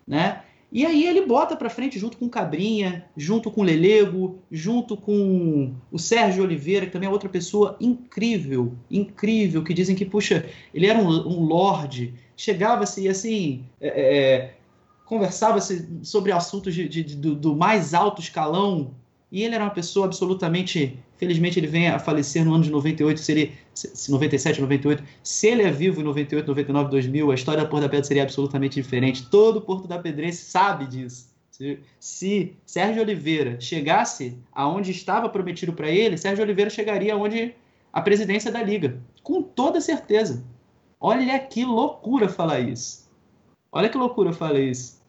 né? 0.07 0.43
E 0.71 0.85
aí 0.85 1.07
ele 1.07 1.25
bota 1.25 1.57
para 1.57 1.71
frente 1.71 1.99
junto 1.99 2.19
com 2.19 2.29
Cabrinha, 2.29 3.07
junto 3.17 3.51
com 3.51 3.63
Lelego, 3.63 4.39
junto 4.53 4.99
com 4.99 5.75
o 5.91 5.99
Sérgio 5.99 6.45
Oliveira, 6.45 6.85
que 6.85 6.93
também 6.93 7.09
é 7.09 7.13
outra 7.13 7.29
pessoa 7.29 7.75
incrível, 7.81 8.75
incrível, 8.91 9.65
que 9.65 9.73
dizem 9.73 9.97
que, 9.97 10.05
puxa, 10.05 10.45
ele 10.75 10.87
era 10.87 10.99
um, 10.99 11.09
um 11.09 11.45
lorde, 11.47 12.15
chegava-se 12.37 13.03
e 13.03 13.09
assim, 13.09 13.65
é, 13.81 13.89
é 13.89 14.55
conversava-se 15.07 15.89
sobre 16.03 16.33
assuntos 16.33 16.75
de, 16.75 16.87
de, 16.87 17.03
de, 17.03 17.17
do 17.17 17.57
mais 17.57 17.95
alto 17.95 18.21
escalão 18.21 18.91
e 19.33 19.43
ele 19.43 19.55
era 19.55 19.65
uma 19.65 19.71
pessoa 19.71 20.05
absolutamente. 20.05 20.99
Felizmente, 21.19 21.59
ele 21.59 21.67
vem 21.67 21.89
a 21.89 21.99
falecer 21.99 22.45
no 22.45 22.55
ano 22.55 22.65
de 22.65 22.71
98, 22.71 23.21
se 23.21 23.33
ele, 23.33 23.53
97, 24.09 24.61
98. 24.61 25.03
Se 25.23 25.49
ele 25.49 25.63
é 25.63 25.71
vivo 25.71 26.01
em 26.01 26.05
98, 26.05 26.47
99, 26.47 26.91
2000, 26.91 27.31
a 27.31 27.35
história 27.35 27.63
da 27.63 27.69
Porto 27.69 27.83
da 27.83 27.89
Pedra 27.89 28.05
seria 28.05 28.23
absolutamente 28.23 28.81
diferente. 28.81 29.29
Todo 29.29 29.61
Porto 29.61 29.89
da 29.89 29.99
Pedrense 29.99 30.45
sabe 30.45 30.87
disso. 30.87 31.29
Se, 31.51 31.81
se 31.99 32.57
Sérgio 32.65 33.03
Oliveira 33.03 33.61
chegasse 33.61 34.39
aonde 34.53 34.93
estava 34.93 35.29
prometido 35.29 35.73
para 35.73 35.91
ele, 35.91 36.17
Sérgio 36.17 36.45
Oliveira 36.45 36.71
chegaria 36.71 37.15
aonde 37.15 37.53
a 37.93 38.01
presidência 38.01 38.53
da 38.53 38.63
Liga. 38.63 39.01
Com 39.23 39.43
toda 39.43 39.81
certeza. 39.81 40.45
Olha 41.01 41.39
que 41.41 41.65
loucura 41.65 42.29
falar 42.29 42.61
isso. 42.61 43.09
Olha 43.73 43.89
que 43.89 43.99
loucura 43.99 44.33
falar 44.33 44.61
isso. 44.61 45.03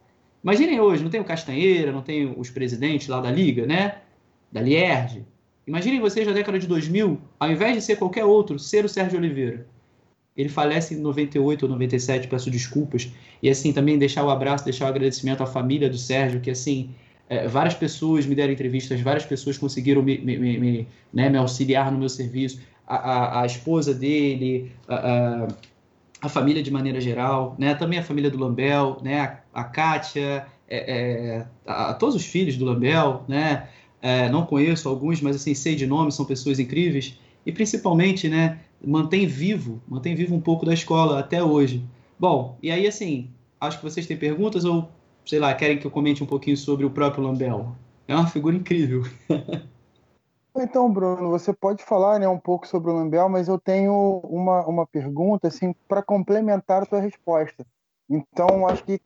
Imaginem 0.43 0.79
hoje, 0.79 1.03
não 1.03 1.11
tem 1.11 1.21
o 1.21 1.25
Castanheira, 1.25 1.91
não 1.91 2.01
tem 2.01 2.33
os 2.35 2.49
presidentes 2.49 3.07
lá 3.07 3.21
da 3.21 3.29
Liga, 3.29 3.67
né? 3.67 4.01
da 4.51 4.61
Lierge. 4.61 5.25
Imaginem 5.69 5.99
vocês 5.99 6.25
na 6.25 6.33
década 6.33 6.57
de 6.57 6.65
2000, 6.65 7.21
ao 7.39 7.51
invés 7.51 7.75
de 7.75 7.81
ser 7.81 7.95
qualquer 7.95 8.25
outro, 8.25 8.57
ser 8.57 8.83
o 8.85 8.89
Sérgio 8.89 9.19
Oliveira. 9.19 9.67
Ele 10.35 10.49
falece 10.49 10.95
em 10.95 10.97
98 10.97 11.61
ou 11.61 11.69
97, 11.69 12.27
peço 12.27 12.49
desculpas. 12.49 13.11
E 13.43 13.47
assim, 13.47 13.71
também 13.71 13.95
deixar 13.95 14.23
o 14.23 14.31
abraço, 14.31 14.65
deixar 14.65 14.85
o 14.85 14.87
agradecimento 14.87 15.43
à 15.43 15.45
família 15.45 15.87
do 15.87 15.95
Sérgio, 15.95 16.41
que 16.41 16.49
assim, 16.49 16.89
é, 17.29 17.47
várias 17.47 17.75
pessoas 17.75 18.25
me 18.25 18.33
deram 18.33 18.51
entrevistas, 18.51 18.99
várias 19.01 19.27
pessoas 19.27 19.59
conseguiram 19.59 20.01
me, 20.01 20.17
me, 20.17 20.37
me, 20.39 20.87
né, 21.13 21.29
me 21.29 21.37
auxiliar 21.37 21.91
no 21.91 21.99
meu 21.99 22.09
serviço. 22.09 22.59
A, 22.87 22.95
a, 22.95 23.41
a 23.43 23.45
esposa 23.45 23.93
dele, 23.93 24.71
a, 24.87 24.95
a, 24.95 25.47
a, 26.23 26.29
família 26.29 26.63
de 26.63 26.71
maneira 26.71 26.99
geral, 26.99 27.55
né, 27.59 27.75
também 27.75 27.99
a 27.99 28.03
família 28.03 28.31
do 28.31 28.39
Lambel, 28.39 28.97
né, 29.03 29.21
a, 29.53 29.61
a 29.61 29.63
Kátia, 29.65 30.47
é, 30.67 30.77
é, 30.77 31.45
a, 31.67 31.93
todos 31.93 32.15
os 32.15 32.25
filhos 32.25 32.57
do 32.57 32.65
Lambel, 32.65 33.23
né, 33.27 33.67
é, 34.01 34.29
não 34.29 34.45
conheço 34.45 34.87
alguns, 34.87 35.21
mas 35.21 35.35
assim 35.35 35.53
sei 35.53 35.75
de 35.75 35.85
nome, 35.85 36.11
são 36.11 36.25
pessoas 36.25 36.59
incríveis 36.59 37.17
e 37.45 37.51
principalmente, 37.51 38.27
né, 38.27 38.59
mantém 38.83 39.25
vivo, 39.27 39.81
mantém 39.87 40.15
vivo 40.15 40.35
um 40.35 40.41
pouco 40.41 40.65
da 40.65 40.73
escola 40.73 41.19
até 41.19 41.43
hoje. 41.43 41.83
Bom, 42.17 42.57
e 42.61 42.71
aí 42.71 42.87
assim, 42.87 43.29
acho 43.59 43.77
que 43.77 43.83
vocês 43.83 44.07
têm 44.07 44.17
perguntas 44.17 44.65
ou 44.65 44.89
sei 45.25 45.39
lá, 45.39 45.53
querem 45.53 45.77
que 45.77 45.85
eu 45.85 45.91
comente 45.91 46.23
um 46.23 46.27
pouquinho 46.27 46.57
sobre 46.57 46.85
o 46.85 46.89
próprio 46.89 47.23
Lambel? 47.23 47.75
É 48.07 48.15
uma 48.15 48.27
figura 48.27 48.55
incrível. 48.55 49.03
Então, 50.55 50.91
Bruno, 50.91 51.29
você 51.29 51.53
pode 51.53 51.83
falar 51.83 52.19
né, 52.19 52.27
um 52.27 52.39
pouco 52.39 52.67
sobre 52.67 52.89
o 52.89 52.93
Lambel, 52.93 53.29
mas 53.29 53.47
eu 53.47 53.57
tenho 53.57 54.19
uma, 54.23 54.65
uma 54.65 54.85
pergunta 54.85 55.47
assim, 55.47 55.73
para 55.87 56.01
complementar 56.01 56.83
a 56.83 56.85
tua 56.85 56.99
resposta. 56.99 57.65
Então, 58.09 58.67
acho 58.67 58.83
que 58.83 58.99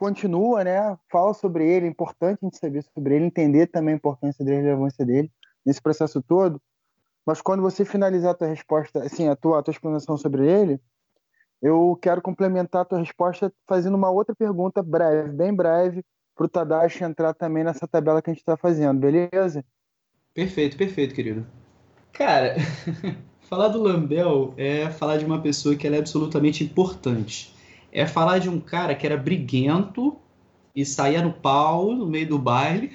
continua, 0.00 0.64
né? 0.64 0.98
Fala 1.10 1.34
sobre 1.34 1.70
ele, 1.70 1.84
é 1.84 1.88
importante 1.90 2.38
a 2.40 2.46
gente 2.46 2.56
saber 2.56 2.82
sobre 2.94 3.16
ele, 3.16 3.26
entender 3.26 3.66
também 3.66 3.92
a 3.92 3.96
importância 3.98 4.42
dele, 4.42 4.56
a 4.56 4.62
relevância 4.62 5.04
dele 5.04 5.30
nesse 5.64 5.80
processo 5.80 6.22
todo. 6.22 6.60
Mas 7.26 7.42
quando 7.42 7.60
você 7.60 7.84
finalizar 7.84 8.30
a 8.30 8.34
tua 8.34 8.48
resposta, 8.48 9.02
assim, 9.04 9.28
a 9.28 9.36
tua, 9.36 9.58
a 9.58 9.62
tua 9.62 9.72
explanação 9.72 10.16
sobre 10.16 10.50
ele, 10.50 10.80
eu 11.60 11.98
quero 12.00 12.22
complementar 12.22 12.80
a 12.80 12.84
tua 12.86 12.98
resposta 12.98 13.52
fazendo 13.68 13.94
uma 13.94 14.10
outra 14.10 14.34
pergunta 14.34 14.82
breve, 14.82 15.32
bem 15.32 15.54
breve, 15.54 16.02
para 16.34 16.46
o 16.46 16.48
Tadashi 16.48 17.04
entrar 17.04 17.34
também 17.34 17.62
nessa 17.62 17.86
tabela 17.86 18.22
que 18.22 18.30
a 18.30 18.32
gente 18.32 18.40
está 18.40 18.56
fazendo, 18.56 18.98
beleza? 18.98 19.62
Perfeito, 20.32 20.78
perfeito, 20.78 21.14
querido. 21.14 21.46
Cara, 22.10 22.56
falar 23.50 23.68
do 23.68 23.82
Lambel 23.82 24.54
é 24.56 24.88
falar 24.88 25.18
de 25.18 25.26
uma 25.26 25.42
pessoa 25.42 25.76
que 25.76 25.86
é 25.86 25.98
absolutamente 25.98 26.64
importante. 26.64 27.54
É 27.92 28.06
falar 28.06 28.38
de 28.38 28.48
um 28.48 28.60
cara 28.60 28.94
que 28.94 29.06
era 29.06 29.16
briguento 29.16 30.16
e 30.74 30.84
saía 30.84 31.22
no 31.22 31.32
pau 31.32 31.92
no 31.94 32.06
meio 32.06 32.28
do 32.28 32.38
baile. 32.38 32.92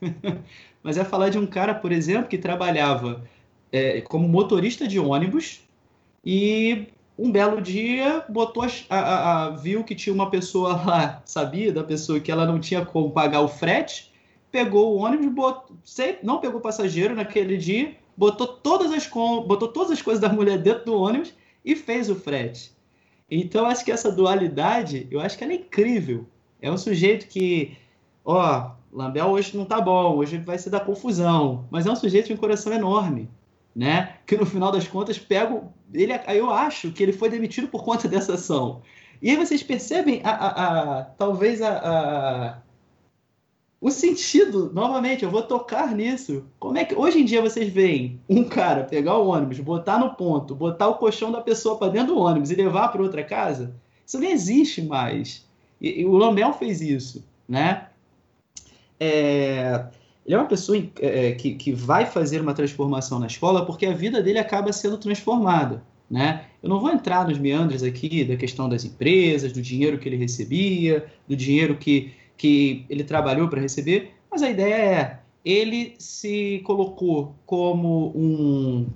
Mas 0.82 0.96
é 0.96 1.04
falar 1.04 1.30
de 1.30 1.38
um 1.38 1.46
cara, 1.46 1.74
por 1.74 1.90
exemplo, 1.90 2.28
que 2.28 2.38
trabalhava 2.38 3.24
é, 3.72 4.00
como 4.02 4.28
motorista 4.28 4.86
de 4.86 5.00
ônibus 5.00 5.60
e 6.24 6.86
um 7.18 7.32
belo 7.32 7.60
dia 7.60 8.24
botou 8.28 8.62
a, 8.62 8.68
a, 8.88 9.46
a, 9.46 9.50
viu 9.50 9.82
que 9.82 9.94
tinha 9.94 10.14
uma 10.14 10.30
pessoa 10.30 10.76
lá, 10.84 11.22
sabia 11.24 11.72
da 11.72 11.82
pessoa 11.82 12.20
que 12.20 12.30
ela 12.30 12.46
não 12.46 12.60
tinha 12.60 12.84
como 12.84 13.10
pagar 13.10 13.40
o 13.40 13.48
frete, 13.48 14.12
pegou 14.52 14.94
o 14.94 14.98
ônibus, 14.98 15.26
botou, 15.26 15.76
não 16.22 16.38
pegou 16.38 16.60
passageiro 16.60 17.14
naquele 17.14 17.56
dia, 17.56 17.96
botou 18.16 18.46
todas 18.46 18.92
as 18.92 19.06
botou 19.08 19.68
todas 19.68 19.90
as 19.90 20.02
coisas 20.02 20.20
da 20.20 20.28
mulher 20.28 20.58
dentro 20.58 20.84
do 20.84 20.94
ônibus 20.94 21.34
e 21.64 21.74
fez 21.74 22.08
o 22.08 22.14
frete. 22.14 22.75
Então 23.30 23.66
acho 23.66 23.84
que 23.84 23.92
essa 23.92 24.10
dualidade, 24.12 25.06
eu 25.10 25.20
acho 25.20 25.36
que 25.36 25.44
ela 25.44 25.52
é 25.52 25.56
incrível. 25.56 26.26
É 26.60 26.70
um 26.70 26.78
sujeito 26.78 27.26
que, 27.28 27.76
ó, 28.24 28.70
Lambel 28.92 29.26
hoje 29.26 29.56
não 29.56 29.64
tá 29.64 29.80
bom, 29.80 30.16
hoje 30.16 30.38
vai 30.38 30.58
ser 30.58 30.70
da 30.70 30.80
confusão, 30.80 31.66
mas 31.70 31.86
é 31.86 31.90
um 31.90 31.96
sujeito 31.96 32.28
de 32.28 32.32
um 32.32 32.36
coração 32.36 32.72
enorme 32.72 33.28
né? 33.76 34.14
Que 34.26 34.38
no 34.38 34.46
final 34.46 34.72
das 34.72 34.88
contas 34.88 35.18
pego 35.18 35.70
ele, 35.92 36.12
eu 36.28 36.50
acho 36.50 36.90
que 36.90 37.02
ele 37.02 37.12
foi 37.12 37.28
demitido 37.28 37.68
por 37.68 37.84
conta 37.84 38.08
dessa 38.08 38.34
ação. 38.34 38.80
E 39.20 39.30
aí 39.30 39.36
vocês 39.36 39.62
percebem 39.62 40.22
a, 40.24 40.30
a, 40.30 40.98
a 40.98 41.04
talvez 41.04 41.60
a, 41.60 41.76
a, 41.76 42.58
o 43.86 43.90
sentido, 43.92 44.72
novamente, 44.74 45.22
eu 45.22 45.30
vou 45.30 45.42
tocar 45.42 45.94
nisso. 45.94 46.44
Como 46.58 46.76
é 46.76 46.84
que 46.84 46.92
hoje 46.92 47.20
em 47.20 47.24
dia 47.24 47.40
vocês 47.40 47.72
veem 47.72 48.20
um 48.28 48.42
cara 48.42 48.82
pegar 48.82 49.16
o 49.16 49.28
ônibus, 49.28 49.60
botar 49.60 49.96
no 49.96 50.10
ponto, 50.16 50.56
botar 50.56 50.88
o 50.88 50.94
colchão 50.94 51.30
da 51.30 51.40
pessoa 51.40 51.78
para 51.78 51.92
dentro 51.92 52.12
do 52.12 52.20
ônibus 52.20 52.50
e 52.50 52.56
levar 52.56 52.88
para 52.88 53.00
outra 53.00 53.22
casa? 53.22 53.76
Isso 54.04 54.18
não 54.18 54.26
existe 54.26 54.82
mais. 54.82 55.46
E, 55.80 56.00
e 56.00 56.04
o 56.04 56.16
Lambel 56.16 56.52
fez 56.54 56.80
isso, 56.80 57.24
né? 57.48 57.86
É, 58.98 59.86
ele 60.24 60.34
é 60.34 60.38
uma 60.38 60.48
pessoa 60.48 60.76
é, 60.76 61.28
é, 61.28 61.32
que, 61.32 61.54
que 61.54 61.70
vai 61.70 62.06
fazer 62.06 62.40
uma 62.40 62.54
transformação 62.54 63.20
na 63.20 63.28
escola 63.28 63.64
porque 63.64 63.86
a 63.86 63.92
vida 63.92 64.20
dele 64.20 64.40
acaba 64.40 64.72
sendo 64.72 64.98
transformada. 64.98 65.80
Né? 66.10 66.44
Eu 66.60 66.68
não 66.68 66.80
vou 66.80 66.90
entrar 66.90 67.28
nos 67.28 67.38
meandros 67.38 67.84
aqui 67.84 68.24
da 68.24 68.36
questão 68.36 68.68
das 68.68 68.84
empresas, 68.84 69.52
do 69.52 69.62
dinheiro 69.62 69.96
que 69.98 70.08
ele 70.08 70.16
recebia, 70.16 71.06
do 71.28 71.36
dinheiro 71.36 71.76
que, 71.76 72.12
que 72.36 72.84
ele 72.88 73.04
trabalhou 73.04 73.48
para 73.48 73.60
receber, 73.60 74.12
mas 74.30 74.42
a 74.42 74.50
ideia 74.50 74.74
é 74.74 75.18
ele 75.44 75.94
se 75.96 76.60
colocou 76.64 77.36
como 77.46 78.12
um, 78.16 78.86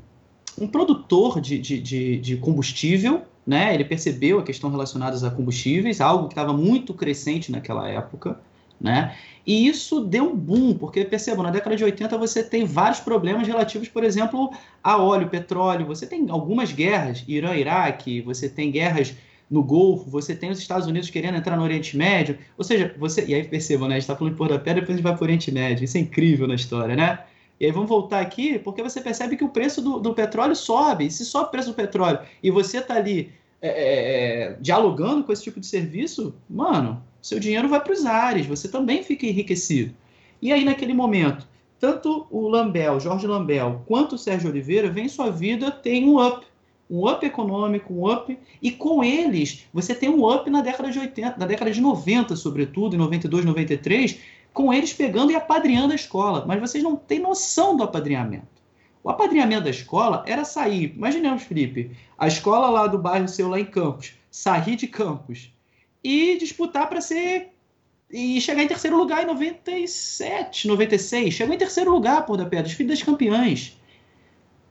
um 0.60 0.66
produtor 0.66 1.40
de, 1.40 1.58
de, 1.58 1.80
de, 1.80 2.18
de 2.18 2.36
combustível, 2.38 3.22
né? 3.46 3.72
ele 3.72 3.84
percebeu 3.84 4.40
a 4.40 4.42
questão 4.42 4.68
relacionada 4.68 5.24
a 5.26 5.30
combustíveis, 5.30 6.00
algo 6.00 6.26
que 6.26 6.32
estava 6.32 6.52
muito 6.52 6.92
crescente 6.92 7.52
naquela 7.52 7.88
época, 7.88 8.40
né? 8.80 9.14
E 9.46 9.68
isso 9.68 10.00
deu 10.00 10.24
um 10.24 10.36
boom, 10.36 10.74
porque 10.74 11.04
percebam, 11.04 11.42
na 11.42 11.50
década 11.50 11.76
de 11.76 11.84
80 11.84 12.16
você 12.16 12.42
tem 12.42 12.64
vários 12.64 13.00
problemas 13.00 13.46
relativos, 13.46 13.88
por 13.88 14.02
exemplo, 14.02 14.50
a 14.82 14.96
óleo, 14.96 15.28
petróleo, 15.28 15.86
você 15.86 16.06
tem 16.06 16.30
algumas 16.30 16.72
guerras, 16.72 17.24
Irã, 17.28 17.54
Iraque, 17.54 18.22
você 18.22 18.48
tem 18.48 18.70
guerras 18.70 19.14
no 19.50 19.62
Golfo, 19.62 20.08
você 20.08 20.34
tem 20.34 20.50
os 20.50 20.58
Estados 20.58 20.86
Unidos 20.86 21.10
querendo 21.10 21.36
entrar 21.36 21.56
no 21.56 21.64
Oriente 21.64 21.96
Médio, 21.96 22.38
ou 22.56 22.62
seja, 22.62 22.94
você, 22.98 23.24
e 23.26 23.34
aí 23.34 23.42
percebam, 23.42 23.88
né, 23.88 23.96
a 23.96 23.98
gente 23.98 24.04
está 24.04 24.16
falando 24.16 24.34
de 24.34 24.38
Pôr 24.38 24.48
da 24.48 24.58
Pedra, 24.58 24.80
depois 24.80 24.90
a 24.90 24.96
gente 24.96 25.02
vai 25.02 25.12
para 25.12 25.22
o 25.22 25.24
Oriente 25.24 25.50
Médio, 25.50 25.84
isso 25.84 25.96
é 25.96 26.00
incrível 26.00 26.46
na 26.46 26.54
história, 26.54 26.94
né? 26.94 27.24
E 27.58 27.66
aí 27.66 27.72
vamos 27.72 27.88
voltar 27.88 28.20
aqui, 28.20 28.58
porque 28.58 28.82
você 28.82 29.00
percebe 29.00 29.36
que 29.36 29.44
o 29.44 29.48
preço 29.48 29.82
do, 29.82 29.98
do 29.98 30.14
petróleo 30.14 30.54
sobe, 30.54 31.06
e 31.06 31.10
se 31.10 31.24
sobe 31.24 31.48
o 31.48 31.50
preço 31.50 31.70
do 31.70 31.74
petróleo, 31.74 32.20
e 32.42 32.50
você 32.50 32.78
está 32.78 32.94
ali 32.94 33.32
é, 33.60 33.68
é, 33.68 34.42
é, 34.52 34.56
dialogando 34.60 35.24
com 35.24 35.32
esse 35.32 35.42
tipo 35.42 35.60
de 35.60 35.66
serviço, 35.66 36.34
mano, 36.48 37.02
seu 37.20 37.38
dinheiro 37.38 37.68
vai 37.68 37.80
para 37.80 37.92
os 37.92 38.06
ares, 38.06 38.46
você 38.46 38.68
também 38.68 39.02
fica 39.02 39.26
enriquecido. 39.26 39.94
E 40.40 40.50
aí, 40.50 40.64
naquele 40.64 40.94
momento, 40.94 41.46
tanto 41.78 42.26
o 42.30 42.48
Lambel, 42.48 42.98
Jorge 42.98 43.26
Lambel, 43.26 43.82
quanto 43.86 44.14
o 44.14 44.18
Sérgio 44.18 44.48
Oliveira, 44.48 44.88
vem 44.88 45.08
sua 45.08 45.30
vida, 45.30 45.70
tem 45.70 46.08
um 46.08 46.24
up. 46.24 46.46
Um 46.90 47.08
up 47.08 47.24
econômico, 47.24 47.94
um 47.94 48.10
up. 48.10 48.36
E 48.60 48.70
com 48.72 49.04
eles, 49.04 49.66
você 49.72 49.94
tem 49.94 50.08
um 50.08 50.28
up 50.28 50.50
na 50.50 50.60
década 50.60 50.90
de 50.90 50.98
80, 50.98 51.36
na 51.38 51.46
década 51.46 51.70
de 51.70 51.80
90, 51.80 52.34
sobretudo, 52.34 52.96
em 52.96 52.98
92, 52.98 53.44
93, 53.44 54.18
com 54.52 54.74
eles 54.74 54.92
pegando 54.92 55.30
e 55.30 55.36
apadrinhando 55.36 55.92
a 55.92 55.96
escola. 55.96 56.44
Mas 56.46 56.60
vocês 56.60 56.82
não 56.82 56.96
têm 56.96 57.20
noção 57.20 57.76
do 57.76 57.84
apadrinhamento. 57.84 58.60
O 59.02 59.08
apadrinhamento 59.08 59.64
da 59.64 59.70
escola 59.70 60.22
era 60.26 60.44
sair, 60.44 60.92
imaginemos, 60.94 61.44
Felipe, 61.44 61.96
a 62.18 62.28
escola 62.28 62.68
lá 62.68 62.86
do 62.86 62.98
bairro 62.98 63.28
seu, 63.28 63.48
lá 63.48 63.58
em 63.58 63.64
Campos, 63.64 64.12
sair 64.30 64.76
de 64.76 64.86
Campos 64.86 65.50
e 66.04 66.36
disputar 66.36 66.88
para 66.88 67.00
ser. 67.00 67.54
e 68.10 68.40
chegar 68.40 68.62
em 68.62 68.68
terceiro 68.68 68.96
lugar 68.96 69.22
em 69.22 69.26
97, 69.26 70.66
96. 70.66 71.32
Chegou 71.32 71.54
em 71.54 71.58
terceiro 71.58 71.90
lugar, 71.90 72.26
por 72.26 72.36
da 72.36 72.44
Pedra, 72.44 72.64
desfile 72.64 72.88
das 72.90 73.02
campeãs. 73.02 73.78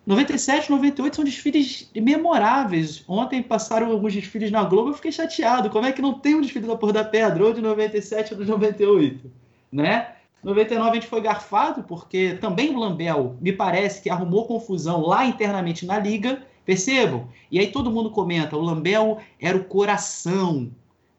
97, 0.10 0.72
98 0.72 1.16
são 1.16 1.24
desfiles 1.24 1.92
memoráveis. 1.96 3.04
Ontem 3.08 3.44
passaram 3.44 3.92
alguns 3.92 4.12
desfiles 4.12 4.50
na 4.50 4.64
Globo, 4.64 4.90
eu 4.90 4.96
fiquei 4.96 5.12
chateado. 5.12 5.70
Como 5.70 5.86
é 5.86 5.92
que 5.92 6.02
não 6.02 6.16
tem 6.16 6.34
um 6.34 6.42
desfile 6.42 6.66
da 6.66 6.76
Porra 6.76 6.94
da 6.94 7.04
Pedra, 7.04 7.46
ou 7.46 7.54
de 7.54 7.62
97 7.62 8.34
ou 8.34 8.40
de 8.40 8.50
98? 8.50 9.32
Né? 9.72 10.14
99 10.44 10.90
a 10.90 10.94
gente 10.96 11.06
foi 11.06 11.22
garfado, 11.22 11.84
porque 11.84 12.34
também 12.42 12.72
o 12.72 12.80
Lambel 12.80 13.38
me 13.40 13.54
parece 13.54 14.02
que 14.02 14.10
arrumou 14.10 14.48
confusão 14.48 15.02
lá 15.02 15.28
internamente 15.28 15.86
na 15.86 16.00
liga. 16.00 16.42
Percebam? 16.66 17.28
E 17.52 17.60
aí 17.60 17.68
todo 17.68 17.92
mundo 17.92 18.10
comenta: 18.10 18.58
o 18.58 18.62
Lambel 18.62 19.20
era 19.40 19.56
o 19.56 19.64
coração. 19.64 20.72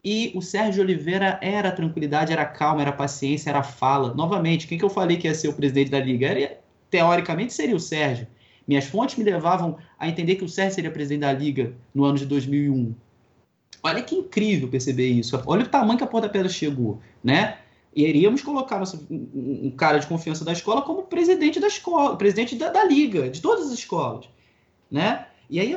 E 0.02 0.32
o 0.34 0.42
Sérgio 0.42 0.82
Oliveira 0.82 1.38
era 1.40 1.70
tranquilidade, 1.70 2.32
era 2.32 2.44
calma, 2.44 2.82
era 2.82 2.90
paciência, 2.90 3.50
era 3.50 3.62
fala. 3.62 4.12
Novamente, 4.14 4.66
quem 4.66 4.76
que 4.76 4.84
eu 4.84 4.90
falei 4.90 5.16
que 5.16 5.28
ia 5.28 5.34
ser 5.34 5.46
o 5.46 5.52
presidente 5.52 5.92
da 5.92 6.00
liga? 6.00 6.26
Era, 6.26 6.58
teoricamente 6.90 7.52
seria 7.52 7.76
o 7.76 7.80
Sérgio. 7.80 8.26
Minhas 8.70 8.84
fontes 8.84 9.16
me 9.16 9.24
levavam 9.24 9.78
a 9.98 10.08
entender 10.08 10.36
que 10.36 10.44
o 10.44 10.48
Sérgio 10.48 10.76
seria 10.76 10.92
presidente 10.92 11.22
da 11.22 11.32
liga 11.32 11.74
no 11.92 12.04
ano 12.04 12.16
de 12.16 12.24
2001. 12.24 12.94
Olha 13.82 14.00
que 14.00 14.14
incrível 14.14 14.68
perceber 14.68 15.08
isso. 15.08 15.42
Olha 15.44 15.64
o 15.64 15.68
tamanho 15.68 15.98
que 15.98 16.04
a 16.04 16.06
Porta 16.06 16.28
Pedra 16.28 16.48
chegou, 16.48 17.00
né? 17.24 17.58
E 17.92 18.06
iríamos 18.06 18.42
colocar 18.42 18.78
nosso, 18.78 19.04
um 19.10 19.72
cara 19.76 19.98
de 19.98 20.06
confiança 20.06 20.44
da 20.44 20.52
escola 20.52 20.82
como 20.82 21.02
presidente 21.02 21.58
da 21.58 21.66
escola, 21.66 22.14
presidente 22.14 22.54
da, 22.54 22.70
da 22.70 22.84
liga, 22.84 23.28
de 23.28 23.42
todas 23.42 23.66
as 23.66 23.72
escolas, 23.72 24.28
né? 24.88 25.26
E 25.48 25.58
aí, 25.58 25.76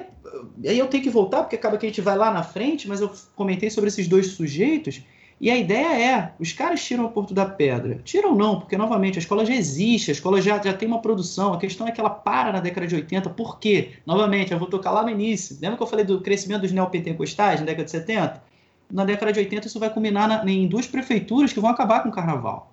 aí 0.64 0.78
eu 0.78 0.86
tenho 0.86 1.02
que 1.02 1.10
voltar, 1.10 1.42
porque 1.42 1.56
acaba 1.56 1.80
que 1.80 1.88
a 1.88 1.90
gente 1.90 2.00
vai 2.00 2.16
lá 2.16 2.30
na 2.30 2.44
frente, 2.44 2.88
mas 2.88 3.02
eu 3.02 3.12
comentei 3.36 3.72
sobre 3.72 3.88
esses 3.88 4.08
dois 4.08 4.28
sujeitos, 4.28 5.02
e 5.44 5.52
a 5.52 5.58
ideia 5.58 6.02
é, 6.02 6.32
os 6.40 6.54
caras 6.54 6.82
tiram 6.82 7.04
o 7.04 7.10
Porto 7.10 7.34
da 7.34 7.46
Pedra. 7.46 8.00
Tiram 8.06 8.34
não, 8.34 8.62
porque, 8.62 8.78
novamente, 8.78 9.18
a 9.18 9.20
escola 9.20 9.46
já 9.46 9.54
existe, 9.54 10.10
a 10.10 10.14
escola 10.14 10.42
já, 10.42 10.58
já 10.64 10.74
tem 10.74 10.88
uma 10.88 11.02
produção, 11.02 11.52
a 11.52 11.58
questão 11.58 11.86
é 11.86 11.92
que 11.92 12.00
ela 12.00 12.10
para 12.10 12.54
na 12.54 12.62
década 12.62 12.88
de 12.88 12.96
80, 12.96 13.30
por 13.32 13.60
quê? 13.60 13.92
Novamente, 14.06 14.54
eu 14.54 14.58
vou 14.58 14.70
tocar 14.70 14.92
lá 14.92 15.04
no 15.04 15.10
início. 15.10 15.58
Lembra 15.62 15.76
que 15.76 15.84
eu 15.84 15.88
falei 15.88 16.06
do 16.06 16.22
crescimento 16.22 16.62
dos 16.62 16.72
neopentecostais 16.72 17.60
na 17.60 17.66
década 17.66 17.84
de 17.84 17.92
70? 17.92 18.42
Na 18.90 19.04
década 19.04 19.34
de 19.34 19.40
80, 19.40 19.68
isso 19.68 19.82
vai 19.82 19.90
culminar 19.90 20.30
na, 20.30 20.50
em 20.50 20.66
duas 20.66 20.88
prefeituras 20.88 21.52
que 21.52 21.60
vão 21.60 21.70
acabar 21.70 22.04
com 22.04 22.08
o 22.08 22.14
carnaval. 22.14 22.72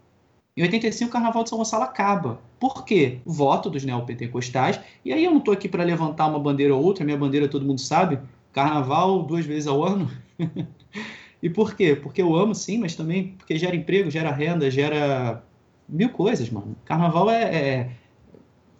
Em 0.56 0.62
85, 0.62 1.10
o 1.10 1.12
Carnaval 1.12 1.42
de 1.42 1.48
São 1.48 1.58
Gonçalo 1.58 1.82
acaba. 1.82 2.38
Por 2.60 2.84
quê? 2.84 3.18
Voto 3.26 3.68
dos 3.68 3.84
neopentecostais. 3.84 4.78
E 5.04 5.12
aí 5.12 5.24
eu 5.24 5.32
não 5.32 5.38
estou 5.38 5.52
aqui 5.52 5.68
para 5.68 5.82
levantar 5.82 6.28
uma 6.28 6.38
bandeira 6.38 6.72
ou 6.72 6.84
outra, 6.84 7.04
minha 7.04 7.16
bandeira 7.16 7.48
todo 7.48 7.66
mundo 7.66 7.80
sabe. 7.80 8.20
Carnaval 8.52 9.24
duas 9.24 9.44
vezes 9.44 9.66
ao 9.66 9.82
ano. 9.82 10.08
e 11.42 11.48
por 11.50 11.74
quê? 11.74 11.96
Porque 11.96 12.22
eu 12.22 12.34
amo 12.34 12.54
sim, 12.54 12.78
mas 12.78 12.94
também 12.94 13.34
porque 13.38 13.58
gera 13.58 13.76
emprego, 13.76 14.10
gera 14.10 14.30
renda, 14.30 14.70
gera 14.70 15.42
mil 15.88 16.10
coisas, 16.10 16.50
mano. 16.50 16.76
Carnaval 16.84 17.30
é, 17.30 17.42
é, 17.42 17.90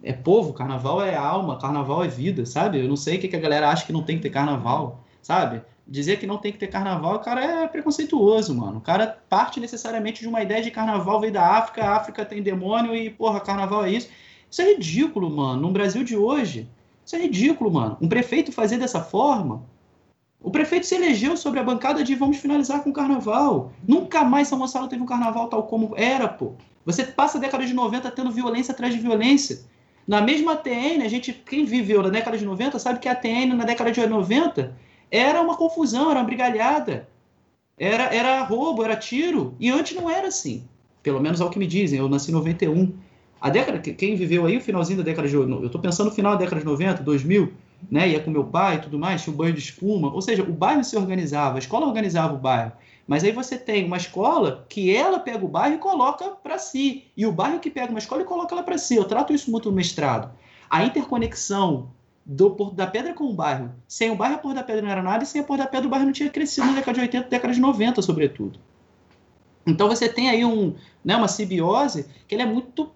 é 0.03 0.13
povo, 0.13 0.53
carnaval 0.53 1.01
é 1.01 1.15
alma, 1.15 1.57
carnaval 1.57 2.03
é 2.03 2.07
vida, 2.07 2.45
sabe? 2.45 2.79
Eu 2.79 2.87
não 2.87 2.95
sei 2.95 3.17
o 3.17 3.19
que, 3.19 3.27
que 3.27 3.35
a 3.35 3.39
galera 3.39 3.69
acha 3.69 3.85
que 3.85 3.93
não 3.93 4.03
tem 4.03 4.17
que 4.17 4.23
ter 4.23 4.29
carnaval, 4.29 5.03
sabe? 5.21 5.61
dizer 5.91 6.17
que 6.17 6.25
não 6.25 6.37
tem 6.37 6.53
que 6.53 6.57
ter 6.57 6.67
carnaval, 6.67 7.15
o 7.15 7.19
cara 7.19 7.43
é 7.43 7.67
preconceituoso, 7.67 8.55
mano. 8.55 8.77
O 8.77 8.81
cara 8.81 9.21
parte 9.29 9.59
necessariamente 9.59 10.21
de 10.21 10.27
uma 10.27 10.41
ideia 10.41 10.63
de 10.63 10.71
carnaval 10.71 11.19
veio 11.19 11.33
da 11.33 11.57
África, 11.57 11.83
a 11.83 11.95
África 11.97 12.23
tem 12.23 12.41
demônio 12.41 12.95
e, 12.95 13.09
porra, 13.09 13.41
carnaval 13.41 13.83
é 13.83 13.91
isso. 13.91 14.07
Isso 14.49 14.61
é 14.61 14.73
ridículo, 14.73 15.29
mano. 15.29 15.61
No 15.61 15.71
Brasil 15.71 16.03
de 16.03 16.15
hoje, 16.15 16.69
isso 17.05 17.15
é 17.15 17.19
ridículo, 17.19 17.71
mano. 17.71 17.97
Um 18.01 18.07
prefeito 18.07 18.53
fazer 18.53 18.77
dessa 18.77 19.01
forma. 19.01 19.63
O 20.43 20.49
prefeito 20.49 20.87
se 20.87 20.95
elegeu 20.95 21.37
sobre 21.37 21.59
a 21.59 21.63
bancada 21.63 22.03
de 22.03 22.15
vamos 22.15 22.37
finalizar 22.37 22.83
com 22.83 22.89
o 22.89 22.93
carnaval. 22.93 23.71
Nunca 23.87 24.23
mais 24.23 24.47
São 24.47 24.57
Gonçalo 24.57 24.87
teve 24.87 25.03
um 25.03 25.05
carnaval 25.05 25.47
tal 25.47 25.63
como 25.63 25.93
era, 25.95 26.27
pô. 26.27 26.53
Você 26.83 27.03
passa 27.03 27.37
a 27.37 27.41
década 27.41 27.65
de 27.65 27.73
90 27.73 28.09
tendo 28.11 28.31
violência 28.31 28.71
atrás 28.71 28.93
de 28.93 28.99
violência. 28.99 29.61
Na 30.07 30.19
mesma 30.19 30.53
ATN, 30.53 31.03
a 31.03 31.07
gente, 31.07 31.31
quem 31.31 31.63
viveu 31.63 32.01
na 32.01 32.09
década 32.09 32.37
de 32.37 32.43
90 32.43 32.79
sabe 32.79 32.99
que 32.99 33.07
a 33.07 33.11
ATN 33.11 33.53
na 33.55 33.65
década 33.65 33.91
de 33.91 34.05
90 34.05 34.75
era 35.11 35.41
uma 35.41 35.55
confusão, 35.55 36.09
era 36.09 36.19
uma 36.19 36.25
brigalhada. 36.25 37.07
Era, 37.77 38.03
era 38.05 38.43
roubo, 38.43 38.83
era 38.83 38.95
tiro. 38.95 39.55
E 39.59 39.69
antes 39.69 39.95
não 39.95 40.09
era 40.09 40.27
assim. 40.27 40.63
Pelo 41.03 41.19
menos 41.19 41.39
é 41.39 41.45
o 41.45 41.49
que 41.49 41.59
me 41.59 41.67
dizem. 41.67 41.99
Eu 41.99 42.09
nasci 42.09 42.31
em 42.31 42.33
91. 42.33 42.93
A 43.39 43.49
década, 43.49 43.79
quem 43.79 44.15
viveu 44.15 44.45
aí 44.45 44.57
o 44.57 44.61
finalzinho 44.61 44.97
da 44.97 45.03
década 45.03 45.27
de. 45.27 45.35
Eu 45.35 45.65
estou 45.65 45.81
pensando 45.81 46.09
no 46.09 46.15
final 46.15 46.33
da 46.33 46.39
década 46.39 46.61
de 46.61 46.65
90, 46.65 47.03
2000, 47.03 47.51
né? 47.89 48.09
Ia 48.09 48.19
com 48.19 48.31
meu 48.31 48.43
pai 48.43 48.75
e 48.75 48.79
tudo 48.79 48.99
mais, 48.99 49.23
tinha 49.23 49.33
um 49.33 49.37
banho 49.37 49.53
de 49.53 49.59
espuma. 49.59 50.13
Ou 50.13 50.21
seja, 50.21 50.43
o 50.43 50.51
bairro 50.51 50.83
se 50.83 50.97
organizava, 50.97 51.57
a 51.57 51.59
escola 51.59 51.85
organizava 51.85 52.33
o 52.33 52.37
bairro. 52.37 52.71
Mas 53.07 53.23
aí 53.23 53.31
você 53.31 53.57
tem 53.57 53.85
uma 53.85 53.97
escola 53.97 54.65
que 54.69 54.95
ela 54.95 55.19
pega 55.19 55.43
o 55.43 55.47
bairro 55.47 55.75
e 55.75 55.79
coloca 55.79 56.29
para 56.29 56.57
si. 56.57 57.05
E 57.15 57.25
o 57.25 57.31
bairro 57.31 57.59
que 57.59 57.69
pega 57.69 57.89
uma 57.89 57.99
escola 57.99 58.21
e 58.21 58.25
coloca 58.25 58.53
ela 58.53 58.63
para 58.63 58.77
si. 58.77 58.95
Eu 58.95 59.05
trato 59.05 59.33
isso 59.33 59.51
muito 59.51 59.69
no 59.69 59.75
mestrado. 59.75 60.31
A 60.69 60.83
interconexão 60.83 61.89
do 62.25 62.51
Porto 62.51 62.75
da 62.75 62.87
Pedra 62.87 63.13
com 63.13 63.25
o 63.25 63.33
bairro. 63.33 63.71
Sem 63.87 64.11
o 64.11 64.15
bairro, 64.15 64.35
a 64.35 64.37
Porto 64.37 64.55
da 64.55 64.63
Pedra 64.63 64.81
não 64.81 64.91
era 64.91 65.01
nada, 65.01 65.23
e 65.23 65.27
sem 65.27 65.41
a 65.41 65.43
Porto 65.43 65.59
da 65.59 65.67
Pedra, 65.67 65.87
o 65.87 65.89
bairro 65.89 66.05
não 66.05 66.13
tinha 66.13 66.29
crescido 66.29 66.67
na 66.67 66.73
década 66.73 66.95
de 66.95 67.01
80, 67.01 67.29
década 67.29 67.53
de 67.53 67.59
90, 67.59 68.01
sobretudo. 68.01 68.59
Então 69.65 69.87
você 69.87 70.07
tem 70.07 70.29
aí 70.29 70.43
um, 70.45 70.75
né, 71.03 71.15
uma 71.15 71.27
simbiose 71.27 72.05
que 72.27 72.35
é 72.35 72.45
muito 72.45 72.91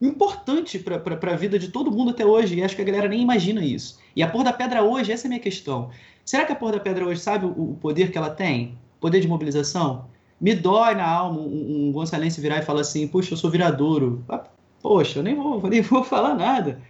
importante 0.00 0.78
para 0.78 1.32
a 1.32 1.36
vida 1.36 1.58
de 1.58 1.68
todo 1.68 1.90
mundo 1.90 2.10
até 2.10 2.24
hoje, 2.24 2.54
e 2.54 2.62
acho 2.62 2.74
que 2.74 2.82
a 2.82 2.84
galera 2.84 3.08
nem 3.08 3.20
imagina 3.20 3.64
isso. 3.64 3.98
E 4.16 4.22
a 4.22 4.28
Porra 4.28 4.44
da 4.44 4.52
Pedra 4.52 4.82
hoje, 4.82 5.12
essa 5.12 5.26
é 5.26 5.28
a 5.28 5.30
minha 5.30 5.40
questão. 5.40 5.90
Será 6.24 6.44
que 6.44 6.52
a 6.52 6.56
Porra 6.56 6.72
da 6.72 6.80
Pedra 6.80 7.06
hoje 7.06 7.20
sabe 7.20 7.44
o, 7.44 7.50
o 7.50 7.78
poder 7.80 8.10
que 8.10 8.16
ela 8.16 8.30
tem? 8.30 8.78
Poder 9.00 9.20
de 9.20 9.28
mobilização? 9.28 10.06
Me 10.40 10.54
dói 10.54 10.94
na 10.94 11.06
alma 11.06 11.40
um, 11.40 11.92
um 11.94 12.04
virar 12.38 12.58
e 12.58 12.62
falar 12.62 12.80
assim, 12.80 13.06
puxa, 13.06 13.34
eu 13.34 13.36
sou 13.36 13.50
viradouro. 13.50 14.24
Ah, 14.28 14.44
poxa, 14.80 15.18
eu 15.18 15.22
nem 15.22 15.34
vou, 15.34 15.60
nem 15.68 15.82
vou 15.82 16.02
falar 16.02 16.34
nada. 16.34 16.80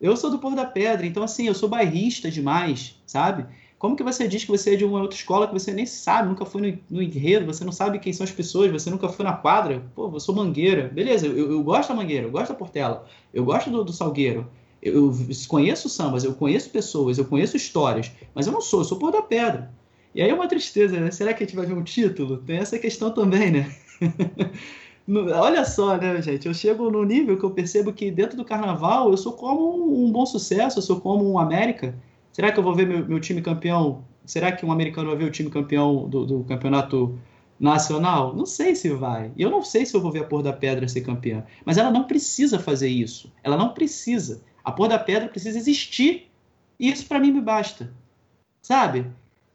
Eu 0.00 0.16
sou 0.16 0.30
do 0.30 0.38
Porto 0.38 0.56
da 0.56 0.66
Pedra, 0.66 1.06
então 1.06 1.22
assim, 1.22 1.46
eu 1.46 1.54
sou 1.54 1.68
bairrista 1.68 2.30
demais, 2.30 3.00
sabe? 3.06 3.46
Como 3.84 3.96
que 3.96 4.02
você 4.02 4.26
diz 4.26 4.42
que 4.42 4.50
você 4.50 4.72
é 4.72 4.76
de 4.76 4.84
uma 4.86 4.98
outra 5.02 5.14
escola 5.14 5.46
que 5.46 5.52
você 5.52 5.70
nem 5.70 5.84
sabe, 5.84 6.30
nunca 6.30 6.46
foi 6.46 6.62
no, 6.62 6.78
no 6.88 7.02
enredo, 7.02 7.44
você 7.44 7.62
não 7.66 7.70
sabe 7.70 7.98
quem 7.98 8.14
são 8.14 8.24
as 8.24 8.30
pessoas, 8.30 8.72
você 8.72 8.88
nunca 8.88 9.10
foi 9.10 9.26
na 9.26 9.34
quadra? 9.34 9.82
Pô, 9.94 10.10
eu 10.10 10.20
sou 10.20 10.34
mangueira. 10.34 10.88
Beleza, 10.88 11.26
eu, 11.26 11.52
eu 11.52 11.62
gosto 11.62 11.90
da 11.90 11.94
mangueira, 11.94 12.26
eu 12.26 12.30
gosto 12.30 12.48
da 12.48 12.54
Portela, 12.54 13.04
eu 13.34 13.44
gosto 13.44 13.68
do, 13.68 13.84
do 13.84 13.92
Salgueiro. 13.92 14.50
Eu, 14.80 15.10
eu 15.10 15.14
conheço 15.46 15.90
sambas, 15.90 16.24
eu 16.24 16.32
conheço 16.32 16.70
pessoas, 16.70 17.18
eu 17.18 17.26
conheço 17.26 17.58
histórias, 17.58 18.10
mas 18.34 18.46
eu 18.46 18.54
não 18.54 18.62
sou, 18.62 18.80
eu 18.80 18.84
sou 18.86 18.98
Porto 18.98 19.16
da 19.16 19.22
Pedra. 19.22 19.70
E 20.14 20.22
aí 20.22 20.30
é 20.30 20.34
uma 20.34 20.48
tristeza, 20.48 20.98
né? 20.98 21.10
Será 21.10 21.34
que 21.34 21.44
a 21.44 21.46
gente 21.46 21.54
vai 21.54 21.66
ver 21.66 21.74
um 21.74 21.84
título? 21.84 22.38
Tem 22.38 22.56
essa 22.56 22.78
questão 22.78 23.10
também, 23.10 23.50
né? 23.50 23.76
Olha 25.38 25.62
só, 25.66 25.98
né, 25.98 26.22
gente? 26.22 26.48
Eu 26.48 26.54
chego 26.54 26.90
no 26.90 27.04
nível 27.04 27.36
que 27.36 27.44
eu 27.44 27.50
percebo 27.50 27.92
que 27.92 28.10
dentro 28.10 28.34
do 28.34 28.46
carnaval 28.46 29.10
eu 29.10 29.16
sou 29.18 29.34
como 29.34 30.06
um 30.06 30.10
bom 30.10 30.24
sucesso, 30.24 30.78
eu 30.78 30.82
sou 30.82 31.02
como 31.02 31.30
um 31.30 31.38
América. 31.38 31.94
Será 32.34 32.50
que 32.50 32.58
eu 32.58 32.64
vou 32.64 32.74
ver 32.74 32.84
meu, 32.84 33.06
meu 33.06 33.20
time 33.20 33.40
campeão? 33.40 34.04
Será 34.26 34.50
que 34.50 34.66
um 34.66 34.72
americano 34.72 35.08
vai 35.10 35.18
ver 35.18 35.24
o 35.24 35.30
time 35.30 35.48
campeão 35.48 36.08
do, 36.08 36.26
do, 36.26 36.44
campeonato 36.44 37.16
nacional? 37.60 38.34
Não 38.34 38.44
sei 38.44 38.74
se 38.74 38.90
vai. 38.90 39.30
E 39.36 39.42
eu 39.42 39.50
não 39.50 39.62
sei 39.62 39.86
se 39.86 39.94
eu 39.94 40.00
vou 40.00 40.10
ver 40.10 40.24
a 40.24 40.24
Porra 40.24 40.42
da 40.42 40.52
Pedra 40.52 40.88
ser 40.88 41.02
campeã. 41.02 41.46
Mas 41.64 41.78
ela 41.78 41.92
não 41.92 42.02
precisa 42.02 42.58
fazer 42.58 42.88
isso. 42.88 43.32
Ela 43.40 43.56
não 43.56 43.72
precisa. 43.72 44.42
A 44.64 44.72
Porra 44.72 44.88
da 44.88 44.98
Pedra 44.98 45.28
precisa 45.28 45.56
existir. 45.56 46.28
E 46.76 46.90
isso 46.90 47.06
para 47.06 47.20
mim 47.20 47.30
me 47.30 47.40
basta. 47.40 47.92
Sabe? 48.60 49.06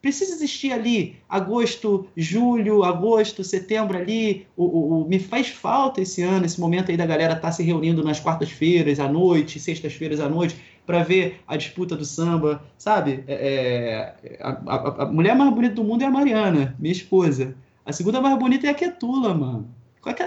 Precisa 0.02 0.32
existir 0.32 0.72
ali 0.72 1.18
agosto, 1.28 2.08
julho, 2.16 2.86
agosto, 2.86 3.44
setembro 3.44 3.98
ali. 3.98 4.48
O, 4.56 4.64
o, 4.64 5.02
o, 5.02 5.10
me 5.10 5.20
faz 5.20 5.50
falta 5.50 6.00
esse 6.00 6.22
ano, 6.22 6.46
esse 6.46 6.62
momento 6.62 6.92
aí 6.92 6.96
da 6.96 7.06
galera 7.06 7.34
estar 7.34 7.50
tá 7.50 7.52
se 7.52 7.62
reunindo 7.62 8.02
nas 8.02 8.22
quartas-feiras 8.22 9.02
à 9.02 9.10
noite, 9.10 9.60
sextas-feiras 9.60 10.22
à 10.22 10.30
noite, 10.30 10.56
para 10.90 11.04
ver 11.04 11.42
a 11.48 11.56
disputa 11.56 11.96
do 11.96 12.04
samba, 12.04 12.64
sabe? 12.76 13.24
É, 13.28 14.16
é, 14.24 14.38
a, 14.42 14.50
a, 14.50 15.04
a, 15.04 15.06
mulher 15.06 15.36
mais 15.36 15.54
bonita 15.54 15.76
do 15.76 15.84
mundo 15.84 16.02
é 16.02 16.08
a 16.08 16.10
Mariana, 16.10 16.76
minha 16.80 16.92
esposa. 16.92 17.56
A 17.86 17.94
segunda 17.94 18.20
mais 18.20 18.40
bonita 18.40 18.66
é 18.66 18.72
a 18.72 18.74
Ketula, 18.74 19.32
mano. 19.36 19.70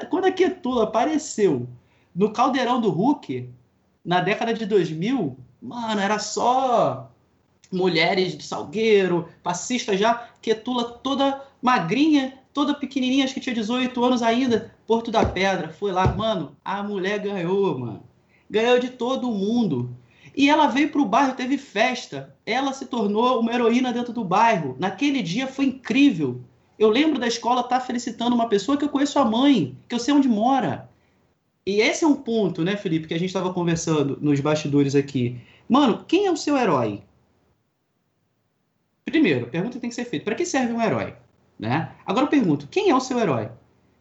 Quando 0.08 0.26
a 0.26 0.30
Ketula 0.30 0.84
apareceu 0.84 1.68
no 2.14 2.30
caldeirão 2.30 2.80
do 2.80 2.90
Hulk, 2.90 3.50
na 4.04 4.20
década 4.20 4.54
de 4.54 4.64
2000, 4.64 5.36
mano, 5.60 6.00
era 6.00 6.20
só 6.20 7.10
mulheres 7.72 8.38
de 8.38 8.44
Salgueiro, 8.44 9.28
passista 9.42 9.96
já, 9.96 10.28
Quetula 10.40 10.84
toda 10.84 11.42
magrinha, 11.60 12.38
toda 12.54 12.72
pequenininha, 12.72 13.24
acho 13.24 13.34
que 13.34 13.40
tinha 13.40 13.52
18 13.52 14.04
anos 14.04 14.22
ainda, 14.22 14.72
Porto 14.86 15.10
da 15.10 15.26
Pedra, 15.26 15.70
foi 15.70 15.90
lá, 15.90 16.06
mano, 16.06 16.56
a 16.64 16.84
mulher 16.84 17.18
ganhou, 17.18 17.76
mano. 17.76 18.04
Ganhou 18.48 18.78
de 18.78 18.90
todo 18.90 19.28
mundo. 19.32 20.00
E 20.34 20.48
ela 20.48 20.66
veio 20.66 20.90
para 20.90 21.00
o 21.00 21.06
bairro, 21.06 21.34
teve 21.34 21.58
festa. 21.58 22.34
Ela 22.46 22.72
se 22.72 22.86
tornou 22.86 23.40
uma 23.40 23.52
heroína 23.52 23.92
dentro 23.92 24.12
do 24.12 24.24
bairro. 24.24 24.76
Naquele 24.78 25.22
dia 25.22 25.46
foi 25.46 25.66
incrível. 25.66 26.40
Eu 26.78 26.88
lembro 26.88 27.18
da 27.18 27.26
escola 27.26 27.60
estar 27.60 27.80
tá 27.80 27.84
felicitando 27.84 28.34
uma 28.34 28.48
pessoa 28.48 28.76
que 28.76 28.84
eu 28.84 28.88
conheço 28.88 29.18
a 29.18 29.24
mãe, 29.24 29.76
que 29.88 29.94
eu 29.94 29.98
sei 29.98 30.14
onde 30.14 30.28
mora. 30.28 30.88
E 31.64 31.80
esse 31.80 32.02
é 32.02 32.06
um 32.06 32.16
ponto, 32.16 32.64
né, 32.64 32.76
Felipe, 32.76 33.06
que 33.06 33.14
a 33.14 33.18
gente 33.18 33.28
estava 33.28 33.52
conversando 33.52 34.18
nos 34.20 34.40
bastidores 34.40 34.94
aqui. 34.94 35.40
Mano, 35.68 36.04
quem 36.08 36.26
é 36.26 36.30
o 36.30 36.36
seu 36.36 36.56
herói? 36.56 37.02
Primeiro, 39.04 39.46
pergunta 39.46 39.78
tem 39.78 39.90
que 39.90 39.94
ser 39.94 40.06
feita: 40.06 40.24
para 40.24 40.34
que 40.34 40.46
serve 40.46 40.72
um 40.72 40.80
herói? 40.80 41.14
Né? 41.58 41.92
Agora 42.04 42.26
eu 42.26 42.30
pergunto: 42.30 42.66
quem 42.66 42.90
é 42.90 42.94
o 42.94 43.00
seu 43.00 43.18
herói? 43.18 43.50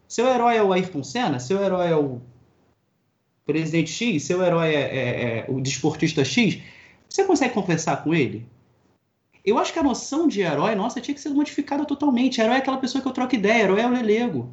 Seu 0.08 0.28
herói 0.28 0.58
é 0.58 0.64
o 0.64 0.74
Ayrton 0.74 1.04
Senna? 1.04 1.40
Seu 1.40 1.62
herói 1.62 1.88
é 1.90 1.96
o 1.96 2.22
presidente 3.46 3.92
X? 3.92 4.24
Seu 4.24 4.44
herói 4.44 4.74
é, 4.74 4.82
é, 4.82 5.38
é 5.40 5.46
o 5.50 5.60
desportista 5.62 6.24
X? 6.24 6.60
Você 7.10 7.24
consegue 7.24 7.54
conversar 7.54 8.04
com 8.04 8.14
ele? 8.14 8.46
Eu 9.44 9.58
acho 9.58 9.74
que 9.74 9.80
a 9.80 9.84
noção 9.84 10.28
de 10.28 10.42
herói 10.42 10.76
nossa 10.76 11.02
tinha 11.02 11.16
que 11.16 11.22
ser 11.22 11.30
modificada 11.30 11.84
totalmente. 11.86 12.40
Herói 12.40 12.56
é 12.56 12.58
aquela 12.60 12.78
pessoa 12.78 13.02
que 13.02 13.08
eu 13.08 13.12
troco 13.12 13.36
ideia, 13.36 13.64
herói 13.64 13.82
é 13.82 13.88
o 13.88 13.92
Lelego. 13.92 14.50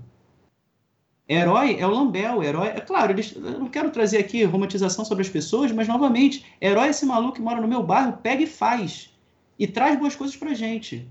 Herói 1.28 1.76
é 1.78 1.86
o 1.86 1.91
Lambel, 1.91 2.43
herói. 2.43 2.68
É 2.68 2.80
claro, 2.80 3.12
eles, 3.12 3.34
eu 3.36 3.59
não 3.59 3.68
quero 3.68 3.91
trazer 3.91 4.16
aqui 4.16 4.43
romantização 4.45 5.05
sobre 5.05 5.22
as 5.22 5.28
pessoas, 5.28 5.70
mas 5.70 5.86
novamente, 5.86 6.45
herói 6.61 6.86
é 6.86 6.91
esse 6.91 7.05
maluco 7.05 7.34
que 7.34 7.43
mora 7.43 7.61
no 7.61 7.68
meu 7.68 7.82
bairro, 7.82 8.14
pega 8.22 8.43
e 8.43 8.47
faz 8.47 9.11
e 9.59 9.66
traz 9.66 9.99
boas 9.99 10.16
coisas 10.16 10.36
pra 10.36 10.55
gente. 10.55 11.07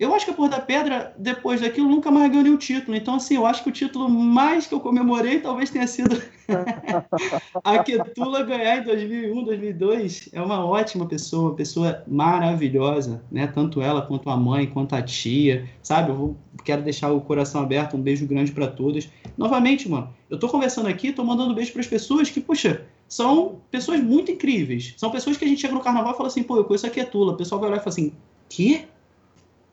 Eu 0.00 0.14
acho 0.14 0.24
que 0.24 0.30
a 0.30 0.34
Porra 0.34 0.48
da 0.48 0.60
Pedra, 0.60 1.14
depois 1.18 1.60
daquilo, 1.60 1.86
nunca 1.86 2.10
mais 2.10 2.30
ganhou 2.30 2.42
nenhum 2.42 2.56
título. 2.56 2.96
Então, 2.96 3.16
assim, 3.16 3.36
eu 3.36 3.44
acho 3.44 3.62
que 3.62 3.68
o 3.68 3.72
título 3.72 4.08
mais 4.08 4.66
que 4.66 4.72
eu 4.72 4.80
comemorei 4.80 5.40
talvez 5.40 5.68
tenha 5.68 5.86
sido 5.86 6.22
a 7.62 7.78
Ketula 7.80 8.42
ganhar 8.42 8.78
em 8.78 8.84
2001, 8.84 9.44
2002. 9.44 10.30
É 10.32 10.40
uma 10.40 10.64
ótima 10.64 11.04
pessoa, 11.04 11.54
pessoa 11.54 12.02
maravilhosa, 12.08 13.22
né? 13.30 13.46
Tanto 13.46 13.82
ela 13.82 14.00
quanto 14.00 14.30
a 14.30 14.38
mãe, 14.38 14.66
quanto 14.66 14.94
a 14.94 15.02
tia, 15.02 15.68
sabe? 15.82 16.08
Eu 16.08 16.16
vou, 16.16 16.36
quero 16.64 16.80
deixar 16.80 17.12
o 17.12 17.20
coração 17.20 17.60
aberto, 17.60 17.94
um 17.94 18.00
beijo 18.00 18.26
grande 18.26 18.52
para 18.52 18.68
todos. 18.68 19.06
Novamente, 19.36 19.86
mano, 19.86 20.08
eu 20.30 20.38
tô 20.38 20.48
conversando 20.48 20.88
aqui, 20.88 21.12
tô 21.12 21.22
mandando 21.24 21.54
beijo 21.54 21.72
para 21.72 21.82
as 21.82 21.86
pessoas 21.86 22.30
que, 22.30 22.40
puxa, 22.40 22.86
são 23.06 23.60
pessoas 23.70 24.00
muito 24.00 24.32
incríveis. 24.32 24.94
São 24.96 25.10
pessoas 25.10 25.36
que 25.36 25.44
a 25.44 25.48
gente 25.48 25.60
chega 25.60 25.74
no 25.74 25.80
carnaval 25.80 26.14
e 26.14 26.16
fala 26.16 26.28
assim, 26.28 26.42
pô, 26.42 26.56
eu 26.56 26.64
conheço 26.64 26.86
a 26.86 26.90
Ketula. 26.90 27.34
O 27.34 27.36
pessoal 27.36 27.60
vai 27.60 27.68
lá 27.68 27.76
e 27.76 27.80
fala 27.80 27.90
assim, 27.90 28.14
quê? 28.48 28.86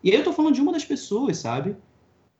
E 0.02 0.10
aí 0.10 0.16
eu 0.16 0.24
tô 0.24 0.32
falando 0.32 0.54
de 0.54 0.60
uma 0.60 0.72
das 0.72 0.84
pessoas, 0.84 1.38
sabe? 1.38 1.76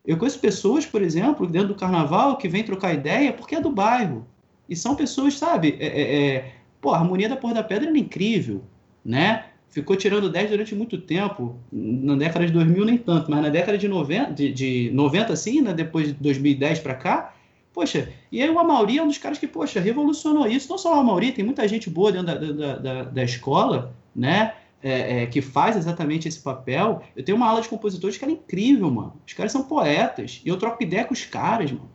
Eu 0.06 0.16
conheço 0.16 0.38
pessoas, 0.38 0.86
por 0.86 1.02
exemplo, 1.02 1.46
dentro 1.46 1.68
do 1.68 1.74
carnaval, 1.74 2.36
que 2.36 2.48
vêm 2.48 2.64
trocar 2.64 2.94
ideia 2.94 3.32
porque 3.32 3.56
é 3.56 3.60
do 3.60 3.70
bairro. 3.70 4.26
E 4.68 4.76
são 4.76 4.94
pessoas, 4.94 5.38
sabe? 5.38 5.76
É, 5.78 5.86
é, 5.86 6.26
é... 6.26 6.54
Pô, 6.80 6.90
a 6.90 6.98
harmonia 6.98 7.28
da 7.28 7.36
Porra 7.36 7.54
da 7.54 7.64
Pedra 7.64 7.88
era 7.88 7.98
incrível, 7.98 8.62
né? 9.04 9.46
Ficou 9.68 9.96
tirando 9.96 10.30
10 10.30 10.50
durante 10.50 10.74
muito 10.74 10.98
tempo. 10.98 11.56
Na 11.70 12.16
década 12.16 12.46
de 12.46 12.52
2000, 12.52 12.84
nem 12.84 12.98
tanto, 12.98 13.30
mas 13.30 13.42
na 13.42 13.48
década 13.48 13.76
de 13.76 13.88
90, 13.88 14.32
de, 14.32 14.52
de 14.52 14.90
90 14.94 15.32
assim, 15.32 15.60
né? 15.60 15.74
depois 15.74 16.08
de 16.08 16.14
2010 16.14 16.78
para 16.80 16.94
cá, 16.94 17.34
Poxa, 17.78 18.08
e 18.32 18.42
aí 18.42 18.50
o 18.50 18.58
Amauri 18.58 18.98
é 18.98 19.02
um 19.04 19.06
dos 19.06 19.18
caras 19.18 19.38
que, 19.38 19.46
poxa, 19.46 19.78
revolucionou 19.78 20.48
isso. 20.48 20.68
Não 20.68 20.76
só 20.76 20.96
o 20.96 21.00
Amauri, 21.00 21.30
tem 21.30 21.44
muita 21.44 21.68
gente 21.68 21.88
boa 21.88 22.10
dentro 22.10 22.26
da, 22.26 22.34
da, 22.34 22.76
da, 22.76 23.02
da 23.04 23.22
escola, 23.22 23.94
né? 24.14 24.54
É, 24.80 25.22
é, 25.22 25.26
que 25.26 25.42
faz 25.42 25.76
exatamente 25.76 26.28
esse 26.28 26.38
papel. 26.38 27.02
Eu 27.16 27.24
tenho 27.24 27.36
uma 27.36 27.48
aula 27.48 27.60
de 27.60 27.68
compositores 27.68 28.16
que 28.16 28.24
era 28.24 28.32
incrível, 28.32 28.88
mano. 28.90 29.20
Os 29.26 29.32
caras 29.32 29.50
são 29.50 29.64
poetas. 29.64 30.40
E 30.44 30.48
eu 30.48 30.56
troco 30.56 30.82
ideia 30.82 31.04
com 31.04 31.12
os 31.12 31.24
caras, 31.24 31.72
mano. 31.72 31.90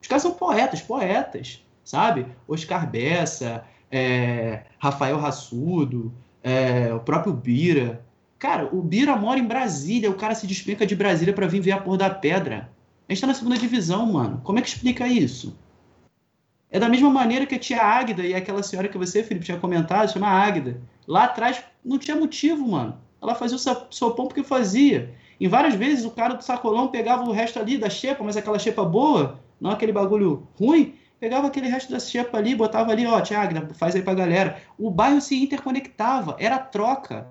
Os 0.00 0.06
caras 0.06 0.22
são 0.22 0.34
poetas, 0.34 0.82
poetas, 0.82 1.64
sabe? 1.82 2.26
Oscar 2.46 2.88
Bessa, 2.90 3.64
é, 3.90 4.64
Rafael 4.78 5.18
Rassudo, 5.18 6.12
é, 6.42 6.92
o 6.94 7.00
próprio 7.00 7.32
Bira. 7.32 8.04
Cara, 8.38 8.68
o 8.70 8.82
Bira 8.82 9.16
mora 9.16 9.40
em 9.40 9.46
Brasília, 9.46 10.10
o 10.10 10.14
cara 10.14 10.34
se 10.34 10.46
despenca 10.46 10.86
de 10.86 10.94
Brasília 10.94 11.34
para 11.34 11.46
vir 11.46 11.60
ver 11.60 11.72
a 11.72 11.80
porra 11.80 11.98
da 11.98 12.10
pedra. 12.10 12.70
A 13.08 13.12
gente 13.12 13.20
tá 13.20 13.26
na 13.26 13.34
segunda 13.34 13.56
divisão, 13.56 14.04
mano. 14.06 14.40
Como 14.44 14.58
é 14.58 14.62
que 14.62 14.68
explica 14.68 15.08
isso? 15.08 15.56
É 16.76 16.78
da 16.78 16.90
mesma 16.90 17.08
maneira 17.08 17.46
que 17.46 17.54
a 17.54 17.58
tia 17.58 17.82
Águida 17.82 18.22
e 18.22 18.34
aquela 18.34 18.62
senhora 18.62 18.86
que 18.86 18.98
você, 18.98 19.22
Felipe, 19.22 19.46
tinha 19.46 19.56
comentado, 19.56 20.12
chama 20.12 20.28
Águida. 20.28 20.78
Lá 21.08 21.24
atrás 21.24 21.64
não 21.82 21.98
tinha 21.98 22.14
motivo, 22.14 22.68
mano. 22.68 23.00
Ela 23.22 23.34
fazia 23.34 23.56
o 23.56 23.86
sopão 23.88 24.26
porque 24.26 24.42
fazia. 24.42 25.14
Em 25.40 25.48
várias 25.48 25.74
vezes 25.74 26.04
o 26.04 26.10
cara 26.10 26.34
do 26.34 26.44
sacolão 26.44 26.88
pegava 26.88 27.24
o 27.24 27.32
resto 27.32 27.58
ali 27.58 27.78
da 27.78 27.88
xepa, 27.88 28.22
mas 28.22 28.36
aquela 28.36 28.58
xepa 28.58 28.84
boa, 28.84 29.40
não 29.58 29.70
aquele 29.70 29.90
bagulho 29.90 30.46
ruim, 30.60 30.94
pegava 31.18 31.46
aquele 31.46 31.66
resto 31.66 31.90
da 31.90 31.98
xepa 31.98 32.36
ali, 32.36 32.54
botava 32.54 32.92
ali, 32.92 33.06
ó, 33.06 33.22
tia 33.22 33.40
Águida, 33.40 33.74
faz 33.74 33.96
aí 33.96 34.02
pra 34.02 34.12
galera. 34.12 34.60
O 34.78 34.90
bairro 34.90 35.22
se 35.22 35.42
interconectava, 35.42 36.36
era 36.38 36.58
troca. 36.58 37.26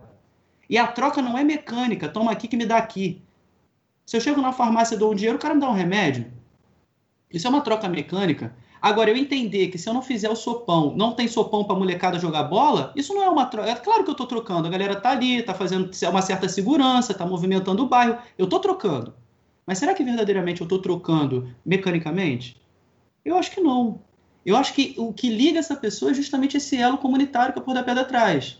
E 0.67 0.75
a 0.75 0.87
troca 0.87 1.21
não 1.21 1.37
é 1.37 1.43
mecânica, 1.43 2.09
toma 2.09 2.31
aqui 2.31 2.47
que 2.47 2.57
me 2.57 2.65
dá 2.65 2.77
aqui. 2.77 3.21
Se 4.07 4.17
eu 4.17 4.21
chego 4.21 4.41
na 4.41 4.51
farmácia 4.51 4.95
e 4.95 4.97
dou 4.97 5.11
um 5.11 5.15
dinheiro, 5.15 5.37
o 5.37 5.39
cara 5.39 5.53
me 5.53 5.61
dá 5.61 5.69
um 5.69 5.73
remédio. 5.73 6.33
Isso 7.31 7.45
é 7.45 7.49
uma 7.51 7.61
troca 7.61 7.87
mecânica. 7.87 8.51
Agora, 8.85 9.09
eu 9.09 9.17
entender 9.17 9.69
que 9.69 9.79
se 9.79 9.89
eu 9.89 9.95
não 9.95 10.01
fizer 10.03 10.29
o 10.29 10.35
sopão, 10.35 10.93
não 10.95 11.11
tem 11.11 11.27
sopão 11.27 11.63
para 11.63 11.75
molecada 11.75 12.19
jogar 12.19 12.43
bola, 12.43 12.93
isso 12.95 13.15
não 13.15 13.23
é 13.23 13.27
uma 13.27 13.47
troca. 13.47 13.67
É 13.67 13.73
claro 13.73 14.03
que 14.03 14.11
eu 14.11 14.11
estou 14.11 14.27
trocando. 14.27 14.67
A 14.67 14.69
galera 14.69 14.95
tá 14.95 15.09
ali, 15.09 15.41
tá 15.41 15.55
fazendo 15.55 15.89
uma 16.07 16.21
certa 16.21 16.47
segurança, 16.47 17.11
tá 17.11 17.25
movimentando 17.25 17.81
o 17.81 17.87
bairro. 17.87 18.19
Eu 18.37 18.43
estou 18.43 18.59
trocando. 18.59 19.11
Mas 19.65 19.79
será 19.79 19.95
que 19.95 20.03
verdadeiramente 20.03 20.61
eu 20.61 20.65
estou 20.65 20.77
trocando 20.77 21.49
mecanicamente? 21.65 22.61
Eu 23.25 23.35
acho 23.37 23.49
que 23.49 23.59
não. 23.59 24.01
Eu 24.45 24.55
acho 24.55 24.71
que 24.71 24.93
o 24.99 25.11
que 25.11 25.31
liga 25.31 25.57
essa 25.57 25.75
pessoa 25.75 26.11
é 26.11 26.13
justamente 26.13 26.55
esse 26.55 26.77
elo 26.77 26.99
comunitário 26.99 27.53
que 27.53 27.59
a 27.59 27.63
Porra 27.63 27.77
da 27.77 27.83
Pedra 27.83 28.05
traz. 28.05 28.59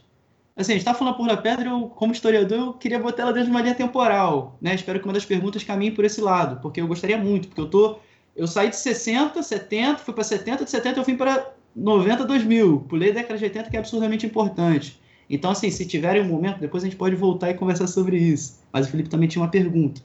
Assim, 0.56 0.72
a 0.72 0.76
gente 0.76 0.82
está 0.88 0.96
falando 0.96 1.14
a 1.14 1.18
Porra 1.18 1.36
da 1.36 1.38
Pedra, 1.38 1.70
eu, 1.70 1.82
como 1.82 2.14
historiador, 2.14 2.58
eu 2.58 2.74
queria 2.74 2.98
botar 2.98 3.22
ela 3.22 3.32
dentro 3.32 3.50
de 3.50 3.52
uma 3.52 3.62
linha 3.62 3.76
temporal. 3.76 4.58
Né? 4.60 4.74
Espero 4.74 5.00
que 5.00 5.06
uma 5.06 5.14
das 5.14 5.24
perguntas 5.24 5.64
caminhe 5.64 5.92
por 5.92 6.04
esse 6.04 6.20
lado, 6.20 6.60
porque 6.64 6.82
eu 6.82 6.88
gostaria 6.88 7.16
muito, 7.20 7.48
porque 7.48 7.62
eu 7.62 7.66
estou 7.66 8.02
eu 8.36 8.48
saí 8.48 8.70
de 8.70 8.76
60, 8.76 9.42
70, 9.42 10.00
fui 10.00 10.14
para 10.14 10.24
70, 10.24 10.66
de 10.66 10.70
70 10.70 11.00
eu 11.00 11.04
vim 11.04 11.16
para 11.16 11.54
90, 11.74 12.26
2000. 12.26 12.82
Pulei 12.82 13.12
a 13.12 13.14
década 13.14 13.38
de 13.38 13.46
80, 13.46 13.70
que 13.70 13.78
é 13.78 13.80
absurdamente 13.80 14.26
importante. 14.26 15.02
Então, 15.30 15.52
assim, 15.52 15.72
se 15.72 15.88
tiverem 15.88 16.22
um 16.22 16.28
momento, 16.28 16.60
depois 16.60 16.84
a 16.84 16.88
gente 16.88 16.98
pode 16.98 17.16
voltar 17.16 17.50
e 17.50 17.54
conversar 17.54 17.88
sobre 17.88 18.18
isso. 18.18 18.60
Mas 18.74 18.88
o 18.88 18.92
Felipe 18.92 19.10
também 19.10 19.30
tinha 19.30 19.42
uma 19.42 19.50
pergunta. 19.50 20.02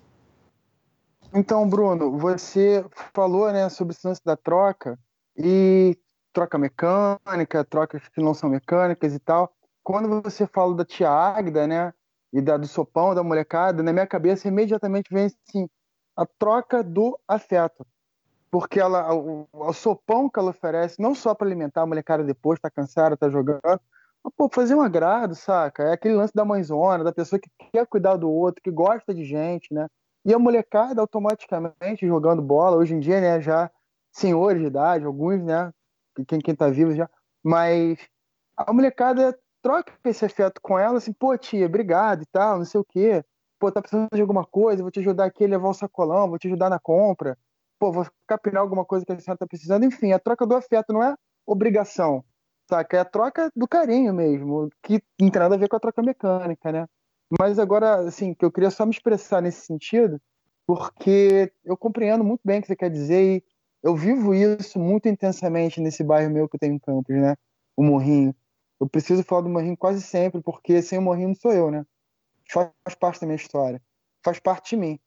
Então, 1.35 1.69
Bruno, 1.69 2.19
você 2.19 2.85
falou 3.13 3.53
né, 3.53 3.69
sobre 3.69 3.95
o 3.95 4.09
lance 4.09 4.21
da 4.25 4.37
troca 4.37 4.99
e 5.37 5.99
troca 6.33 6.57
mecânica, 6.57 7.65
trocas 7.65 8.09
que 8.09 8.21
não 8.21 8.33
são 8.33 8.49
mecânicas 8.49 9.13
e 9.13 9.19
tal. 9.19 9.53
Quando 9.83 10.23
você 10.23 10.47
fala 10.47 10.75
da 10.75 10.85
tia 10.85 11.11
né, 11.69 11.93
e 12.33 12.41
da, 12.41 12.57
do 12.57 12.67
sopão, 12.67 13.15
da 13.15 13.25
molecada, 13.25 13.83
na 13.83 13.93
minha 13.93 14.07
cabeça 14.07 14.47
imediatamente 14.47 15.13
vem 15.13 15.27
assim, 15.27 15.69
a 16.17 16.25
troca 16.25 16.83
do 16.83 17.19
afeto 17.27 17.85
porque 18.51 18.81
ela, 18.81 19.15
o, 19.15 19.47
o 19.53 19.73
sopão 19.73 20.29
que 20.29 20.39
ela 20.39 20.51
oferece, 20.51 21.01
não 21.01 21.15
só 21.15 21.35
para 21.35 21.47
alimentar 21.47 21.83
a 21.83 21.87
molecada 21.87 22.25
depois, 22.25 22.59
tá 22.59 22.69
cansada, 22.69 23.17
tá 23.17 23.29
jogando, 23.29 23.61
mas, 23.63 24.35
pô, 24.37 24.51
fazer 24.53 24.75
um 24.75 24.83
agrado, 24.83 25.35
saca? 25.35 25.85
É 25.85 25.93
aquele 25.93 26.15
lance 26.15 26.35
da 26.35 26.45
mãezona, 26.45 27.05
da 27.05 27.13
pessoa 27.13 27.41
que 27.41 27.49
quer 27.73 27.87
cuidar 27.87 28.17
do 28.17 28.31
outro, 28.31 28.63
que 28.63 28.71
gosta 28.71 29.15
de 29.15 29.25
gente, 29.25 29.73
né? 29.73 29.87
E 30.25 30.35
a 30.35 30.39
molecada 30.39 31.01
automaticamente 31.01 32.07
jogando 32.07 32.43
bola, 32.43 32.77
hoje 32.77 32.95
em 32.95 33.01
dia, 33.01 33.21
né, 33.21 33.41
já 33.41 33.71
senhores 34.13 34.61
de 34.61 34.67
idade, 34.67 35.07
alguns, 35.07 35.43
né, 35.43 35.73
quem, 36.27 36.41
quem 36.41 36.55
tá 36.55 36.69
vivo 36.69 36.93
já, 36.95 37.09
mas 37.43 37.99
a 38.57 38.73
molecada 38.73 39.39
troca 39.63 39.93
esse 40.05 40.25
afeto 40.25 40.61
com 40.61 40.79
ela, 40.79 40.99
assim, 40.99 41.13
pô, 41.13 41.37
tia, 41.39 41.67
obrigado 41.67 42.23
e 42.23 42.27
tal, 42.27 42.59
não 42.59 42.65
sei 42.65 42.81
o 42.81 42.85
quê. 42.85 43.25
Pô, 43.59 43.71
tá 43.71 43.81
precisando 43.81 44.09
de 44.13 44.21
alguma 44.21 44.45
coisa, 44.45 44.83
vou 44.83 44.91
te 44.91 45.01
ajudar 45.01 45.27
aqui 45.27 45.45
a 45.45 45.49
levar 45.49 45.69
o 45.69 45.75
sacolão, 45.75 46.29
vou 46.29 46.39
te 46.39 46.49
ajudar 46.49 46.71
na 46.71 46.79
compra 46.79 47.39
pô, 47.81 47.91
vou 47.91 48.07
capinar 48.29 48.63
alguma 48.63 48.85
coisa 48.85 49.07
que 49.07 49.11
a 49.11 49.19
senhora 49.19 49.37
está 49.37 49.47
precisando. 49.47 49.85
Enfim, 49.85 50.13
a 50.13 50.19
troca 50.19 50.47
do 50.47 50.55
afeto 50.55 50.93
não 50.93 51.03
é 51.03 51.17
obrigação, 51.47 52.23
saca? 52.69 52.99
É 52.99 53.01
a 53.01 53.05
troca 53.05 53.51
do 53.57 53.67
carinho 53.67 54.13
mesmo, 54.13 54.69
que 54.83 55.03
não 55.19 55.31
tem 55.31 55.41
nada 55.41 55.55
a 55.55 55.59
ver 55.59 55.69
com 55.69 55.77
a 55.77 55.81
troca 55.81 56.03
mecânica, 56.03 56.71
né? 56.71 56.87
Mas 57.39 57.59
agora, 57.59 58.01
assim, 58.07 58.35
que 58.35 58.45
eu 58.45 58.53
queria 58.53 58.71
só 58.71 58.85
me 58.85 58.93
expressar 58.93 59.41
nesse 59.41 59.63
sentido, 59.65 60.21
porque 60.67 61.51
eu 61.65 61.77
compreendo 61.77 62.23
muito 62.23 62.43
bem 62.45 62.59
o 62.59 62.63
que 62.63 62.69
você 62.69 62.77
quer 62.77 62.91
dizer 62.91 63.23
e 63.23 63.45
eu 63.83 63.97
vivo 63.97 64.35
isso 64.35 64.79
muito 64.79 65.09
intensamente 65.09 65.81
nesse 65.81 66.05
bairro 66.05 66.31
meu 66.31 66.49
que 66.49 66.57
eu 66.57 66.61
tenho 66.61 66.75
em 66.75 66.79
Campos, 66.79 67.17
né? 67.17 67.35
O 67.77 67.83
Morrinho. 67.83 68.35
Eu 68.79 68.89
preciso 68.89 69.23
falar 69.23 69.43
do 69.43 69.49
Morrinho 69.49 69.77
quase 69.77 70.03
sempre, 70.03 70.43
porque 70.43 70.83
sem 70.83 70.99
o 70.99 71.03
Morrinho 71.03 71.29
não 71.29 71.35
sou 71.35 71.53
eu, 71.53 71.71
né? 71.71 71.85
Faz 72.53 72.95
parte 72.99 73.21
da 73.21 73.27
minha 73.27 73.37
história. 73.37 73.81
Faz 74.25 74.39
parte 74.39 74.71
de 74.71 74.77
mim. 74.77 75.01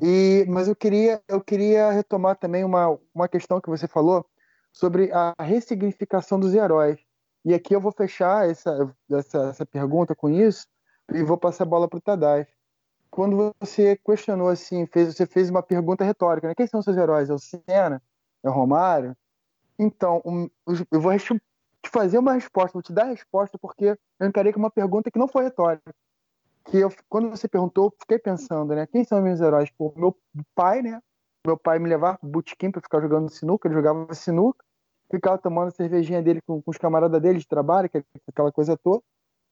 E, 0.00 0.44
mas 0.48 0.68
eu 0.68 0.76
queria, 0.76 1.22
eu 1.28 1.40
queria 1.40 1.90
retomar 1.90 2.36
também 2.36 2.64
uma, 2.64 2.98
uma 3.14 3.28
questão 3.28 3.60
que 3.60 3.68
você 3.68 3.86
falou 3.86 4.24
sobre 4.72 5.12
a 5.12 5.34
ressignificação 5.40 6.40
dos 6.40 6.54
heróis. 6.54 6.98
E 7.44 7.52
aqui 7.52 7.74
eu 7.74 7.80
vou 7.80 7.92
fechar 7.92 8.48
essa, 8.48 8.94
essa, 9.10 9.38
essa 9.48 9.66
pergunta 9.66 10.14
com 10.14 10.30
isso 10.30 10.66
e 11.12 11.22
vou 11.22 11.36
passar 11.36 11.64
a 11.64 11.66
bola 11.66 11.88
para 11.88 11.98
o 11.98 12.00
Tadai. 12.00 12.46
Quando 13.10 13.54
você 13.60 13.96
questionou 13.96 14.48
assim, 14.48 14.86
fez, 14.86 15.14
você 15.14 15.26
fez 15.26 15.50
uma 15.50 15.62
pergunta 15.62 16.04
retórica, 16.04 16.48
né? 16.48 16.54
Quem 16.54 16.66
são 16.66 16.80
seus 16.80 16.96
heróis? 16.96 17.28
É 17.28 17.34
o 17.34 17.38
Senna? 17.38 18.02
É 18.42 18.48
o 18.48 18.52
Romário? 18.52 19.14
Então, 19.78 20.22
um, 20.24 20.48
eu 20.90 21.00
vou 21.00 21.14
te 21.18 21.90
fazer 21.90 22.16
uma 22.16 22.32
resposta, 22.32 22.72
vou 22.72 22.82
te 22.82 22.92
dar 22.92 23.04
a 23.04 23.10
resposta 23.10 23.58
porque 23.58 23.96
eu 24.18 24.26
encarei 24.26 24.52
com 24.52 24.58
uma 24.58 24.70
pergunta 24.70 25.10
que 25.10 25.18
não 25.18 25.28
foi 25.28 25.44
retórica 25.44 25.92
que 26.64 26.78
eu, 26.78 26.90
quando 27.08 27.30
você 27.30 27.48
perguntou, 27.48 27.94
fiquei 28.00 28.18
pensando, 28.18 28.74
né? 28.74 28.86
Quem 28.86 29.04
são 29.04 29.20
meus 29.22 29.40
heróis? 29.40 29.70
Pô, 29.70 29.92
meu 29.96 30.16
pai, 30.54 30.82
né? 30.82 31.00
Meu 31.46 31.56
pai 31.56 31.78
me 31.78 31.88
levava 31.88 32.18
pro 32.18 32.42
para 32.42 32.80
ficar 32.80 33.00
jogando 33.00 33.28
sinuca, 33.30 33.68
ele 33.68 33.74
jogava 33.74 34.14
sinuca, 34.14 34.64
ficava 35.10 35.38
tomando 35.38 35.68
a 35.68 35.72
cervejinha 35.72 36.22
dele 36.22 36.40
com, 36.46 36.62
com 36.62 36.70
os 36.70 36.78
camaradas 36.78 37.20
dele 37.20 37.38
de 37.38 37.46
trabalho, 37.46 37.90
aquela 38.28 38.52
coisa 38.52 38.76
toda. 38.76 39.02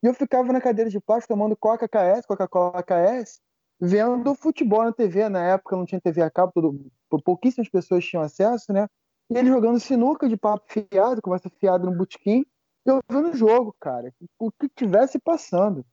E 0.01 0.07
eu 0.07 0.13
ficava 0.13 0.51
na 0.51 0.61
cadeira 0.61 0.89
de 0.89 0.99
plástico 0.99 1.33
tomando 1.33 1.55
Coca 1.55 1.87
KS, 1.87 2.25
Coca-Cola 2.25 2.81
KS, 2.81 3.39
vendo 3.79 4.33
futebol 4.33 4.83
na 4.83 4.91
TV. 4.91 5.29
Na 5.29 5.43
época 5.43 5.75
não 5.75 5.85
tinha 5.85 6.01
TV 6.01 6.21
a 6.21 6.31
cabo, 6.31 6.51
tudo, 6.53 6.91
pouquíssimas 7.23 7.69
pessoas 7.69 8.05
tinham 8.05 8.23
acesso, 8.23 8.71
né? 8.73 8.87
E 9.29 9.37
ele 9.37 9.49
jogando 9.49 9.79
sinuca 9.79 10.27
de 10.27 10.35
papo 10.35 10.65
fiado, 10.67 11.21
conversa 11.21 11.49
fiada 11.49 11.85
no 11.85 11.95
botequim, 11.95 12.45
e 12.85 12.89
eu 12.89 12.99
vendo 13.09 13.29
o 13.29 13.35
jogo, 13.35 13.75
cara. 13.79 14.13
O 14.39 14.51
que 14.51 14.67
tivesse 14.69 15.19
passando. 15.19 15.85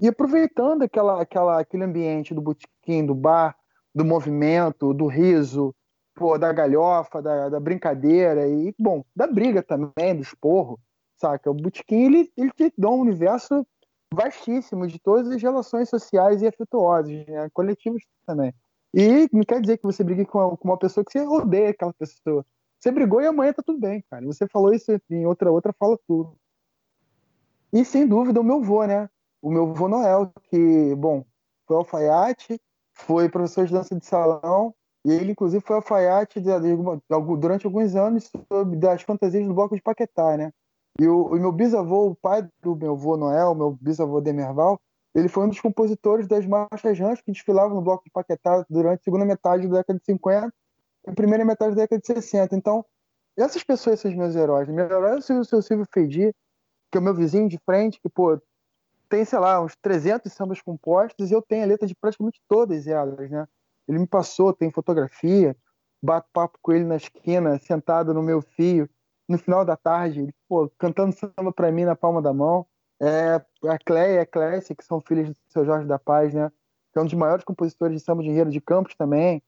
E 0.00 0.08
aproveitando 0.08 0.82
aquela, 0.82 1.20
aquela, 1.20 1.60
aquele 1.60 1.84
ambiente 1.84 2.34
do 2.34 2.40
botequim, 2.40 3.06
do 3.06 3.14
bar, 3.14 3.56
do 3.94 4.04
movimento, 4.04 4.92
do 4.92 5.06
riso, 5.06 5.74
pô, 6.14 6.36
da 6.36 6.52
galhofa, 6.52 7.22
da, 7.22 7.48
da, 7.48 7.60
brincadeira 7.60 8.46
e, 8.48 8.74
bom, 8.78 9.04
da 9.14 9.26
briga 9.26 9.62
também, 9.62 10.14
do 10.14 10.22
esporro, 10.22 10.80
saca? 11.16 11.50
O 11.50 11.54
botequim, 11.54 12.04
ele, 12.04 12.32
ele 12.36 12.50
te 12.50 12.72
dá 12.76 12.90
um 12.90 13.00
universo 13.00 13.66
vastíssimo 14.12 14.86
de 14.86 14.98
todas 14.98 15.30
as 15.30 15.42
relações 15.42 15.88
sociais 15.88 16.42
e 16.42 16.46
afetuosas, 16.46 17.12
né? 17.26 17.48
coletivas 17.52 18.02
também. 18.26 18.52
E 18.92 19.28
não 19.32 19.42
quer 19.42 19.60
dizer 19.60 19.78
que 19.78 19.84
você 19.84 20.04
brigue 20.04 20.24
com 20.24 20.38
uma, 20.38 20.56
com 20.56 20.68
uma 20.68 20.78
pessoa 20.78 21.04
que 21.04 21.12
você 21.12 21.26
odeia 21.26 21.70
aquela 21.70 21.92
pessoa. 21.92 22.46
Você 22.78 22.92
brigou 22.92 23.20
e 23.20 23.26
amanhã 23.26 23.52
tá 23.52 23.62
tudo 23.64 23.80
bem, 23.80 24.04
cara. 24.08 24.24
Você 24.26 24.46
falou 24.46 24.72
isso 24.72 24.92
em 25.10 25.26
outra, 25.26 25.50
outra 25.50 25.72
fala 25.72 25.98
tudo. 26.06 26.36
E 27.72 27.84
sem 27.84 28.06
dúvida 28.06 28.40
o 28.40 28.44
meu 28.44 28.62
vô, 28.62 28.84
né? 28.84 29.08
O 29.44 29.50
meu 29.50 29.70
avô 29.70 29.88
Noel, 29.88 30.32
que, 30.44 30.94
bom, 30.94 31.22
foi 31.66 31.76
alfaiate, 31.76 32.58
foi 32.94 33.28
professor 33.28 33.66
de 33.66 33.74
dança 33.74 33.94
de 33.94 34.06
salão, 34.06 34.74
e 35.04 35.12
ele, 35.12 35.32
inclusive, 35.32 35.62
foi 35.62 35.76
alfaiate 35.76 36.40
de, 36.40 36.48
de, 36.60 36.76
de, 36.76 37.36
durante 37.38 37.66
alguns 37.66 37.94
anos 37.94 38.30
sobre, 38.50 38.78
das 38.78 39.02
fantasias 39.02 39.46
do 39.46 39.52
bloco 39.52 39.76
de 39.76 39.82
Paquetá, 39.82 40.38
né? 40.38 40.50
E 40.98 41.06
o, 41.06 41.26
o, 41.26 41.38
meu 41.38 41.52
bisavô, 41.52 42.06
o 42.06 42.16
pai 42.16 42.48
do 42.62 42.74
meu 42.74 42.92
avô 42.92 43.18
Noel, 43.18 43.54
meu 43.54 43.72
bisavô 43.78 44.18
Demerval, 44.18 44.80
ele 45.14 45.28
foi 45.28 45.44
um 45.44 45.48
dos 45.48 45.60
compositores 45.60 46.26
das 46.26 46.46
marchas 46.46 46.98
ranch 46.98 47.22
que 47.22 47.30
desfilavam 47.30 47.76
no 47.76 47.82
bloco 47.82 48.04
de 48.04 48.10
Paquetá 48.10 48.64
durante 48.70 49.00
a 49.00 49.04
segunda 49.04 49.26
metade 49.26 49.68
da 49.68 49.78
década 49.78 49.98
de 49.98 50.04
50 50.06 50.54
e 51.06 51.12
primeira 51.12 51.44
metade 51.44 51.74
da 51.74 51.82
década 51.82 52.00
de 52.00 52.06
60. 52.06 52.56
Então, 52.56 52.82
essas 53.36 53.62
pessoas 53.62 54.00
são 54.00 54.10
meus 54.12 54.34
heróis. 54.34 54.68
Meu 54.68 54.86
herói 54.86 55.16
é 55.16 55.16
o 55.16 55.44
seu 55.44 55.60
Silvio 55.60 55.86
Feidi, 55.92 56.34
que 56.90 56.96
é 56.96 56.98
o 56.98 57.04
meu 57.04 57.14
vizinho 57.14 57.46
de 57.46 57.58
frente, 57.66 58.00
que, 58.00 58.08
pô, 58.08 58.40
tem, 59.08 59.24
sei 59.24 59.38
lá, 59.38 59.62
uns 59.62 59.76
300 59.76 60.32
sambas 60.32 60.60
compostos 60.60 61.30
e 61.30 61.34
eu 61.34 61.42
tenho 61.42 61.64
a 61.64 61.66
letra 61.66 61.86
de 61.86 61.94
praticamente 61.94 62.40
todas 62.48 62.86
elas, 62.86 63.30
né? 63.30 63.46
Ele 63.86 63.98
me 63.98 64.06
passou, 64.06 64.52
tem 64.52 64.70
fotografia, 64.70 65.56
bato 66.02 66.28
papo 66.32 66.58
com 66.60 66.72
ele 66.72 66.84
na 66.84 66.96
esquina, 66.96 67.58
sentado 67.58 68.14
no 68.14 68.22
meu 68.22 68.40
fio, 68.40 68.88
no 69.28 69.38
final 69.38 69.64
da 69.64 69.76
tarde, 69.76 70.20
ele, 70.20 70.34
pô, 70.48 70.70
cantando 70.78 71.14
samba 71.14 71.52
para 71.52 71.72
mim 71.72 71.84
na 71.84 71.96
palma 71.96 72.20
da 72.20 72.32
mão. 72.32 72.66
É, 73.00 73.42
a 73.68 73.78
Cleia 73.78 74.14
e 74.14 74.18
a 74.18 74.26
Clécia, 74.26 74.74
que 74.74 74.84
são 74.84 75.00
filhos 75.00 75.30
do 75.30 75.36
seu 75.48 75.64
Jorge 75.64 75.86
da 75.86 75.98
Paz, 75.98 76.32
né? 76.32 76.50
Que 76.92 76.98
é 76.98 77.02
um 77.02 77.06
dos 77.06 77.14
maiores 77.14 77.44
compositores 77.44 77.98
de 77.98 78.04
samba 78.04 78.22
de 78.22 78.28
enredo 78.28 78.50
de 78.50 78.60
Campos 78.60 78.94
também. 78.94 79.42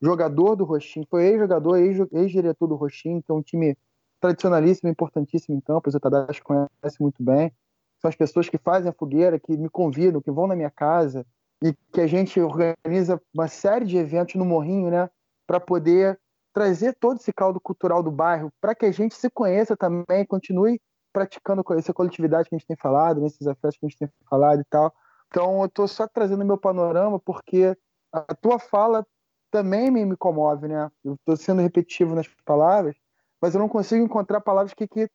Jogador 0.00 0.56
do 0.56 0.64
Roxinho, 0.64 1.06
foi 1.10 1.26
ex-jogador, 1.26 1.76
ex-diretor 1.76 2.66
do 2.66 2.76
Roxinho, 2.76 3.22
que 3.22 3.30
é 3.30 3.34
um 3.34 3.42
time 3.42 3.76
tradicionalíssimo, 4.20 4.90
importantíssimo 4.90 5.56
em 5.56 5.60
Campos, 5.60 5.94
o 5.94 6.00
Tadashi 6.00 6.42
conhece 6.42 7.00
muito 7.00 7.22
bem. 7.22 7.52
São 8.00 8.08
as 8.08 8.16
pessoas 8.16 8.48
que 8.48 8.58
fazem 8.58 8.90
a 8.90 8.94
fogueira, 8.94 9.38
que 9.38 9.56
me 9.56 9.68
convidam, 9.68 10.20
que 10.20 10.30
vão 10.30 10.46
na 10.46 10.56
minha 10.56 10.70
casa 10.70 11.26
e 11.62 11.74
que 11.92 12.00
a 12.00 12.06
gente 12.06 12.40
organiza 12.40 13.20
uma 13.34 13.48
série 13.48 13.84
de 13.84 13.96
eventos 13.96 14.36
no 14.36 14.44
Morrinho, 14.44 14.90
né, 14.90 15.10
para 15.46 15.58
poder 15.58 16.18
trazer 16.52 16.94
todo 16.94 17.18
esse 17.18 17.32
caldo 17.32 17.60
cultural 17.60 18.02
do 18.02 18.10
bairro, 18.10 18.52
para 18.60 18.74
que 18.74 18.86
a 18.86 18.92
gente 18.92 19.14
se 19.14 19.28
conheça 19.30 19.76
também, 19.76 20.24
continue 20.26 20.80
praticando 21.12 21.64
essa 21.76 21.92
coletividade 21.92 22.48
que 22.48 22.54
a 22.54 22.58
gente 22.58 22.66
tem 22.66 22.76
falado, 22.76 23.20
nesses 23.20 23.46
afetos 23.46 23.78
que 23.78 23.86
a 23.86 23.88
gente 23.88 23.98
tem 23.98 24.08
falado 24.28 24.60
e 24.60 24.64
tal. 24.64 24.92
Então, 25.28 25.60
eu 25.60 25.66
estou 25.66 25.88
só 25.88 26.06
trazendo 26.06 26.44
meu 26.44 26.58
panorama 26.58 27.18
porque 27.18 27.76
a 28.12 28.34
tua 28.34 28.58
fala 28.58 29.06
também 29.50 29.90
me, 29.90 30.04
me 30.04 30.16
comove, 30.16 30.68
né? 30.68 30.90
Eu 31.04 31.14
estou 31.14 31.36
sendo 31.36 31.62
repetitivo 31.62 32.14
nas 32.14 32.28
palavras, 32.44 32.96
mas 33.40 33.54
eu 33.54 33.60
não 33.60 33.68
consigo 33.68 34.04
encontrar 34.04 34.40
palavras 34.40 34.74
que, 34.74 34.86
que 34.86 35.08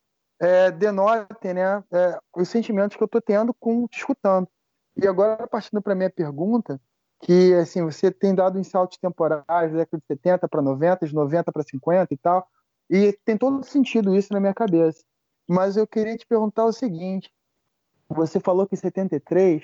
é, 0.44 0.72
denotem 0.72 1.54
né, 1.54 1.84
é, 1.92 2.20
os 2.36 2.50
sentimentos 2.50 2.98
que 2.98 3.04
eu 3.04 3.06
estou 3.06 3.22
tendo 3.22 3.54
com 3.54 3.88
te 3.88 4.00
escutando. 4.00 4.48
E 4.96 5.08
agora, 5.08 5.48
partindo 5.48 5.82
para 5.82 5.94
a 5.94 5.96
minha 5.96 6.10
pergunta, 6.10 6.80
que 7.22 7.54
assim, 7.54 7.82
você 7.84 8.12
tem 8.12 8.36
dado 8.36 8.60
em 8.60 8.64
saltos 8.64 8.98
temporais 8.98 9.46
da 9.48 9.78
década 9.78 9.98
de 9.98 10.06
70 10.06 10.48
para 10.48 10.62
90, 10.62 11.08
de 11.08 11.16
90 11.16 11.52
para 11.52 11.64
50 11.64 12.14
e 12.14 12.18
tal, 12.18 12.46
e 12.90 13.18
tem 13.24 13.38
todo 13.38 13.64
sentido 13.64 14.16
isso 14.16 14.34
na 14.34 14.40
minha 14.40 14.54
cabeça. 14.54 15.04
Mas 15.48 15.78
eu 15.78 15.88
queria 15.88 16.18
te 16.18 16.28
perguntar 16.28 16.66
o 16.66 16.74
seguinte: 16.74 17.32
você 18.10 18.40
falou 18.40 18.68
que 18.68 18.76
em 18.76 18.78
73 18.78 19.64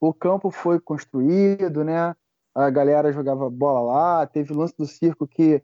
o 0.00 0.12
campo 0.12 0.50
foi 0.50 0.80
construído, 0.80 1.84
né? 1.84 2.16
A 2.54 2.70
galera 2.70 3.12
jogava 3.12 3.50
bola 3.50 3.80
lá, 3.80 4.26
teve 4.26 4.52
o 4.52 4.56
lance 4.56 4.74
do 4.76 4.86
circo 4.86 5.26
que 5.26 5.62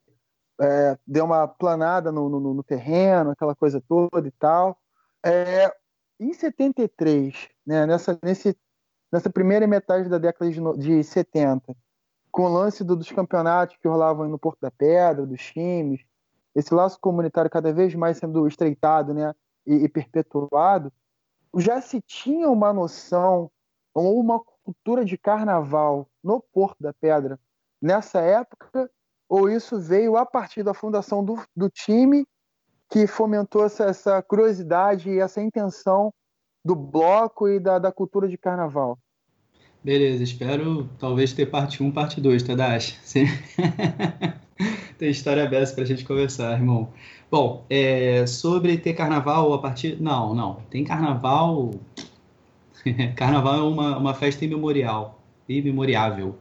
é, 0.61 0.99
deu 1.07 1.25
uma 1.25 1.49
planada 1.49 2.13
no, 2.13 2.29
no, 2.29 2.55
no, 2.55 2.63
terreno, 2.63 3.31
aquela 3.31 3.55
coisa 3.55 3.83
toda 3.89 4.29
e 4.29 4.31
tal. 4.33 4.79
É, 5.25 5.75
em 6.19 6.33
73, 6.35 7.49
né, 7.67 7.87
nessa, 7.87 8.19
nesse, 8.23 8.57
nessa 9.11 9.31
primeira 9.31 9.67
metade 9.67 10.09
da 10.09 10.19
década 10.19 10.51
de, 10.51 10.61
de 10.79 11.03
70, 11.03 11.75
com 12.31 12.43
o 12.43 12.53
lance 12.53 12.85
do, 12.85 12.95
dos 12.95 13.11
campeonatos 13.11 13.77
que 13.79 13.89
rolavam 13.89 14.29
no 14.29 14.39
Porto 14.39 14.61
da 14.61 14.71
Pedra, 14.71 15.27
dos 15.27 15.41
times, 15.41 16.03
esse 16.55 16.75
laço 16.75 17.01
comunitário 17.01 17.51
cada 17.51 17.73
vez 17.73 17.95
mais 17.95 18.19
sendo 18.19 18.47
estreitado 18.47 19.15
né, 19.15 19.35
e, 19.67 19.77
e 19.77 19.89
perpetuado, 19.89 20.93
já 21.57 21.81
se 21.81 22.03
tinha 22.03 22.51
uma 22.51 22.73
noção 22.73 23.51
ou 23.95 24.21
uma 24.21 24.41
cultura 24.63 25.05
de 25.05 25.17
carnaval 25.17 26.07
no 26.23 26.41
Porto 26.41 26.77
da 26.81 26.93
Pedra 26.93 27.41
nessa 27.81 28.21
época 28.21 28.91
ou 29.31 29.49
isso 29.49 29.78
veio 29.78 30.16
a 30.16 30.26
partir 30.26 30.64
da 30.64 30.74
fundação 30.74 31.24
do, 31.24 31.41
do 31.57 31.70
time 31.70 32.26
que 32.91 33.07
fomentou 33.07 33.64
essa, 33.64 33.85
essa, 33.85 34.20
curiosidade 34.20 35.09
e 35.09 35.20
essa 35.20 35.41
intenção 35.41 36.12
do 36.64 36.74
bloco 36.74 37.49
e 37.49 37.61
da, 37.61 37.78
da 37.78 37.93
cultura 37.93 38.28
de 38.28 38.37
carnaval? 38.37 38.99
Beleza, 39.85 40.24
espero 40.24 40.91
talvez 40.99 41.33
ter 41.33 41.47
parte 41.47 41.81
1, 41.81 41.93
parte 41.93 42.20
2, 42.20 42.43
Tadashi. 42.43 42.99
Tem 44.99 45.09
história 45.09 45.45
aberta 45.45 45.74
para 45.74 45.85
a 45.85 45.87
gente 45.87 46.05
conversar, 46.05 46.53
irmão. 46.53 46.93
Bom, 47.31 47.64
é, 47.70 48.26
sobre 48.26 48.76
ter 48.76 48.95
carnaval 48.95 49.55
a 49.55 49.59
partir. 49.59 50.03
Não, 50.03 50.35
não. 50.35 50.57
Tem 50.68 50.85
carnaval. 50.85 51.70
carnaval 53.16 53.55
é 53.61 53.62
uma, 53.62 53.97
uma 53.97 54.12
festa 54.12 54.45
imemorial, 54.45 55.22
imemoriável. 55.49 56.37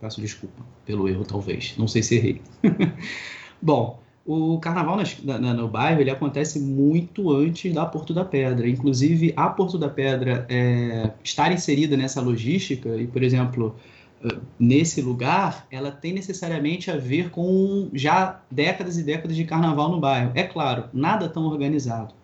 Peço 0.00 0.20
desculpa 0.20 0.77
pelo 0.88 1.06
erro, 1.06 1.22
talvez. 1.22 1.74
Não 1.76 1.86
sei 1.86 2.02
se 2.02 2.16
errei. 2.16 2.40
Bom, 3.60 4.00
o 4.24 4.58
carnaval 4.58 4.96
na, 5.22 5.38
na, 5.38 5.52
no 5.52 5.68
bairro 5.68 6.00
ele 6.00 6.10
acontece 6.10 6.58
muito 6.58 7.30
antes 7.30 7.74
da 7.74 7.84
Porto 7.84 8.14
da 8.14 8.24
Pedra. 8.24 8.66
Inclusive, 8.66 9.34
a 9.36 9.50
Porto 9.50 9.76
da 9.76 9.90
Pedra 9.90 10.46
é, 10.48 11.10
estar 11.22 11.52
inserida 11.52 11.94
nessa 11.94 12.22
logística 12.22 12.88
e, 12.96 13.06
por 13.06 13.22
exemplo, 13.22 13.76
eh, 14.24 14.38
nesse 14.58 15.02
lugar, 15.02 15.66
ela 15.70 15.90
tem 15.90 16.14
necessariamente 16.14 16.90
a 16.90 16.96
ver 16.96 17.28
com 17.28 17.90
já 17.92 18.40
décadas 18.50 18.96
e 18.96 19.02
décadas 19.02 19.36
de 19.36 19.44
carnaval 19.44 19.90
no 19.90 20.00
bairro. 20.00 20.32
É 20.34 20.42
claro, 20.42 20.84
nada 20.90 21.28
tão 21.28 21.44
organizado. 21.44 22.14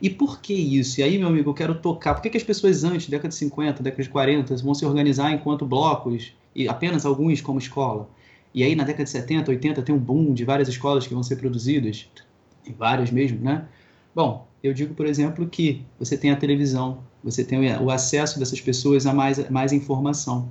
E 0.00 0.08
por 0.08 0.40
que 0.40 0.54
isso? 0.54 1.00
E 1.00 1.02
aí, 1.02 1.18
meu 1.18 1.28
amigo, 1.28 1.50
eu 1.50 1.54
quero 1.54 1.74
tocar. 1.74 2.14
Por 2.14 2.22
que, 2.22 2.30
que 2.30 2.38
as 2.38 2.42
pessoas 2.42 2.84
antes, 2.84 3.06
década 3.06 3.28
de 3.28 3.34
50, 3.34 3.82
década 3.82 4.02
de 4.02 4.08
40, 4.08 4.56
vão 4.56 4.74
se 4.74 4.86
organizar 4.86 5.30
enquanto 5.30 5.66
blocos 5.66 6.32
e 6.54 6.68
apenas 6.68 7.04
alguns 7.04 7.40
como 7.40 7.58
escola. 7.58 8.08
E 8.54 8.62
aí 8.62 8.74
na 8.74 8.84
década 8.84 9.04
de 9.04 9.10
70, 9.10 9.50
80 9.50 9.82
tem 9.82 9.94
um 9.94 9.98
boom 9.98 10.32
de 10.32 10.44
várias 10.44 10.68
escolas 10.68 11.06
que 11.06 11.14
vão 11.14 11.22
ser 11.22 11.36
produzidas, 11.36 12.08
e 12.66 12.72
várias 12.72 13.10
mesmo, 13.10 13.40
né? 13.40 13.66
Bom, 14.14 14.46
eu 14.62 14.72
digo, 14.72 14.94
por 14.94 15.06
exemplo, 15.06 15.46
que 15.46 15.82
você 15.98 16.16
tem 16.16 16.30
a 16.30 16.36
televisão, 16.36 16.98
você 17.22 17.44
tem 17.44 17.58
o 17.76 17.90
acesso 17.90 18.38
dessas 18.38 18.60
pessoas 18.60 19.06
a 19.06 19.12
mais, 19.12 19.50
mais 19.50 19.72
informação. 19.72 20.48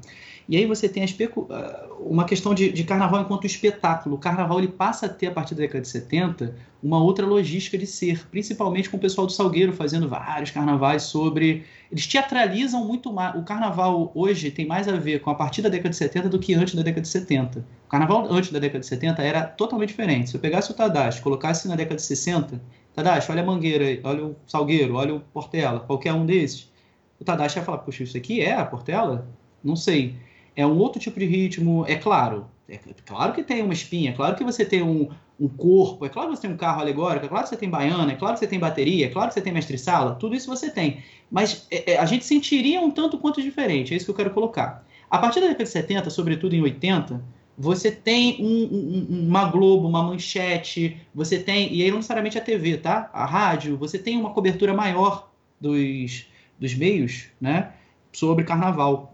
E 0.48 0.58
aí 0.58 0.66
você 0.66 0.90
tem 0.90 1.04
ah, 1.04 1.88
uma 2.00 2.26
questão 2.26 2.54
de, 2.54 2.72
de, 2.72 2.84
carnaval 2.84 3.22
enquanto 3.22 3.46
espetáculo. 3.46 4.16
O 4.16 4.20
carnaval 4.20 4.60
ele 4.60 4.68
passa 4.68 5.06
a 5.06 5.10
ter, 5.10 5.28
a 5.28 5.32
partir 5.32 5.56
da 5.56 5.62
década 5.62 5.82
de 5.82 5.88
70, 5.88 6.56
uma 6.82 7.02
outra 7.02 7.26
logística 7.26 7.78
de 7.78 7.88
ser, 7.88 8.28
principalmente 8.28 8.90
com 8.90 8.98
o 8.98 9.00
pessoal 9.00 9.26
do 9.26 9.32
Salgueiro 9.32 9.72
fazendo 9.72 10.08
vários 10.08 10.52
carnavais 10.52 11.04
sobre. 11.04 11.64
Eles 11.90 12.06
teatralizam 12.06 12.86
muito 12.86 13.12
mais. 13.14 13.36
O 13.40 13.44
carnaval 13.44 14.12
hoje 14.14 14.52
tem 14.52 14.66
mais 14.66 14.88
a 14.88 14.98
ver 14.98 15.22
com 15.22 15.30
a 15.30 15.36
partir 15.36 15.62
da 15.62 15.70
década 15.70 15.90
de 15.92 15.96
70 15.96 16.30
do 16.30 16.40
que 16.40 16.54
antes 16.54 16.76
da 16.76 16.82
década 16.82 17.02
de 17.02 17.08
70. 17.08 17.66
O 17.86 17.90
carnaval 17.90 18.28
antes 18.30 18.52
da 18.52 18.60
década 18.60 18.80
de 18.80 18.86
70 18.86 19.22
era 19.22 19.44
totalmente 19.44 19.90
diferente. 19.90 20.30
Se 20.30 20.36
eu 20.36 20.42
pegasse 20.42 20.72
o 20.72 20.74
Tadashi 20.74 21.22
colocasse 21.22 21.68
na 21.68 21.76
década 21.76 21.96
de 21.96 22.02
60, 22.02 22.62
Tadashi, 22.94 23.32
olha 23.32 23.42
a 23.42 23.46
Mangueira, 23.46 24.00
olha 24.04 24.26
o 24.26 24.36
Salgueiro, 24.46 24.96
olha 24.96 25.16
o 25.16 25.20
Portela, 25.20 25.80
qualquer 25.80 26.14
um 26.14 26.26
desses, 26.26 26.72
o 27.20 27.24
Tadashi 27.24 27.58
ia 27.58 27.64
falar: 27.64 27.78
Poxa, 27.80 28.04
isso 28.04 28.18
aqui 28.18 28.42
é 28.42 28.54
a 28.54 28.66
Portela? 28.66 29.28
Não 29.64 29.78
sei 29.78 30.16
é 30.56 30.66
um 30.66 30.78
outro 30.78 31.00
tipo 31.00 31.20
de 31.20 31.26
ritmo, 31.26 31.86
é 31.88 31.96
claro. 31.96 32.48
É 32.68 32.78
claro 33.06 33.34
que 33.34 33.44
tem 33.44 33.62
uma 33.62 33.74
espinha, 33.74 34.12
é 34.12 34.14
claro 34.14 34.36
que 34.36 34.44
você 34.44 34.64
tem 34.64 34.82
um, 34.82 35.10
um 35.40 35.48
corpo, 35.48 36.06
é 36.06 36.10
claro 36.10 36.30
que 36.30 36.36
você 36.38 36.44
tem 36.44 36.52
um 36.52 36.58
carro 36.58 36.82
alegórico, 36.82 37.26
é 37.26 37.30
claro 37.30 37.44
que 37.44 37.50
você 37.50 37.58
tem 37.58 37.70
baiana, 37.70 38.12
é 38.12 38.16
claro 38.16 38.34
que 38.34 38.40
você 38.40 38.48
tem 38.48 38.60
bateria, 38.60 39.06
é 39.06 39.10
claro 39.10 39.28
que 39.28 39.34
você 39.34 39.42
tem 39.42 39.52
mestre-sala, 39.52 40.16
tudo 40.16 40.36
isso 40.36 40.50
você 40.50 40.70
tem. 40.70 41.04
Mas 41.30 41.68
é, 41.70 41.94
é, 41.94 41.98
a 41.98 42.06
gente 42.06 42.26
sentiria 42.26 42.80
um 42.80 42.90
tanto 42.90 43.18
quanto 43.18 43.42
diferente, 43.42 43.94
é 43.94 43.98
isso 43.98 44.06
que 44.06 44.12
eu 44.12 44.16
quero 44.16 44.32
colocar. 44.32 44.86
A 45.10 45.18
partir 45.18 45.42
da 45.42 45.48
década 45.48 45.66
de 45.66 45.70
70, 45.70 46.10
sobretudo 46.10 46.56
em 46.56 46.62
80, 46.62 47.22
você 47.58 47.92
tem 47.92 48.38
um, 48.40 48.48
um, 48.48 49.28
uma 49.28 49.46
Globo, 49.46 49.88
uma 49.88 50.02
manchete, 50.02 50.98
você 51.14 51.40
tem, 51.40 51.74
e 51.74 51.84
aí 51.84 51.90
não 51.90 51.98
necessariamente 51.98 52.38
a 52.38 52.42
TV, 52.42 52.78
tá? 52.78 53.10
A 53.14 53.26
rádio, 53.26 53.78
você 53.78 54.00
tem 54.00 54.18
uma 54.18 54.32
cobertura 54.32 54.74
maior 54.74 55.30
dos, 55.60 56.26
dos 56.60 56.74
meios, 56.74 57.26
né? 57.40 57.74
Sobre 58.12 58.44
carnaval. 58.44 59.13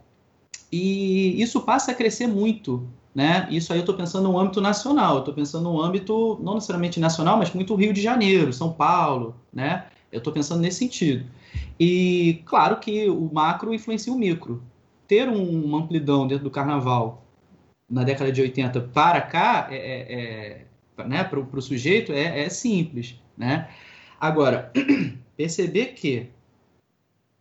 E 0.72 1.42
isso 1.42 1.62
passa 1.62 1.92
a 1.92 1.96
crescer 1.96 2.28
muito, 2.28 2.88
né? 3.14 3.48
Isso 3.50 3.74
aí 3.74 3.80
eu 3.80 3.84
estou 3.84 3.96
pensando 3.96 4.30
no 4.30 4.38
âmbito 4.38 4.62
nacional, 4.62 5.20
estou 5.20 5.34
pensando 5.34 5.64
no 5.64 5.82
âmbito 5.82 6.40
não 6.42 6.56
necessariamente 6.56 7.00
nacional, 7.00 7.38
mas 7.38 7.54
muito 7.54 7.76
Rio 7.76 7.94
de 7.94 8.02
Janeiro, 8.02 8.54
São 8.54 8.72
Paulo, 8.72 9.36
né? 9.52 9.88
Eu 10.12 10.20
estou 10.20 10.32
pensando 10.32 10.62
nesse 10.62 10.80
sentido. 10.80 11.26
E 11.80 12.42
claro 12.46 12.78
que 12.78 13.10
o 13.10 13.30
macro 13.34 13.74
influencia 13.74 14.14
o 14.14 14.18
micro. 14.18 14.62
Ter 15.08 15.28
uma 15.28 15.80
amplidão 15.80 16.28
dentro 16.28 16.44
do 16.44 16.52
carnaval 16.52 17.26
na 17.90 18.04
década 18.04 18.32
de 18.32 18.42
80 18.42 18.82
para 18.94 19.22
cá, 19.22 19.68
é, 19.72 19.76
é, 19.76 20.66
é 20.98 21.08
né, 21.08 21.24
para 21.24 21.40
o 21.40 21.62
sujeito, 21.62 22.12
é, 22.12 22.42
é 22.46 22.50
simples. 22.50 23.20
Né? 23.36 23.70
Agora, 24.20 24.72
perceber 25.36 25.88
que 25.94 26.30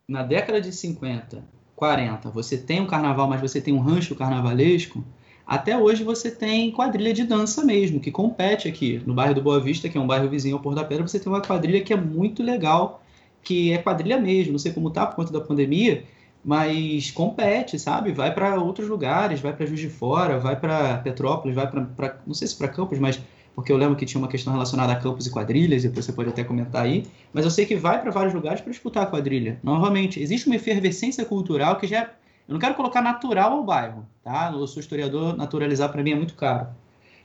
na 0.07 0.23
década 0.23 0.59
de 0.59 0.71
50 0.71 1.43
40, 1.79 2.29
você 2.29 2.57
tem 2.57 2.81
um 2.81 2.85
carnaval, 2.85 3.27
mas 3.27 3.39
você 3.39 3.61
tem 3.61 3.73
um 3.73 3.79
rancho 3.79 4.13
carnavalesco, 4.13 5.01
até 5.47 5.77
hoje 5.77 6.03
você 6.03 6.29
tem 6.29 6.69
quadrilha 6.71 7.13
de 7.13 7.23
dança 7.23 7.63
mesmo, 7.63 8.01
que 8.01 8.11
compete 8.11 8.67
aqui. 8.67 9.01
No 9.05 9.13
bairro 9.13 9.33
do 9.33 9.41
Boa 9.41 9.61
Vista, 9.61 9.87
que 9.87 9.97
é 9.97 10.01
um 10.01 10.05
bairro 10.05 10.29
vizinho 10.29 10.57
ao 10.57 10.61
Porto 10.61 10.75
da 10.75 10.83
Pedra, 10.83 11.07
você 11.07 11.17
tem 11.17 11.31
uma 11.31 11.41
quadrilha 11.41 11.81
que 11.81 11.93
é 11.93 11.95
muito 11.95 12.43
legal, 12.43 13.01
que 13.41 13.71
é 13.71 13.77
quadrilha 13.77 14.19
mesmo. 14.19 14.51
Não 14.51 14.59
sei 14.59 14.73
como 14.73 14.91
tá 14.91 15.07
por 15.07 15.15
conta 15.15 15.31
da 15.31 15.39
pandemia, 15.39 16.03
mas 16.43 17.11
compete, 17.11 17.79
sabe? 17.79 18.11
Vai 18.11 18.33
para 18.33 18.61
outros 18.61 18.87
lugares, 18.87 19.39
vai 19.39 19.53
para 19.53 19.65
Juiz 19.65 19.79
de 19.79 19.89
Fora, 19.89 20.37
vai 20.37 20.59
para 20.59 20.97
Petrópolis, 20.97 21.55
vai 21.55 21.65
para 21.67 22.19
não 22.27 22.33
sei 22.33 22.47
se 22.47 22.55
para 22.55 22.67
Campos, 22.67 22.99
mas 22.99 23.19
porque 23.59 23.73
eu 23.73 23.77
lembro 23.77 23.97
que 23.97 24.05
tinha 24.05 24.21
uma 24.21 24.29
questão 24.29 24.53
relacionada 24.53 24.93
a 24.93 24.95
campos 24.95 25.27
e 25.27 25.29
quadrilhas, 25.29 25.83
depois 25.83 26.05
você 26.05 26.13
pode 26.13 26.29
até 26.29 26.45
comentar 26.45 26.81
aí, 26.81 27.05
mas 27.33 27.43
eu 27.43 27.51
sei 27.51 27.65
que 27.65 27.75
vai 27.75 28.01
para 28.01 28.09
vários 28.09 28.33
lugares 28.33 28.61
para 28.61 28.71
disputar 28.71 29.03
a 29.03 29.05
quadrilha. 29.05 29.59
Novamente, 29.61 30.17
existe 30.21 30.47
uma 30.47 30.55
efervescência 30.55 31.25
cultural 31.25 31.75
que 31.75 31.85
já. 31.85 32.03
Eu 32.47 32.53
não 32.53 32.59
quero 32.59 32.73
colocar 32.73 33.01
natural 33.01 33.51
ao 33.51 33.63
bairro, 33.65 34.07
tá? 34.23 34.49
Eu 34.53 34.65
sou 34.65 34.79
historiador, 34.79 35.35
naturalizar 35.35 35.91
para 35.91 36.01
mim 36.01 36.11
é 36.11 36.15
muito 36.15 36.35
caro. 36.35 36.67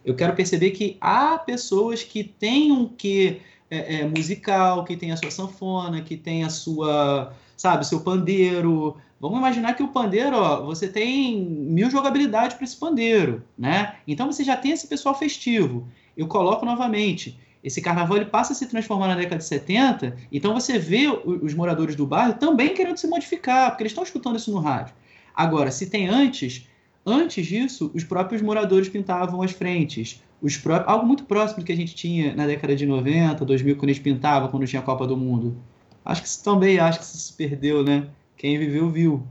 Eu 0.05 0.17
quero 0.17 0.35
perceber 0.35 0.73
que 0.73 0.97
há 1.01 1.39
pessoas 1.39 2.03
que 2.03 2.25
têm 2.25 2.73
um 2.73 2.89
que 2.89 3.41
é, 3.71 4.01
é, 4.01 4.09
musical, 4.09 4.83
que 4.83 4.97
tem 4.97 5.13
a 5.13 5.17
sua 5.17 5.31
sanfona, 5.31 6.03
que 6.03 6.17
tem 6.17 6.43
a 6.43 6.51
sua, 6.51 7.33
sabe, 7.57 7.87
seu 7.87 8.01
pandeiro. 8.01 8.97
Vamos 9.21 9.39
imaginar 9.39 9.75
que 9.75 9.85
o 9.85 9.89
pandeiro, 9.89 10.37
ó, 10.37 10.63
você 10.63 10.89
tem 10.89 11.41
mil 11.41 11.89
jogabilidades 11.89 12.57
para 12.57 12.65
esse 12.65 12.77
pandeiro, 12.77 13.45
né? 13.57 13.95
Então 14.05 14.27
você 14.27 14.43
já 14.43 14.57
tem 14.57 14.73
esse 14.73 14.89
pessoal 14.89 15.17
festivo 15.17 15.87
eu 16.17 16.27
coloco 16.27 16.65
novamente. 16.65 17.39
esse 17.63 17.81
carnaval 17.81 18.19
ele 18.19 18.27
passa 18.27 18.53
a 18.53 18.57
se 18.57 18.67
transformar 18.67 19.09
na 19.09 19.15
década 19.15 19.39
de 19.39 19.45
70, 19.45 20.17
então 20.31 20.53
você 20.53 20.79
vê 20.79 21.09
os 21.09 21.55
moradores 21.55 21.97
do 21.97 22.07
bairro 22.07 22.35
também 22.35 22.75
querendo 22.75 22.99
se 22.99 23.07
modificar, 23.07 23.71
porque 23.71 23.83
eles 23.83 23.93
estão 23.93 24.05
escutando 24.05 24.37
isso 24.37 24.53
no 24.53 24.61
rádio. 24.61 24.95
Agora, 25.35 25.71
se 25.71 25.89
tem 25.89 26.07
antes, 26.07 26.69
antes 27.05 27.47
disso, 27.47 27.91
os 27.95 28.05
próprios 28.05 28.43
moradores 28.43 28.89
pintavam 28.89 29.43
as 29.43 29.53
frentes. 29.53 30.23
Os 30.41 30.61
algo 30.87 31.07
muito 31.07 31.25
próximo 31.25 31.61
do 31.61 31.65
que 31.67 31.73
a 31.73 31.77
gente 31.77 31.95
tinha 31.95 32.35
na 32.35 32.47
década 32.47 32.77
de 32.77 32.85
90, 32.85 33.45
2000, 33.45 33.77
quando 33.77 33.91
a 33.91 33.93
gente 33.95 34.03
pintava, 34.03 34.49
quando 34.49 34.67
tinha 34.67 34.81
a 34.81 34.85
Copa 34.85 35.07
do 35.07 35.17
Mundo. 35.17 35.57
Acho 36.05 36.21
que 36.21 36.29
isso 36.29 36.45
também, 36.45 36.79
acho 36.79 36.99
que 36.99 37.05
isso 37.05 37.17
se 37.17 37.33
perdeu, 37.33 37.83
né? 37.83 38.09
Quem 38.37 38.59
viveu, 38.59 38.91
viu. 38.91 39.27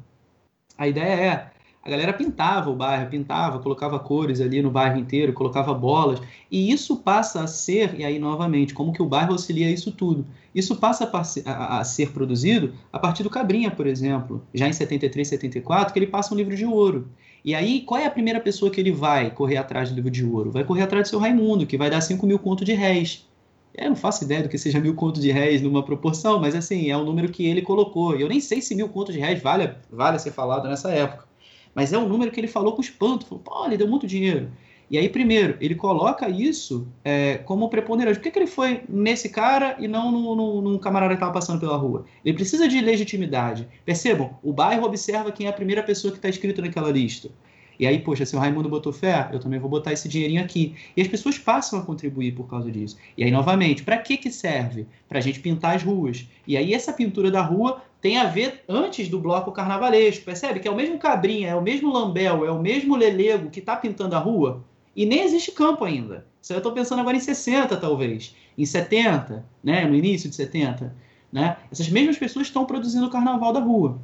A 0.76 0.88
ideia 0.88 1.14
é, 1.14 1.52
a 1.86 1.90
galera 1.90 2.14
pintava 2.14 2.70
o 2.70 2.76
bairro, 2.76 3.10
pintava, 3.10 3.60
colocava 3.60 4.00
cores 4.00 4.40
ali 4.40 4.62
no 4.62 4.72
bairro 4.72 4.98
inteiro, 4.98 5.34
colocava 5.34 5.74
bolas, 5.74 6.22
e 6.50 6.72
isso 6.72 6.98
passa 6.98 7.44
a 7.44 7.48
ser, 7.48 8.00
e 8.00 8.06
aí 8.06 8.18
novamente, 8.18 8.74
como 8.74 8.94
que 8.94 9.02
o 9.02 9.06
bairro 9.06 9.34
auxilia 9.34 9.70
isso 9.70 9.92
tudo? 9.92 10.26
Isso 10.56 10.78
passa 10.78 11.10
a, 11.12 11.52
a, 11.52 11.80
a 11.80 11.84
ser 11.84 12.12
produzido 12.12 12.74
a 12.92 12.98
partir 12.98 13.24
do 13.24 13.30
Cabrinha, 13.30 13.70
por 13.70 13.86
exemplo, 13.86 14.42
já 14.54 14.68
em 14.68 14.74
73, 14.74 15.28
74, 15.28 15.92
que 15.92 16.00
ele 16.00 16.08
passa 16.08 16.34
um 16.34 16.38
livro 16.38 16.56
de 16.56 16.66
ouro. 16.66 17.10
E 17.44 17.54
aí, 17.54 17.82
qual 17.82 18.00
é 18.00 18.06
a 18.06 18.12
primeira 18.12 18.40
pessoa 18.40 18.72
que 18.72 18.80
ele 18.80 18.92
vai 18.92 19.30
correr 19.30 19.58
atrás 19.58 19.90
do 19.90 19.96
livro 19.96 20.10
de 20.10 20.24
ouro? 20.24 20.52
Vai 20.52 20.64
correr 20.64 20.84
atrás 20.84 21.08
do 21.08 21.10
seu 21.10 21.20
Raimundo, 21.20 21.68
que 21.68 21.78
vai 21.78 21.90
dar 21.90 22.00
5 22.00 22.26
mil 22.26 22.40
conto 22.40 22.64
de 22.64 22.72
réis. 22.72 23.28
Eu 23.76 23.90
não 23.90 23.96
faço 23.96 24.24
ideia 24.24 24.44
do 24.44 24.48
que 24.48 24.58
seja 24.58 24.80
mil 24.80 24.94
contos 24.94 25.22
de 25.22 25.32
réis 25.32 25.62
numa 25.62 25.84
proporção, 25.84 26.40
mas 26.40 26.56
assim, 26.56 26.92
é 26.92 26.96
o 26.96 27.04
número 27.04 27.30
que 27.30 27.46
ele 27.46 27.62
colocou. 27.62 28.16
E 28.16 28.22
eu 28.22 28.30
nem 28.30 28.40
sei 28.40 28.62
se 28.62 28.76
mil 28.76 28.88
contos 28.88 29.16
de 29.16 29.20
réis 29.20 29.42
vale, 29.42 29.74
vale 29.92 30.20
ser 30.20 30.32
falado 30.32 30.70
nessa 30.70 30.92
época. 30.92 31.33
Mas 31.74 31.92
é 31.92 31.98
um 31.98 32.08
número 32.08 32.32
que 32.32 32.40
ele 32.40 32.48
falou 32.48 32.74
com 32.74 32.82
espanto. 32.82 33.26
Falou, 33.26 33.44
pô, 33.44 33.66
ele 33.66 33.78
deu 33.78 33.88
muito 33.88 34.06
dinheiro. 34.08 34.50
E 34.90 34.98
aí, 34.98 35.10
primeiro, 35.10 35.58
ele 35.60 35.76
coloca 35.76 36.30
isso 36.30 36.88
é, 37.04 37.38
como 37.40 37.70
preponderante. 37.70 38.20
Por 38.20 38.24
que, 38.24 38.32
que 38.32 38.40
ele 38.40 38.48
foi 38.48 38.84
nesse 38.88 39.30
cara 39.30 39.76
e 39.80 39.88
não 39.88 40.12
no, 40.12 40.36
no, 40.36 40.62
num 40.62 40.78
camarada 40.78 41.14
que 41.14 41.18
estava 41.18 41.34
passando 41.34 41.60
pela 41.60 41.76
rua? 41.76 42.06
Ele 42.24 42.36
precisa 42.36 42.68
de 42.68 42.80
legitimidade. 42.80 43.68
Percebam, 43.86 44.38
o 44.44 44.54
bairro 44.54 44.86
observa 44.86 45.32
quem 45.32 45.48
é 45.48 45.50
a 45.50 45.54
primeira 45.54 45.82
pessoa 45.82 46.12
que 46.12 46.20
está 46.20 46.30
escrito 46.30 46.62
naquela 46.62 46.92
lista. 46.92 47.32
E 47.80 47.88
aí, 47.88 48.00
poxa, 48.00 48.26
se 48.26 48.36
o 48.36 48.40
Raimundo 48.40 48.70
botou 48.70 48.94
fé, 48.94 49.30
eu 49.34 49.40
também 49.40 49.60
vou 49.60 49.70
botar 49.70 49.92
esse 49.92 50.08
dinheirinho 50.08 50.44
aqui. 50.44 50.76
E 50.96 51.02
as 51.02 51.08
pessoas 51.08 51.38
passam 51.38 51.80
a 51.80 51.82
contribuir 51.82 52.34
por 52.34 52.48
causa 52.48 52.72
disso. 52.72 52.98
E 53.18 53.24
aí, 53.24 53.32
novamente, 53.32 53.84
para 53.84 53.98
que, 53.98 54.16
que 54.16 54.30
serve? 54.30 54.86
Para 55.10 55.18
a 55.18 55.22
gente 55.22 55.40
pintar 55.40 55.76
as 55.76 55.84
ruas. 55.84 56.28
E 56.48 56.56
aí, 56.56 56.74
essa 56.74 56.94
pintura 56.94 57.32
da 57.32 57.42
rua 57.42 57.82
tem 58.04 58.18
a 58.18 58.26
ver 58.26 58.66
antes 58.68 59.08
do 59.08 59.18
bloco 59.18 59.54
carnavalesco. 59.54 60.26
Percebe 60.26 60.60
que 60.60 60.68
é 60.68 60.72
o 60.72 60.76
mesmo 60.76 61.00
Cabrinha, 61.00 61.48
é 61.48 61.56
o 61.56 61.62
mesmo 61.62 61.90
Lambel, 61.90 62.46
é 62.46 62.52
o 62.52 62.60
mesmo 62.60 62.98
Lelego 62.98 63.50
que 63.50 63.62
está 63.62 63.78
pintando 63.78 64.14
a 64.14 64.20
rua 64.20 64.62
e 64.94 65.06
nem 65.06 65.22
existe 65.22 65.54
campo 65.54 65.86
ainda. 65.86 66.28
Isso 66.42 66.52
eu 66.52 66.58
estou 66.58 66.74
pensando 66.74 67.00
agora 67.00 67.16
em 67.16 67.22
60, 67.22 67.78
talvez, 67.78 68.36
em 68.58 68.66
70, 68.66 69.46
né? 69.64 69.86
no 69.86 69.96
início 69.96 70.30
de 70.30 70.36
70. 70.36 70.94
Né? 71.32 71.56
Essas 71.72 71.88
mesmas 71.88 72.18
pessoas 72.18 72.48
estão 72.48 72.66
produzindo 72.66 73.08
o 73.08 73.10
carnaval 73.10 73.54
da 73.54 73.62
rua. 73.62 73.98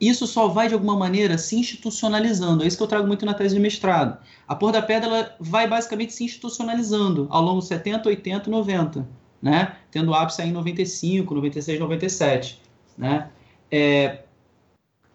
Isso 0.00 0.26
só 0.26 0.48
vai, 0.48 0.68
de 0.68 0.74
alguma 0.74 0.96
maneira, 0.96 1.36
se 1.36 1.56
institucionalizando. 1.56 2.64
É 2.64 2.66
isso 2.66 2.78
que 2.78 2.82
eu 2.82 2.88
trago 2.88 3.06
muito 3.06 3.26
na 3.26 3.34
tese 3.34 3.54
de 3.54 3.60
mestrado. 3.60 4.18
A 4.48 4.54
Por 4.54 4.72
da 4.72 4.80
Pedra 4.80 5.10
ela 5.10 5.36
vai 5.38 5.68
basicamente 5.68 6.14
se 6.14 6.24
institucionalizando 6.24 7.26
ao 7.28 7.42
longo 7.42 7.60
de 7.60 7.66
70, 7.66 8.08
80, 8.08 8.50
90, 8.50 9.06
né? 9.42 9.76
tendo 9.90 10.14
ápice 10.14 10.40
aí 10.40 10.48
em 10.48 10.52
95, 10.52 11.34
96, 11.34 11.78
97. 11.78 12.63
Né? 12.96 13.30
É... 13.70 14.24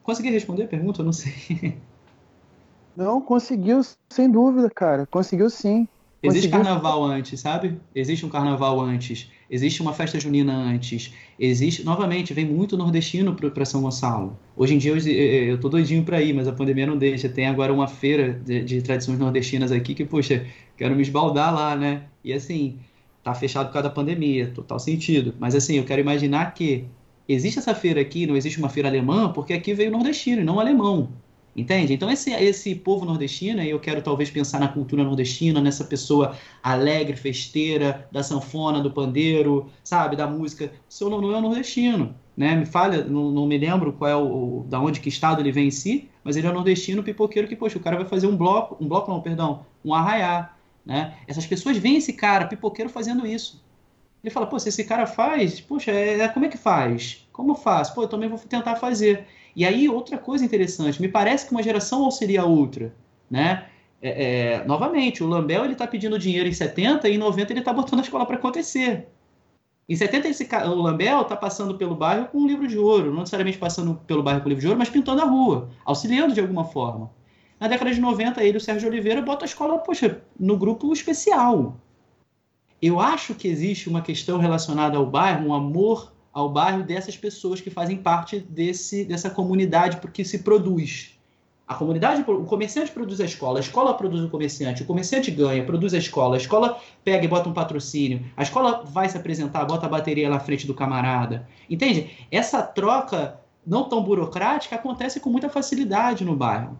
Consegui 0.04 0.30
responder 0.30 0.64
a 0.64 0.68
pergunta? 0.68 1.02
Eu 1.02 1.06
não 1.06 1.14
sei. 1.14 1.78
Não, 2.98 3.22
conseguiu, 3.22 3.80
sem 4.10 4.30
dúvida, 4.30 4.70
cara. 4.70 5.06
Conseguiu 5.06 5.50
sim. 5.50 5.88
Existe 6.22 6.50
carnaval 6.50 7.06
antes, 7.06 7.40
sabe? 7.40 7.80
Existe 7.96 8.26
um 8.26 8.30
carnaval 8.30 8.82
antes. 8.82 9.32
Existe 9.50 9.82
uma 9.82 9.94
festa 9.94 10.20
junina 10.20 10.54
antes. 10.54 11.14
Existe, 11.40 11.84
novamente, 11.84 12.34
vem 12.34 12.46
muito 12.46 12.76
nordestino 12.76 13.34
para 13.34 13.64
São 13.64 13.82
Gonçalo. 13.82 14.38
Hoje 14.56 14.76
em 14.76 14.78
dia 14.78 14.92
eu, 14.92 14.98
eu 14.98 15.60
tô 15.60 15.70
doidinho 15.70 16.04
para 16.04 16.22
ir, 16.22 16.34
mas 16.34 16.46
a 16.46 16.52
pandemia 16.52 16.86
não 16.86 16.98
deixa. 16.98 17.30
Tem 17.30 17.46
agora 17.46 17.72
uma 17.72 17.88
feira 17.88 18.34
de, 18.34 18.62
de, 18.64 18.82
tradições 18.82 19.18
nordestinas 19.18 19.72
aqui 19.72 19.96
que, 19.96 20.04
poxa, 20.04 20.46
quero 20.76 20.94
me 20.94 21.02
esbaldar 21.02 21.56
lá, 21.56 21.74
né? 21.78 22.04
E 22.22 22.34
assim, 22.34 22.78
tá 23.24 23.34
fechado 23.34 23.68
por 23.68 23.74
causa 23.74 23.88
da 23.88 23.96
pandemia, 23.96 24.52
total 24.54 24.78
sentido. 24.78 25.34
Mas 25.40 25.56
assim, 25.56 25.76
eu 25.76 25.86
quero 25.86 26.02
imaginar 26.02 26.54
que 26.54 26.86
existe 27.34 27.60
essa 27.60 27.76
feira 27.76 28.02
aqui, 28.02 28.26
não 28.26 28.36
existe 28.36 28.60
uma 28.60 28.70
feira 28.70 28.90
alemã, 28.90 29.32
porque 29.32 29.54
aqui 29.54 29.74
veio 29.74 29.92
nordestino 29.92 30.42
e 30.42 30.46
não 30.46 30.60
alemão. 30.60 31.10
Entende? 31.56 31.94
Então, 31.94 32.10
esse, 32.10 32.32
esse 32.32 32.74
povo 32.76 33.06
nordestino, 33.06 33.62
eu 33.62 33.80
quero 33.80 34.02
talvez 34.02 34.30
pensar 34.30 34.60
na 34.60 34.68
cultura 34.68 35.04
nordestina, 35.04 35.60
nessa 35.60 35.84
pessoa 35.84 36.36
alegre, 36.64 37.18
festeira, 37.18 38.08
da 38.12 38.24
sanfona, 38.24 38.82
do 38.82 38.92
pandeiro, 38.92 39.70
sabe, 39.84 40.16
da 40.16 40.28
música. 40.28 40.72
O 40.90 40.94
seu 40.94 41.10
não 41.10 41.36
é 41.36 41.42
nordestino, 41.42 42.16
né? 42.38 42.56
Me 42.56 42.66
falha, 42.66 43.04
não, 43.04 43.32
não 43.32 43.46
me 43.46 43.58
lembro 43.58 43.92
qual 43.92 44.10
é 44.10 44.16
o, 44.16 44.60
o, 44.60 44.66
da 44.70 44.80
onde 44.80 45.02
que 45.02 45.10
estado 45.10 45.42
ele 45.42 45.52
vem 45.52 45.68
em 45.68 45.72
si, 45.72 46.08
mas 46.24 46.38
ele 46.38 46.48
é 46.48 46.52
nordestino, 46.52 47.04
pipoqueiro, 47.04 47.48
que, 47.48 47.56
poxa, 47.56 47.78
o 47.78 47.82
cara 47.82 47.98
vai 47.98 48.06
fazer 48.06 48.28
um 48.28 48.38
bloco, 48.38 48.78
um 48.80 48.88
bloco 48.88 49.12
não, 49.12 49.20
perdão, 49.20 49.66
um 49.84 49.94
arraiá, 49.94 50.54
né? 50.86 51.16
Essas 51.28 51.46
pessoas 51.46 51.78
veem 51.78 51.98
esse 51.98 52.14
cara, 52.14 52.46
pipoqueiro, 52.46 52.90
fazendo 52.90 53.26
isso. 53.26 53.62
Ele 54.24 54.32
fala, 54.32 54.48
pô, 54.48 54.60
se 54.60 54.70
esse 54.70 54.84
cara 54.84 55.06
faz, 55.06 55.62
poxa, 55.62 55.92
é, 55.92 56.28
como 56.28 56.46
é 56.46 56.50
que 56.50 56.58
faz? 56.58 57.28
Como 57.32 57.56
faz? 57.56 57.90
Pô, 57.90 58.04
eu 58.04 58.08
também 58.08 58.28
vou 58.28 58.38
tentar 58.38 58.76
fazer. 58.76 59.26
E 59.56 59.66
aí, 59.66 59.88
outra 59.88 60.18
coisa 60.18 60.44
interessante, 60.44 61.02
me 61.02 61.08
parece 61.08 61.46
que 61.46 61.52
uma 61.52 61.64
geração 61.64 62.04
auxilia 62.04 62.42
a 62.42 62.46
outra, 62.46 62.94
né? 63.30 63.66
É, 64.02 64.60
é, 64.60 64.66
novamente, 64.66 65.24
o 65.24 65.28
Lambel 65.28 65.66
ele 65.66 65.74
está 65.74 65.86
pedindo 65.86 66.18
dinheiro 66.18 66.48
em 66.48 66.54
70 66.54 67.10
e 67.10 67.16
em 67.16 67.18
90 67.18 67.52
ele 67.52 67.60
está 67.60 67.74
botando 67.74 68.00
a 68.00 68.04
escola 68.04 68.26
para 68.26 68.38
acontecer. 68.38 69.08
Em 69.88 69.96
70, 69.96 70.28
esse, 70.28 70.48
o 70.66 70.76
Lambel 70.76 71.22
está 71.22 71.36
passando 71.36 71.76
pelo 71.76 71.96
bairro 71.96 72.28
com 72.28 72.38
um 72.38 72.48
livro 72.48 72.68
de 72.68 72.78
ouro, 72.78 73.12
não 73.12 73.22
necessariamente 73.22 73.58
passando 73.58 73.96
pelo 74.06 74.22
bairro 74.22 74.42
com 74.42 74.46
um 74.46 74.50
livro 74.50 74.62
de 74.62 74.68
ouro, 74.68 74.80
mas 74.80 74.90
pintando 74.90 75.22
a 75.22 75.26
rua, 75.26 75.70
auxiliando 75.84 76.34
de 76.34 76.40
alguma 76.40 76.64
forma. 76.64 77.12
Na 77.60 77.68
década 77.68 77.92
de 77.92 78.00
90, 78.00 78.42
ele, 78.44 78.58
o 78.58 78.62
Sérgio 78.62 78.88
Oliveira, 78.88 79.22
bota 79.22 79.44
a 79.44 79.48
escola, 79.48 79.80
poxa, 79.80 80.22
no 80.40 80.56
grupo 80.58 80.94
especial, 80.94 81.76
eu 82.82 83.00
acho 83.00 83.36
que 83.36 83.48
existe 83.48 83.90
uma 83.90 84.02
questão 84.02 84.38
relacionada 84.38 84.98
ao 84.98 85.06
bairro, 85.06 85.48
um 85.48 85.54
amor 85.54 86.14
ao 86.34 86.50
bairro 86.50 86.84
dessas 86.84 87.18
pessoas 87.18 87.60
que 87.60 87.70
fazem 87.70 87.98
parte 87.98 88.40
desse, 88.40 89.04
dessa 89.04 89.30
comunidade 89.30 89.98
porque 89.98 90.24
se 90.24 90.40
produz. 90.40 91.18
A 91.68 91.76
comunidade, 91.76 92.24
o 92.28 92.46
comerciante 92.46 92.92
produz 92.92 93.22
a 93.22 93.26
escola, 93.26 93.60
a 93.60 93.62
escola 93.62 93.94
produz 93.94 94.24
o 94.24 94.30
comerciante, 94.30 94.82
o 94.82 94.86
comerciante 94.86 95.30
ganha, 95.30 95.64
produz 95.64 95.94
a 95.94 96.00
escola, 96.00 96.36
a 96.36 96.38
escola 96.38 96.80
pega 97.04 97.26
e 97.26 97.28
bota 97.28 97.48
um 97.48 97.54
patrocínio, 97.54 98.26
a 98.36 98.42
escola 98.42 98.84
vai 98.84 99.08
se 99.08 99.16
apresentar, 99.16 99.66
bota 99.66 99.86
a 99.86 99.90
bateria 99.90 100.30
na 100.30 100.40
frente 100.40 100.66
do 100.66 100.74
camarada. 100.74 101.48
Entende? 101.70 102.26
Essa 102.32 102.64
troca 102.64 103.40
não 103.66 103.88
tão 103.88 104.04
burocrática 104.04 104.76
acontece 104.76 105.20
com 105.20 105.30
muita 105.30 105.48
facilidade 105.48 106.26
no 106.26 106.36
bairro. 106.36 106.80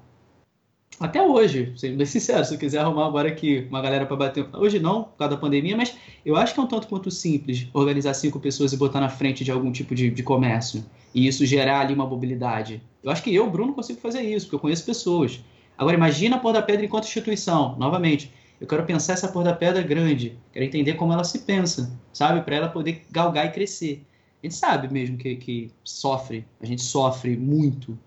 Até 1.00 1.22
hoje, 1.22 1.72
sendo 1.78 1.98
bem 1.98 2.06
sincero, 2.06 2.44
se 2.44 2.54
eu 2.54 2.60
quiser 2.60 2.80
arrumar 2.80 3.06
agora 3.06 3.30
aqui 3.30 3.66
uma 3.70 3.82
galera 3.82 4.06
para 4.06 4.18
bater. 4.18 4.46
Hoje 4.54 4.80
não, 4.80 5.04
por 5.04 5.18
causa 5.18 5.36
da 5.36 5.42
pandemia, 5.42 5.76
mas 5.76 5.96
eu 6.26 6.36
acho 6.36 6.54
que 6.54 6.60
é 6.60 6.64
um 6.64 6.68
tanto 6.68 6.88
quanto 6.88 7.10
simples 7.10 7.68
organizar 7.74 8.14
cinco 8.14 8.40
pessoas 8.40 8.74
e 8.74 8.78
botar 8.78 9.00
na 9.00 9.08
frente 9.08 9.44
de 9.44 9.52
algum 9.52 9.72
tipo 9.72 9.96
de, 9.96 10.10
de 10.10 10.24
comércio. 10.24 10.84
E 11.16 11.26
isso 11.26 11.46
gerar 11.46 11.82
ali 11.82 11.94
uma 11.94 12.06
mobilidade. 12.06 12.82
Eu 13.02 13.12
acho 13.12 13.24
que 13.24 13.34
eu, 13.34 13.50
Bruno, 13.50 13.74
consigo 13.74 14.02
fazer 14.02 14.22
isso, 14.22 14.46
porque 14.46 14.56
eu 14.56 14.60
conheço 14.60 14.86
pessoas. 14.86 15.40
Agora, 15.78 15.96
imagina 15.96 16.36
a 16.36 16.40
Pôr 16.40 16.52
da 16.52 16.62
Pedra 16.62 16.86
enquanto 16.86 17.06
instituição. 17.06 17.78
Novamente, 17.78 18.34
eu 18.60 18.68
quero 18.68 18.84
pensar 18.84 19.14
essa 19.14 19.30
Pôr 19.30 19.46
da 19.46 19.54
Pedra 19.54 19.82
grande. 19.82 20.38
Quero 20.52 20.66
entender 20.66 20.96
como 20.96 21.14
ela 21.14 21.24
se 21.24 21.40
pensa, 21.40 21.98
sabe? 22.12 22.42
Para 22.42 22.58
ela 22.58 22.68
poder 22.68 23.06
galgar 23.10 23.46
e 23.46 23.52
crescer. 23.52 24.04
A 24.44 24.46
gente 24.46 24.56
sabe 24.56 24.92
mesmo 24.94 25.18
que, 25.18 25.36
que 25.36 25.72
sofre, 25.84 26.46
a 26.62 26.66
gente 26.66 26.82
sofre 26.82 27.38
muito, 27.38 27.98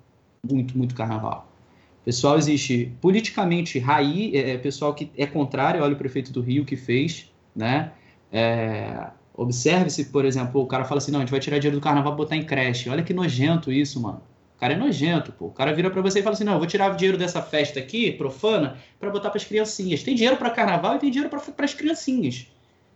muito, 0.47 0.77
muito 0.77 0.95
carnaval. 0.95 1.52
Pessoal 2.05 2.37
existe 2.37 2.93
politicamente 3.01 3.79
raiz, 3.79 4.35
é, 4.35 4.53
é, 4.53 4.59
pessoal 4.59 4.93
que 4.95 5.11
é 5.17 5.27
contrário, 5.27 5.83
olha 5.83 5.95
o 5.95 5.99
prefeito 5.99 6.33
do 6.33 6.41
Rio 6.41 6.65
que 6.65 6.77
fez, 6.77 7.33
né? 7.55 7.93
É, 8.33 9.11
Observe-se, 9.35 10.07
por 10.07 10.25
exemplo, 10.25 10.61
o 10.61 10.67
cara 10.67 10.85
fala 10.85 10.99
assim, 10.99 11.11
não, 11.11 11.21
a 11.21 11.23
gente 11.23 11.31
vai 11.31 11.41
tirar 11.41 11.59
dinheiro 11.59 11.81
do 11.81 11.83
carnaval 11.83 12.13
e 12.13 12.17
botar 12.17 12.37
em 12.37 12.45
creche. 12.45 12.91
Olha 12.91 13.03
que 13.03 13.15
nojento 13.15 13.73
isso, 13.73 14.01
mano. 14.01 14.21
O 14.57 14.61
cara 14.61 14.75
é 14.75 14.77
nojento, 14.77 15.33
pô. 15.33 15.47
O 15.47 15.51
cara 15.51 15.73
vira 15.73 15.91
para 15.91 16.03
você 16.03 16.21
e 16.21 16.23
fala 16.23 16.35
assim, 16.35 16.45
não, 16.45 16.53
eu 16.53 16.59
vou 16.59 16.69
tirar 16.69 16.93
o 16.93 16.97
dinheiro 16.97 17.17
dessa 17.17 17.41
festa 17.41 17.81
aqui, 17.81 18.13
profana, 18.13 18.77
para 19.01 19.11
botar 19.11 19.31
para 19.31 19.39
as 19.39 19.45
criancinhas. 19.45 20.03
Tem 20.03 20.15
dinheiro 20.15 20.37
para 20.37 20.51
carnaval 20.51 20.97
e 20.97 20.99
tem 20.99 21.11
dinheiro 21.11 21.31
para 21.31 21.65
as 21.65 21.75
criancinhas. 21.75 22.47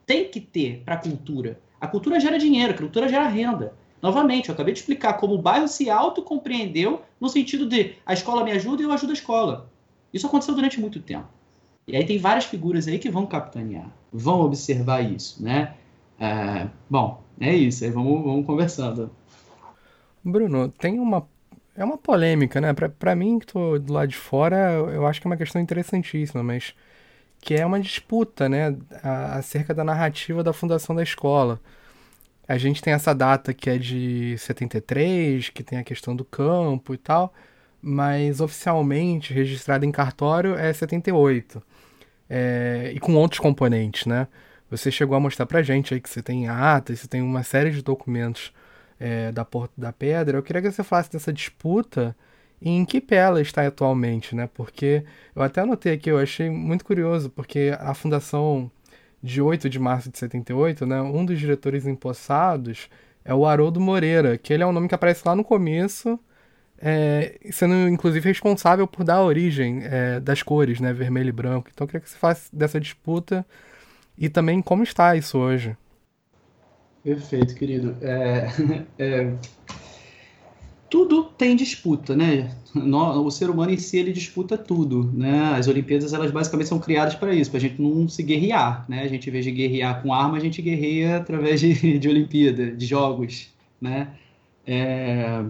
Tem 0.04 0.28
que 0.28 0.40
ter 0.40 0.82
para 0.84 0.96
cultura. 0.98 1.59
A 1.80 1.86
cultura 1.86 2.20
gera 2.20 2.38
dinheiro, 2.38 2.74
a 2.74 2.76
cultura 2.76 3.09
gera 3.09 3.26
renda. 3.26 3.72
Novamente, 4.03 4.49
eu 4.49 4.55
acabei 4.55 4.72
de 4.72 4.80
explicar 4.80 5.14
como 5.14 5.34
o 5.34 5.42
bairro 5.42 5.68
se 5.68 5.90
autocompreendeu 5.90 7.03
no 7.20 7.28
sentido 7.28 7.66
de 7.66 7.94
a 8.05 8.12
escola 8.12 8.44
me 8.44 8.53
ajuda 8.53 8.82
e 8.82 8.84
eu 8.84 8.92
ajudo 8.92 9.11
a 9.11 9.14
escola. 9.14 9.70
Isso 10.12 10.26
aconteceu 10.26 10.55
durante 10.55 10.80
muito 10.80 11.01
tempo. 11.01 11.26
E 11.88 11.97
aí 11.97 12.05
tem 12.05 12.18
várias 12.18 12.44
figuras 12.44 12.88
aí 12.88 12.99
que 12.99 13.09
vão 13.09 13.26
capitanear, 13.26 13.90
vão 14.12 14.40
observar 14.40 15.01
isso, 15.01 15.42
né? 15.42 15.74
É, 16.18 16.68
bom, 16.90 17.22
é 17.40 17.55
isso, 17.55 17.84
aí 17.84 17.90
vamos, 17.90 18.24
vamos 18.24 18.47
conversando. 18.47 19.11
Bruno, 20.24 20.68
tem 20.68 20.99
uma. 20.99 21.28
É 21.76 21.84
uma 21.84 21.99
polêmica, 21.99 22.59
né? 22.59 22.72
Pra 22.72 23.14
mim, 23.14 23.38
que 23.38 23.47
tô 23.47 23.78
do 23.78 23.92
lado 23.92 24.09
de 24.09 24.16
fora, 24.16 24.57
eu 24.72 25.07
acho 25.07 25.20
que 25.20 25.26
é 25.26 25.30
uma 25.30 25.36
questão 25.36 25.61
interessantíssima, 25.61 26.42
mas 26.42 26.74
que 27.38 27.55
é 27.55 27.64
uma 27.66 27.78
disputa, 27.78 28.49
né, 28.49 28.76
acerca 29.03 29.74
da 29.74 29.84
narrativa 29.84 30.42
da 30.42 30.55
fundação 30.55 30.97
da 30.97 31.03
escola. 31.03 31.61
A 32.49 32.59
gente 32.59 32.82
tem 32.82 32.92
essa 32.92 33.14
data 33.14 33.53
que 33.53 33.68
é 33.68 33.78
de 33.78 34.36
73, 34.38 35.49
que 35.51 35.62
tem 35.62 35.78
a 35.78 35.84
questão 35.84 36.14
do 36.14 36.24
campo 36.24 36.94
e 36.94 36.99
tal, 36.99 37.34
mas 37.82 38.40
oficialmente 38.40 39.32
registrada 39.32 39.84
em 39.84 39.92
cartório 39.92 40.55
é 40.55 40.72
78. 40.72 41.62
É, 42.28 42.92
e 42.94 43.01
com 43.01 43.14
outros 43.14 43.40
componentes, 43.40 44.07
né? 44.07 44.28
Você 44.70 44.90
chegou 44.90 45.16
a 45.16 45.20
mostrar 45.20 45.47
pra 45.47 45.62
gente 45.62 45.94
aí 45.94 46.01
que 46.01 46.11
você 46.11 46.22
tem 46.22 46.49
atas, 46.49 47.01
você 47.01 47.09
tem 47.09 47.22
uma 47.22 47.42
série 47.42 47.70
de 47.70 47.82
documentos 47.82 48.53
é, 48.99 49.30
da 49.32 49.44
Porta 49.44 49.74
da 49.76 49.92
Pedra. 49.92 50.38
Eu 50.38 50.42
queria 50.42 50.62
que 50.62 50.70
você 50.70 50.82
falasse 50.82 51.11
dessa 51.11 51.32
disputa 51.32 52.16
e 52.61 52.70
em 52.70 52.84
que 52.84 53.01
pé 53.01 53.16
ela 53.16 53.40
está 53.40 53.66
atualmente, 53.66 54.34
né? 54.34 54.49
Porque 54.55 55.05
eu 55.34 55.42
até 55.42 55.61
anotei 55.61 55.92
aqui, 55.94 56.11
eu 56.11 56.18
achei 56.18 56.51
muito 56.51 56.84
curioso, 56.84 57.30
porque 57.30 57.72
a 57.78 57.94
fundação 57.94 58.70
de 59.26 59.42
8 59.42 59.68
de 59.68 59.78
março 59.78 60.10
de 60.10 60.18
78, 60.18 60.86
né, 60.86 61.02
um 61.02 61.24
dos 61.24 61.38
diretores 61.38 61.86
empossados 61.86 62.88
é 63.24 63.34
o 63.34 63.44
Haroldo 63.44 63.80
Moreira, 63.80 64.38
que 64.38 64.52
ele 64.52 64.62
é 64.62 64.66
um 64.66 64.72
nome 64.72 64.88
que 64.88 64.94
aparece 64.94 65.22
lá 65.26 65.34
no 65.34 65.42
começo, 65.42 66.18
é, 66.78 67.38
sendo 67.50 67.74
inclusive 67.88 68.28
responsável 68.28 68.86
por 68.86 69.02
dar 69.02 69.16
a 69.16 69.24
origem 69.24 69.80
é, 69.82 70.20
das 70.20 70.42
cores, 70.42 70.78
né, 70.80 70.92
vermelho 70.92 71.28
e 71.28 71.32
branco. 71.32 71.68
Então 71.72 71.84
eu 71.84 71.88
queria 71.88 72.00
que 72.00 72.08
você 72.08 72.16
falasse 72.16 72.54
dessa 72.54 72.80
disputa 72.80 73.44
e 74.16 74.28
também 74.28 74.62
como 74.62 74.84
está 74.84 75.16
isso 75.16 75.38
hoje. 75.38 75.76
Perfeito, 77.02 77.54
querido. 77.54 77.96
É, 78.00 78.48
é, 78.98 79.32
tudo 80.97 81.24
tem 81.24 81.55
disputa, 81.55 82.16
né? 82.16 82.57
O 82.74 83.30
ser 83.30 83.51
humano 83.51 83.70
em 83.70 83.76
si 83.76 83.99
ele 83.99 84.14
disputa 84.14 84.57
tudo, 84.57 85.12
né? 85.12 85.53
As 85.55 85.68
Olimpíadas 85.68 86.14
elas 86.14 86.30
basicamente 86.30 86.68
são 86.68 86.78
criadas 86.78 87.14
para 87.14 87.34
isso, 87.34 87.51
para 87.51 87.59
a 87.59 87.61
gente 87.61 87.82
não 87.82 88.09
se 88.09 88.22
guerrear, 88.22 88.86
né? 88.88 89.03
A 89.03 89.07
gente, 89.07 89.28
em 89.28 89.32
vez 89.32 89.44
de 89.44 89.51
guerrear 89.51 90.03
com 90.03 90.11
arma, 90.11 90.38
a 90.38 90.40
gente 90.40 90.62
guerreia 90.62 91.18
através 91.18 91.61
de, 91.61 91.99
de 92.01 92.09
Olimpíada, 92.09 92.70
de 92.70 92.86
jogos, 92.86 93.53
né? 93.78 94.09
É... 94.66 95.44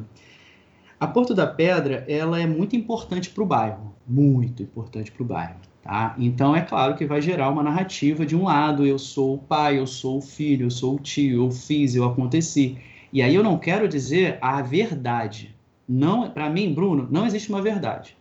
A 0.99 1.07
Porto 1.07 1.33
da 1.33 1.47
Pedra 1.47 2.05
ela 2.09 2.41
é 2.41 2.47
muito 2.47 2.75
importante 2.75 3.31
para 3.31 3.45
o 3.45 3.47
bairro, 3.47 3.95
muito 4.05 4.65
importante 4.65 5.13
para 5.13 5.23
o 5.23 5.27
bairro, 5.27 5.61
tá? 5.81 6.17
Então 6.19 6.57
é 6.57 6.63
claro 6.63 6.97
que 6.97 7.07
vai 7.07 7.23
gerar 7.23 7.51
uma 7.51 7.63
narrativa 7.63 8.27
de 8.27 8.35
um 8.35 8.47
lado, 8.47 8.85
eu 8.85 8.99
sou 8.99 9.37
o 9.37 9.39
pai, 9.39 9.79
eu 9.79 9.87
sou 9.87 10.19
o 10.19 10.23
filho, 10.23 10.67
eu 10.67 10.71
sou 10.73 10.97
o 10.97 10.99
tio, 10.99 11.45
eu 11.45 11.51
fiz, 11.53 11.95
eu 11.95 12.05
aconteci. 12.05 12.77
E 13.13 13.23
aí 13.23 13.35
eu 13.35 13.43
não 13.43 13.59
quero 13.59 13.89
dizer 13.89 14.39
a 14.41 14.61
verdade. 14.63 15.55
Não, 15.89 16.31
para 16.31 16.51
mim, 16.51 16.73
Bruno, 16.73 17.09
não 17.11 17.27
existe 17.27 17.49
uma 17.49 17.63
verdade. 17.63 18.17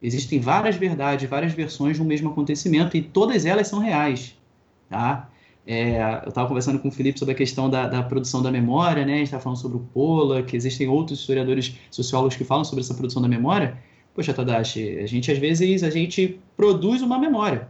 Existem 0.00 0.40
várias 0.40 0.76
verdades, 0.76 1.28
várias 1.28 1.52
versões 1.52 1.96
de 1.96 2.02
um 2.02 2.06
mesmo 2.06 2.30
acontecimento 2.30 2.96
e 2.96 3.02
todas 3.02 3.46
elas 3.46 3.68
são 3.68 3.78
reais, 3.78 4.36
tá? 4.88 5.28
É, 5.66 6.20
eu 6.22 6.28
estava 6.28 6.46
conversando 6.46 6.78
com 6.78 6.88
o 6.88 6.92
Felipe 6.92 7.18
sobre 7.18 7.34
a 7.34 7.36
questão 7.36 7.68
da, 7.68 7.88
da 7.88 8.02
produção 8.02 8.40
da 8.40 8.52
memória, 8.52 9.04
né? 9.04 9.14
A 9.14 9.16
gente 9.16 9.26
estava 9.26 9.42
falando 9.42 9.58
sobre 9.58 9.78
o 9.78 9.80
Pola, 9.80 10.42
que 10.42 10.56
existem 10.56 10.86
outros 10.86 11.20
historiadores, 11.20 11.76
sociólogos 11.90 12.36
que 12.36 12.44
falam 12.44 12.62
sobre 12.62 12.84
essa 12.84 12.94
produção 12.94 13.20
da 13.20 13.26
memória. 13.26 13.76
Poxa, 14.14 14.32
Tadashi, 14.32 14.98
a 15.00 15.06
gente 15.06 15.30
às 15.32 15.38
vezes 15.38 15.82
a 15.82 15.90
gente 15.90 16.40
produz 16.56 17.02
uma 17.02 17.18
memória. 17.18 17.68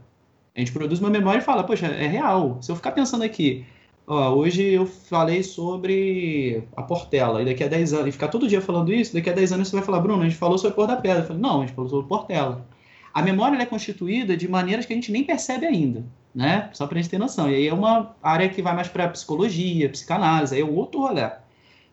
A 0.55 0.59
gente 0.59 0.72
produz 0.72 1.01
uma 1.01 1.11
memória 1.11 1.38
e 1.38 1.42
fala, 1.42 1.64
poxa, 1.64 1.86
é 1.86 2.07
real. 2.07 2.59
Se 2.61 2.70
eu 2.70 2.76
ficar 2.76 2.92
pensando 2.92 3.24
aqui, 3.24 3.64
Ó, 4.07 4.34
hoje 4.34 4.62
eu 4.62 4.86
falei 4.86 5.42
sobre 5.42 6.62
a 6.76 6.82
Portela, 6.82 7.42
e 7.42 7.44
daqui 7.44 7.64
a 7.64 7.68
10 7.68 7.92
anos, 7.92 8.07
e 8.07 8.12
ficar 8.12 8.28
todo 8.28 8.46
dia 8.46 8.61
falando 8.61 8.92
isso, 8.92 9.12
daqui 9.12 9.28
a 9.28 9.32
10 9.32 9.52
anos 9.52 9.68
você 9.68 9.76
vai 9.76 9.84
falar, 9.84 9.98
Bruno, 10.00 10.22
a 10.22 10.28
gente 10.28 10.36
falou 10.36 10.57
sobre 10.57 10.72
a 10.72 10.76
Cor 10.76 10.86
da 10.86 10.96
Pedra. 10.96 11.22
Eu 11.22 11.26
falei, 11.26 11.42
não, 11.42 11.62
a 11.62 11.66
gente 11.66 11.74
falou 11.74 11.90
sobre 11.90 12.07
Portela. 12.07 12.64
A 13.12 13.20
memória 13.20 13.61
é 13.61 13.66
constituída 13.66 14.36
de 14.36 14.46
maneiras 14.46 14.86
que 14.86 14.92
a 14.92 14.96
gente 14.96 15.11
nem 15.11 15.24
percebe 15.24 15.66
ainda, 15.66 16.04
né? 16.32 16.70
Só 16.72 16.86
para 16.86 16.98
a 16.98 17.02
gente 17.02 17.11
ter 17.11 17.18
noção. 17.18 17.50
E 17.50 17.54
aí 17.54 17.66
é 17.66 17.74
uma 17.74 18.14
área 18.22 18.48
que 18.48 18.62
vai 18.62 18.74
mais 18.76 18.88
para 18.88 19.09
psicologia, 19.09 19.88
psicanálise, 19.88 20.54
aí 20.54 20.61
é 20.61 20.64
outro 20.64 21.00
rolê. 21.00 21.28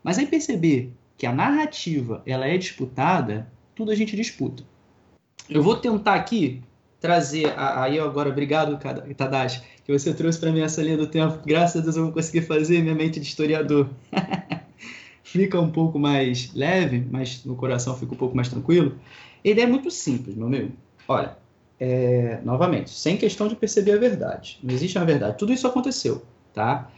Mas 0.04 0.20
aí 0.20 0.28
perceber 0.28 0.94
que 1.18 1.26
a 1.26 1.32
narrativa 1.32 2.22
ela 2.28 2.46
é 2.46 2.58
disputada, 2.58 3.48
tudo 3.74 3.90
a 3.90 3.96
gente 3.96 4.16
disputa. 4.16 4.64
Eu 5.50 5.64
vou 5.64 5.78
tentar 5.78 6.16
aqui 6.16 6.62
trazer, 7.00 7.54
aí 7.58 8.00
agora, 8.00 8.30
obrigado, 8.30 8.78
Tadashi, 9.16 9.62
que 9.86 9.92
você 9.92 10.14
trouxe 10.14 10.40
para 10.40 10.52
mim 10.52 10.62
essa 10.62 10.82
linha 10.82 10.98
do 10.98 11.08
tempo. 11.08 11.40
Graças 11.46 11.82
a 11.82 11.84
Deus 11.84 11.96
eu 11.96 12.04
vou 12.04 12.14
conseguir 12.14 12.42
fazer 12.42 12.82
minha 12.82 12.96
mente 12.96 13.20
de 13.20 13.26
historiador. 13.26 13.90
fica 15.24 15.60
um 15.60 15.72
pouco 15.72 15.98
mais 15.98 16.54
leve, 16.54 17.06
mas 17.10 17.44
no 17.44 17.56
coração 17.56 17.98
fica 17.98 18.14
um 18.14 18.18
pouco 18.18 18.36
mais 18.36 18.50
tranquilo. 18.50 19.00
A 19.44 19.48
ideia 19.48 19.66
é 19.66 19.70
muito 19.70 19.90
simples, 19.90 20.36
meu 20.36 20.48
amigo. 20.48 20.72
Olha, 21.08 21.36
é, 21.80 22.40
novamente, 22.44 22.92
sem 22.92 23.18
questão 23.18 23.48
de 23.48 23.56
perceber 23.56 23.94
a 23.94 23.98
verdade. 23.98 24.60
Não 24.64 24.74
existe 24.74 24.98
uma 24.98 25.06
verdade. 25.06 25.38
Tudo 25.38 25.52
isso 25.52 25.68
aconteceu, 25.68 26.24
tá? 26.54 26.90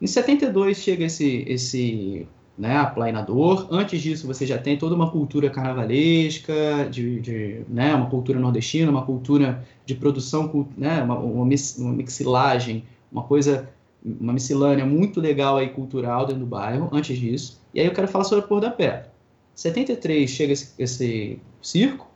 Em 0.00 0.06
72 0.06 0.78
chega 0.78 1.04
esse, 1.04 1.44
esse 1.46 2.26
né, 2.56 2.76
aplainador. 2.76 3.66
Antes 3.70 4.00
disso, 4.00 4.26
você 4.26 4.46
já 4.46 4.58
tem 4.58 4.76
toda 4.78 4.94
uma 4.94 5.10
cultura 5.10 5.50
carnavalesca, 5.50 6.88
de, 6.90 7.20
de 7.20 7.60
né, 7.68 7.94
uma 7.94 8.08
cultura 8.08 8.38
nordestina, 8.38 8.90
uma 8.90 9.04
cultura 9.04 9.64
de 9.84 9.94
produção, 9.94 10.68
né, 10.76 11.02
uma, 11.02 11.18
uma, 11.18 11.44
mixilagem, 11.92 12.84
uma 13.10 13.22
coisa, 13.22 13.68
uma 14.04 14.32
miscelânea 14.32 14.86
muito 14.86 15.20
legal 15.20 15.56
aí 15.56 15.68
cultural 15.68 16.26
dentro 16.26 16.40
do 16.40 16.46
bairro, 16.46 16.88
antes 16.92 17.18
disso. 17.18 17.60
E 17.74 17.80
aí 17.80 17.86
eu 17.86 17.92
quero 17.92 18.08
falar 18.08 18.24
sobre 18.24 18.44
a 18.44 18.48
Pôr 18.48 18.60
da 18.60 18.70
Pedra. 18.70 19.12
73 19.54 20.30
chega 20.30 20.52
esse, 20.52 20.74
esse 20.78 21.38
circo, 21.60 22.08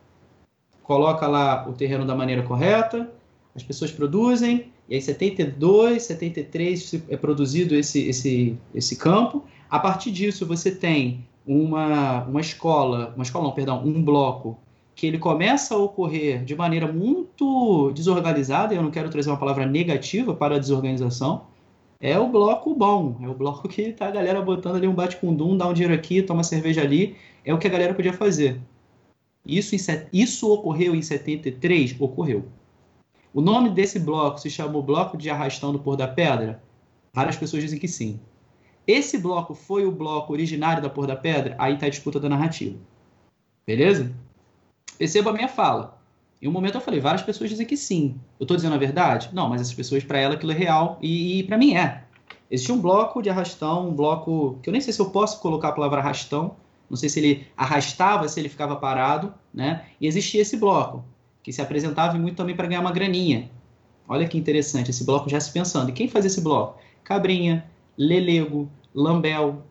coloca 0.82 1.26
lá 1.26 1.68
o 1.68 1.72
terreno 1.72 2.06
da 2.06 2.14
maneira 2.14 2.42
correta, 2.42 3.10
as 3.54 3.62
pessoas 3.62 3.90
produzem, 3.90 4.72
e 4.88 4.94
aí 4.94 5.02
72, 5.02 6.02
73 6.04 7.02
é 7.08 7.16
produzido 7.16 7.74
esse, 7.74 8.08
esse, 8.08 8.56
esse 8.74 8.96
campo, 8.96 9.44
a 9.70 9.78
partir 9.78 10.10
disso, 10.10 10.46
você 10.46 10.70
tem 10.70 11.26
uma, 11.46 12.24
uma 12.24 12.40
escola, 12.40 13.12
uma 13.14 13.22
escola 13.22 13.44
não, 13.44 13.52
perdão, 13.52 13.82
um 13.84 14.02
bloco 14.02 14.58
que 14.94 15.06
ele 15.06 15.18
começa 15.18 15.74
a 15.74 15.78
ocorrer 15.78 16.44
de 16.44 16.56
maneira 16.56 16.90
muito 16.90 17.92
desorganizada, 17.92 18.74
eu 18.74 18.82
não 18.82 18.90
quero 18.90 19.08
trazer 19.08 19.30
uma 19.30 19.36
palavra 19.36 19.64
negativa 19.64 20.34
para 20.34 20.56
a 20.56 20.58
desorganização, 20.58 21.46
é 22.00 22.18
o 22.18 22.28
bloco 22.28 22.74
bom, 22.74 23.16
é 23.22 23.28
o 23.28 23.34
bloco 23.34 23.68
que 23.68 23.92
tá 23.92 24.08
a 24.08 24.10
galera 24.10 24.42
botando 24.42 24.76
ali 24.76 24.86
um 24.86 24.94
bate-cundum, 24.94 25.56
dá 25.56 25.68
um 25.68 25.72
dinheiro 25.72 25.94
aqui, 25.94 26.22
toma 26.22 26.42
cerveja 26.42 26.82
ali, 26.82 27.16
é 27.44 27.52
o 27.54 27.58
que 27.58 27.66
a 27.66 27.70
galera 27.70 27.94
podia 27.94 28.12
fazer. 28.12 28.60
Isso, 29.44 29.74
isso 30.12 30.52
ocorreu 30.52 30.94
em 30.94 31.02
73? 31.02 31.96
Ocorreu. 31.98 32.44
O 33.32 33.40
nome 33.40 33.70
desse 33.70 33.98
bloco 33.98 34.38
se 34.38 34.50
chamou 34.50 34.82
Bloco 34.82 35.16
de 35.16 35.30
Arrastão 35.30 35.72
do 35.72 35.78
Pôr 35.78 35.96
da 35.96 36.08
Pedra? 36.08 36.62
Várias 37.12 37.36
pessoas 37.36 37.62
dizem 37.62 37.78
que 37.78 37.88
sim. 37.88 38.20
Esse 38.88 39.18
bloco 39.18 39.52
foi 39.54 39.84
o 39.84 39.92
bloco 39.92 40.32
originário 40.32 40.82
da 40.82 40.88
Por 40.88 41.06
da 41.06 41.14
Pedra? 41.14 41.54
Aí 41.58 41.74
está 41.74 41.84
a 41.84 41.90
disputa 41.90 42.18
da 42.18 42.26
narrativa. 42.26 42.78
Beleza? 43.66 44.10
Perceba 44.96 45.28
a 45.28 45.32
minha 45.34 45.46
fala. 45.46 46.00
Em 46.40 46.48
um 46.48 46.52
momento 46.52 46.76
eu 46.76 46.80
falei, 46.80 46.98
várias 46.98 47.20
pessoas 47.20 47.50
dizem 47.50 47.66
que 47.66 47.76
sim. 47.76 48.18
Eu 48.40 48.44
estou 48.44 48.56
dizendo 48.56 48.74
a 48.74 48.78
verdade? 48.78 49.28
Não, 49.34 49.46
mas 49.46 49.60
essas 49.60 49.74
pessoas, 49.74 50.02
para 50.02 50.18
ela, 50.18 50.34
aquilo 50.36 50.52
é 50.52 50.54
real 50.54 50.98
e, 51.02 51.40
e 51.40 51.42
para 51.42 51.58
mim 51.58 51.76
é. 51.76 52.02
Existia 52.50 52.74
um 52.74 52.80
bloco 52.80 53.20
de 53.20 53.28
arrastão, 53.28 53.90
um 53.90 53.94
bloco 53.94 54.58
que 54.62 54.70
eu 54.70 54.72
nem 54.72 54.80
sei 54.80 54.94
se 54.94 55.00
eu 55.00 55.10
posso 55.10 55.38
colocar 55.40 55.68
a 55.68 55.72
palavra 55.72 56.00
arrastão, 56.00 56.56
não 56.88 56.96
sei 56.96 57.10
se 57.10 57.20
ele 57.20 57.46
arrastava, 57.54 58.26
se 58.26 58.40
ele 58.40 58.48
ficava 58.48 58.74
parado, 58.74 59.34
né? 59.52 59.84
E 60.00 60.06
existia 60.06 60.40
esse 60.40 60.56
bloco, 60.56 61.04
que 61.42 61.52
se 61.52 61.60
apresentava 61.60 62.16
muito 62.18 62.36
também 62.36 62.56
para 62.56 62.66
ganhar 62.66 62.80
uma 62.80 62.92
graninha. 62.92 63.50
Olha 64.08 64.26
que 64.26 64.38
interessante, 64.38 64.90
esse 64.90 65.04
bloco 65.04 65.28
já 65.28 65.38
se 65.38 65.52
pensando. 65.52 65.90
E 65.90 65.92
quem 65.92 66.08
faz 66.08 66.24
esse 66.24 66.40
bloco? 66.40 66.78
Cabrinha, 67.04 67.68
Lelego, 67.98 68.70
Lambel. 68.94 69.64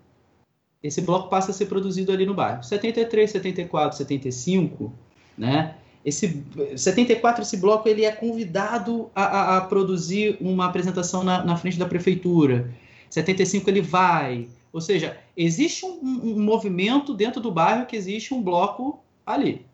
Esse 0.83 1.01
bloco 1.01 1.29
passa 1.29 1.51
a 1.51 1.53
ser 1.53 1.65
produzido 1.67 2.11
ali 2.11 2.25
no 2.25 2.33
bairro. 2.33 2.63
73, 2.63 3.31
74, 3.31 3.97
75, 3.97 4.93
né? 5.37 5.75
Esse 6.05 6.41
74 6.75 7.41
esse 7.41 7.57
bloco 7.57 7.89
ele 7.89 8.05
é 8.05 8.11
convidado 8.11 9.09
a, 9.13 9.23
a, 9.23 9.57
a 9.57 9.61
produzir 9.61 10.37
uma 10.39 10.65
apresentação 10.65 11.23
na, 11.23 11.43
na, 11.43 11.57
frente 11.57 11.77
da 11.77 11.85
prefeitura. 11.85 12.71
75 13.09 13.69
ele 13.69 13.81
vai, 13.81 14.47
ou 14.71 14.79
seja, 14.79 15.17
existe 15.35 15.85
um, 15.85 15.99
um, 16.01 16.35
um 16.35 16.39
movimento 16.41 17.13
dentro 17.13 17.41
do 17.41 17.51
bairro 17.51 17.85
que 17.85 17.95
existe 17.95 18.33
um 18.33 18.41
bloco 18.41 18.99
ali. 19.25 19.65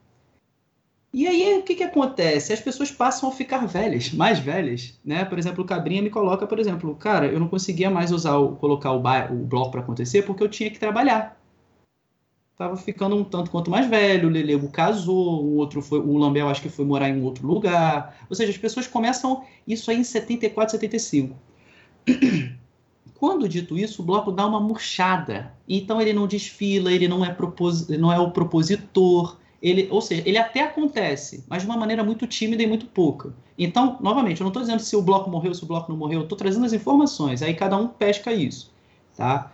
E 1.14 1.28
aí, 1.28 1.60
o 1.60 1.62
que, 1.62 1.76
que 1.76 1.84
acontece? 1.84 2.52
As 2.52 2.60
pessoas 2.60 2.90
passam 2.92 3.30
a 3.30 3.32
ficar 3.32 3.68
velhas, 3.68 4.12
mais 4.12 4.40
velhas, 4.40 5.00
né? 5.06 5.24
Por 5.24 5.38
exemplo, 5.38 5.64
o 5.64 5.68
Cabrinha 5.68 6.02
me 6.02 6.10
coloca, 6.10 6.48
por 6.48 6.58
exemplo, 6.60 6.96
cara, 6.96 7.28
eu 7.28 7.40
não 7.40 7.48
conseguia 7.48 7.88
mais 7.88 8.12
usar 8.12 8.38
o, 8.38 8.56
colocar 8.56 8.92
o, 8.92 8.98
o 8.98 9.46
bloco 9.46 9.70
para 9.72 9.82
acontecer 9.82 10.24
porque 10.24 10.44
eu 10.44 10.50
tinha 10.50 10.72
que 10.72 10.80
trabalhar. 10.80 11.40
Tava 12.58 12.76
ficando 12.78 13.16
um 13.16 13.24
tanto 13.24 13.52
quanto 13.52 13.70
mais 13.70 13.88
velho, 13.88 14.28
o 14.28 14.32
Lelego 14.32 14.70
casou, 14.72 15.44
o 15.44 15.56
outro 15.58 15.84
foi, 15.84 16.00
o 16.00 16.18
Lambel 16.18 16.50
acho 16.50 16.62
que 16.62 16.70
foi 16.70 16.84
morar 16.84 17.10
em 17.10 17.22
outro 17.22 17.46
lugar. 17.46 18.18
Ou 18.28 18.36
seja, 18.36 18.52
as 18.52 18.58
pessoas 18.58 18.88
começam 18.88 19.44
isso 19.68 19.92
aí 19.92 19.98
em 19.98 20.04
74, 20.04 20.72
75. 20.72 21.36
Quando 23.14 23.48
dito 23.48 23.78
isso, 23.78 24.02
o 24.02 24.06
bloco 24.06 24.32
dá 24.32 24.48
uma 24.48 24.60
murchada. 24.60 25.54
Então 25.70 26.02
ele 26.02 26.12
não 26.12 26.26
desfila, 26.26 26.92
ele 26.92 27.08
não 27.08 27.24
é, 27.24 27.32
propos, 27.32 27.88
não 27.88 28.12
é 28.12 28.20
o 28.20 28.32
propositor, 28.32 29.38
ele, 29.64 29.88
ou 29.90 30.02
seja, 30.02 30.22
ele 30.26 30.38
até 30.38 30.62
acontece, 30.62 31.46
mas 31.48 31.62
de 31.62 31.70
uma 31.70 31.78
maneira 31.78 32.04
muito 32.04 32.28
tímida 32.28 32.62
e 32.62 32.68
muito 32.68 32.86
pouca. 32.86 33.34
Então, 33.58 33.98
novamente, 34.02 34.42
eu 34.42 34.44
não 34.44 34.50
estou 34.50 34.62
dizendo 34.62 34.82
se 34.82 34.94
o 34.94 35.02
bloco 35.02 35.30
morreu, 35.30 35.54
se 35.54 35.64
o 35.64 35.66
bloco 35.66 35.90
não 35.90 35.98
morreu, 35.98 36.20
eu 36.20 36.24
estou 36.24 36.38
trazendo 36.38 36.66
as 36.66 36.74
informações, 36.74 37.42
aí 37.42 37.54
cada 37.54 37.78
um 37.78 37.88
pesca 37.88 38.34
isso, 38.34 38.74
tá? 39.16 39.54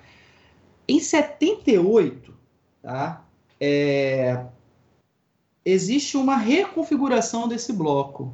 Em 0.88 1.00
78, 1.00 2.34
tá? 2.82 3.24
É, 3.62 4.46
existe 5.64 6.18
uma 6.18 6.38
reconfiguração 6.38 7.48
desse 7.48 7.72
bloco, 7.72 8.34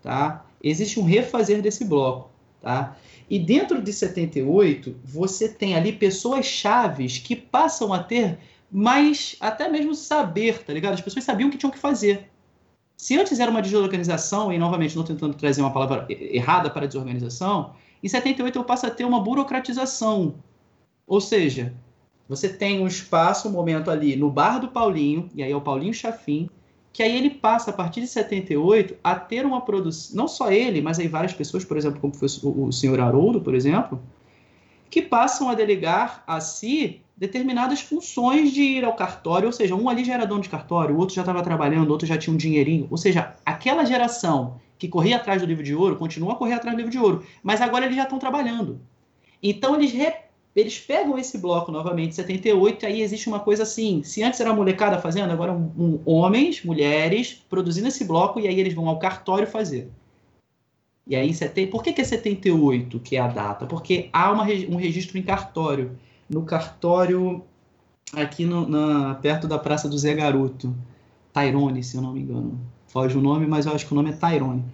tá? 0.00 0.46
Existe 0.62 1.00
um 1.00 1.04
refazer 1.04 1.60
desse 1.60 1.84
bloco, 1.84 2.30
tá? 2.62 2.96
E 3.28 3.36
dentro 3.36 3.82
de 3.82 3.92
78, 3.92 4.94
você 5.04 5.48
tem 5.48 5.74
ali 5.74 5.92
pessoas 5.92 6.46
chaves 6.46 7.18
que 7.18 7.34
passam 7.34 7.92
a 7.92 8.00
ter 8.00 8.38
mas 8.70 9.36
até 9.40 9.68
mesmo 9.68 9.94
saber, 9.94 10.64
tá 10.64 10.72
ligado? 10.72 10.94
As 10.94 11.00
pessoas 11.00 11.24
sabiam 11.24 11.48
o 11.48 11.52
que 11.52 11.58
tinham 11.58 11.70
que 11.70 11.78
fazer. 11.78 12.30
Se 12.96 13.18
antes 13.18 13.38
era 13.38 13.50
uma 13.50 13.60
desorganização, 13.60 14.52
e 14.52 14.58
novamente 14.58 14.96
não 14.96 15.04
tentando 15.04 15.34
trazer 15.34 15.60
uma 15.60 15.72
palavra 15.72 16.06
errada 16.08 16.70
para 16.70 16.86
desorganização, 16.86 17.74
em 18.02 18.08
78 18.08 18.58
eu 18.58 18.64
passo 18.64 18.86
a 18.86 18.90
ter 18.90 19.04
uma 19.04 19.20
burocratização. 19.20 20.36
Ou 21.06 21.20
seja, 21.20 21.74
você 22.28 22.48
tem 22.48 22.80
um 22.82 22.86
espaço, 22.86 23.48
um 23.48 23.52
momento 23.52 23.90
ali 23.90 24.16
no 24.16 24.30
bar 24.30 24.58
do 24.58 24.68
Paulinho, 24.68 25.28
e 25.34 25.42
aí 25.42 25.52
é 25.52 25.56
o 25.56 25.60
Paulinho 25.60 25.94
Chafim, 25.94 26.48
que 26.92 27.02
aí 27.02 27.14
ele 27.14 27.30
passa, 27.30 27.70
a 27.70 27.74
partir 27.74 28.00
de 28.00 28.06
78, 28.06 28.96
a 29.04 29.14
ter 29.14 29.44
uma 29.44 29.60
produção, 29.60 30.16
não 30.16 30.26
só 30.26 30.50
ele, 30.50 30.80
mas 30.80 30.98
aí 30.98 31.06
várias 31.06 31.34
pessoas, 31.34 31.64
por 31.64 31.76
exemplo, 31.76 32.00
como 32.00 32.14
foi 32.14 32.26
o 32.42 32.72
senhor 32.72 32.98
Haroldo, 32.98 33.40
por 33.40 33.54
exemplo, 33.54 34.00
que 34.88 35.02
passam 35.02 35.50
a 35.50 35.54
delegar 35.54 36.24
a 36.26 36.40
si 36.40 37.02
determinadas 37.16 37.80
funções 37.80 38.52
de 38.52 38.62
ir 38.62 38.84
ao 38.84 38.94
cartório, 38.94 39.46
ou 39.46 39.52
seja, 39.52 39.74
um 39.74 39.88
ali 39.88 40.04
já 40.04 40.14
era 40.14 40.26
dono 40.26 40.42
de 40.42 40.50
cartório, 40.50 40.94
o 40.94 40.98
outro 40.98 41.14
já 41.14 41.22
estava 41.22 41.42
trabalhando, 41.42 41.88
o 41.88 41.92
outro 41.92 42.06
já 42.06 42.18
tinha 42.18 42.34
um 42.34 42.36
dinheirinho, 42.36 42.86
ou 42.90 42.98
seja, 42.98 43.34
aquela 43.44 43.84
geração 43.84 44.60
que 44.78 44.86
corria 44.86 45.16
atrás 45.16 45.40
do 45.40 45.48
livro 45.48 45.62
de 45.62 45.74
ouro 45.74 45.96
continua 45.96 46.34
a 46.34 46.36
correr 46.36 46.52
atrás 46.52 46.76
do 46.76 46.78
livro 46.78 46.92
de 46.92 46.98
ouro, 46.98 47.24
mas 47.42 47.62
agora 47.62 47.86
eles 47.86 47.96
já 47.96 48.02
estão 48.02 48.18
trabalhando. 48.18 48.78
Então 49.42 49.74
eles 49.74 49.92
re... 49.92 50.12
eles 50.54 50.78
pegam 50.78 51.18
esse 51.18 51.38
bloco 51.38 51.72
novamente, 51.72 52.14
78, 52.14 52.82
e 52.82 52.86
aí 52.86 53.00
existe 53.00 53.28
uma 53.28 53.40
coisa 53.40 53.62
assim, 53.62 54.02
se 54.02 54.22
antes 54.22 54.38
era 54.38 54.52
molecada 54.52 54.98
fazendo, 54.98 55.32
agora 55.32 55.52
um, 55.52 55.72
um, 55.78 56.00
homens, 56.04 56.62
mulheres 56.62 57.42
produzindo 57.48 57.88
esse 57.88 58.04
bloco 58.04 58.38
e 58.38 58.46
aí 58.46 58.60
eles 58.60 58.74
vão 58.74 58.88
ao 58.88 58.98
cartório 58.98 59.46
fazer. 59.46 59.90
E 61.06 61.14
aí, 61.14 61.32
por 61.70 61.84
que, 61.84 61.92
que 61.92 62.00
é 62.00 62.04
78 62.04 62.98
que 62.98 63.16
é 63.16 63.20
a 63.20 63.28
data? 63.28 63.64
Porque 63.64 64.10
há 64.12 64.32
uma, 64.32 64.42
um 64.42 64.74
registro 64.74 65.16
em 65.16 65.22
cartório 65.22 65.96
no 66.28 66.42
cartório 66.42 67.42
aqui 68.12 68.44
no, 68.44 68.68
na, 68.68 69.14
perto 69.16 69.46
da 69.46 69.58
Praça 69.58 69.88
do 69.88 69.98
Zé 69.98 70.14
Garoto. 70.14 70.74
Tyrone, 71.32 71.82
se 71.82 71.96
eu 71.96 72.02
não 72.02 72.12
me 72.12 72.20
engano. 72.20 72.58
Foge 72.88 73.16
o 73.16 73.20
nome, 73.20 73.46
mas 73.46 73.66
eu 73.66 73.72
acho 73.74 73.86
que 73.86 73.92
o 73.92 73.94
nome 73.94 74.10
é 74.10 74.12
Tyrone. 74.12 74.64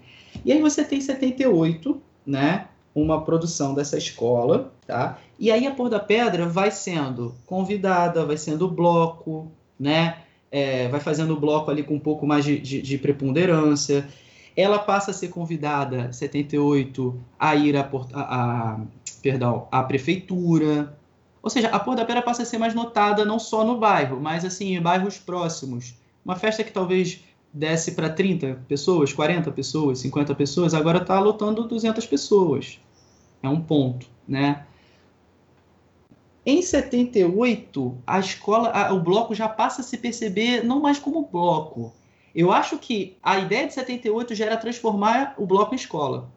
E 0.45 0.53
aí 0.53 0.61
você 0.61 0.85
tem 0.85 1.01
78, 1.01 2.01
né? 2.27 2.69
Uma 2.95 3.23
produção 3.23 3.75
dessa 3.75 3.97
escola, 3.99 4.73
tá? 4.87 5.19
E 5.39 5.51
aí 5.51 5.67
a 5.67 5.75
Pôr 5.75 5.89
da 5.89 5.99
Pedra 5.99 6.47
vai 6.47 6.71
sendo 6.71 7.35
convidada, 7.47 8.25
vai 8.25 8.37
sendo 8.37 8.69
bloco, 8.69 9.51
né? 9.79 10.19
É, 10.51 10.87
vai 10.89 11.01
fazendo 11.01 11.35
bloco 11.37 11.71
ali 11.71 11.83
com 11.83 11.95
um 11.95 12.01
pouco 12.01 12.27
mais 12.27 12.45
de, 12.45 12.61
de, 12.61 12.83
de, 12.83 12.99
preponderância. 12.99 14.07
Ela 14.55 14.79
passa 14.79 15.11
a 15.11 15.15
ser 15.15 15.29
convidada, 15.29 16.13
78, 16.13 17.19
a 17.41 17.57
ir 17.57 17.75
a 17.75 18.79
perdão, 19.23 19.67
à 19.73 19.83
prefeitura, 19.83 20.95
ou 21.43 21.51
seja, 21.51 21.69
a 21.69 21.81
Pôr 21.81 21.97
da 21.97 22.05
Pera 22.05 22.23
passa 22.23 22.43
a 22.43 22.47
ser 22.47 22.59
mais 22.59 22.75
notada 22.75 23.25
não 23.25 23.39
só 23.39 23.65
no 23.65 23.79
bairro, 23.79 24.21
mas 24.21 24.45
assim, 24.45 24.77
em 24.77 24.81
bairros 24.81 25.19
próximos. 25.19 25.95
Uma 26.25 26.37
festa 26.37 26.63
que 26.63 26.73
talvez 26.73 27.21
desse 27.53 27.93
para 27.93 28.09
30 28.09 28.63
pessoas, 28.69 29.13
40 29.13 29.51
pessoas, 29.51 29.99
50 29.99 30.35
pessoas, 30.37 30.73
agora 30.73 30.99
está 30.99 31.19
lotando 31.19 31.67
200 31.67 32.07
pessoas. 32.07 32.79
É 33.43 33.49
um 33.49 33.61
ponto, 33.61 34.07
né? 34.27 34.65
Em 36.47 36.63
78, 36.63 37.99
a 38.07 38.19
escola, 38.21 38.71
a, 38.71 38.93
o 38.93 39.01
bloco 39.01 39.35
já 39.35 39.49
passa 39.49 39.81
a 39.81 39.85
se 39.85 39.99
perceber 39.99 40.65
não 40.65 40.81
mais 40.81 40.99
como 40.99 41.27
bloco. 41.27 41.93
Eu 42.35 42.51
acho 42.51 42.79
que 42.79 43.17
a 43.23 43.39
ideia 43.39 43.67
de 43.67 43.75
78 43.75 44.35
já 44.35 44.47
era 44.47 44.57
transformar 44.57 45.35
o 45.37 45.47
bloco 45.47 45.75
em 45.75 45.77
escola. 45.77 46.31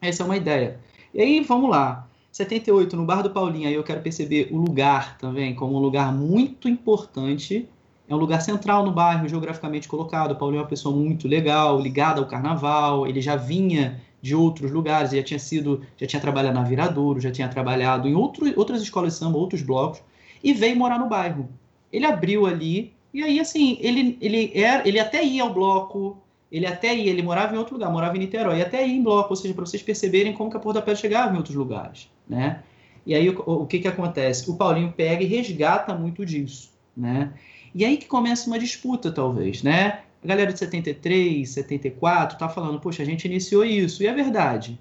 Essa 0.00 0.22
é 0.22 0.26
uma 0.26 0.36
ideia. 0.36 0.80
E 1.14 1.20
aí, 1.20 1.40
vamos 1.40 1.70
lá. 1.70 2.09
78, 2.32 2.96
no 2.96 3.04
Bar 3.04 3.22
do 3.22 3.30
Paulinho, 3.30 3.66
aí 3.66 3.74
eu 3.74 3.82
quero 3.82 4.00
perceber 4.00 4.48
o 4.52 4.56
lugar 4.56 5.18
também 5.18 5.52
como 5.54 5.76
um 5.76 5.80
lugar 5.80 6.12
muito 6.14 6.68
importante. 6.68 7.68
É 8.08 8.14
um 8.14 8.18
lugar 8.18 8.40
central 8.40 8.84
no 8.84 8.92
bairro, 8.92 9.28
geograficamente 9.28 9.88
colocado. 9.88 10.32
O 10.32 10.36
Paulinho 10.36 10.60
é 10.60 10.62
uma 10.62 10.68
pessoa 10.68 10.94
muito 10.94 11.26
legal, 11.26 11.80
ligada 11.80 12.20
ao 12.20 12.26
carnaval. 12.26 13.06
Ele 13.06 13.20
já 13.20 13.34
vinha 13.34 14.00
de 14.22 14.34
outros 14.34 14.70
lugares, 14.70 15.10
já 15.10 15.22
tinha 15.22 15.38
sido, 15.40 15.82
já 15.96 16.06
tinha 16.06 16.20
trabalhado 16.20 16.54
na 16.54 16.62
Viradouro, 16.62 17.20
já 17.20 17.32
tinha 17.32 17.48
trabalhado 17.48 18.06
em 18.06 18.14
outro, 18.14 18.46
outras 18.56 18.80
escolas 18.82 19.14
de 19.14 19.18
samba, 19.18 19.38
outros 19.38 19.62
blocos, 19.62 20.00
e 20.42 20.52
veio 20.52 20.76
morar 20.76 20.98
no 20.98 21.08
bairro. 21.08 21.48
Ele 21.92 22.06
abriu 22.06 22.46
ali, 22.46 22.92
e 23.12 23.22
aí, 23.22 23.40
assim, 23.40 23.78
ele, 23.80 24.18
ele, 24.20 24.52
era, 24.54 24.86
ele 24.86 25.00
até 25.00 25.24
ia 25.24 25.42
ao 25.42 25.52
bloco, 25.52 26.18
ele 26.52 26.66
até 26.66 26.94
ia, 26.94 27.10
ele 27.10 27.22
morava 27.22 27.54
em 27.54 27.58
outro 27.58 27.74
lugar, 27.74 27.90
morava 27.90 28.16
em 28.16 28.20
Niterói, 28.20 28.60
até 28.60 28.86
ia 28.86 28.94
em 28.94 29.02
bloco, 29.02 29.30
ou 29.30 29.36
seja, 29.36 29.54
para 29.54 29.64
vocês 29.64 29.82
perceberem 29.82 30.32
como 30.32 30.50
que 30.50 30.56
a 30.56 30.60
Porta 30.60 30.80
da 30.80 30.84
Pedra 30.84 31.00
chegava 31.00 31.32
em 31.32 31.36
outros 31.36 31.56
lugares 31.56 32.08
né? 32.30 32.62
E 33.04 33.14
aí 33.14 33.28
o, 33.28 33.42
o 33.44 33.66
que 33.66 33.80
que 33.80 33.88
acontece? 33.88 34.50
O 34.50 34.56
Paulinho 34.56 34.92
pega 34.92 35.22
e 35.22 35.26
resgata 35.26 35.94
muito 35.94 36.24
disso, 36.24 36.70
né? 36.96 37.32
E 37.74 37.84
aí 37.84 37.96
que 37.96 38.06
começa 38.06 38.46
uma 38.46 38.58
disputa, 38.58 39.10
talvez, 39.10 39.62
né? 39.62 40.00
A 40.22 40.26
galera 40.26 40.52
de 40.52 40.58
73, 40.58 41.48
74 41.48 42.38
tá 42.38 42.48
falando, 42.48 42.78
poxa, 42.80 43.02
a 43.02 43.06
gente 43.06 43.24
iniciou 43.24 43.64
isso, 43.64 44.02
e 44.02 44.06
é 44.06 44.12
verdade. 44.12 44.78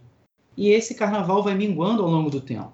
E 0.56 0.70
esse 0.70 0.94
carnaval 0.94 1.42
vai 1.42 1.56
minguando 1.56 2.04
ao 2.04 2.10
longo 2.10 2.30
do 2.30 2.42
tempo. 2.42 2.72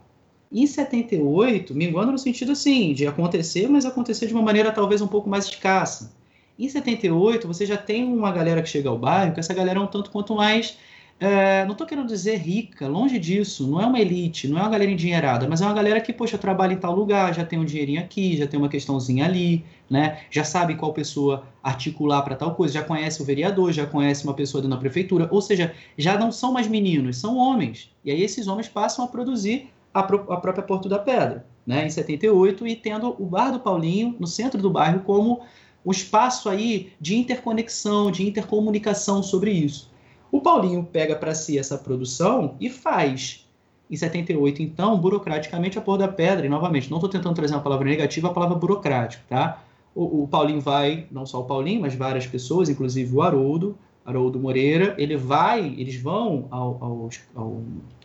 Em 0.51 0.65
78, 0.65 1.75
minguando 1.75 2.11
no 2.11 2.17
sentido 2.17 2.53
assim, 2.53 2.93
de 2.93 3.05
acontecer, 3.05 3.67
mas 3.67 3.85
acontecer 3.85 4.27
de 4.27 4.33
uma 4.33 4.41
maneira 4.41 4.71
talvez 4.71 5.01
um 5.01 5.07
pouco 5.07 5.29
mais 5.29 5.45
escassa. 5.45 6.13
Em 6.57 6.69
78, 6.69 7.47
você 7.47 7.65
já 7.65 7.77
tem 7.77 8.05
uma 8.05 8.31
galera 8.31 8.61
que 8.61 8.69
chega 8.69 8.89
ao 8.89 8.97
bairro, 8.97 9.33
que 9.33 9.39
essa 9.39 9.53
galera 9.53 9.79
é 9.79 9.81
um 9.81 9.87
tanto 9.87 10.09
quanto 10.09 10.33
mais 10.33 10.77
é, 11.17 11.63
não 11.63 11.71
estou 11.71 11.87
querendo 11.87 12.07
dizer 12.07 12.35
rica, 12.37 12.87
longe 12.87 13.17
disso. 13.17 13.67
Não 13.67 13.79
é 13.81 13.85
uma 13.85 13.99
elite, 13.99 14.47
não 14.47 14.57
é 14.57 14.61
uma 14.61 14.69
galera 14.69 14.91
endinheirada, 14.91 15.47
mas 15.47 15.61
é 15.61 15.65
uma 15.65 15.73
galera 15.73 16.01
que, 16.01 16.11
poxa, 16.11 16.37
trabalha 16.37 16.73
em 16.73 16.77
tal 16.77 16.93
lugar, 16.93 17.33
já 17.33 17.45
tem 17.45 17.57
um 17.57 17.63
dinheirinho 17.63 18.01
aqui, 18.01 18.35
já 18.35 18.45
tem 18.45 18.59
uma 18.59 18.67
questãozinha 18.67 19.25
ali, 19.25 19.63
né? 19.89 20.19
Já 20.29 20.43
sabe 20.43 20.75
qual 20.75 20.91
pessoa 20.93 21.43
articular 21.63 22.21
para 22.21 22.35
tal 22.35 22.53
coisa, 22.53 22.73
já 22.73 22.83
conhece 22.83 23.21
o 23.21 23.25
vereador, 23.25 23.71
já 23.71 23.85
conhece 23.85 24.25
uma 24.25 24.33
pessoa 24.33 24.61
dentro 24.61 24.75
da 24.75 24.81
prefeitura, 24.81 25.27
ou 25.31 25.41
seja, 25.41 25.73
já 25.97 26.17
não 26.17 26.31
são 26.31 26.51
mais 26.51 26.67
meninos, 26.67 27.17
são 27.17 27.37
homens. 27.37 27.89
E 28.03 28.11
aí 28.11 28.21
esses 28.21 28.47
homens 28.47 28.67
passam 28.67 29.05
a 29.05 29.07
produzir 29.07 29.69
a, 29.93 30.03
pro, 30.03 30.31
a 30.31 30.37
própria 30.37 30.63
Porto 30.63 30.89
da 30.89 30.99
Pedra, 30.99 31.45
né? 31.65 31.85
Em 31.85 31.89
78 31.89 32.67
e 32.67 32.75
tendo 32.75 33.15
o 33.17 33.25
Bar 33.25 33.51
do 33.51 33.59
Paulinho 33.61 34.15
no 34.19 34.27
centro 34.27 34.61
do 34.61 34.69
bairro 34.69 34.99
como 35.01 35.39
um 35.85 35.91
espaço 35.91 36.49
aí 36.49 36.91
de 36.99 37.15
interconexão, 37.15 38.11
de 38.11 38.27
intercomunicação 38.27 39.23
sobre 39.23 39.51
isso. 39.51 39.94
O 40.35 40.41
Paulinho 40.41 40.83
pega 40.83 41.15
para 41.15 41.33
si 41.33 41.57
essa 41.57 41.77
produção 41.77 42.57
e 42.59 42.69
faz. 42.69 43.47
Em 43.89 43.95
78, 43.95 44.61
então, 44.61 44.99
burocraticamente, 44.99 45.77
a 45.77 45.81
Pôr 45.81 45.97
da 45.97 46.09
Pedra, 46.09 46.45
e 46.45 46.49
novamente, 46.49 46.91
não 46.91 46.97
estou 46.97 47.09
tentando 47.09 47.33
trazer 47.35 47.53
uma 47.53 47.61
palavra 47.61 47.87
negativa, 47.87 48.27
a 48.27 48.33
palavra 48.33 48.57
burocrático, 48.57 49.23
tá? 49.29 49.63
O, 49.95 50.23
o, 50.23 50.27
Paulinho 50.27 50.59
vai, 50.59 51.07
não 51.09 51.25
só 51.25 51.39
o 51.39 51.45
Paulinho, 51.45 51.79
mas 51.79 51.95
várias 51.95 52.27
pessoas, 52.27 52.67
inclusive 52.67 53.15
o 53.15 53.21
Haroldo, 53.21 53.77
Haroldo 54.03 54.37
Moreira, 54.37 54.93
ele 54.97 55.15
vai, 55.15 55.73
eles 55.77 55.95
vão 56.01 56.49
ao, 56.51 56.83
ao, 56.83 57.09
ao 57.33 57.61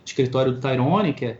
escritório 0.06 0.52
do 0.52 0.60
Tyrone, 0.60 1.12
que, 1.12 1.24
é, 1.24 1.38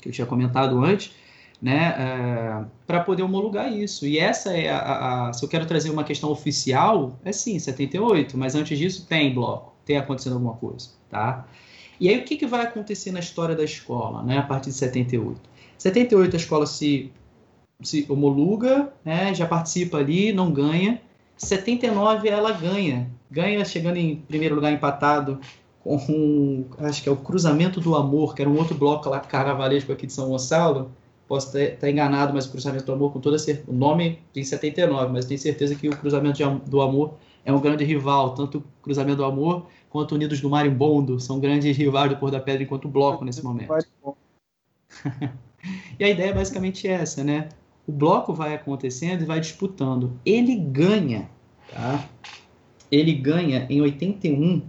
que 0.00 0.08
eu 0.08 0.12
tinha 0.12 0.26
comentado 0.28 0.78
antes, 0.78 1.16
né, 1.60 1.96
é, 1.98 2.64
para 2.86 3.00
poder 3.00 3.24
homologar 3.24 3.72
isso. 3.72 4.06
E 4.06 4.20
essa 4.20 4.56
é 4.56 4.70
a, 4.70 5.30
a, 5.30 5.32
Se 5.32 5.44
eu 5.44 5.48
quero 5.48 5.66
trazer 5.66 5.90
uma 5.90 6.04
questão 6.04 6.30
oficial, 6.30 7.18
é 7.24 7.32
sim, 7.32 7.58
78, 7.58 8.38
mas 8.38 8.54
antes 8.54 8.78
disso 8.78 9.04
tem 9.04 9.34
bloco 9.34 9.76
tem 9.88 9.96
acontecendo 9.96 10.34
alguma 10.34 10.52
coisa, 10.52 10.90
tá? 11.08 11.46
E 11.98 12.10
aí 12.10 12.18
o 12.18 12.24
que, 12.24 12.36
que 12.36 12.46
vai 12.46 12.62
acontecer 12.62 13.10
na 13.10 13.20
história 13.20 13.56
da 13.56 13.64
escola, 13.64 14.22
né, 14.22 14.38
a 14.38 14.42
partir 14.42 14.68
de 14.68 14.76
78? 14.76 15.40
78 15.78 16.36
a 16.36 16.36
escola 16.36 16.66
se, 16.66 17.10
se 17.82 18.04
homologa, 18.08 18.92
né, 19.02 19.34
já 19.34 19.46
participa 19.46 19.96
ali, 19.96 20.30
não 20.30 20.52
ganha. 20.52 21.00
79 21.38 22.28
ela 22.28 22.52
ganha, 22.52 23.08
ganha 23.30 23.64
chegando 23.64 23.96
em 23.96 24.16
primeiro 24.16 24.54
lugar 24.54 24.72
empatado 24.72 25.40
com, 25.82 25.96
um, 25.96 26.64
acho 26.80 27.02
que 27.02 27.08
é 27.08 27.12
o 27.12 27.16
Cruzamento 27.16 27.80
do 27.80 27.94
Amor, 27.96 28.34
que 28.34 28.42
era 28.42 28.50
um 28.50 28.58
outro 28.58 28.76
bloco 28.76 29.08
lá 29.08 29.20
carnavalesco 29.20 29.90
aqui 29.90 30.06
de 30.06 30.12
São 30.12 30.28
Gonçalo. 30.28 30.90
Posso 31.26 31.56
estar 31.56 31.90
enganado, 31.90 32.34
mas 32.34 32.46
o 32.46 32.50
Cruzamento 32.50 32.84
do 32.84 32.92
Amor, 32.92 33.12
com 33.12 33.20
toda 33.20 33.38
certeza, 33.38 33.70
o 33.70 33.72
nome 33.72 34.18
tem 34.32 34.44
79, 34.44 35.12
mas 35.12 35.24
tenho 35.24 35.40
certeza 35.40 35.74
que 35.74 35.88
o 35.88 35.96
Cruzamento 35.96 36.42
do 36.66 36.80
Amor 36.82 37.14
é 37.44 37.52
um 37.52 37.60
grande 37.60 37.84
rival, 37.84 38.34
tanto 38.34 38.58
o 38.58 38.64
Cruzamento 38.82 39.16
do 39.16 39.24
Amor 39.24 39.66
quanto 39.90 40.14
Unidos 40.14 40.40
do 40.40 40.50
Marimbondo, 40.50 41.18
são 41.18 41.40
grandes 41.40 41.76
rivais 41.76 42.10
do 42.10 42.16
Cor 42.16 42.30
da 42.30 42.40
Pedra 42.40 42.62
enquanto 42.62 42.88
bloco 42.88 43.24
nesse 43.24 43.42
momento. 43.42 43.72
e 45.98 46.04
a 46.04 46.08
ideia 46.08 46.30
é 46.30 46.34
basicamente 46.34 46.86
essa, 46.86 47.24
né? 47.24 47.48
O 47.86 47.92
bloco 47.92 48.34
vai 48.34 48.54
acontecendo 48.54 49.22
e 49.22 49.26
vai 49.26 49.40
disputando. 49.40 50.12
Ele 50.24 50.54
ganha. 50.56 51.30
tá? 51.72 52.08
ele 52.90 53.12
ganha 53.12 53.66
em 53.68 53.80
81 53.80 54.62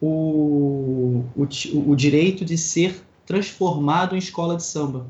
o, 0.00 1.24
o, 1.36 1.42
o 1.90 1.96
direito 1.96 2.44
de 2.44 2.56
ser 2.56 3.02
transformado 3.26 4.14
em 4.14 4.18
escola 4.18 4.56
de 4.56 4.62
samba. 4.62 5.06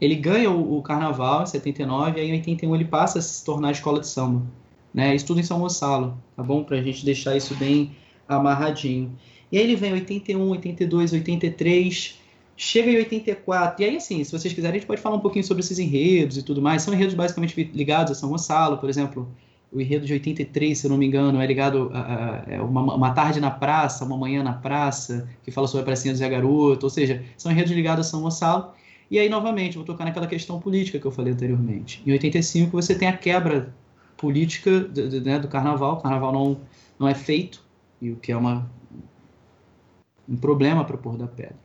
Ele 0.00 0.14
ganha 0.14 0.50
o, 0.50 0.78
o, 0.78 0.82
carnaval 0.82 1.42
em 1.42 1.46
79 1.46 2.18
e 2.18 2.22
aí 2.22 2.28
em 2.28 2.32
81 2.32 2.74
ele 2.74 2.84
passa 2.84 3.18
a 3.18 3.22
se 3.22 3.44
tornar 3.44 3.70
escola 3.70 4.00
de 4.00 4.08
samba. 4.08 4.42
Né? 4.92 5.14
Isso 5.14 5.26
tudo 5.26 5.40
em 5.40 5.42
São 5.42 5.60
Gonçalo, 5.60 6.16
tá 6.36 6.42
bom? 6.42 6.62
Para 6.62 6.76
a 6.76 6.82
gente 6.82 7.04
deixar 7.04 7.36
isso 7.36 7.54
bem 7.56 7.96
amarradinho. 8.28 9.16
E 9.50 9.58
aí 9.58 9.64
ele 9.64 9.76
vem 9.76 9.90
em 9.90 9.94
81, 9.94 10.48
82, 10.48 11.12
83, 11.12 12.18
chega 12.56 12.90
em 12.90 12.96
84. 12.96 13.82
E 13.82 13.86
aí, 13.86 13.96
assim, 13.96 14.22
se 14.24 14.32
vocês 14.32 14.52
quiserem, 14.52 14.76
a 14.76 14.78
gente 14.80 14.86
pode 14.86 15.00
falar 15.00 15.16
um 15.16 15.20
pouquinho 15.20 15.44
sobre 15.44 15.62
esses 15.62 15.78
enredos 15.78 16.36
e 16.36 16.42
tudo 16.42 16.60
mais. 16.60 16.82
São 16.82 16.92
enredos 16.92 17.14
basicamente 17.14 17.70
ligados 17.74 18.12
a 18.12 18.14
São 18.14 18.30
Gonçalo, 18.30 18.78
por 18.78 18.88
exemplo 18.88 19.28
o 19.74 19.80
enredo 19.80 20.06
de 20.06 20.12
83, 20.12 20.78
se 20.78 20.86
eu 20.86 20.90
não 20.90 20.96
me 20.96 21.04
engano, 21.04 21.40
é 21.42 21.46
ligado 21.46 21.90
a, 21.92 21.98
a, 21.98 22.44
é 22.46 22.60
uma, 22.60 22.94
uma, 22.94 23.10
tarde 23.12 23.40
na 23.40 23.50
praça, 23.50 24.04
uma 24.04 24.16
manhã 24.16 24.42
na 24.42 24.52
praça, 24.52 25.28
que 25.42 25.50
fala 25.50 25.66
sobre 25.66 25.82
a 25.82 25.84
pracinha 25.84 26.14
do 26.14 26.16
Zé 26.16 26.28
Garoto, 26.28 26.86
ou 26.86 26.90
seja, 26.90 27.24
são 27.36 27.50
enredos 27.50 27.72
ligados 27.72 28.06
a 28.06 28.08
São 28.08 28.22
Gonçalo. 28.22 28.72
E 29.10 29.18
aí, 29.18 29.28
novamente, 29.28 29.76
vou 29.76 29.84
tocar 29.84 30.04
naquela 30.04 30.28
questão 30.28 30.60
política 30.60 30.98
que 30.98 31.04
eu 31.04 31.10
falei 31.10 31.32
anteriormente. 31.32 32.00
Em 32.06 32.12
85, 32.12 32.70
você 32.70 32.94
tem 32.94 33.08
a 33.08 33.16
quebra 33.16 33.74
política 34.16 34.80
do, 34.80 35.10
do, 35.10 35.20
né, 35.20 35.40
do 35.40 35.48
carnaval, 35.48 35.94
o 35.94 36.00
carnaval 36.00 36.32
não, 36.32 36.60
não 36.96 37.08
é 37.08 37.14
feito, 37.14 37.63
e 38.04 38.12
o 38.12 38.16
que 38.16 38.32
é 38.32 38.36
uma, 38.36 38.70
um 40.28 40.36
problema 40.36 40.84
para 40.84 40.96
Pôr 40.96 41.16
da 41.16 41.26
Pedra. 41.26 41.56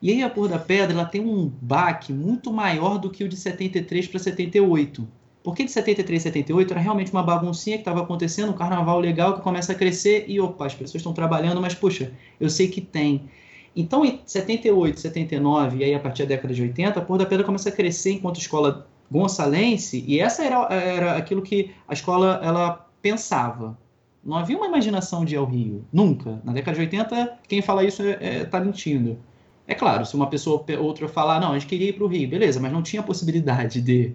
E 0.00 0.10
aí 0.10 0.22
a 0.22 0.30
Pôr 0.30 0.48
da 0.48 0.58
Pedra 0.58 0.92
ela 0.92 1.04
tem 1.04 1.20
um 1.20 1.50
baque 1.60 2.12
muito 2.12 2.52
maior 2.52 2.98
do 2.98 3.10
que 3.10 3.24
o 3.24 3.28
de 3.28 3.36
73 3.36 4.06
para 4.06 4.18
78 4.18 5.08
porque 5.48 5.64
de 5.64 5.70
73 5.70 6.22
78 6.24 6.72
era 6.72 6.80
realmente 6.80 7.10
uma 7.10 7.22
baguncinha 7.22 7.76
que 7.76 7.80
estava 7.80 8.02
acontecendo, 8.02 8.50
um 8.50 8.54
carnaval 8.54 9.00
legal 9.00 9.34
que 9.34 9.40
começa 9.40 9.72
a 9.72 9.74
crescer 9.74 10.26
e, 10.28 10.38
opa, 10.38 10.66
as 10.66 10.74
pessoas 10.74 10.96
estão 10.96 11.14
trabalhando, 11.14 11.58
mas, 11.58 11.74
puxa, 11.74 12.12
eu 12.38 12.50
sei 12.50 12.68
que 12.68 12.82
tem. 12.82 13.30
Então, 13.74 14.04
em 14.04 14.20
78, 14.26 15.00
79 15.00 15.78
e 15.78 15.84
aí 15.84 15.94
a 15.94 16.00
partir 16.00 16.24
da 16.24 16.30
década 16.30 16.52
de 16.52 16.60
80, 16.60 16.98
a 16.98 17.02
Porra 17.02 17.20
da 17.20 17.26
Pedra 17.26 17.46
começa 17.46 17.70
a 17.70 17.72
crescer 17.72 18.12
enquanto 18.12 18.38
escola 18.38 18.86
gonçalense 19.10 20.04
e 20.06 20.20
essa 20.20 20.44
era, 20.44 20.66
era 20.70 21.16
aquilo 21.16 21.40
que 21.40 21.70
a 21.86 21.94
escola 21.94 22.40
ela 22.42 22.86
pensava. 23.00 23.78
Não 24.28 24.36
havia 24.36 24.58
uma 24.58 24.66
imaginação 24.66 25.24
de 25.24 25.34
ir 25.34 25.38
ao 25.38 25.46
Rio, 25.46 25.86
nunca. 25.90 26.38
Na 26.44 26.52
década 26.52 26.74
de 26.74 26.82
80, 26.82 27.38
quem 27.48 27.62
fala 27.62 27.82
isso 27.82 28.02
está 28.02 28.22
é, 28.22 28.40
é, 28.40 28.44
tá 28.44 28.60
mentindo. 28.60 29.18
É 29.66 29.74
claro, 29.74 30.04
se 30.04 30.14
uma 30.14 30.28
pessoa 30.28 30.62
ou 30.78 30.84
outra 30.84 31.08
falar, 31.08 31.40
não, 31.40 31.52
a 31.52 31.58
gente 31.58 31.66
queria 31.66 31.88
ir 31.88 31.94
para 31.94 32.04
o 32.04 32.06
Rio, 32.06 32.28
beleza, 32.28 32.60
mas 32.60 32.70
não 32.70 32.82
tinha 32.82 33.02
possibilidade 33.02 33.80
de. 33.80 34.14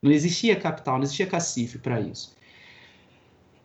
Não 0.00 0.12
existia 0.12 0.54
capital, 0.54 0.94
não 0.94 1.02
existia 1.02 1.26
cacife 1.26 1.76
para 1.76 2.00
isso. 2.00 2.36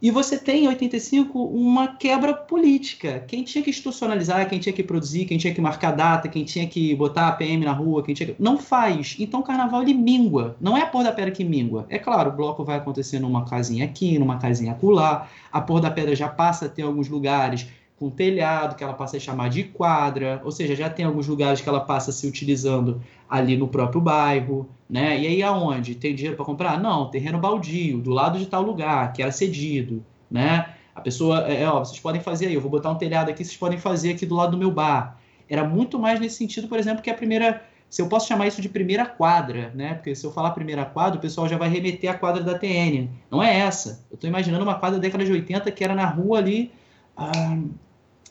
E 0.03 0.11
você 0.11 0.38
tem, 0.38 0.65
em 0.65 0.67
85, 0.67 1.41
uma 1.45 1.95
quebra 1.95 2.34
política. 2.34 3.23
Quem 3.25 3.41
tinha 3.41 3.63
que 3.63 3.69
institucionalizar, 3.69 4.49
quem 4.49 4.59
tinha 4.59 4.73
que 4.73 4.84
produzir, 4.84 5.23
quem 5.23 5.38
tinha 5.38 5.53
que 5.53 5.61
marcar 5.61 5.91
data, 5.93 6.27
quem 6.27 6.43
tinha 6.43 6.67
que 6.67 6.93
botar 6.93 7.30
a 7.30 7.31
PM 7.31 7.63
na 7.63 7.71
rua, 7.71 8.03
quem 8.03 8.13
tinha 8.13 8.27
que... 8.27 8.35
Não 8.38 8.57
faz. 8.57 9.15
Então 9.17 9.39
o 9.39 9.43
carnaval 9.43 9.81
ele 9.81 9.93
mingua. 9.93 10.57
Não 10.59 10.77
é 10.77 10.81
a 10.81 10.88
Porra 10.88 11.05
da 11.05 11.13
Pedra 11.13 11.31
que 11.31 11.45
mingua. 11.45 11.85
É 11.88 11.97
claro, 11.97 12.31
o 12.31 12.35
bloco 12.35 12.65
vai 12.65 12.80
acontecer 12.80 13.17
numa 13.17 13.45
casinha 13.45 13.85
aqui, 13.85 14.19
numa 14.19 14.38
casinha 14.39 14.73
acolá. 14.73 15.30
A 15.49 15.61
Porra 15.61 15.84
da 15.84 15.91
Pedra 15.91 16.13
já 16.13 16.27
passa 16.27 16.65
a 16.65 16.69
ter 16.69 16.81
alguns 16.81 17.07
lugares 17.07 17.65
com 18.03 18.09
telhado, 18.09 18.75
que 18.75 18.84
ela 18.84 18.93
passa 18.93 19.15
a 19.15 19.19
chamar 19.19 19.49
de 19.49 19.63
quadra, 19.63 20.41
ou 20.43 20.51
seja, 20.51 20.75
já 20.75 20.89
tem 20.89 21.05
alguns 21.05 21.25
lugares 21.25 21.61
que 21.61 21.69
ela 21.69 21.80
passa 21.80 22.11
se 22.11 22.27
utilizando 22.27 23.01
ali 23.30 23.55
no 23.55 23.65
próprio 23.65 24.01
bairro, 24.01 24.69
né? 24.89 25.17
E 25.17 25.25
aí 25.25 25.41
aonde? 25.41 25.95
Tem 25.95 26.13
dinheiro 26.13 26.35
para 26.35 26.45
comprar? 26.45 26.77
Não, 26.81 27.09
terreno 27.09 27.39
baldio, 27.39 28.01
do 28.01 28.11
lado 28.11 28.38
de 28.38 28.45
tal 28.45 28.61
lugar, 28.61 29.13
que 29.13 29.21
era 29.21 29.31
cedido, 29.31 30.03
né? 30.30 30.73
A 30.93 30.99
pessoa, 30.99 31.47
é, 31.47 31.63
é, 31.63 31.69
ó, 31.69 31.80
vocês 31.80 31.97
podem 31.97 32.19
fazer 32.19 32.47
aí, 32.47 32.53
eu 32.53 32.59
vou 32.59 32.69
botar 32.69 32.91
um 32.91 32.95
telhado 32.95 33.30
aqui, 33.30 33.45
vocês 33.45 33.55
podem 33.55 33.80
fazer 33.80 34.11
aqui 34.11 34.25
do 34.25 34.35
lado 34.35 34.51
do 34.51 34.57
meu 34.57 34.69
bar. 34.69 35.17
Era 35.47 35.63
muito 35.63 35.97
mais 35.97 36.19
nesse 36.19 36.35
sentido, 36.35 36.67
por 36.67 36.77
exemplo, 36.77 37.01
que 37.01 37.09
a 37.09 37.13
primeira, 37.13 37.63
se 37.89 38.01
eu 38.01 38.09
posso 38.09 38.27
chamar 38.27 38.47
isso 38.47 38.61
de 38.61 38.67
primeira 38.67 39.05
quadra, 39.05 39.71
né? 39.73 39.93
Porque 39.93 40.13
se 40.13 40.25
eu 40.25 40.31
falar 40.34 40.51
primeira 40.51 40.84
quadra, 40.84 41.17
o 41.17 41.21
pessoal 41.21 41.47
já 41.47 41.57
vai 41.57 41.69
remeter 41.69 42.11
à 42.11 42.15
quadra 42.15 42.43
da 42.43 42.59
TN. 42.59 43.07
Não 43.31 43.41
é 43.41 43.59
essa. 43.59 44.05
Eu 44.11 44.15
estou 44.15 44.30
imaginando 44.30 44.61
uma 44.65 44.75
quadra 44.75 44.99
da 44.99 45.03
década 45.03 45.23
de 45.23 45.31
80 45.31 45.71
que 45.71 45.85
era 45.85 45.95
na 45.95 46.05
rua 46.05 46.39
ali, 46.39 46.69
ah, 47.15 47.57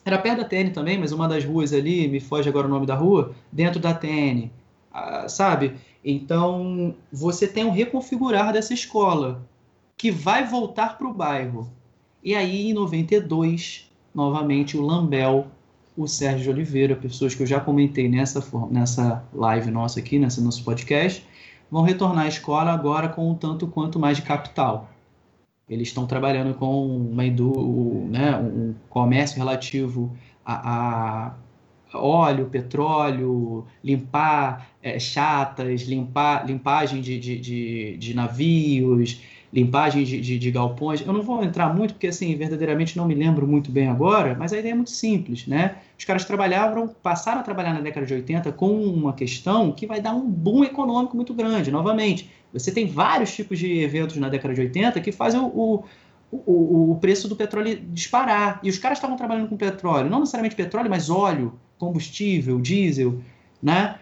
era 0.05 0.17
perto 0.17 0.39
da 0.39 0.45
TN 0.45 0.71
também, 0.71 0.97
mas 0.97 1.11
uma 1.11 1.27
das 1.27 1.45
ruas 1.45 1.73
ali, 1.73 2.07
me 2.07 2.19
foge 2.19 2.49
agora 2.49 2.67
o 2.67 2.69
nome 2.69 2.85
da 2.85 2.95
rua, 2.95 3.33
dentro 3.51 3.79
da 3.79 3.93
TN, 3.93 4.49
ah, 4.91 5.27
sabe? 5.29 5.75
Então, 6.03 6.93
você 7.11 7.47
tem 7.47 7.65
um 7.65 7.71
reconfigurar 7.71 8.51
dessa 8.51 8.73
escola, 8.73 9.47
que 9.95 10.11
vai 10.11 10.45
voltar 10.45 10.97
para 10.97 11.07
o 11.07 11.13
bairro. 11.13 11.71
E 12.21 12.35
aí, 12.35 12.69
em 12.69 12.73
92, 12.73 13.89
novamente, 14.13 14.75
o 14.75 14.81
Lambel, 14.81 15.47
o 15.95 16.07
Sérgio 16.07 16.51
Oliveira, 16.51 16.95
pessoas 16.95 17.33
que 17.33 17.43
eu 17.43 17.47
já 17.47 17.59
comentei 17.59 18.09
nessa, 18.09 18.43
nessa 18.69 19.23
live 19.33 19.71
nossa 19.71 19.99
aqui, 19.99 20.19
nesse 20.19 20.41
nosso 20.41 20.63
podcast, 20.63 21.25
vão 21.71 21.83
retornar 21.83 22.25
à 22.25 22.27
escola 22.27 22.71
agora 22.71 23.07
com 23.07 23.31
um 23.31 23.35
tanto 23.35 23.67
quanto 23.67 23.99
mais 23.99 24.17
de 24.17 24.23
capital. 24.23 24.89
Eles 25.69 25.87
estão 25.87 26.05
trabalhando 26.05 26.53
com 26.53 26.85
uma 26.87 27.25
indú 27.25 28.05
né, 28.09 28.35
um 28.37 28.73
comércio 28.89 29.37
relativo 29.37 30.15
a, 30.45 31.27
a 31.27 31.33
óleo, 31.93 32.47
petróleo, 32.49 33.65
limpar 33.83 34.69
é, 34.81 34.99
chatas, 34.99 35.83
limpar, 35.83 36.45
limpagem 36.45 37.01
de, 37.01 37.19
de, 37.19 37.39
de, 37.39 37.97
de 37.97 38.13
navios, 38.13 39.21
limpagem 39.53 40.03
de, 40.03 40.19
de, 40.19 40.39
de, 40.39 40.51
galpões. 40.51 41.01
Eu 41.01 41.13
não 41.13 41.21
vou 41.21 41.43
entrar 41.43 41.71
muito, 41.73 41.93
porque 41.93 42.07
assim, 42.07 42.35
verdadeiramente 42.35 42.97
não 42.97 43.05
me 43.05 43.13
lembro 43.13 43.47
muito 43.47 43.71
bem 43.71 43.87
agora, 43.87 44.35
mas 44.37 44.51
a 44.51 44.57
ideia 44.57 44.71
é 44.71 44.75
muito 44.75 44.89
simples, 44.89 45.45
né? 45.45 45.75
Os 45.97 46.03
caras 46.03 46.25
trabalhavam, 46.25 46.87
passaram 46.87 47.41
a 47.41 47.43
trabalhar 47.43 47.71
na 47.71 47.79
década 47.79 48.05
de 48.05 48.13
80 48.15 48.51
com 48.53 48.83
uma 48.83 49.13
questão 49.13 49.71
que 49.71 49.85
vai 49.85 50.01
dar 50.01 50.13
um 50.15 50.27
boom 50.27 50.63
econômico 50.63 51.15
muito 51.15 51.35
grande. 51.35 51.69
Novamente, 51.69 52.31
você 52.51 52.71
tem 52.71 52.87
vários 52.87 53.33
tipos 53.35 53.59
de 53.59 53.79
eventos 53.79 54.17
na 54.17 54.27
década 54.27 54.55
de 54.55 54.61
80 54.61 54.99
que 55.01 55.11
fazem 55.11 55.39
o, 55.39 55.83
o, 56.31 56.91
o 56.91 56.97
preço 56.99 57.27
do 57.27 57.35
petróleo 57.35 57.79
disparar. 57.89 58.59
E 58.63 58.69
os 58.71 58.79
caras 58.79 58.97
estavam 58.97 59.15
trabalhando 59.15 59.49
com 59.49 59.55
petróleo, 59.55 60.09
não 60.09 60.21
necessariamente 60.21 60.55
petróleo, 60.55 60.89
mas 60.89 61.11
óleo, 61.11 61.53
combustível, 61.77 62.59
diesel, 62.59 63.19
né? 63.61 63.99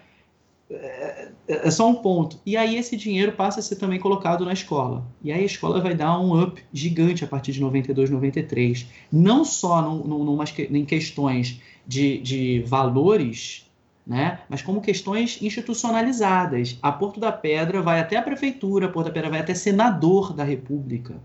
É, 1.52 1.68
é, 1.68 1.72
só 1.72 1.90
um 1.90 1.96
ponto. 1.96 2.40
E 2.46 2.56
aí 2.56 2.78
esse 2.78 2.96
dinheiro 2.96 3.34
passa 3.34 3.60
a 3.60 3.64
ser 3.64 3.76
também 3.76 4.00
colocado 4.00 4.46
na 4.46 4.54
escola. 4.54 5.06
E 5.22 5.32
aí 5.32 5.42
a 5.42 5.46
escola 5.46 5.82
vai 5.82 5.94
dar 5.94 6.18
um 6.18 6.42
up 6.42 6.64
gigante 6.72 7.26
a 7.26 7.28
partir 7.28 7.52
de 7.52 7.60
92, 7.60 8.10
93. 8.10 8.88
Não 9.12 9.44
só 9.44 9.82
num, 9.82 10.24
num, 10.24 10.44
em 10.72 10.86
questões 10.86 11.60
de, 11.86 12.20
de 12.20 12.64
valores, 12.66 13.70
né? 14.08 14.40
mas 14.48 14.62
como 14.62 14.80
questões 14.80 15.42
institucionalizadas. 15.42 16.80
A 16.82 16.92
Porto 16.92 17.20
da 17.20 17.34
Pedra 17.34 17.82
vai 17.82 18.00
até 18.00 18.16
a 18.16 18.22
prefeitura, 18.22 18.86
a 18.86 18.90
Porto 18.90 19.08
da 19.08 19.14
Pedra 19.14 19.30
vai 19.30 19.42
até 19.42 19.54
senador 19.54 20.34
da 20.34 20.46
República 20.46 21.16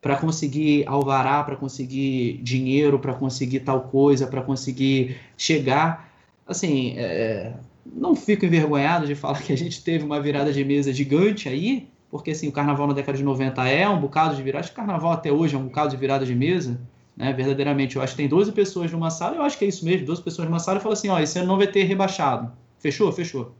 para 0.00 0.16
conseguir 0.16 0.86
alvará, 0.86 1.42
para 1.42 1.56
conseguir 1.56 2.40
dinheiro, 2.42 2.98
para 2.98 3.14
conseguir 3.14 3.60
tal 3.60 3.82
coisa, 3.82 4.26
para 4.26 4.42
conseguir 4.42 5.18
chegar. 5.36 6.10
Assim, 6.46 6.94
é, 6.96 7.52
não 7.92 8.14
fico 8.14 8.44
envergonhado 8.44 9.06
de 9.06 9.14
falar 9.14 9.40
que 9.42 9.52
a 9.52 9.56
gente 9.56 9.82
teve 9.82 10.04
uma 10.04 10.20
virada 10.20 10.52
de 10.52 10.64
mesa 10.64 10.92
gigante 10.92 11.48
aí, 11.48 11.88
porque 12.10 12.32
assim, 12.32 12.48
o 12.48 12.52
carnaval 12.52 12.86
na 12.86 12.94
década 12.94 13.16
de 13.16 13.24
90 13.24 13.68
é 13.68 13.88
um 13.88 14.00
bocado 14.00 14.34
de 14.34 14.42
virada, 14.42 14.60
acho 14.60 14.70
que 14.70 14.74
o 14.74 14.76
carnaval 14.76 15.12
até 15.12 15.30
hoje 15.30 15.54
é 15.54 15.58
um 15.58 15.64
bocado 15.64 15.90
de 15.90 15.96
virada 15.96 16.26
de 16.26 16.34
mesa, 16.34 16.80
né? 17.16 17.32
Verdadeiramente, 17.32 17.96
eu 17.96 18.02
acho 18.02 18.14
que 18.14 18.18
tem 18.18 18.28
12 18.28 18.52
pessoas 18.52 18.90
numa 18.90 19.10
sala, 19.10 19.36
eu 19.36 19.42
acho 19.42 19.58
que 19.58 19.64
é 19.64 19.68
isso 19.68 19.84
mesmo, 19.84 20.06
12 20.06 20.22
pessoas 20.22 20.48
numa 20.48 20.58
sala 20.58 20.78
e 20.78 20.82
fala 20.82 20.94
assim, 20.94 21.08
ó, 21.08 21.20
esse 21.20 21.38
ano 21.38 21.48
não 21.48 21.56
vai 21.56 21.66
ter 21.66 21.84
rebaixado. 21.84 22.52
Fechou? 22.78 23.12
Fechou. 23.12 23.54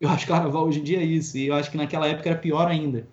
Eu 0.00 0.08
acho 0.08 0.24
que 0.24 0.32
o 0.32 0.34
carnaval 0.34 0.66
hoje 0.66 0.80
em 0.80 0.82
dia 0.82 0.98
é 0.98 1.04
isso, 1.04 1.36
e 1.36 1.48
eu 1.48 1.54
acho 1.54 1.70
que 1.70 1.76
naquela 1.76 2.06
época 2.06 2.30
era 2.30 2.38
pior 2.38 2.68
ainda. 2.68 3.06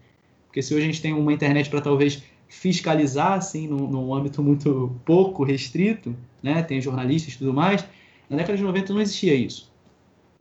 Porque 0.45 0.61
se 0.61 0.73
hoje 0.73 0.83
a 0.83 0.85
gente 0.85 1.01
tem 1.01 1.13
uma 1.13 1.33
internet 1.33 1.69
para 1.69 1.81
talvez 1.81 2.23
fiscalizar, 2.47 3.33
assim, 3.33 3.67
num, 3.67 3.87
num 3.87 4.13
âmbito 4.13 4.41
muito 4.41 4.95
pouco 5.03 5.43
restrito, 5.43 6.15
né? 6.41 6.63
Tem 6.63 6.79
jornalistas 6.79 7.33
e 7.33 7.37
tudo 7.37 7.53
mais, 7.53 7.85
na 8.29 8.37
década 8.37 8.57
de 8.57 8.63
90 8.63 8.93
não 8.93 9.01
existia 9.01 9.35
isso. 9.35 9.66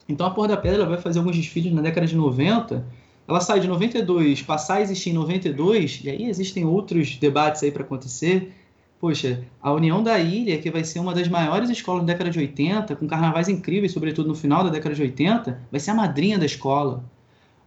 Então 0.08 0.26
a 0.26 0.30
Porra 0.30 0.48
da 0.48 0.56
Pedra 0.56 0.84
vai 0.86 0.98
fazer 0.98 1.18
alguns 1.18 1.36
desfiles 1.36 1.72
na 1.72 1.82
década 1.82 2.06
de 2.06 2.16
90. 2.16 2.86
Ela 3.28 3.40
sai 3.40 3.58
de 3.58 3.66
92, 3.66 4.42
passar 4.42 4.76
a 4.76 4.80
existir 4.82 5.10
em 5.10 5.14
92, 5.14 6.00
e 6.04 6.10
aí 6.10 6.24
existem 6.24 6.64
outros 6.64 7.16
debates 7.16 7.62
aí 7.62 7.72
para 7.72 7.82
acontecer. 7.82 8.52
Poxa, 9.00 9.44
a 9.60 9.72
União 9.72 10.02
da 10.02 10.18
Ilha, 10.18 10.58
que 10.58 10.70
vai 10.70 10.84
ser 10.84 11.00
uma 11.00 11.12
das 11.12 11.28
maiores 11.28 11.68
escolas 11.68 12.02
da 12.02 12.12
década 12.12 12.30
de 12.30 12.38
80, 12.38 12.96
com 12.96 13.06
carnavais 13.06 13.48
incríveis, 13.48 13.92
sobretudo 13.92 14.28
no 14.28 14.34
final 14.34 14.64
da 14.64 14.70
década 14.70 14.94
de 14.94 15.02
80, 15.02 15.60
vai 15.70 15.80
ser 15.80 15.90
a 15.90 15.94
madrinha 15.94 16.38
da 16.38 16.46
escola. 16.46 17.04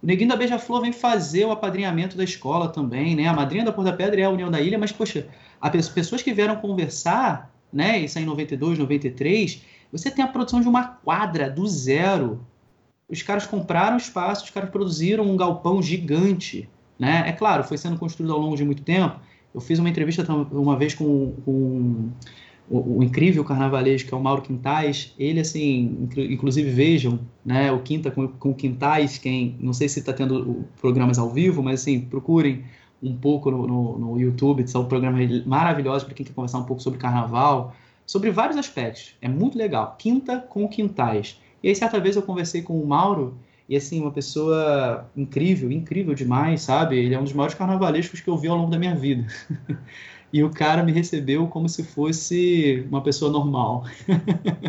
O 0.02 0.08
Neguinho 0.08 0.30
da 0.30 0.36
Beija-Flor 0.38 0.82
vem 0.82 0.94
fazer 0.94 1.46
o 1.46 1.52
apadrinhamento 1.52 2.16
da 2.16 2.24
escola 2.24 2.70
também, 2.70 3.16
né? 3.16 3.28
A 3.28 3.34
madrinha 3.34 3.66
da 3.66 3.72
Porta 3.72 3.92
da 3.92 3.98
Pedra 3.98 4.22
é 4.22 4.24
a 4.24 4.30
União 4.30 4.50
da 4.50 4.62
Ilha, 4.62 4.80
mas, 4.80 4.94
poxa, 4.94 5.28
as 5.62 5.90
pessoas 5.90 6.22
que 6.22 6.34
vieram 6.34 6.56
conversar, 6.56 7.54
né? 7.72 8.00
Isso 8.00 8.18
aí 8.18 8.24
em 8.24 8.28
92, 8.28 8.80
93, 8.80 9.62
você 9.92 10.12
tem 10.12 10.24
a 10.24 10.28
produção 10.28 10.62
de 10.62 10.68
uma 10.68 10.84
quadra 10.84 11.50
do 11.50 11.68
zero. 11.68 12.46
Os 13.08 13.22
caras 13.22 13.46
compraram 13.48 13.98
espaço, 13.98 14.46
os 14.46 14.50
caras 14.52 14.70
produziram 14.70 15.24
um 15.26 15.36
galpão 15.36 15.82
gigante. 15.82 16.70
Né? 16.98 17.24
É 17.28 17.32
claro, 17.32 17.64
foi 17.64 17.78
sendo 17.78 17.98
construído 17.98 18.34
ao 18.34 18.40
longo 18.40 18.56
de 18.56 18.64
muito 18.64 18.84
tempo. 18.84 19.20
Eu 19.54 19.62
fiz 19.62 19.80
uma 19.80 19.90
entrevista 19.90 20.32
uma 20.52 20.78
vez 20.78 20.94
com, 20.94 21.34
com 21.44 22.10
o, 22.70 22.98
o, 22.98 23.04
incrível 23.04 23.44
carnavalesco 23.44 24.08
que 24.08 24.14
é 24.14 24.18
o 24.18 24.22
Mauro 24.22 24.44
Quintais. 24.44 25.14
Ele, 25.18 25.40
assim, 25.40 26.08
inclusive 26.16 26.70
vejam 26.70 27.20
né, 27.44 27.72
o 27.72 27.80
Quinta 27.80 28.12
com, 28.12 28.28
com 28.28 28.54
Quintais, 28.54 29.18
quem 29.18 29.56
não 29.60 29.74
sei 29.74 29.90
se 29.90 30.00
está 30.00 30.14
tendo 30.14 30.66
programas 30.80 31.18
ao 31.18 31.32
vivo, 31.32 31.64
mas 31.64 31.82
assim, 31.82 32.02
procurem 32.02 32.64
um 33.02 33.16
pouco 33.16 33.50
no, 33.50 33.66
no, 33.66 33.98
no 33.98 34.20
YouTube, 34.20 34.68
são 34.68 34.86
programas 34.86 35.46
maravilhosos 35.46 36.04
para 36.04 36.14
quem 36.14 36.26
quer 36.26 36.34
conversar 36.34 36.60
um 36.60 36.66
pouco 36.66 36.82
sobre 36.82 37.00
carnaval, 37.00 37.74
sobre 38.10 38.32
vários 38.32 38.58
aspectos. 38.58 39.16
É 39.22 39.30
muito 39.30 39.56
legal. 39.56 39.96
Quinta 39.96 40.40
com 40.40 40.68
Quintais. 40.68 41.40
E 41.62 41.70
aí, 41.70 41.76
certa 41.76 42.00
vez 42.00 42.16
eu 42.16 42.24
conversei 42.24 42.64
com 42.64 42.82
o 42.82 42.88
Mauro, 42.88 43.38
e 43.68 43.76
assim, 43.76 44.02
uma 44.02 44.10
pessoa 44.10 45.08
incrível, 45.16 45.72
incrível 45.72 46.16
demais, 46.16 46.64
sabe? 46.64 46.98
Ele 46.98 47.14
é 47.14 47.20
um 47.20 47.24
dos 47.24 47.34
maiores 47.34 47.54
carnavalescos 47.54 48.20
que 48.20 48.28
eu 48.28 48.36
vi 48.36 48.48
ao 48.48 48.58
longo 48.58 48.72
da 48.72 48.80
minha 48.80 48.96
vida. 48.96 49.28
e 50.34 50.44
o 50.44 50.50
cara 50.50 50.82
me 50.82 50.92
recebeu 50.92 51.46
como 51.50 51.70
se 51.70 51.84
fosse 51.84 52.84
uma 52.90 53.04
pessoa 53.04 53.32
normal. 53.32 53.86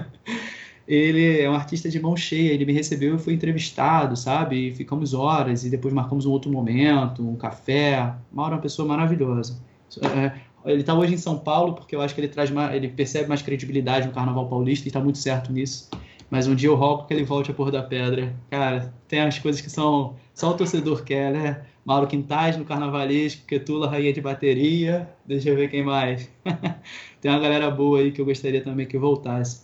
ele 0.87 1.41
é 1.41 1.49
um 1.49 1.55
artista 1.55 1.89
de 1.89 1.99
mão 1.99 2.15
cheia, 2.15 2.53
ele 2.53 2.67
me 2.67 2.75
recebeu 2.75 3.17
e 3.17 3.19
foi 3.19 3.33
entrevistado, 3.33 4.19
sabe? 4.19 4.69
E 4.69 4.75
ficamos 4.75 5.15
horas 5.15 5.65
e 5.65 5.71
depois 5.71 5.95
marcamos 5.95 6.27
um 6.27 6.31
outro 6.31 6.53
momento, 6.53 7.27
um 7.27 7.37
café. 7.37 8.17
Mauro 8.31 8.53
é 8.53 8.57
uma 8.57 8.63
pessoa 8.63 8.87
maravilhosa. 8.87 9.59
É, 9.99 10.33
ele 10.65 10.81
está 10.81 10.95
hoje 10.95 11.15
em 11.15 11.19
São 11.19 11.39
Paulo 11.39 11.75
porque 11.75 11.95
eu 11.95 12.01
acho 12.01 12.15
que 12.15 12.21
ele 12.21 12.29
traz 12.29 12.51
mais, 12.51 12.75
ele 12.75 12.89
percebe 12.89 13.29
mais 13.29 13.43
credibilidade 13.43 14.07
no 14.07 14.13
Carnaval 14.13 14.49
Paulista 14.49 14.87
e 14.87 14.89
está 14.89 15.01
muito 15.01 15.19
certo 15.19 15.53
nisso. 15.53 15.89
Mas 16.31 16.47
um 16.47 16.55
dia 16.55 16.69
eu 16.69 16.77
rogo 16.77 17.07
que 17.07 17.15
ele 17.15 17.25
volte 17.25 17.51
a 17.51 17.55
Pôr 17.55 17.73
da 17.73 17.83
Pedra. 17.83 18.35
Cara, 18.49 18.95
tem 19.09 19.21
as 19.21 19.39
coisas 19.39 19.61
que 19.61 19.69
são 19.69 20.15
só 20.33 20.51
o 20.51 20.55
torcedor 20.55 21.03
quer, 21.03 21.33
né? 21.33 21.63
Mauro 21.85 22.07
Quintais 22.07 22.57
no 22.57 22.65
Carnavalesco, 22.65 23.45
Ketula, 23.47 23.89
Rainha 23.89 24.13
de 24.13 24.21
Bateria. 24.21 25.11
Deixa 25.27 25.49
eu 25.49 25.57
ver 25.57 25.69
quem 25.69 25.83
mais. 25.83 26.31
tem 27.21 27.31
uma 27.31 27.41
galera 27.41 27.69
boa 27.71 27.99
aí 27.99 28.13
que 28.13 28.21
eu 28.21 28.25
gostaria 28.25 28.63
também 28.63 28.87
que 28.87 28.97
voltasse. 28.97 29.63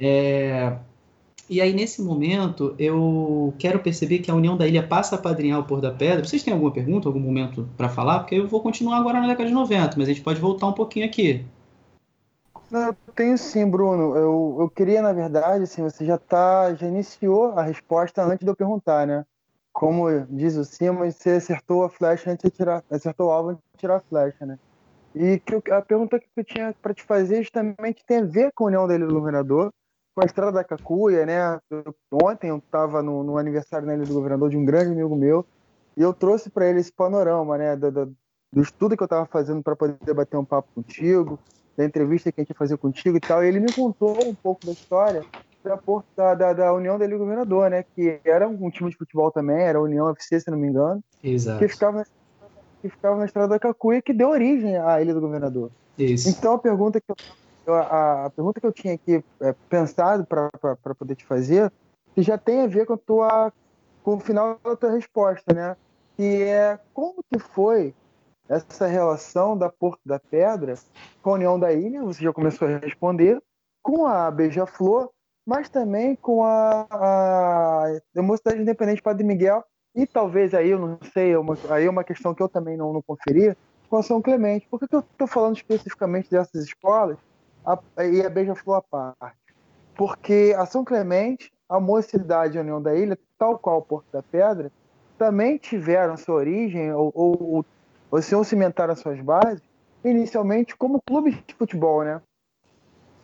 É... 0.00 0.76
E 1.48 1.60
aí, 1.60 1.72
nesse 1.72 2.02
momento, 2.02 2.74
eu 2.76 3.54
quero 3.58 3.78
perceber 3.78 4.18
que 4.18 4.30
a 4.30 4.34
União 4.34 4.56
da 4.56 4.66
Ilha 4.66 4.84
passa 4.84 5.14
a 5.14 5.18
padrinhar 5.18 5.60
o 5.60 5.64
Pôr 5.64 5.80
da 5.80 5.92
Pedra. 5.92 6.24
Vocês 6.24 6.42
têm 6.42 6.52
alguma 6.52 6.72
pergunta, 6.72 7.08
algum 7.08 7.20
momento 7.20 7.68
para 7.76 7.88
falar? 7.88 8.20
Porque 8.20 8.34
eu 8.34 8.48
vou 8.48 8.60
continuar 8.60 8.98
agora 8.98 9.20
na 9.20 9.28
década 9.28 9.48
de 9.48 9.54
90, 9.54 9.96
mas 9.96 10.08
a 10.08 10.12
gente 10.12 10.22
pode 10.22 10.40
voltar 10.40 10.66
um 10.66 10.72
pouquinho 10.72 11.06
aqui. 11.06 11.46
Eu 12.72 12.96
tenho 13.14 13.38
sim, 13.38 13.68
Bruno. 13.68 14.16
Eu, 14.16 14.56
eu 14.58 14.70
queria, 14.70 15.00
na 15.00 15.12
verdade, 15.12 15.62
assim, 15.62 15.82
você 15.82 16.04
já 16.04 16.18
tá, 16.18 16.74
já 16.74 16.88
iniciou 16.88 17.52
a 17.52 17.62
resposta 17.62 18.24
antes 18.24 18.44
de 18.44 18.50
eu 18.50 18.56
perguntar, 18.56 19.06
né? 19.06 19.24
Como 19.72 20.08
diz 20.28 20.56
o 20.56 20.64
Simon, 20.64 21.10
você 21.10 21.30
acertou 21.30 21.84
a 21.84 21.88
flecha 21.88 22.30
antes 22.30 22.50
de 22.50 22.56
tirar, 22.56 22.82
acertou 22.90 23.28
o 23.28 23.30
alvo 23.30 23.50
antes 23.50 23.62
de 23.72 23.78
tirar 23.78 23.96
a 23.96 24.00
flecha, 24.00 24.44
né? 24.44 24.58
E 25.14 25.38
que 25.38 25.54
eu, 25.54 25.62
a 25.70 25.80
pergunta 25.80 26.18
que 26.18 26.26
eu 26.36 26.44
tinha 26.44 26.74
para 26.82 26.92
te 26.92 27.04
fazer 27.04 27.42
justamente 27.42 28.04
tem 28.04 28.18
a 28.18 28.24
ver 28.24 28.50
com 28.52 28.64
a 28.64 28.66
União 28.66 28.88
da 28.88 28.94
Ilha 28.96 29.06
do 29.06 29.14
Governador, 29.14 29.72
com 30.16 30.22
a 30.22 30.24
Estrada 30.24 30.50
da 30.50 30.64
Cacuia, 30.64 31.26
né? 31.26 31.60
Eu, 31.70 31.94
ontem 32.10 32.48
eu 32.48 32.56
estava 32.56 33.02
no, 33.02 33.22
no, 33.22 33.36
aniversário 33.36 33.86
na 33.86 33.94
Ilha 33.94 34.06
do 34.06 34.14
Governador 34.14 34.48
de 34.48 34.56
um 34.56 34.64
grande 34.64 34.92
amigo 34.92 35.14
meu 35.14 35.44
e 35.94 36.00
eu 36.00 36.14
trouxe 36.14 36.48
para 36.48 36.66
ele 36.66 36.80
esse 36.80 36.90
panorama, 36.90 37.58
né? 37.58 37.76
Do, 37.76 37.90
do, 37.92 38.16
do 38.50 38.62
estudo 38.62 38.96
que 38.96 39.02
eu 39.02 39.06
estava 39.06 39.26
fazendo 39.26 39.62
para 39.62 39.76
poder 39.76 40.14
bater 40.14 40.38
um 40.38 40.44
papo 40.44 40.68
contigo, 40.74 41.38
da 41.76 41.84
entrevista 41.84 42.32
que 42.32 42.40
a 42.40 42.42
gente 42.42 42.50
ia 42.50 42.56
fazer 42.56 42.78
contigo 42.78 43.18
e 43.18 43.20
tal, 43.20 43.44
e 43.44 43.48
ele 43.48 43.60
me 43.60 43.70
contou 43.70 44.18
um 44.26 44.34
pouco 44.34 44.64
da 44.64 44.72
história 44.72 45.22
da, 46.16 46.34
da, 46.34 46.52
da 46.54 46.72
União 46.72 46.98
da 46.98 47.04
Liga 47.04 47.18
Governador, 47.18 47.68
né? 47.68 47.84
Que 47.94 48.18
era 48.24 48.48
um 48.48 48.70
time 48.70 48.88
de 48.88 48.96
futebol 48.96 49.30
também, 49.30 49.60
era 49.60 49.78
a 49.78 49.82
União 49.82 50.08
FC, 50.08 50.40
se 50.40 50.50
não 50.50 50.56
me 50.56 50.68
engano. 50.68 51.04
Exato. 51.22 51.58
Que 51.58 51.68
ficava, 51.68 52.06
que 52.80 52.88
ficava 52.88 53.18
na 53.18 53.26
estrada 53.26 53.48
da 53.48 53.58
Cacuia, 53.58 54.00
que 54.00 54.14
deu 54.14 54.30
origem 54.30 54.78
à 54.78 55.02
Ilha 55.02 55.12
do 55.12 55.20
Governador. 55.20 55.70
Isso. 55.98 56.30
Então 56.30 56.54
a 56.54 56.58
pergunta 56.58 57.00
que 57.02 57.10
eu, 57.10 57.16
a, 57.74 58.26
a 58.26 58.30
pergunta 58.30 58.60
que 58.60 58.66
eu 58.66 58.72
tinha 58.72 58.94
aqui 58.94 59.24
é, 59.40 59.54
pensado 59.68 60.26
para 60.26 60.94
poder 60.94 61.14
te 61.14 61.24
fazer, 61.24 61.72
já 62.16 62.38
tem 62.38 62.62
a 62.62 62.66
ver 62.66 62.86
com, 62.86 62.94
a 62.94 62.98
tua, 62.98 63.52
com 64.02 64.14
o 64.14 64.20
final 64.20 64.58
da 64.64 64.76
tua 64.76 64.92
resposta, 64.92 65.52
né? 65.54 65.76
Que 66.16 66.44
é 66.44 66.78
como 66.94 67.22
que 67.30 67.38
foi 67.38 67.94
essa 68.48 68.86
relação 68.86 69.56
da 69.56 69.68
Porto 69.68 70.00
da 70.04 70.18
Pedra 70.18 70.74
com 71.20 71.30
a 71.30 71.34
União 71.34 71.58
da 71.58 71.72
Ilha, 71.72 72.02
você 72.02 72.22
já 72.22 72.32
começou 72.32 72.68
a 72.68 72.78
responder, 72.78 73.42
com 73.82 74.06
a 74.06 74.30
Beija-Flor, 74.30 75.10
mas 75.46 75.68
também 75.68 76.16
com 76.16 76.44
a, 76.44 76.86
a 76.90 78.22
Mocidade 78.22 78.60
Independente 78.60 79.02
Padre 79.02 79.24
Miguel, 79.24 79.64
e 79.94 80.06
talvez 80.06 80.54
aí, 80.54 80.70
eu 80.70 80.78
não 80.78 80.98
sei, 81.12 81.32
é 81.32 81.38
uma, 81.38 81.56
aí 81.70 81.86
é 81.86 81.90
uma 81.90 82.04
questão 82.04 82.34
que 82.34 82.42
eu 82.42 82.48
também 82.48 82.76
não, 82.76 82.92
não 82.92 83.02
conferi, 83.02 83.56
com 83.88 83.96
a 83.96 84.02
São 84.02 84.20
Clemente. 84.20 84.66
Por 84.68 84.78
que, 84.78 84.88
que 84.88 84.96
eu 84.96 85.00
estou 85.00 85.26
falando 85.26 85.56
especificamente 85.56 86.30
dessas 86.30 86.64
escolas 86.64 87.16
a, 87.66 88.04
e 88.04 88.24
a 88.24 88.30
Beija-Flor 88.30 88.76
à 88.76 88.82
parte? 88.82 89.36
Porque 89.96 90.54
a 90.56 90.64
São 90.66 90.84
Clemente, 90.84 91.52
a 91.68 91.80
Mocidade 91.80 92.56
e 92.56 92.58
a 92.58 92.62
União 92.62 92.80
da 92.80 92.94
Ilha, 92.94 93.18
tal 93.38 93.58
qual 93.58 93.78
o 93.78 93.82
Porto 93.82 94.06
da 94.12 94.22
Pedra, 94.22 94.70
também 95.18 95.58
tiveram 95.58 96.16
sua 96.16 96.36
origem 96.36 96.92
ou, 96.92 97.10
ou, 97.14 97.66
ou 98.10 98.22
se 98.22 98.44
cimentaram 98.44 98.92
as 98.92 99.00
suas 99.00 99.20
bases 99.20 99.62
inicialmente 100.04 100.76
como 100.76 101.02
clubes 101.02 101.34
de 101.46 101.54
futebol, 101.54 102.04
né? 102.04 102.20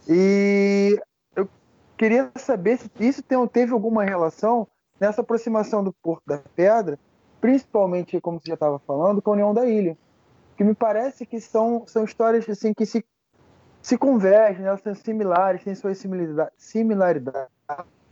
E 0.09 1.01
eu 1.37 1.49
queria 1.97 2.31
saber 2.37 2.79
se 2.79 2.91
isso 2.99 3.23
teve 3.53 3.73
alguma 3.73 4.05
relação 4.05 4.67
nessa 4.99 5.21
aproximação 5.21 5.85
do 5.85 5.93
Porto 5.93 6.23
da 6.27 6.39
Pedra, 6.57 6.99
principalmente, 7.41 8.21
como 8.21 8.41
você 8.41 8.49
já 8.49 8.55
estava 8.55 8.79
falando, 8.81 9.23
com 9.23 9.31
a 9.31 9.35
União 9.35 9.55
da 9.55 9.67
Ilha. 9.67 9.97
Que 10.57 10.65
me 10.65 10.75
parece 10.75 11.25
que 11.25 11.41
são, 11.41 11.85
são 11.87 12.05
histórias 12.05 12.49
assim 12.49 12.73
que 12.75 12.85
se, 12.85 13.05
se 13.83 13.99
convergem, 13.99 14.65
né? 14.65 14.77
são 14.77 14.95
similares, 14.95 15.65
têm 15.65 15.75
suas 15.75 15.99
similaridades, 15.99 16.55
similaridades 16.57 17.53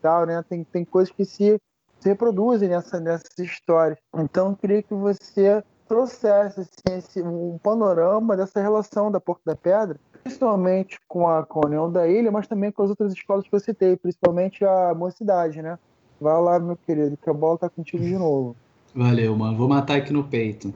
tal, 0.02 0.26
né? 0.26 0.42
tem, 0.48 0.64
tem 0.64 0.84
coisas 0.84 1.12
que 1.12 1.24
se, 1.24 1.60
se 2.00 2.08
reproduzem 2.08 2.68
nessa, 2.68 2.98
nessas 2.98 3.38
histórias. 3.38 3.98
Então, 4.16 4.50
eu 4.50 4.56
queria 4.56 4.82
que 4.82 4.94
você 4.94 5.62
trouxesse 5.86 6.60
assim, 6.60 6.98
esse, 6.98 7.22
um 7.22 7.58
panorama 7.62 8.36
dessa 8.36 8.60
relação 8.60 9.10
da 9.10 9.20
Porta 9.20 9.42
da 9.46 9.56
Pedra, 9.56 9.98
principalmente 10.22 10.98
com 11.08 11.28
a, 11.28 11.44
com 11.44 11.60
a 11.64 11.66
União 11.66 11.90
da 11.90 12.06
Ilha, 12.08 12.30
mas 12.30 12.46
também 12.46 12.70
com 12.70 12.82
as 12.82 12.90
outras 12.90 13.12
escolas 13.12 13.46
que 13.46 13.54
eu 13.54 13.60
citei, 13.60 13.96
principalmente 13.96 14.64
a 14.64 14.94
Mocidade, 14.94 15.62
né? 15.62 15.78
Vai 16.20 16.40
lá, 16.40 16.58
meu 16.58 16.76
querido, 16.76 17.16
que 17.16 17.30
a 17.30 17.32
bola 17.32 17.58
tá 17.58 17.68
contigo 17.68 18.04
de 18.04 18.16
novo. 18.16 18.54
Valeu, 18.94 19.34
mano. 19.36 19.56
Vou 19.56 19.68
matar 19.68 19.96
aqui 19.96 20.12
no 20.12 20.24
peito. 20.24 20.72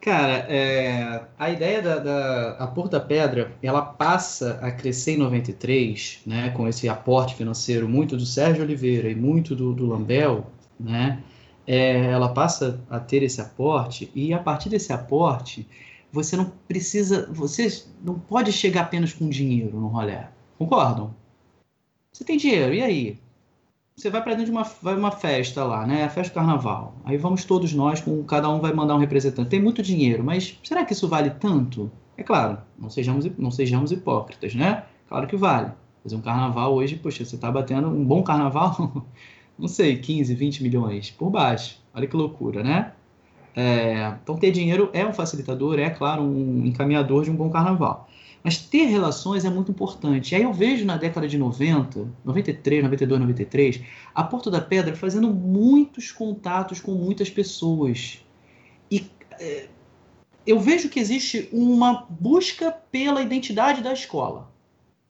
Cara, 0.00 0.46
é, 0.48 1.26
a 1.36 1.50
ideia 1.50 1.82
da, 1.82 1.98
da 1.98 2.50
a 2.58 2.66
Porta 2.68 3.00
Pedra, 3.00 3.52
ela 3.60 3.82
passa 3.82 4.58
a 4.62 4.70
crescer 4.70 5.12
em 5.12 5.18
93, 5.18 6.20
né, 6.24 6.50
com 6.50 6.68
esse 6.68 6.88
aporte 6.88 7.34
financeiro 7.34 7.88
muito 7.88 8.16
do 8.16 8.24
Sérgio 8.24 8.62
Oliveira 8.62 9.10
e 9.10 9.16
muito 9.16 9.56
do, 9.56 9.72
do 9.72 9.84
Lambel, 9.86 10.46
né, 10.78 11.22
é, 11.66 12.06
ela 12.06 12.28
passa 12.28 12.80
a 12.88 13.00
ter 13.00 13.22
esse 13.24 13.40
aporte 13.40 14.10
e 14.14 14.32
a 14.32 14.38
partir 14.38 14.68
desse 14.68 14.92
aporte 14.92 15.66
você 16.12 16.36
não 16.36 16.52
precisa, 16.68 17.26
você 17.32 17.84
não 18.02 18.18
pode 18.18 18.52
chegar 18.52 18.82
apenas 18.82 19.12
com 19.12 19.28
dinheiro 19.28 19.78
no 19.78 19.88
rolê. 19.88 20.18
Concordam? 20.58 21.14
Você 22.12 22.24
tem 22.24 22.38
dinheiro, 22.38 22.72
e 22.72 22.82
aí? 22.82 23.18
Você 23.98 24.10
vai 24.10 24.22
para 24.22 24.32
dentro 24.34 24.44
de 24.44 24.50
uma, 24.50 24.62
vai 24.82 24.94
uma 24.94 25.10
festa 25.10 25.64
lá, 25.64 25.86
né? 25.86 26.04
A 26.04 26.10
festa 26.10 26.30
do 26.30 26.34
carnaval. 26.34 26.94
Aí 27.02 27.16
vamos 27.16 27.46
todos 27.46 27.72
nós, 27.72 27.98
com 27.98 28.22
cada 28.24 28.46
um 28.50 28.60
vai 28.60 28.70
mandar 28.70 28.94
um 28.94 28.98
representante. 28.98 29.48
Tem 29.48 29.60
muito 29.60 29.82
dinheiro, 29.82 30.22
mas 30.22 30.60
será 30.62 30.84
que 30.84 30.92
isso 30.92 31.08
vale 31.08 31.30
tanto? 31.30 31.90
É 32.14 32.22
claro, 32.22 32.58
não 32.78 32.90
sejamos, 32.90 33.24
não 33.38 33.50
sejamos 33.50 33.92
hipócritas, 33.92 34.54
né? 34.54 34.84
Claro 35.08 35.26
que 35.26 35.34
vale. 35.34 35.72
Fazer 36.02 36.14
um 36.14 36.20
carnaval 36.20 36.74
hoje, 36.74 36.96
poxa, 36.96 37.24
você 37.24 37.36
está 37.36 37.50
batendo 37.50 37.88
um 37.88 38.04
bom 38.04 38.22
carnaval, 38.22 39.06
não 39.58 39.66
sei, 39.66 39.96
15, 39.96 40.34
20 40.34 40.62
milhões 40.62 41.10
por 41.10 41.30
baixo. 41.30 41.80
Olha 41.94 42.06
que 42.06 42.16
loucura, 42.16 42.62
né? 42.62 42.92
É, 43.54 44.14
então, 44.22 44.36
ter 44.36 44.50
dinheiro 44.50 44.90
é 44.92 45.06
um 45.06 45.14
facilitador, 45.14 45.78
é, 45.78 45.88
claro, 45.88 46.22
um 46.22 46.66
encaminhador 46.66 47.24
de 47.24 47.30
um 47.30 47.34
bom 47.34 47.48
carnaval. 47.48 48.06
Mas 48.46 48.58
ter 48.58 48.84
relações 48.84 49.44
é 49.44 49.50
muito 49.50 49.72
importante. 49.72 50.30
E 50.30 50.36
aí 50.36 50.42
eu 50.44 50.52
vejo 50.52 50.84
na 50.84 50.96
década 50.96 51.26
de 51.26 51.36
90, 51.36 52.08
93, 52.24 52.82
92, 52.84 53.20
93, 53.20 53.80
a 54.14 54.22
Porto 54.22 54.50
da 54.50 54.60
Pedra 54.60 54.94
fazendo 54.94 55.28
muitos 55.34 56.12
contatos 56.12 56.80
com 56.80 56.92
muitas 56.92 57.28
pessoas. 57.28 58.24
E 58.88 59.04
é, 59.40 59.66
eu 60.46 60.60
vejo 60.60 60.88
que 60.88 61.00
existe 61.00 61.48
uma 61.52 62.06
busca 62.08 62.70
pela 62.70 63.20
identidade 63.20 63.82
da 63.82 63.92
escola. 63.92 64.48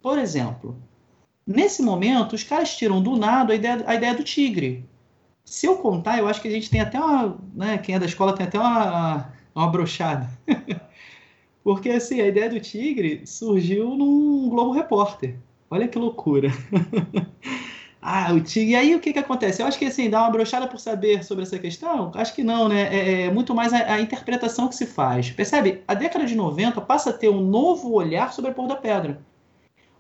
Por 0.01 0.19
exemplo, 0.19 0.77
Nesse 1.47 1.81
momento, 1.81 2.33
os 2.33 2.43
caras 2.43 2.77
tiram 2.77 3.01
do 3.01 3.17
nada 3.17 3.53
a 3.53 3.57
ideia, 3.57 3.85
a 3.87 3.95
ideia 3.95 4.15
do 4.15 4.25
tigre. 4.25 4.85
Se 5.45 5.65
eu 5.65 5.77
contar, 5.77 6.19
eu 6.19 6.27
acho 6.27 6.43
que 6.43 6.49
a 6.49 6.51
gente 6.51 6.69
tem 6.69 6.81
até 6.81 6.99
uma. 6.99 7.39
Né, 7.55 7.79
quem 7.79 7.95
é 7.95 7.99
da 8.01 8.07
escola 8.07 8.35
tem 8.35 8.47
até 8.47 8.59
uma, 8.59 9.33
uma 9.55 9.69
brochada. 9.69 10.29
Porque 11.67 11.91
assim, 11.91 12.21
a 12.21 12.29
ideia 12.29 12.49
do 12.49 12.61
tigre 12.61 13.23
surgiu 13.27 13.97
num 13.97 14.49
Globo 14.49 14.71
Repórter. 14.71 15.35
Olha 15.69 15.89
que 15.89 15.99
loucura. 15.99 16.49
Ah, 18.09 18.33
o 18.33 18.41
Tigre. 18.41 18.71
E 18.71 18.77
aí 18.77 18.95
o 18.95 19.01
que, 19.01 19.13
que 19.13 19.19
acontece? 19.19 19.61
Eu 19.61 19.67
acho 19.67 19.77
que 19.77 19.87
assim, 19.87 20.09
dá 20.09 20.21
uma 20.21 20.31
brochada 20.31 20.69
por 20.69 20.79
saber 20.79 21.25
sobre 21.25 21.43
essa 21.43 21.59
questão? 21.59 22.13
Acho 22.15 22.33
que 22.37 22.45
não, 22.45 22.69
né? 22.69 22.83
É, 22.83 23.23
é 23.23 23.31
muito 23.33 23.53
mais 23.53 23.73
a, 23.73 23.95
a, 23.95 24.01
interpretação 24.01 24.69
que 24.69 24.77
se 24.77 24.87
faz. 24.87 25.31
Percebe? 25.31 25.83
A 25.89 25.95
década 25.95 26.25
de 26.25 26.37
90 26.37 26.81
passa 26.83 27.11
a 27.11 27.13
ter 27.13 27.29
um 27.31 27.41
novo 27.41 27.91
olhar 27.93 28.33
sobre 28.33 28.53
a 28.53 28.55
Porra 28.55 28.69
da 28.69 28.77
Pedra. 28.77 29.21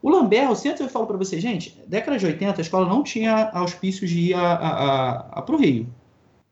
O 0.00 0.08
Lambert, 0.08 0.54
sempre 0.54 0.84
eu 0.84 0.88
falo 0.88 1.04
para 1.04 1.16
você, 1.16 1.40
gente, 1.40 1.76
década 1.84 2.16
de 2.16 2.26
80 2.26 2.60
a 2.60 2.62
escola 2.62 2.88
não 2.88 3.02
tinha 3.02 3.50
auspícios 3.52 4.08
de 4.08 4.30
ir 4.30 4.36
para 4.36 5.52
o 5.52 5.56
Rio 5.56 5.92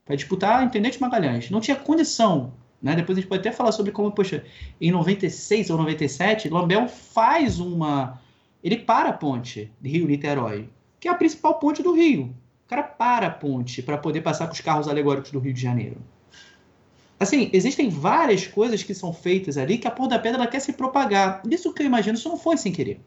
para 0.03 0.17
disputar 0.17 0.61
Intendente 0.61 0.99
Magalhães. 0.99 1.49
Não 1.49 1.61
tinha 1.61 1.77
condição. 1.77 2.51
Né? 2.85 2.95
Depois 2.95 3.17
a 3.17 3.21
gente 3.21 3.27
pode 3.27 3.41
até 3.41 3.51
falar 3.51 3.71
sobre 3.71 3.91
como, 3.91 4.11
poxa, 4.11 4.45
em 4.79 4.91
96 4.91 5.71
ou 5.71 5.77
97, 5.79 6.49
Lambert 6.49 6.87
faz 6.87 7.59
uma. 7.59 8.21
Ele 8.63 8.77
para 8.77 9.09
a 9.09 9.13
ponte 9.13 9.71
de 9.81 9.89
Rio-Niterói 9.89 10.69
que 11.05 11.07
é 11.07 11.11
a 11.11 11.15
principal 11.15 11.59
ponte 11.59 11.83
do 11.83 11.93
Rio. 11.93 12.33
O 12.65 12.67
cara 12.67 12.81
para 12.81 13.27
a 13.27 13.29
ponte 13.29 13.83
para 13.83 13.95
poder 13.95 14.21
passar 14.21 14.47
com 14.47 14.53
os 14.53 14.61
carros 14.61 14.87
alegóricos 14.87 15.29
do 15.29 15.37
Rio 15.37 15.53
de 15.53 15.61
Janeiro. 15.61 15.97
Assim, 17.19 17.47
existem 17.53 17.89
várias 17.89 18.47
coisas 18.47 18.81
que 18.81 18.93
são 18.95 19.13
feitas 19.13 19.55
ali 19.55 19.77
que 19.77 19.87
a 19.87 19.91
Porra 19.91 20.09
da 20.09 20.19
Pedra 20.19 20.47
quer 20.47 20.59
se 20.59 20.73
propagar. 20.73 21.43
Isso 21.47 21.71
que 21.73 21.83
eu 21.83 21.85
imagino, 21.85 22.17
isso 22.17 22.27
não 22.27 22.37
foi 22.37 22.57
sem 22.57 22.71
querer. 22.71 22.99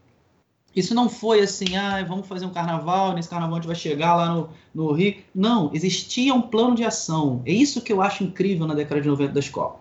Isso 0.77 0.95
não 0.95 1.09
foi 1.09 1.41
assim, 1.41 1.77
ah, 1.77 2.05
vamos 2.07 2.27
fazer 2.27 2.47
um 2.47 2.51
carnaval, 2.51 3.15
nesse 3.15 3.29
carnaval 3.29 3.57
a 3.57 3.59
gente 3.59 3.67
vai 3.67 3.77
chegar 3.77 4.15
lá 4.15 4.35
no, 4.35 4.51
no 4.75 4.93
Rio. 4.93 5.17
Não, 5.35 5.71
existia 5.75 6.35
um 6.35 6.43
plano 6.43 6.75
de 6.75 6.85
ação. 6.85 7.43
É 7.45 7.53
isso 7.53 7.81
que 7.81 7.93
eu 7.93 8.01
acho 8.01 8.23
incrível 8.23 8.67
na 8.67 8.75
década 8.75 9.01
de 9.01 9.09
90 9.09 9.33
da 9.33 9.41
escola. 9.41 9.77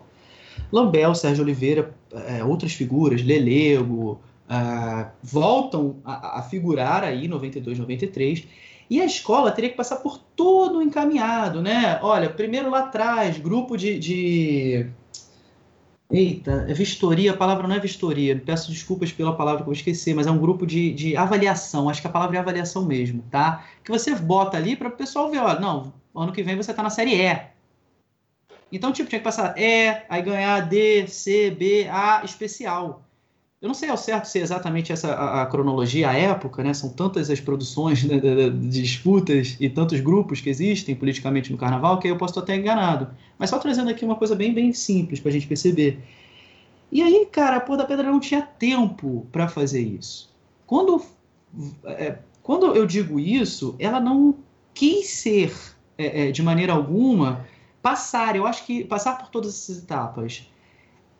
Lambel, 0.72 1.14
Sérgio 1.14 1.44
Oliveira, 1.44 1.94
é, 2.12 2.42
outras 2.42 2.72
figuras, 2.72 3.22
Lelego, 3.22 4.20
uh, 4.48 5.06
voltam 5.22 5.96
a, 6.04 6.38
a, 6.38 6.42
figurar 6.42 7.04
aí 7.04 7.28
92, 7.28 7.78
93, 7.78 8.46
e 8.90 9.00
a 9.00 9.04
escola 9.04 9.50
teria 9.50 9.70
que 9.70 9.76
passar 9.76 9.96
por 9.96 10.18
todo 10.18 10.78
o 10.78 10.82
encaminhado, 10.82 11.60
né? 11.60 11.98
Olha, 12.02 12.28
primeiro 12.30 12.70
lá 12.70 12.80
atrás, 12.80 13.38
grupo 13.38 13.76
de, 13.76 13.98
de... 13.98 14.86
Eita, 16.10 16.64
é 16.66 16.72
vistoria, 16.72 17.32
a 17.32 17.36
palavra 17.36 17.68
não 17.68 17.76
é 17.76 17.78
vistoria, 17.78 18.40
peço 18.44 18.70
desculpas 18.70 19.12
pela 19.12 19.36
palavra 19.36 19.62
que 19.62 19.68
eu 19.68 19.72
esqueci, 19.74 20.14
mas 20.14 20.26
é 20.26 20.30
um 20.30 20.38
grupo 20.38 20.66
de, 20.66 20.90
de 20.94 21.14
avaliação, 21.14 21.88
acho 21.88 22.00
que 22.00 22.06
a 22.06 22.10
palavra 22.10 22.38
é 22.38 22.40
avaliação 22.40 22.86
mesmo, 22.86 23.22
tá? 23.30 23.66
Que 23.84 23.90
você 23.90 24.14
bota 24.14 24.56
ali 24.56 24.74
para 24.74 24.88
o 24.88 24.92
pessoal 24.92 25.30
ver, 25.30 25.38
olha, 25.38 25.60
não, 25.60 25.92
ano 26.14 26.32
que 26.32 26.42
vem 26.42 26.56
você 26.56 26.70
está 26.70 26.82
na 26.82 26.88
série 26.88 27.14
E. 27.14 27.38
Então, 28.72 28.90
tipo, 28.90 29.08
tinha 29.08 29.18
que 29.18 29.24
passar 29.24 29.54
E, 29.58 30.02
aí 30.08 30.22
ganhar 30.22 30.60
D, 30.60 31.06
C, 31.08 31.50
B, 31.50 31.86
A, 31.90 32.22
especial. 32.24 33.02
Eu 33.60 33.66
não 33.66 33.74
sei 33.74 33.88
ao 33.88 33.96
certo 33.96 34.26
se 34.26 34.38
é 34.38 34.42
exatamente 34.42 34.92
essa 34.92 35.12
a, 35.14 35.42
a 35.42 35.46
cronologia, 35.46 36.08
a 36.08 36.14
época, 36.14 36.62
né? 36.62 36.72
São 36.72 36.90
tantas 36.90 37.28
as 37.28 37.40
produções 37.40 38.04
né, 38.04 38.20
de, 38.20 38.50
de, 38.50 38.82
disputas 38.82 39.56
e 39.58 39.68
tantos 39.68 39.98
grupos 39.98 40.40
que 40.40 40.48
existem 40.48 40.94
politicamente 40.94 41.50
no 41.50 41.58
carnaval 41.58 41.98
que 41.98 42.06
eu 42.06 42.16
posso 42.16 42.32
estar 42.32 42.42
até 42.42 42.54
enganado. 42.54 43.10
Mas 43.36 43.50
só 43.50 43.58
trazendo 43.58 43.90
aqui 43.90 44.04
uma 44.04 44.14
coisa 44.14 44.36
bem, 44.36 44.54
bem 44.54 44.72
simples 44.72 45.18
para 45.18 45.30
a 45.30 45.32
gente 45.32 45.48
perceber. 45.48 45.98
E 46.92 47.02
aí, 47.02 47.26
cara, 47.26 47.56
a 47.56 47.60
Porra 47.60 47.78
da 47.78 47.84
Pedra 47.84 48.10
não 48.10 48.20
tinha 48.20 48.42
tempo 48.42 49.26
para 49.32 49.48
fazer 49.48 49.82
isso. 49.82 50.32
Quando, 50.64 51.02
é, 51.84 52.18
quando 52.44 52.76
eu 52.76 52.86
digo 52.86 53.18
isso, 53.18 53.74
ela 53.80 53.98
não 53.98 54.36
quis 54.72 55.08
ser, 55.08 55.52
é, 55.98 56.28
é, 56.28 56.30
de 56.30 56.44
maneira 56.44 56.74
alguma, 56.74 57.44
passar. 57.82 58.36
Eu 58.36 58.46
acho 58.46 58.64
que 58.64 58.84
passar 58.84 59.18
por 59.18 59.28
todas 59.30 59.52
essas 59.52 59.82
etapas 59.82 60.48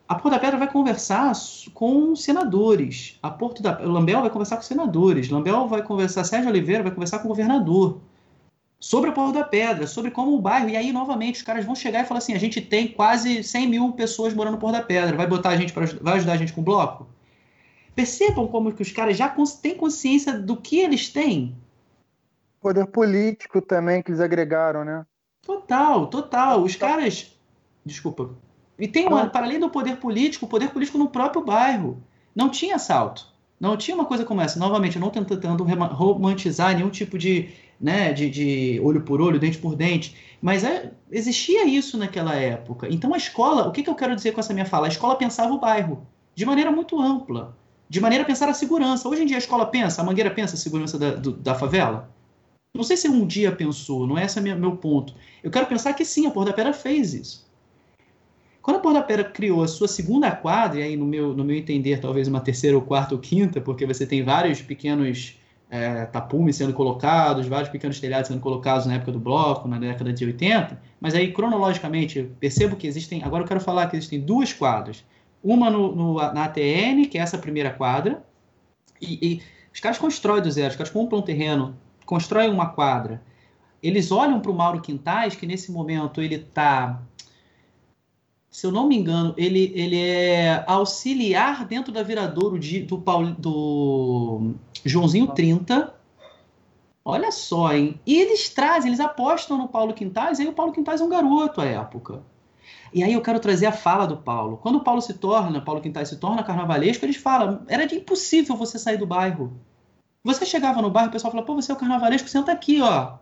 a 0.09 0.15
Porto 0.15 0.31
da 0.31 0.39
Pedra 0.39 0.57
vai 0.57 0.71
conversar 0.71 1.33
com 1.71 2.15
senadores. 2.15 3.19
A 3.21 3.29
Porto 3.29 3.61
da 3.61 3.77
Lambel 3.77 4.21
vai 4.21 4.31
conversar 4.31 4.55
com 4.55 4.63
senadores. 4.63 5.29
Lambel 5.29 5.67
vai 5.67 5.83
conversar, 5.83 6.23
Sérgio 6.23 6.49
Oliveira 6.49 6.81
vai 6.81 6.91
conversar 6.91 7.19
com 7.19 7.25
o 7.25 7.29
governador 7.29 8.01
sobre 8.79 9.11
a 9.11 9.13
Porto 9.13 9.35
da 9.35 9.43
Pedra, 9.43 9.85
sobre 9.85 10.09
como 10.09 10.33
o 10.33 10.41
bairro. 10.41 10.67
E 10.67 10.75
aí, 10.75 10.91
novamente, 10.91 11.35
os 11.35 11.41
caras 11.43 11.63
vão 11.63 11.75
chegar 11.75 12.03
e 12.03 12.07
falar 12.07 12.17
assim: 12.17 12.33
a 12.33 12.39
gente 12.39 12.59
tem 12.59 12.87
quase 12.87 13.43
100 13.43 13.67
mil 13.67 13.91
pessoas 13.91 14.33
morando 14.33 14.53
no 14.53 14.59
Porto 14.59 14.73
da 14.77 14.81
Pedra. 14.81 15.15
Vai 15.15 15.27
botar 15.27 15.49
a 15.49 15.57
gente 15.57 15.71
para 15.71 15.85
vai 16.01 16.15
ajudar 16.15 16.33
a 16.33 16.37
gente 16.37 16.53
com 16.53 16.61
o 16.61 16.63
bloco? 16.63 17.07
Percebam 17.93 18.47
como 18.47 18.73
que 18.73 18.81
os 18.81 18.91
caras 18.91 19.15
já 19.15 19.31
têm 19.61 19.75
consciência 19.75 20.33
do 20.33 20.57
que 20.57 20.79
eles 20.79 21.09
têm. 21.09 21.55
Poder 22.59 22.87
político 22.87 23.61
também 23.61 24.01
que 24.01 24.09
eles 24.09 24.21
agregaram, 24.21 24.83
né? 24.83 25.05
Total, 25.43 26.07
total. 26.07 26.63
Os 26.63 26.75
caras. 26.75 27.31
Desculpa. 27.85 28.31
E 28.79 28.87
tem 28.87 29.07
uma, 29.07 29.27
para 29.27 29.45
além 29.45 29.59
do 29.59 29.69
poder 29.69 29.97
político, 29.97 30.45
o 30.45 30.49
poder 30.49 30.69
político 30.69 30.97
no 30.97 31.09
próprio 31.09 31.43
bairro. 31.43 32.01
Não 32.33 32.49
tinha 32.49 32.75
assalto. 32.75 33.27
Não 33.59 33.75
tinha 33.75 33.93
uma 33.93 34.05
coisa 34.05 34.23
como 34.23 34.39
essa. 34.39 34.57
Novamente, 34.57 34.95
eu 34.95 35.01
não 35.01 35.09
estou 35.09 35.23
tentando 35.25 35.63
romantizar 35.63 36.73
nenhum 36.73 36.89
tipo 36.89 37.17
de, 37.17 37.49
né, 37.79 38.13
de, 38.13 38.29
de, 38.29 38.79
olho 38.81 39.01
por 39.01 39.19
olho, 39.19 39.37
dente 39.37 39.57
por 39.57 39.75
dente, 39.75 40.15
mas 40.41 40.63
é, 40.63 40.91
existia 41.11 41.65
isso 41.65 41.97
naquela 41.97 42.33
época. 42.35 42.87
Então 42.89 43.13
a 43.13 43.17
escola, 43.17 43.67
o 43.67 43.71
que, 43.71 43.83
que 43.83 43.89
eu 43.89 43.95
quero 43.95 44.15
dizer 44.15 44.31
com 44.31 44.39
essa 44.39 44.53
minha 44.53 44.65
fala? 44.65 44.87
A 44.87 44.89
escola 44.89 45.15
pensava 45.15 45.53
o 45.53 45.59
bairro 45.59 46.07
de 46.33 46.45
maneira 46.45 46.71
muito 46.71 47.01
ampla, 47.01 47.57
de 47.89 47.99
maneira 47.99 48.23
a 48.23 48.27
pensar 48.27 48.47
a 48.47 48.53
segurança. 48.53 49.09
Hoje 49.09 49.23
em 49.23 49.25
dia 49.25 49.35
a 49.35 49.39
escola 49.39 49.65
pensa, 49.65 50.01
a 50.01 50.05
Mangueira 50.05 50.31
pensa 50.31 50.55
a 50.55 50.57
segurança 50.57 50.97
da, 50.97 51.15
do, 51.15 51.33
da 51.33 51.53
favela? 51.53 52.09
Não 52.73 52.83
sei 52.83 52.95
se 52.95 53.09
um 53.09 53.25
dia 53.25 53.51
pensou, 53.51 54.07
não 54.07 54.17
é 54.17 54.23
esse 54.23 54.39
é 54.39 54.41
meu 54.41 54.77
ponto. 54.77 55.13
Eu 55.43 55.51
quero 55.51 55.65
pensar 55.65 55.93
que 55.93 56.05
sim, 56.05 56.27
a 56.27 56.31
Porta 56.31 56.51
da 56.51 56.55
Pera 56.55 56.71
fez 56.71 57.13
isso. 57.13 57.48
Quando 58.61 58.77
a 58.77 58.79
Porta 58.79 59.01
Pera 59.01 59.23
criou 59.23 59.63
a 59.63 59.67
sua 59.67 59.87
segunda 59.87 60.31
quadra, 60.31 60.79
e 60.79 60.83
aí 60.83 60.97
no 60.97 61.05
meu, 61.05 61.33
no 61.33 61.43
meu 61.43 61.55
entender, 61.55 61.99
talvez 61.99 62.27
uma 62.27 62.41
terceira 62.41 62.75
ou 62.75 62.83
quarta 62.83 63.15
ou 63.15 63.21
quinta, 63.21 63.61
porque 63.61 63.85
você 63.85 64.05
tem 64.05 64.23
vários 64.23 64.61
pequenos 64.61 65.39
é, 65.69 66.05
tapumes 66.05 66.55
sendo 66.55 66.73
colocados, 66.73 67.47
vários 67.47 67.69
pequenos 67.69 67.99
telhados 67.99 68.27
sendo 68.27 68.41
colocados 68.41 68.85
na 68.85 68.95
época 68.95 69.11
do 69.11 69.19
bloco, 69.19 69.67
na 69.67 69.77
década 69.77 70.11
de 70.11 70.25
80, 70.25 70.81
mas 70.99 71.13
aí 71.15 71.31
cronologicamente 71.31 72.29
percebo 72.39 72.75
que 72.75 72.87
existem, 72.87 73.23
agora 73.23 73.43
eu 73.43 73.47
quero 73.47 73.61
falar 73.61 73.87
que 73.87 73.95
existem 73.95 74.19
duas 74.19 74.51
quadras, 74.51 75.05
uma 75.43 75.69
no, 75.69 75.95
no 75.95 76.13
na 76.15 76.45
ATN, 76.45 77.05
que 77.05 77.17
é 77.17 77.21
essa 77.21 77.37
primeira 77.37 77.69
quadra, 77.69 78.21
e, 79.01 79.19
e 79.25 79.41
os 79.73 79.79
caras 79.79 79.97
constroem 79.97 80.41
do 80.41 80.51
zero, 80.51 80.71
os 80.71 80.75
caras 80.75 80.91
compram 80.91 81.19
um 81.19 81.21
terreno, 81.21 81.77
constroem 82.05 82.49
uma 82.49 82.67
quadra, 82.67 83.21
eles 83.81 84.11
olham 84.11 84.41
para 84.41 84.51
o 84.51 84.55
Mauro 84.55 84.81
Quintais, 84.81 85.35
que 85.35 85.45
nesse 85.45 85.71
momento 85.71 86.21
ele 86.21 86.35
está 86.35 87.01
se 88.49 88.65
eu 88.65 88.71
não 88.71 88.87
me 88.87 88.97
engano, 88.97 89.33
ele, 89.37 89.71
ele 89.75 89.99
é 89.99 90.63
auxiliar 90.67 91.65
dentro 91.65 91.91
da 91.91 92.01
Viradouro 92.01 92.57
de, 92.57 92.81
do, 92.81 92.97
do 93.37 94.53
Joãozinho 94.83 95.27
30. 95.27 95.93
Olha 97.05 97.31
só, 97.31 97.73
hein? 97.73 97.99
E 98.05 98.17
eles 98.17 98.49
trazem, 98.49 98.89
eles 98.89 98.99
apostam 98.99 99.57
no 99.57 99.67
Paulo 99.67 99.93
Quintais, 99.93 100.39
e 100.39 100.43
aí 100.43 100.47
o 100.47 100.53
Paulo 100.53 100.71
Quintais 100.71 100.99
é 100.99 101.03
um 101.03 101.09
garoto 101.09 101.61
à 101.61 101.65
época. 101.65 102.23
E 102.93 103.03
aí 103.03 103.13
eu 103.13 103.21
quero 103.21 103.39
trazer 103.39 103.67
a 103.67 103.71
fala 103.71 104.07
do 104.07 104.17
Paulo. 104.17 104.57
Quando 104.57 104.75
o 104.77 104.83
Paulo 104.83 105.01
se 105.01 105.13
torna, 105.13 105.61
Paulo 105.61 105.81
Quintais 105.81 106.09
se 106.09 106.17
torna 106.17 106.43
carnavalesco, 106.43 107.05
eles 107.05 107.17
falam, 107.17 107.61
era 107.67 107.85
de 107.85 107.95
impossível 107.95 108.55
você 108.55 108.79
sair 108.79 108.97
do 108.97 109.05
bairro. 109.05 109.53
Você 110.23 110.45
chegava 110.45 110.81
no 110.81 110.89
bairro, 110.89 111.09
o 111.09 111.11
pessoal 111.11 111.31
falava, 111.31 111.47
pô, 111.47 111.55
você 111.55 111.71
é 111.71 111.75
o 111.75 111.77
carnavalesco, 111.77 112.27
senta 112.27 112.51
aqui, 112.51 112.81
ó. 112.81 113.17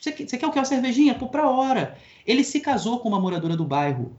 Você, 0.00 0.12
você 0.12 0.38
quer 0.38 0.46
o 0.46 0.50
que? 0.50 0.58
Uma 0.58 0.64
cervejinha? 0.64 1.14
Pô, 1.14 1.28
pra 1.28 1.48
hora. 1.48 1.96
Ele 2.26 2.42
se 2.42 2.58
casou 2.60 3.00
com 3.00 3.08
uma 3.08 3.20
moradora 3.20 3.56
do 3.56 3.64
bairro. 3.64 4.16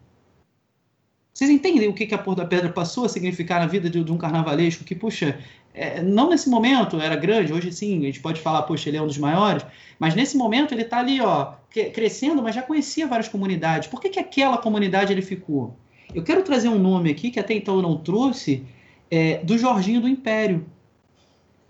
Vocês 1.34 1.50
entendem 1.50 1.88
o 1.88 1.94
que, 1.94 2.06
que 2.06 2.14
a 2.14 2.18
Porta 2.18 2.42
da 2.44 2.48
Pedra 2.48 2.70
passou 2.70 3.06
a 3.06 3.10
significar 3.10 3.60
na 3.60 3.68
vida 3.68 3.90
de, 3.90 4.04
de 4.04 4.12
um 4.12 4.18
carnavalesco 4.18 4.84
que, 4.84 4.94
puxa, 4.94 5.40
é, 5.74 6.02
não 6.02 6.30
nesse 6.30 6.50
momento 6.50 7.00
era 7.00 7.16
grande, 7.16 7.54
hoje 7.54 7.72
sim, 7.72 8.00
a 8.00 8.06
gente 8.06 8.20
pode 8.20 8.42
falar, 8.42 8.64
poxa, 8.64 8.90
ele 8.90 8.98
é 8.98 9.02
um 9.02 9.08
dos 9.08 9.18
maiores, 9.18 9.66
mas 9.98 10.14
nesse 10.14 10.36
momento 10.36 10.74
ele 10.74 10.82
está 10.82 11.00
ali, 11.00 11.22
ó, 11.22 11.54
crescendo, 11.94 12.42
mas 12.42 12.56
já 12.56 12.62
conhecia 12.62 13.08
várias 13.08 13.30
comunidades. 13.30 13.88
Por 13.88 14.02
que, 14.02 14.10
que 14.10 14.20
aquela 14.20 14.58
comunidade 14.58 15.14
ele 15.14 15.22
ficou? 15.22 15.76
Eu 16.14 16.24
quero 16.24 16.44
trazer 16.44 16.68
um 16.68 16.78
nome 16.78 17.10
aqui 17.10 17.32
que 17.32 17.40
até 17.40 17.54
então 17.54 17.78
eu 17.78 17.82
não 17.82 17.98
trouxe, 17.98 18.66
é, 19.10 19.38
do 19.38 19.58
Jorginho 19.58 20.02
do 20.02 20.10
Império. 20.10 20.66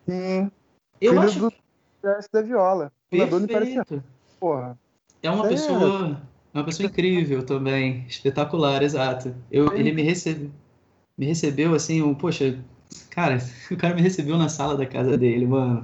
Sim. 0.09 0.49
Eu 0.99 1.13
Filho 1.13 1.21
acho 1.21 1.39
do 1.39 1.53
da 2.33 2.41
Viola. 2.41 2.91
Perfeito. 3.09 4.03
Porra. 4.39 4.77
É 5.21 5.29
uma 5.29 5.45
é. 5.45 5.49
pessoa 5.49 6.19
é 6.27 6.30
uma 6.53 6.63
pessoa 6.63 6.87
incrível 6.87 7.43
também, 7.43 8.05
espetacular, 8.07 8.83
exato. 8.83 9.33
Eu, 9.49 9.73
ele 9.73 9.91
me 9.91 10.01
recebeu, 10.01 10.51
me 11.17 11.25
recebeu 11.25 11.73
assim, 11.73 12.01
um, 12.01 12.13
poxa, 12.13 12.63
cara, 13.09 13.37
o 13.71 13.77
cara 13.77 13.95
me 13.95 14.01
recebeu 14.01 14.37
na 14.37 14.49
sala 14.49 14.75
da 14.75 14.85
casa 14.85 15.17
dele, 15.17 15.45
mano. 15.45 15.81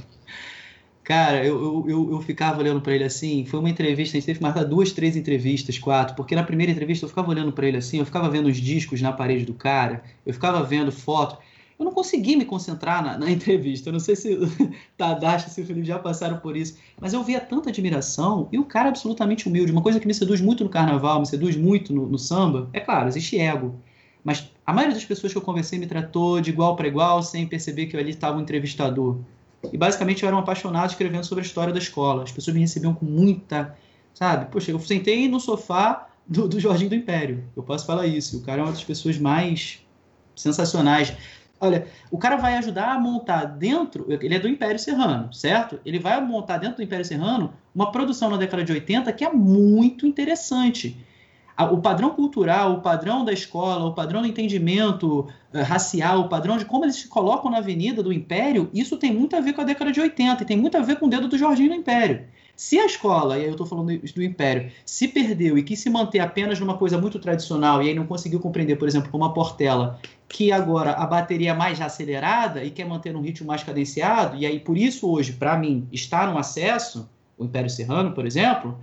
Cara, 1.03 1.45
eu, 1.45 1.85
eu, 1.88 2.11
eu, 2.11 2.22
ficava 2.22 2.60
olhando 2.60 2.81
para 2.81 2.94
ele 2.94 3.06
assim. 3.06 3.45
Foi 3.45 3.61
uma 3.61 3.69
entrevista, 3.69 4.18
a 4.18 4.19
gente 4.19 4.26
teve 4.26 4.39
que 4.39 4.44
marcar 4.44 4.65
duas, 4.65 4.91
três 4.91 5.15
entrevistas, 5.15 5.80
quatro, 5.80 6.15
porque 6.18 6.35
na 6.35 6.44
primeira 6.44 6.69
entrevista 6.69 7.06
eu 7.06 7.10
ficava 7.10 7.30
olhando 7.30 7.53
para 7.53 7.65
ele 7.65 7.77
assim, 7.77 7.99
eu 7.99 8.06
ficava 8.06 8.30
vendo 8.30 8.48
os 8.48 8.57
discos 8.57 9.02
na 9.02 9.14
parede 9.14 9.45
do 9.45 9.53
cara, 9.53 10.03
eu 10.26 10.34
ficava 10.34 10.61
vendo 10.64 10.91
foto 10.91 11.38
eu 11.79 11.85
não 11.85 11.91
consegui 11.91 12.35
me 12.35 12.45
concentrar 12.45 13.03
na, 13.03 13.17
na 13.17 13.29
entrevista. 13.31 13.89
Eu 13.89 13.93
não 13.93 13.99
sei 13.99 14.15
se 14.15 14.37
Tadashi 14.97 15.47
e 15.57 15.61
o 15.61 15.65
Felipe 15.65 15.87
já 15.87 15.99
passaram 15.99 16.37
por 16.37 16.55
isso, 16.55 16.77
mas 16.99 17.13
eu 17.13 17.23
via 17.23 17.39
tanta 17.39 17.69
admiração 17.69 18.47
e 18.51 18.57
o 18.57 18.65
cara 18.65 18.89
absolutamente 18.89 19.47
humilde. 19.47 19.71
Uma 19.71 19.81
coisa 19.81 19.99
que 19.99 20.07
me 20.07 20.13
seduz 20.13 20.41
muito 20.41 20.63
no 20.63 20.69
carnaval, 20.69 21.19
me 21.19 21.25
seduz 21.25 21.55
muito 21.55 21.93
no, 21.93 22.07
no 22.07 22.17
samba, 22.17 22.69
é 22.73 22.79
claro, 22.79 23.07
existe 23.07 23.37
ego. 23.39 23.75
Mas 24.23 24.51
a 24.65 24.73
maioria 24.73 24.95
das 24.95 25.05
pessoas 25.05 25.31
que 25.31 25.37
eu 25.37 25.41
conversei 25.41 25.79
me 25.79 25.87
tratou 25.87 26.41
de 26.41 26.49
igual 26.49 26.75
para 26.75 26.87
igual, 26.87 27.23
sem 27.23 27.47
perceber 27.47 27.85
que 27.85 27.95
eu 27.95 27.99
ali 27.99 28.09
estava 28.09 28.37
um 28.37 28.41
entrevistador. 28.41 29.19
E 29.71 29.77
basicamente 29.77 30.23
eu 30.23 30.27
era 30.27 30.35
um 30.35 30.39
apaixonado 30.39 30.89
escrevendo 30.89 31.23
sobre 31.23 31.43
a 31.43 31.47
história 31.47 31.73
da 31.73 31.79
escola. 31.79 32.23
As 32.23 32.31
pessoas 32.31 32.53
me 32.53 32.61
recebiam 32.61 32.93
com 32.93 33.05
muita, 33.05 33.75
sabe? 34.13 34.51
Poxa, 34.51 34.71
eu 34.71 34.79
sentei 34.79 35.27
no 35.29 35.39
sofá 35.39 36.09
do, 36.27 36.47
do 36.47 36.59
Jorginho 36.59 36.89
do 36.89 36.95
Império. 36.95 37.43
Eu 37.55 37.63
posso 37.63 37.85
falar 37.85 38.05
isso. 38.05 38.37
O 38.37 38.41
cara 38.41 38.61
é 38.61 38.63
uma 38.63 38.71
das 38.71 38.83
pessoas 38.83 39.17
mais 39.17 39.81
sensacionais. 40.35 41.13
Olha, 41.59 41.88
o 42.11 42.17
cara 42.17 42.35
vai 42.35 42.55
ajudar 42.57 42.93
a 42.93 42.99
montar 42.99 43.45
dentro, 43.45 44.05
ele 44.09 44.35
é 44.35 44.39
do 44.39 44.47
Império 44.47 44.77
Serrano, 44.77 45.34
certo? 45.34 45.79
Ele 45.84 45.97
vai 45.97 46.23
montar 46.23 46.57
dentro 46.57 46.77
do 46.77 46.84
Império 46.84 47.03
Serrano 47.03 47.53
uma 47.73 47.91
produção 47.91 48.29
na 48.29 48.38
década 48.38 48.63
de 48.63 48.71
80 48.71 49.11
que 49.13 49.25
é 49.25 49.31
muito 49.31 50.05
interessante. 50.05 50.95
O 51.71 51.77
padrão 51.77 52.11
cultural, 52.11 52.73
o 52.73 52.81
padrão 52.81 53.25
da 53.25 53.34
escola, 53.34 53.85
o 53.85 53.93
padrão 53.93 54.21
do 54.21 54.27
entendimento 54.27 55.21
uh, 55.21 55.63
racial, 55.63 56.21
o 56.21 56.29
padrão 56.29 56.55
de 56.55 56.65
como 56.65 56.85
eles 56.85 56.97
se 56.97 57.07
colocam 57.07 57.49
na 57.49 57.57
avenida 57.57 58.03
do 58.03 58.13
Império, 58.13 58.69
isso 58.71 58.95
tem 58.95 59.11
muito 59.11 59.35
a 59.35 59.39
ver 59.39 59.53
com 59.53 59.61
a 59.61 59.63
década 59.63 59.91
de 59.91 59.99
80 59.99 60.43
e 60.43 60.45
tem 60.45 60.55
muito 60.55 60.77
a 60.77 60.81
ver 60.81 60.97
com 60.97 61.07
o 61.07 61.09
dedo 61.09 61.27
do 61.27 61.35
Jorginho 61.35 61.69
no 61.69 61.75
Império. 61.75 62.27
Se 62.57 62.79
a 62.79 62.88
escola, 62.88 63.38
e 63.38 63.41
aí 63.41 63.45
eu 63.45 63.51
estou 63.51 63.67
falando 63.67 63.95
do 63.95 64.23
Império, 64.23 64.71
se 64.84 65.07
perdeu 65.07 65.59
e 65.59 65.63
quis 65.63 65.79
se 65.79 65.91
manter 65.91 66.17
apenas 66.17 66.59
numa 66.59 66.75
coisa 66.75 66.97
muito 66.97 67.19
tradicional 67.19 67.84
e 67.84 67.89
aí 67.89 67.93
não 67.93 68.07
conseguiu 68.07 68.39
compreender, 68.39 68.77
por 68.77 68.88
exemplo, 68.88 69.11
como 69.11 69.23
a 69.25 69.31
Portela, 69.31 69.99
que 70.27 70.51
agora 70.51 70.93
a 70.93 71.05
bateria 71.05 71.51
é 71.51 71.53
mais 71.53 71.79
acelerada 71.79 72.63
e 72.63 72.71
quer 72.71 72.85
manter 72.85 73.15
um 73.15 73.21
ritmo 73.21 73.45
mais 73.45 73.63
cadenciado, 73.63 74.35
e 74.38 74.43
aí 74.43 74.59
por 74.59 74.75
isso 74.75 75.07
hoje, 75.07 75.34
para 75.34 75.55
mim, 75.55 75.88
está 75.91 76.25
no 76.25 76.35
acesso, 76.39 77.07
o 77.38 77.45
Império 77.45 77.69
Serrano, 77.69 78.13
por 78.13 78.25
exemplo, 78.25 78.75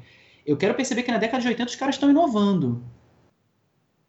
eu 0.47 0.57
quero 0.57 0.75
perceber 0.75 1.03
que 1.03 1.11
na 1.11 1.19
década 1.19 1.43
de 1.43 1.49
80 1.49 1.71
os 1.71 1.77
caras 1.77 1.97
estão 1.97 2.09
inovando. 2.09 2.81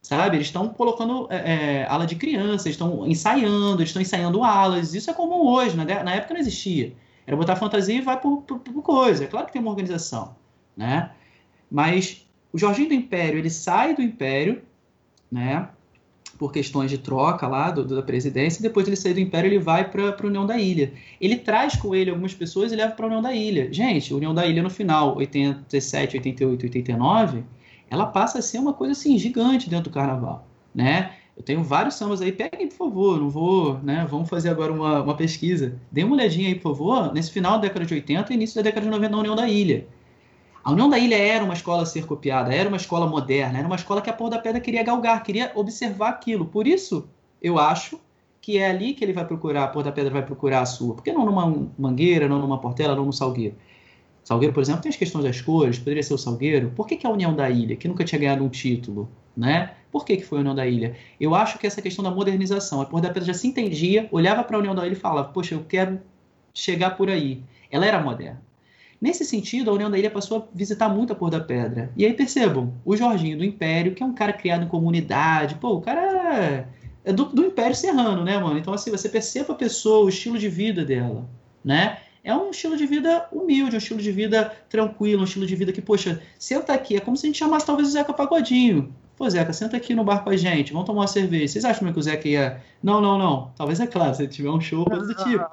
Sabe? 0.04 0.38
Eles 0.38 0.46
estão 0.46 0.70
colocando 0.70 1.26
é, 1.32 1.38
é, 1.82 1.88
ala 1.90 2.06
de 2.06 2.16
criança, 2.16 2.70
estão 2.70 3.08
ensaiando, 3.08 3.82
estão 3.82 4.00
ensaiando 4.00 4.44
alas. 4.44 4.94
Isso 4.94 5.10
é 5.10 5.14
comum 5.14 5.48
hoje, 5.48 5.76
na, 5.76 5.86
na 6.04 6.14
época 6.14 6.36
não 6.36 6.42
existia. 6.42 6.94
Era 7.26 7.36
botar 7.36 7.56
fantasia 7.56 7.96
e 7.96 8.02
vai 8.02 8.20
por, 8.20 8.42
por, 8.44 8.60
por 8.60 8.82
coisa. 8.82 9.24
É 9.24 9.28
claro 9.28 9.48
que 9.48 9.54
tem 9.54 9.62
uma 9.62 9.72
organização, 9.72 10.36
né? 10.76 11.12
Mas 11.70 12.26
o 12.54 12.58
Jorginho 12.58 12.90
do 12.90 12.94
Império, 12.94 13.40
ele 13.40 13.50
sai 13.50 13.96
do 13.96 14.02
Império, 14.02 14.62
né? 15.32 15.70
Por 16.38 16.52
questões 16.52 16.92
de 16.92 16.98
troca 16.98 17.48
lá 17.48 17.72
do, 17.72 17.84
da 17.84 18.02
presidência, 18.02 18.60
e 18.60 18.64
depois 18.64 18.88
ele 18.88 18.96
sai 18.96 19.14
do 19.14 19.20
Império, 19.20 19.48
ele 19.48 19.60
vai 19.60 19.90
para 19.90 20.10
a 20.10 20.26
União 20.28 20.46
da 20.46 20.58
Ilha. 20.58 20.94
Ele 21.20 21.38
traz 21.38 21.76
com 21.76 21.96
ele 21.96 22.10
algumas 22.10 22.34
pessoas 22.34 22.72
e 22.72 22.76
leva 22.76 22.94
para 22.94 23.06
a 23.06 23.08
União 23.08 23.22
da 23.22 23.34
Ilha. 23.34 23.72
Gente, 23.74 24.14
União 24.14 24.34
da 24.34 24.46
Ilha 24.46 24.62
no 24.62 24.70
final, 24.70 25.18
87, 25.18 26.18
88, 26.18 26.64
89, 26.64 27.44
ela 27.90 28.06
passa 28.06 28.40
a 28.40 28.42
ser 28.42 28.60
uma 28.60 28.74
coisa 28.74 28.92
assim 28.92 29.18
gigante 29.18 29.70
dentro 29.70 29.90
do 29.90 29.94
carnaval, 29.94 30.48
né? 30.74 31.12
Eu 31.36 31.44
tenho 31.44 31.64
vários 31.64 31.96
sambas 31.96 32.22
aí, 32.22 32.32
peguem, 32.32 32.68
por 32.70 32.78
favor, 32.78 33.20
não 33.20 33.30
vou, 33.30 33.78
né? 33.80 34.08
Vamos 34.10 34.30
fazer 34.30 34.50
agora 34.50 34.72
uma, 34.72 35.02
uma 35.02 35.16
pesquisa. 35.16 35.78
Dê 35.92 36.04
uma 36.04 36.16
olhadinha 36.16 36.48
aí, 36.48 36.56
por 36.56 36.72
favor, 36.72 37.14
nesse 37.14 37.32
final 37.32 37.54
da 37.54 37.68
década 37.68 37.86
de 37.86 37.94
80 37.94 38.32
e 38.32 38.36
início 38.36 38.56
da 38.56 38.62
década 38.62 38.86
de 38.86 38.92
90 38.92 39.12
na 39.12 39.20
União 39.20 39.36
da 39.36 39.48
Ilha. 39.48 39.86
A 40.64 40.72
União 40.72 40.90
da 40.90 40.98
Ilha 40.98 41.18
era 41.18 41.44
uma 41.44 41.54
escola 41.54 41.84
a 41.84 41.86
ser 41.86 42.06
copiada, 42.06 42.54
era 42.54 42.68
uma 42.70 42.78
escola 42.78 43.06
moderna, 43.06 43.60
era 43.60 43.68
uma 43.68 43.76
escola 43.76 44.02
que 44.02 44.10
a 44.10 44.14
Porra 44.14 44.32
da 44.32 44.40
Pedra 44.40 44.62
queria 44.62 44.82
galgar, 44.82 45.22
queria 45.24 45.52
observar 45.56 46.10
aquilo. 46.10 46.46
Por 46.46 46.66
isso, 46.66 47.08
eu 47.42 47.60
acho 47.60 48.00
que 48.42 48.58
é 48.58 48.70
ali 48.70 48.94
que 48.94 49.04
ele 49.04 49.14
vai 49.14 49.26
procurar, 49.26 49.66
a 49.66 49.68
Porra 49.68 49.86
da 49.86 49.92
Pedra 49.92 50.12
vai 50.12 50.26
procurar 50.26 50.62
a 50.62 50.66
sua. 50.66 50.96
Por 50.96 51.04
que 51.04 51.12
não 51.12 51.26
numa 51.26 51.68
mangueira, 51.78 52.30
não 52.30 52.40
numa 52.40 52.60
portela, 52.60 52.96
não 52.96 53.06
no 53.06 53.14
salgueiro? 53.14 53.56
Salgueiro, 54.26 54.56
por 54.56 54.62
exemplo, 54.62 54.82
tem 54.82 54.90
as 54.90 54.96
questões 54.96 55.24
das 55.24 55.40
cores, 55.40 55.78
poderia 55.78 56.02
ser 56.02 56.16
o 56.16 56.18
Salgueiro. 56.18 56.72
Por 56.76 56.88
que, 56.88 56.96
que 56.96 57.06
a 57.06 57.12
União 57.12 57.36
da 57.36 57.48
Ilha, 57.48 57.76
que 57.76 57.88
nunca 57.88 58.04
tinha 58.04 58.18
ganhado 58.18 58.44
um 58.44 58.50
título, 58.50 59.08
né? 59.38 59.76
Por 59.96 60.04
que, 60.04 60.18
que 60.18 60.26
foi 60.26 60.40
a 60.40 60.42
União 60.42 60.54
da 60.54 60.68
Ilha? 60.68 60.94
Eu 61.18 61.34
acho 61.34 61.58
que 61.58 61.66
essa 61.66 61.82
questão 61.82 62.04
da 62.04 62.12
modernização, 62.12 62.82
a 62.82 62.86
Porra 62.86 63.04
da 63.04 63.08
Pedra 63.08 63.28
já 63.28 63.34
se 63.34 63.48
entendia, 63.48 64.10
olhava 64.12 64.44
para 64.44 64.58
a 64.58 64.60
União 64.60 64.76
da 64.76 64.86
Ilha 64.86 64.92
e 64.92 65.00
falava, 65.00 65.30
poxa, 65.30 65.56
eu 65.56 65.64
quero 65.64 66.02
chegar 66.54 66.98
por 66.98 67.10
aí. 67.10 67.42
Ela 67.72 67.86
era 67.86 68.02
moderna. 68.02 68.44
Nesse 69.00 69.24
sentido, 69.24 69.72
a 69.72 69.74
União 69.74 69.90
da 69.90 69.98
Ilha 69.98 70.12
passou 70.12 70.40
a 70.40 70.44
visitar 70.54 70.90
muito 70.90 71.14
a 71.14 71.16
Porra 71.16 71.32
da 71.32 71.40
Pedra. 71.40 71.94
E 71.96 72.06
aí 72.06 72.12
percebam, 72.12 72.74
o 72.84 72.98
Jorginho 72.98 73.38
do 73.38 73.46
Império, 73.46 73.96
que 73.96 74.04
é 74.04 74.06
um 74.06 74.14
cara 74.14 74.34
criado 74.34 74.66
em 74.66 74.68
comunidade, 74.68 75.56
pô, 75.56 75.76
o 75.76 75.82
cara 75.82 76.68
é 77.06 77.14
do, 77.14 77.28
do 77.28 77.46
Império 77.46 77.74
Serrano, 77.74 78.26
né, 78.26 78.38
mano? 78.38 78.60
Então, 78.60 78.74
assim, 78.74 78.92
você 78.92 79.08
perceba 79.08 79.54
a 79.54 79.56
pessoa, 79.56 80.04
o 80.04 80.10
estilo 80.10 80.38
de 80.38 80.50
vida 80.50 80.84
dela, 80.84 81.26
né? 81.64 82.00
é 82.22 82.36
um 82.36 82.50
estilo 82.50 82.76
de 82.76 82.86
vida 82.86 83.28
humilde, 83.32 83.76
um 83.76 83.78
estilo 83.78 84.02
de 84.02 84.12
vida 84.12 84.52
tranquilo, 84.68 85.22
um 85.22 85.26
estilo 85.26 85.46
de 85.46 85.56
vida 85.56 85.72
que, 85.72 85.82
poxa, 85.82 86.22
senta 86.38 86.74
aqui, 86.74 86.98
é 86.98 87.00
como 87.00 87.16
se 87.16 87.26
a 87.26 87.30
gente 87.30 87.38
chamasse 87.38 87.66
talvez 87.66 87.88
o 87.88 87.92
Zeca 87.92 88.12
Pagodinho. 88.12 88.94
Pô, 89.16 89.30
Zeca, 89.30 89.54
senta 89.54 89.78
aqui 89.78 89.96
no 89.96 90.04
bar 90.04 90.24
com 90.24 90.30
a 90.30 90.38
gente, 90.38 90.74
vamos 90.74 90.86
tomar 90.86 91.02
uma 91.02 91.08
cerveja. 91.08 91.48
Vocês 91.48 91.66
acham 91.66 91.92
que 91.92 92.00
o 92.00 92.02
Zeca 92.02 92.28
ia. 92.28 92.62
Não, 92.84 93.00
não, 93.00 93.18
não. 93.18 93.52
Talvez 93.56 93.80
é 93.80 93.88
claro, 93.88 94.14
se 94.16 94.28
tiver 94.28 94.50
um 94.50 94.60
show, 94.60 94.86
coisa 94.86 95.06
do 95.06 95.16
tipo. 95.24 95.46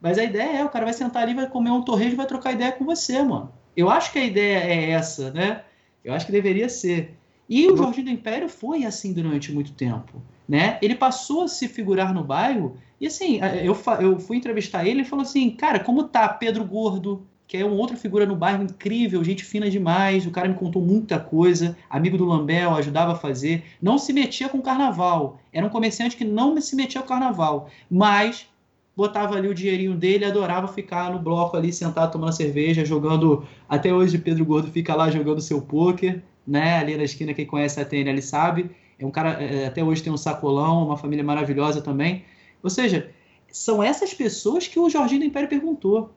Mas 0.00 0.18
a 0.18 0.24
ideia 0.24 0.58
é, 0.58 0.64
o 0.64 0.68
cara 0.68 0.84
vai 0.84 0.94
sentar 0.94 1.22
ali, 1.22 1.32
vai 1.32 1.48
comer 1.48 1.70
um 1.70 1.82
torresmo 1.82 2.14
e 2.14 2.16
vai 2.16 2.26
trocar 2.26 2.52
ideia 2.52 2.72
com 2.72 2.84
você, 2.84 3.22
mano. 3.22 3.52
Eu 3.76 3.88
acho 3.88 4.12
que 4.12 4.18
a 4.18 4.24
ideia 4.24 4.58
é 4.58 4.90
essa, 4.90 5.30
né? 5.30 5.62
Eu 6.04 6.12
acho 6.12 6.26
que 6.26 6.32
deveria 6.32 6.68
ser. 6.68 7.16
E 7.48 7.70
o 7.70 7.76
Jorginho 7.76 8.06
do 8.06 8.10
Império 8.12 8.48
foi 8.48 8.84
assim 8.84 9.12
durante 9.12 9.52
muito 9.52 9.72
tempo, 9.72 10.22
né? 10.48 10.78
Ele 10.82 10.94
passou 10.94 11.44
a 11.44 11.48
se 11.48 11.68
figurar 11.68 12.12
no 12.12 12.24
bairro 12.24 12.76
e 13.00 13.06
assim, 13.06 13.40
eu, 13.62 13.76
eu 14.00 14.18
fui 14.18 14.36
entrevistar 14.36 14.86
ele 14.86 15.02
e 15.02 15.04
falou 15.04 15.22
assim, 15.22 15.50
cara, 15.50 15.80
como 15.80 16.04
tá 16.04 16.28
Pedro 16.28 16.64
Gordo, 16.64 17.26
que 17.52 17.58
é 17.58 17.66
uma 17.66 17.76
outra 17.76 17.98
figura 17.98 18.24
no 18.24 18.34
bairro 18.34 18.62
incrível, 18.62 19.22
gente 19.22 19.44
fina 19.44 19.68
demais, 19.68 20.26
o 20.26 20.30
cara 20.30 20.48
me 20.48 20.54
contou 20.54 20.80
muita 20.80 21.20
coisa, 21.20 21.76
amigo 21.90 22.16
do 22.16 22.24
Lambel, 22.24 22.74
ajudava 22.76 23.12
a 23.12 23.14
fazer, 23.14 23.62
não 23.78 23.98
se 23.98 24.10
metia 24.10 24.48
com 24.48 24.62
carnaval, 24.62 25.38
era 25.52 25.66
um 25.66 25.68
comerciante 25.68 26.16
que 26.16 26.24
não 26.24 26.58
se 26.62 26.74
metia 26.74 27.02
com 27.02 27.08
carnaval, 27.08 27.68
mas 27.90 28.48
botava 28.96 29.36
ali 29.36 29.48
o 29.48 29.54
dinheirinho 29.54 29.94
dele, 29.94 30.24
adorava 30.24 30.66
ficar 30.66 31.12
no 31.12 31.18
bloco 31.18 31.54
ali, 31.54 31.70
sentado 31.74 32.10
tomando 32.10 32.32
cerveja, 32.32 32.86
jogando, 32.86 33.46
até 33.68 33.92
hoje 33.92 34.16
Pedro 34.16 34.46
Gordo 34.46 34.70
fica 34.70 34.94
lá 34.94 35.10
jogando 35.10 35.42
seu 35.42 35.60
pôquer, 35.60 36.22
né, 36.46 36.78
ali 36.78 36.96
na 36.96 37.04
esquina, 37.04 37.34
quem 37.34 37.44
conhece 37.44 37.78
a 37.78 37.84
TN 37.84 38.08
ele 38.08 38.22
sabe, 38.22 38.70
é 38.98 39.04
um 39.04 39.10
cara, 39.10 39.32
é, 39.32 39.66
até 39.66 39.84
hoje 39.84 40.02
tem 40.02 40.10
um 40.10 40.16
sacolão, 40.16 40.86
uma 40.86 40.96
família 40.96 41.22
maravilhosa 41.22 41.82
também, 41.82 42.24
ou 42.62 42.70
seja, 42.70 43.10
são 43.52 43.82
essas 43.82 44.14
pessoas 44.14 44.66
que 44.66 44.80
o 44.80 44.88
Jorginho 44.88 45.20
do 45.20 45.26
Império 45.26 45.50
perguntou. 45.50 46.14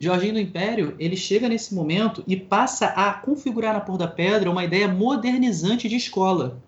Jorginho 0.00 0.34
do 0.34 0.40
Império, 0.40 0.94
ele 0.98 1.16
chega 1.16 1.48
nesse 1.48 1.74
momento 1.74 2.22
e 2.26 2.36
passa 2.36 2.86
a 2.86 3.12
configurar 3.12 3.74
na 3.74 3.80
Porta 3.80 4.06
da 4.06 4.10
Pedra 4.10 4.50
uma 4.50 4.64
ideia 4.64 4.86
modernizante 4.86 5.88
de 5.88 5.96
escola. 5.96 6.62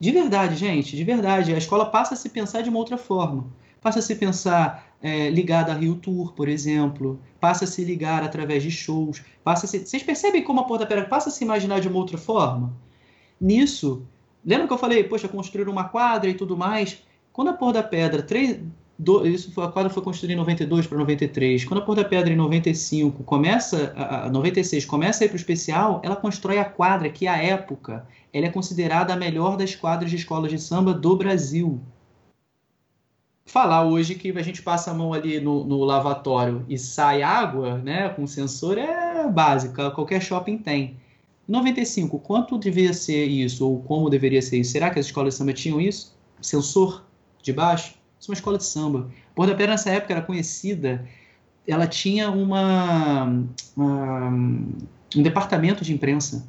De 0.00 0.10
verdade, 0.10 0.56
gente, 0.56 0.96
de 0.96 1.04
verdade. 1.04 1.54
A 1.54 1.58
escola 1.58 1.86
passa 1.86 2.14
a 2.14 2.16
se 2.16 2.28
pensar 2.28 2.62
de 2.62 2.68
uma 2.68 2.78
outra 2.78 2.96
forma. 2.96 3.46
Passa 3.80 4.00
a 4.00 4.02
se 4.02 4.14
pensar 4.16 4.92
é, 5.00 5.30
ligada 5.30 5.72
a 5.72 5.74
Rio 5.74 5.94
Tour, 5.94 6.32
por 6.32 6.48
exemplo. 6.48 7.20
Passa 7.40 7.64
a 7.64 7.68
se 7.68 7.84
ligar 7.84 8.24
através 8.24 8.62
de 8.62 8.70
shows. 8.70 9.22
Passa 9.44 9.68
se... 9.68 9.86
Vocês 9.86 10.02
percebem 10.02 10.42
como 10.42 10.60
a 10.60 10.64
Porta 10.64 10.84
da 10.84 10.88
Pedra 10.88 11.04
passa 11.08 11.28
a 11.28 11.32
se 11.32 11.44
imaginar 11.44 11.80
de 11.80 11.88
uma 11.88 11.98
outra 11.98 12.18
forma? 12.18 12.72
Nisso, 13.40 14.04
lembra 14.44 14.66
que 14.66 14.72
eu 14.72 14.78
falei, 14.78 15.04
poxa, 15.04 15.28
construir 15.28 15.68
uma 15.68 15.84
quadra 15.84 16.28
e 16.28 16.34
tudo 16.34 16.56
mais? 16.56 17.02
Quando 17.32 17.48
a 17.48 17.52
Porra 17.52 17.74
da 17.74 17.82
Pedra, 17.84 18.20
três, 18.20 18.60
do, 18.98 19.24
isso 19.24 19.52
foi, 19.52 19.64
a 19.64 19.68
quadra 19.68 19.90
foi 19.90 20.02
construída 20.02 20.32
em 20.32 20.36
92 20.36 20.86
para 20.86 20.98
93. 20.98 21.64
Quando 21.64 21.80
a 21.80 21.84
Porra 21.84 22.02
da 22.02 22.08
Pedra 22.08 22.32
em 22.32 22.36
95 22.36 23.22
começa, 23.22 23.92
a, 23.96 24.26
a 24.26 24.30
96 24.30 24.84
começa 24.84 25.22
a 25.22 25.26
ir 25.26 25.28
para 25.28 25.36
o 25.36 25.38
especial, 25.38 26.00
ela 26.02 26.16
constrói 26.16 26.58
a 26.58 26.64
quadra 26.64 27.08
que 27.08 27.28
à 27.28 27.36
época 27.36 28.04
ela 28.32 28.46
é 28.46 28.50
considerada 28.50 29.12
a 29.12 29.16
melhor 29.16 29.56
das 29.56 29.76
quadras 29.76 30.10
de 30.10 30.16
escolas 30.16 30.50
de 30.50 30.58
samba 30.58 30.92
do 30.92 31.16
Brasil. 31.16 31.80
Falar 33.46 33.84
hoje 33.84 34.16
que 34.16 34.36
a 34.36 34.42
gente 34.42 34.62
passa 34.62 34.90
a 34.90 34.94
mão 34.94 35.14
ali 35.14 35.40
no, 35.40 35.64
no 35.64 35.84
lavatório 35.84 36.66
e 36.68 36.76
sai 36.76 37.22
água, 37.22 37.78
né, 37.78 38.08
com 38.10 38.26
sensor 38.26 38.76
é 38.76 39.28
básico, 39.28 39.74
qualquer 39.92 40.20
shopping 40.20 40.58
tem. 40.58 40.96
Em 41.48 41.52
95, 41.52 42.18
quanto 42.18 42.58
devia 42.58 42.92
ser 42.92 43.26
isso 43.26 43.66
ou 43.66 43.80
como 43.80 44.10
deveria 44.10 44.42
ser 44.42 44.58
isso? 44.58 44.72
Será 44.72 44.90
que 44.90 44.98
as 44.98 45.06
escolas 45.06 45.34
de 45.34 45.38
samba 45.38 45.52
tinham 45.54 45.80
isso? 45.80 46.14
Sensor? 46.42 47.08
de 47.42 47.52
baixo, 47.52 47.94
uma 48.26 48.34
escola 48.34 48.58
de 48.58 48.64
samba. 48.64 49.10
Porta 49.34 49.54
Pedra 49.54 49.72
nessa 49.72 49.90
época 49.90 50.12
era 50.12 50.22
conhecida, 50.22 51.06
ela 51.66 51.86
tinha 51.86 52.30
uma, 52.30 53.44
uma, 53.76 54.28
um 54.28 55.22
departamento 55.22 55.84
de 55.84 55.92
imprensa. 55.92 56.46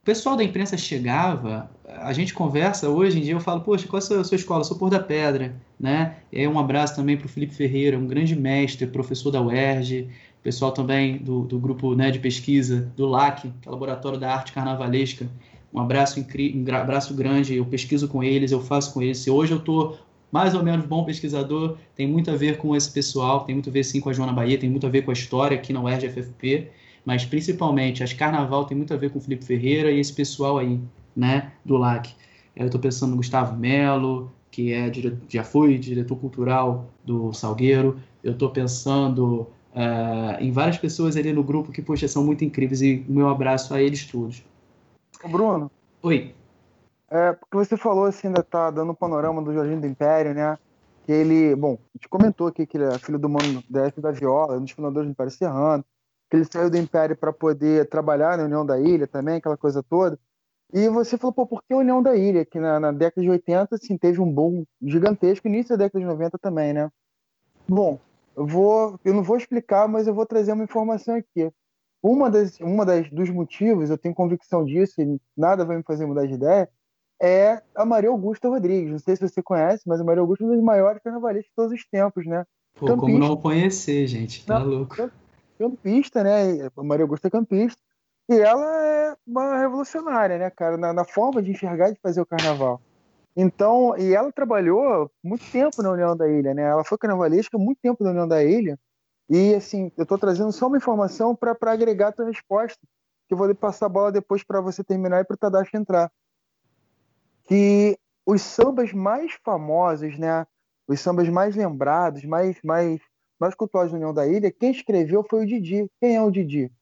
O 0.00 0.04
pessoal 0.04 0.36
da 0.36 0.42
imprensa 0.42 0.76
chegava, 0.76 1.70
a 1.86 2.12
gente 2.12 2.34
conversa 2.34 2.88
hoje 2.88 3.18
em 3.18 3.22
dia, 3.22 3.34
eu 3.34 3.40
falo, 3.40 3.60
poxa, 3.60 3.86
qual 3.86 4.00
é 4.00 4.02
a 4.02 4.06
sua, 4.06 4.20
a 4.20 4.24
sua 4.24 4.36
escola? 4.36 4.60
Eu 4.60 4.64
sou 4.64 4.76
Porta 4.76 4.98
Pedra, 4.98 5.54
né? 5.78 6.16
E 6.32 6.46
um 6.48 6.58
abraço 6.58 6.96
também 6.96 7.16
para 7.16 7.26
o 7.26 7.28
Felipe 7.28 7.54
Ferreira, 7.54 7.98
um 7.98 8.06
grande 8.06 8.34
mestre, 8.34 8.86
professor 8.86 9.30
da 9.30 9.40
UERJ, 9.40 10.08
pessoal 10.42 10.72
também 10.72 11.18
do, 11.18 11.42
do 11.42 11.58
grupo 11.58 11.94
né, 11.94 12.10
de 12.10 12.18
pesquisa 12.18 12.92
do 12.96 13.06
LAC, 13.06 13.42
que 13.42 13.68
é 13.68 13.68
o 13.68 13.72
Laboratório 13.72 14.18
da 14.18 14.34
Arte 14.34 14.52
Carnavalesca, 14.52 15.28
um 15.72 15.80
abraço, 15.80 16.20
um 16.20 16.74
abraço 16.74 17.14
grande, 17.14 17.54
eu 17.54 17.64
pesquiso 17.64 18.08
com 18.08 18.22
eles, 18.22 18.52
eu 18.52 18.60
faço 18.60 18.92
com 18.92 19.00
eles. 19.00 19.26
Hoje 19.26 19.52
eu 19.52 19.58
estou 19.58 19.98
mais 20.32 20.54
ou 20.54 20.62
menos 20.64 20.86
bom 20.86 21.04
pesquisador, 21.04 21.76
tem 21.94 22.08
muito 22.08 22.30
a 22.30 22.34
ver 22.34 22.56
com 22.56 22.74
esse 22.74 22.90
pessoal, 22.90 23.44
tem 23.44 23.54
muito 23.54 23.68
a 23.68 23.72
ver 23.72 23.84
sim 23.84 24.00
com 24.00 24.08
a 24.08 24.12
Joana 24.14 24.32
Bahia, 24.32 24.58
tem 24.58 24.70
muito 24.70 24.86
a 24.86 24.90
ver 24.90 25.02
com 25.02 25.10
a 25.10 25.14
história 25.14 25.54
aqui 25.54 25.74
na 25.74 25.82
UERJ 25.82 26.08
FFP, 26.08 26.70
mas 27.04 27.26
principalmente 27.26 28.02
as 28.02 28.14
Carnaval 28.14 28.64
tem 28.64 28.74
muito 28.74 28.94
a 28.94 28.96
ver 28.96 29.10
com 29.10 29.18
o 29.18 29.22
Felipe 29.22 29.44
Ferreira 29.44 29.90
e 29.90 30.00
esse 30.00 30.12
pessoal 30.12 30.56
aí, 30.56 30.80
né, 31.14 31.52
do 31.62 31.76
LAC. 31.76 32.14
Eu 32.56 32.66
estou 32.66 32.80
pensando 32.80 33.10
no 33.10 33.16
Gustavo 33.18 33.56
Melo, 33.56 34.32
que 34.50 34.72
é 34.72 34.90
já 35.28 35.44
foi 35.44 35.76
diretor 35.76 36.16
cultural 36.16 36.90
do 37.04 37.32
Salgueiro. 37.32 37.98
Eu 38.24 38.32
estou 38.32 38.50
pensando 38.50 39.48
uh, 39.74 40.40
em 40.40 40.50
várias 40.50 40.78
pessoas 40.78 41.16
ali 41.16 41.32
no 41.32 41.42
grupo 41.42 41.72
que, 41.72 41.82
poxa, 41.82 42.08
são 42.08 42.24
muito 42.24 42.44
incríveis 42.44 42.80
e 42.80 43.04
o 43.08 43.12
meu 43.12 43.28
abraço 43.28 43.74
a 43.74 43.82
eles 43.82 44.04
todos. 44.06 44.42
Bruno. 45.28 45.70
Oi. 46.02 46.34
É, 47.12 47.34
porque 47.34 47.58
você 47.58 47.76
falou 47.76 48.06
assim, 48.06 48.28
ainda 48.28 48.42
tá 48.42 48.70
dando 48.70 48.92
um 48.92 48.94
panorama 48.94 49.42
do 49.42 49.52
Jorginho 49.52 49.82
do 49.82 49.86
Império, 49.86 50.32
né? 50.32 50.58
Que 51.04 51.12
ele, 51.12 51.54
bom, 51.54 51.74
a 51.74 51.98
gente 51.98 52.08
comentou 52.08 52.46
aqui 52.46 52.66
que 52.66 52.78
ele 52.78 52.84
é 52.84 52.98
filho 52.98 53.18
do 53.18 53.28
mano 53.28 53.62
DF 53.68 54.00
da 54.00 54.10
Viola, 54.10 54.56
um 54.56 54.62
dos 54.62 54.70
fundadores 54.70 55.06
do 55.06 55.12
Império 55.12 55.30
Serrano, 55.30 55.84
que 56.30 56.38
ele 56.38 56.46
saiu 56.50 56.70
do 56.70 56.78
Império 56.78 57.14
para 57.14 57.30
poder 57.30 57.86
trabalhar 57.90 58.38
na 58.38 58.44
União 58.44 58.64
da 58.64 58.80
Ilha 58.80 59.06
também, 59.06 59.36
aquela 59.36 59.58
coisa 59.58 59.82
toda. 59.82 60.18
E 60.72 60.88
você 60.88 61.18
falou, 61.18 61.34
pô, 61.34 61.46
por 61.46 61.62
que 61.62 61.74
a 61.74 61.76
União 61.76 62.02
da 62.02 62.16
Ilha? 62.16 62.46
Que 62.46 62.58
na, 62.58 62.80
na, 62.80 62.92
década 62.92 63.20
de 63.20 63.28
80, 63.28 63.74
assim, 63.74 63.98
teve 63.98 64.18
um 64.18 64.32
boom 64.32 64.64
gigantesco, 64.80 65.46
início 65.46 65.76
da 65.76 65.84
década 65.84 66.00
de 66.00 66.06
90 66.06 66.38
também, 66.38 66.72
né? 66.72 66.90
Bom, 67.68 68.00
eu 68.34 68.46
vou, 68.46 68.98
eu 69.04 69.12
não 69.12 69.22
vou 69.22 69.36
explicar, 69.36 69.86
mas 69.86 70.06
eu 70.06 70.14
vou 70.14 70.24
trazer 70.24 70.52
uma 70.52 70.64
informação 70.64 71.14
aqui. 71.16 71.52
Uma 72.02 72.30
das, 72.30 72.58
uma 72.58 72.86
das 72.86 73.10
dos 73.10 73.28
motivos, 73.28 73.90
eu 73.90 73.98
tenho 73.98 74.14
convicção 74.14 74.64
disso 74.64 75.02
e 75.02 75.20
nada 75.36 75.62
vai 75.62 75.76
me 75.76 75.82
fazer 75.82 76.06
mudar 76.06 76.26
de 76.26 76.32
ideia, 76.32 76.66
é 77.22 77.62
a 77.76 77.86
Maria 77.86 78.10
Augusta 78.10 78.48
Rodrigues. 78.48 78.90
Não 78.90 78.98
sei 78.98 79.14
se 79.14 79.28
você 79.28 79.40
conhece, 79.40 79.84
mas 79.86 80.00
a 80.00 80.04
Maria 80.04 80.20
Augusta 80.20 80.42
é 80.42 80.46
uma 80.48 80.56
das 80.56 80.64
maiores 80.64 81.00
carnavalistas 81.02 81.48
de 81.48 81.54
todos 81.54 81.72
os 81.72 81.86
tempos, 81.86 82.26
né? 82.26 82.44
Pô, 82.74 82.86
campista. 82.86 83.06
como 83.06 83.18
não 83.18 83.36
conhecer, 83.36 84.08
gente? 84.08 84.44
Tá 84.44 84.58
não, 84.58 84.66
louco. 84.66 84.96
Campista, 85.56 86.24
né? 86.24 86.68
A 86.76 86.82
Maria 86.82 87.04
Augusta 87.04 87.28
é 87.28 87.30
campista. 87.30 87.80
E 88.28 88.34
ela 88.34 88.86
é 88.86 89.16
uma 89.24 89.58
revolucionária, 89.58 90.38
né, 90.38 90.50
cara, 90.50 90.76
na, 90.76 90.92
na, 90.92 91.04
forma 91.04 91.42
de 91.42 91.50
enxergar 91.50 91.90
e 91.90 91.94
de 91.94 92.00
fazer 92.00 92.20
o 92.20 92.26
carnaval. 92.26 92.80
Então, 93.36 93.96
e 93.98 94.14
ela 94.14 94.32
trabalhou 94.32 95.10
muito 95.22 95.44
tempo 95.50 95.82
na 95.82 95.90
União 95.90 96.16
da 96.16 96.28
Ilha, 96.28 96.54
né? 96.54 96.62
Ela 96.62 96.84
foi 96.84 96.98
carnavalesca 96.98 97.56
muito 97.56 97.78
tempo 97.80 98.02
na 98.02 98.10
União 98.10 98.26
da 98.28 98.42
Ilha. 98.44 98.78
E, 99.28 99.54
assim, 99.54 99.92
eu 99.96 100.02
estou 100.02 100.18
trazendo 100.18 100.52
só 100.52 100.66
uma 100.66 100.76
informação 100.76 101.34
para 101.34 101.56
agregar 101.72 102.08
a 102.08 102.12
tua 102.12 102.26
resposta, 102.26 102.78
que 103.28 103.34
eu 103.34 103.38
vou 103.38 103.52
passar 103.54 103.86
a 103.86 103.88
bola 103.88 104.12
depois 104.12 104.42
para 104.44 104.60
você 104.60 104.82
terminar 104.84 105.20
e 105.20 105.24
para 105.24 105.34
o 105.34 105.38
Tadashi 105.38 105.76
entrar. 105.76 106.10
Que 107.52 107.98
os 108.24 108.40
sambas 108.40 108.94
mais 108.94 109.34
famosos, 109.44 110.18
né? 110.18 110.46
Os 110.88 111.00
sambas 111.00 111.28
mais 111.28 111.54
lembrados, 111.54 112.24
mais, 112.24 112.58
mais, 112.64 112.98
mais 113.38 113.54
cultuados 113.54 113.92
da 113.92 113.98
União 113.98 114.14
da 114.14 114.26
Ilha, 114.26 114.50
quem 114.50 114.70
escreveu 114.70 115.22
foi 115.22 115.44
o 115.44 115.46
Didi. 115.46 115.86
Quem 116.00 116.16
é 116.16 116.22
o 116.22 116.30
Didi? 116.30 116.72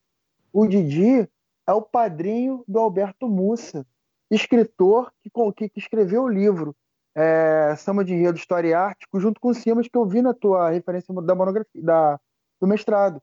O 0.53 0.69
Didi 0.69 1.29
é 1.67 1.73
o 1.73 1.83
padrinho 1.83 2.63
do 2.69 2.79
Alberto 2.79 3.29
Mussa, 3.29 3.85
escritor 4.31 5.13
que, 5.21 5.31
que, 5.57 5.69
que 5.71 5.81
escreveu 5.81 6.23
o 6.23 6.29
livro 6.29 6.73
é, 7.17 7.75
Samba 7.77 8.05
de 8.05 8.15
Enredo 8.15 8.39
História 8.39 8.69
e 8.69 8.73
Arte, 8.73 9.09
junto 9.15 9.41
com 9.41 9.49
o 9.49 9.55
Simas, 9.55 9.89
que 9.89 9.99
eu 9.99 10.07
vi 10.07 10.23
na 10.23 10.33
tua 10.33 10.71
referência 10.71 11.13
da 11.13 11.35
monografia, 11.35 11.83
da, 11.83 12.21
do 12.61 12.69
mestrado. 12.69 13.21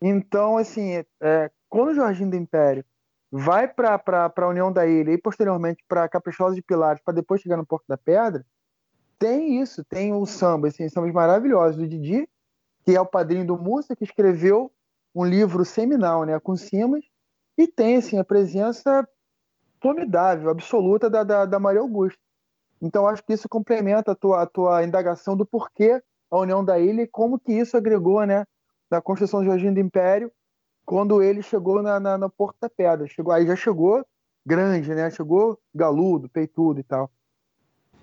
Então, 0.00 0.56
assim, 0.56 1.02
é, 1.20 1.50
quando 1.68 1.88
o 1.88 1.94
Jorginho 1.96 2.30
do 2.30 2.36
Império 2.36 2.84
vai 3.36 3.66
para 3.66 4.32
a 4.36 4.46
União 4.46 4.72
da 4.72 4.86
Ilha 4.86 5.10
e 5.10 5.18
posteriormente 5.18 5.84
para 5.88 6.08
Caprichosa 6.08 6.54
de 6.54 6.62
Pilares, 6.62 7.02
para 7.02 7.14
depois 7.14 7.40
chegar 7.40 7.56
no 7.56 7.66
Porto 7.66 7.84
da 7.88 7.96
Pedra, 7.96 8.46
tem 9.18 9.60
isso, 9.60 9.84
tem 9.84 10.12
o 10.12 10.24
samba, 10.24 10.68
assim, 10.68 10.88
sambas 10.88 11.12
maravilhosos 11.12 11.76
do 11.76 11.88
Didi, 11.88 12.28
que 12.84 12.94
é 12.94 13.00
o 13.00 13.06
padrinho 13.06 13.44
do 13.44 13.58
Mussa, 13.58 13.96
que 13.96 14.04
escreveu 14.04 14.70
um 15.12 15.24
livro 15.24 15.64
seminal, 15.64 16.22
né, 16.22 16.38
com 16.38 16.54
Simas, 16.54 17.04
e 17.58 17.66
tem 17.66 17.96
assim 17.96 18.18
a 18.18 18.24
presença 18.24 19.08
formidável, 19.82 20.48
absoluta 20.48 21.10
da, 21.10 21.24
da, 21.24 21.44
da 21.44 21.58
Maria 21.58 21.80
Augusta. 21.80 22.20
Então 22.80 23.08
acho 23.08 23.24
que 23.24 23.32
isso 23.32 23.48
complementa 23.48 24.12
a 24.12 24.14
tua, 24.14 24.42
a 24.42 24.46
tua 24.46 24.84
indagação 24.84 25.36
do 25.36 25.44
porquê 25.44 26.00
a 26.30 26.38
União 26.38 26.64
da 26.64 26.78
Ilha 26.78 27.02
e 27.02 27.08
como 27.08 27.40
que 27.40 27.52
isso 27.52 27.76
agregou, 27.76 28.24
né, 28.24 28.44
na 28.88 29.00
construção 29.00 29.40
do 29.40 29.46
Jorginho 29.46 29.74
do 29.74 29.80
Império, 29.80 30.30
quando 30.84 31.22
ele 31.22 31.42
chegou 31.42 31.82
na, 31.82 31.98
na, 31.98 32.18
na 32.18 32.28
Porta 32.28 32.70
Pedra. 32.70 33.06
Chegou, 33.06 33.32
aí 33.32 33.46
já 33.46 33.56
chegou 33.56 34.04
grande, 34.44 34.90
né? 34.94 35.10
Chegou 35.10 35.58
galudo, 35.74 36.28
peitudo 36.28 36.80
e 36.80 36.82
tal. 36.82 37.10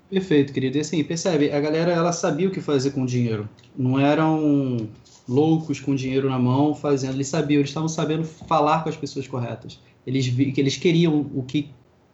Perfeito, 0.10 0.52
querido. 0.52 0.78
E 0.78 0.82
assim, 0.82 1.02
percebe, 1.04 1.52
a 1.52 1.60
galera 1.60 1.92
ela 1.92 2.12
sabia 2.12 2.48
o 2.48 2.52
que 2.52 2.60
fazer 2.60 2.92
com 2.92 3.04
o 3.04 3.06
dinheiro. 3.06 3.48
Não 3.78 3.98
eram 3.98 4.90
loucos 5.28 5.80
com 5.80 5.96
dinheiro 5.96 6.30
na 6.30 6.38
mão 6.38 6.76
fazendo. 6.76 7.14
Eles 7.14 7.28
sabiam, 7.28 7.60
eles 7.60 7.70
estavam 7.70 7.88
sabendo 7.88 8.26
falar 8.26 8.84
com 8.84 8.90
as 8.90 8.98
pessoas 8.98 9.28
corretas. 9.28 9.80
Eles 10.06 10.28
que 10.28 10.60
eles 10.60 10.76
queriam 10.76 11.30
o 11.34 11.44
que 11.44 11.70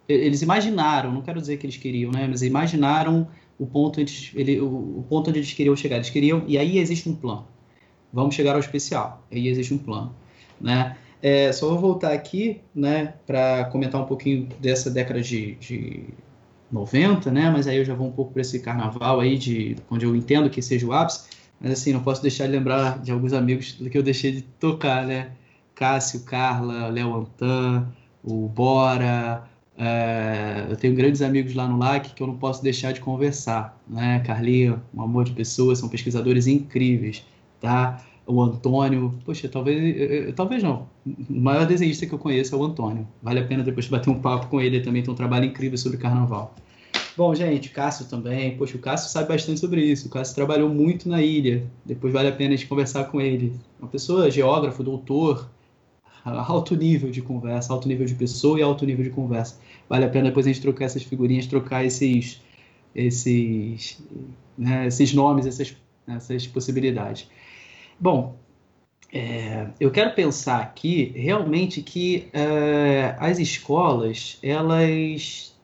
eles 0.07 0.41
imaginaram. 0.41 1.11
Não 1.11 1.21
quero 1.21 1.41
dizer 1.41 1.57
que 1.57 1.65
eles 1.65 1.77
queriam, 1.77 2.11
né? 2.11 2.27
Mas 2.27 2.43
imaginaram 2.43 3.27
o 3.57 3.65
ponto 3.65 3.99
onde, 3.99 4.31
ele, 4.35 4.61
o, 4.61 5.03
ponto 5.09 5.29
onde 5.29 5.39
eles 5.39 5.51
queriam 5.53 5.75
chegar. 5.75 5.95
Eles 5.95 6.09
queriam 6.09 6.43
e 6.47 6.57
aí 6.57 6.77
existe 6.77 7.09
um 7.09 7.15
plano. 7.15 7.47
Vamos 8.13 8.35
chegar 8.35 8.53
ao 8.53 8.59
especial. 8.59 9.25
Aí 9.31 9.47
existe 9.47 9.73
um 9.73 9.77
plano, 9.77 10.13
né? 10.59 10.97
É, 11.21 11.51
só 11.51 11.69
vou 11.69 11.79
voltar 11.79 12.13
aqui, 12.13 12.61
né, 12.75 13.13
para 13.25 13.65
comentar 13.65 13.99
um 14.01 14.05
pouquinho 14.05 14.47
dessa 14.59 14.89
década 14.89 15.19
de, 15.21 15.55
de 15.55 16.03
90, 16.71 17.31
né? 17.31 17.49
Mas 17.49 17.67
aí 17.67 17.77
eu 17.77 17.85
já 17.85 17.95
vou 17.95 18.07
um 18.07 18.11
pouco 18.11 18.33
para 18.33 18.41
esse 18.41 18.59
carnaval 18.59 19.19
aí 19.19 19.37
de 19.37 19.75
onde 19.89 20.05
eu 20.05 20.15
entendo 20.15 20.49
que 20.49 20.61
seja 20.61 20.85
o 20.85 20.93
ápice. 20.93 21.29
Mas 21.59 21.71
assim, 21.71 21.91
não 21.91 22.01
posso 22.03 22.21
deixar 22.21 22.45
de 22.45 22.51
lembrar 22.51 22.99
de 22.99 23.11
alguns 23.11 23.33
amigos 23.33 23.73
que 23.73 23.97
eu 23.97 24.03
deixei 24.03 24.31
de 24.31 24.41
tocar, 24.41 25.05
né? 25.05 25.31
Cássio, 25.73 26.21
Carla, 26.21 26.87
Léo 26.87 27.15
Antan, 27.15 27.87
o 28.23 28.47
Bora. 28.47 29.43
É, 29.77 30.65
eu 30.69 30.75
tenho 30.75 30.95
grandes 30.95 31.21
amigos 31.21 31.53
lá 31.53 31.67
no 31.67 31.77
LAC 31.77 32.13
que 32.15 32.21
eu 32.21 32.27
não 32.27 32.37
posso 32.37 32.63
deixar 32.63 32.91
de 32.91 32.99
conversar, 32.99 33.79
né? 33.87 34.19
Carlinha, 34.25 34.81
um 34.93 35.01
amor 35.01 35.23
de 35.23 35.31
pessoas, 35.31 35.79
são 35.79 35.89
pesquisadores 35.89 36.47
incríveis, 36.47 37.23
tá? 37.59 38.03
O 38.27 38.41
Antônio, 38.41 39.13
poxa, 39.23 39.47
talvez, 39.47 40.35
talvez 40.35 40.61
não. 40.61 40.89
O 41.05 41.39
maior 41.39 41.65
desenhista 41.65 42.05
que 42.05 42.13
eu 42.13 42.19
conheço 42.19 42.53
é 42.53 42.57
o 42.57 42.63
Antônio. 42.63 43.07
Vale 43.23 43.39
a 43.39 43.45
pena 43.45 43.63
depois 43.63 43.87
bater 43.87 44.09
um 44.09 44.19
papo 44.19 44.47
com 44.47 44.59
ele, 44.59 44.75
ele 44.75 44.83
também 44.83 45.01
tem 45.01 45.11
um 45.11 45.15
trabalho 45.15 45.45
incrível 45.45 45.77
sobre 45.77 45.97
carnaval. 45.97 46.53
Bom, 47.15 47.33
gente, 47.33 47.69
Cássio 47.69 48.05
também. 48.05 48.55
Poxa, 48.57 48.77
o 48.77 48.79
Cássio 48.79 49.09
sabe 49.09 49.29
bastante 49.29 49.59
sobre 49.59 49.81
isso. 49.81 50.07
O 50.07 50.09
Cássio 50.11 50.35
trabalhou 50.35 50.69
muito 50.69 51.09
na 51.09 51.19
ilha. 51.21 51.65
Depois 51.83 52.13
vale 52.13 52.27
a 52.27 52.31
pena 52.31 52.53
a 52.53 52.57
gente 52.57 52.67
conversar 52.67 53.05
com 53.05 53.19
ele. 53.19 53.53
Uma 53.79 53.87
pessoa, 53.87 54.29
geógrafo, 54.29 54.83
doutor, 54.83 55.49
alto 56.23 56.75
nível 56.75 57.09
de 57.09 57.21
conversa, 57.21 57.73
alto 57.73 57.87
nível 57.87 58.05
de 58.05 58.13
pessoa 58.13 58.59
e 58.59 58.61
alto 58.61 58.85
nível 58.85 59.03
de 59.03 59.09
conversa. 59.09 59.57
Vale 59.89 60.05
a 60.05 60.09
pena 60.09 60.25
depois 60.25 60.45
a 60.45 60.49
gente 60.49 60.61
trocar 60.61 60.85
essas 60.85 61.01
figurinhas, 61.01 61.47
trocar 61.47 61.83
esses, 61.83 62.41
esses, 62.93 63.99
né, 64.55 64.85
esses 64.87 65.13
nomes, 65.13 65.47
essas, 65.47 65.75
essas 66.07 66.45
possibilidades. 66.45 67.27
Bom, 67.99 68.37
é, 69.11 69.69
eu 69.79 69.89
quero 69.89 70.13
pensar 70.13 70.61
aqui 70.61 71.11
realmente 71.15 71.81
que 71.81 72.29
é, 72.33 73.15
as 73.19 73.39
escolas 73.39 74.37
elas 74.43 75.55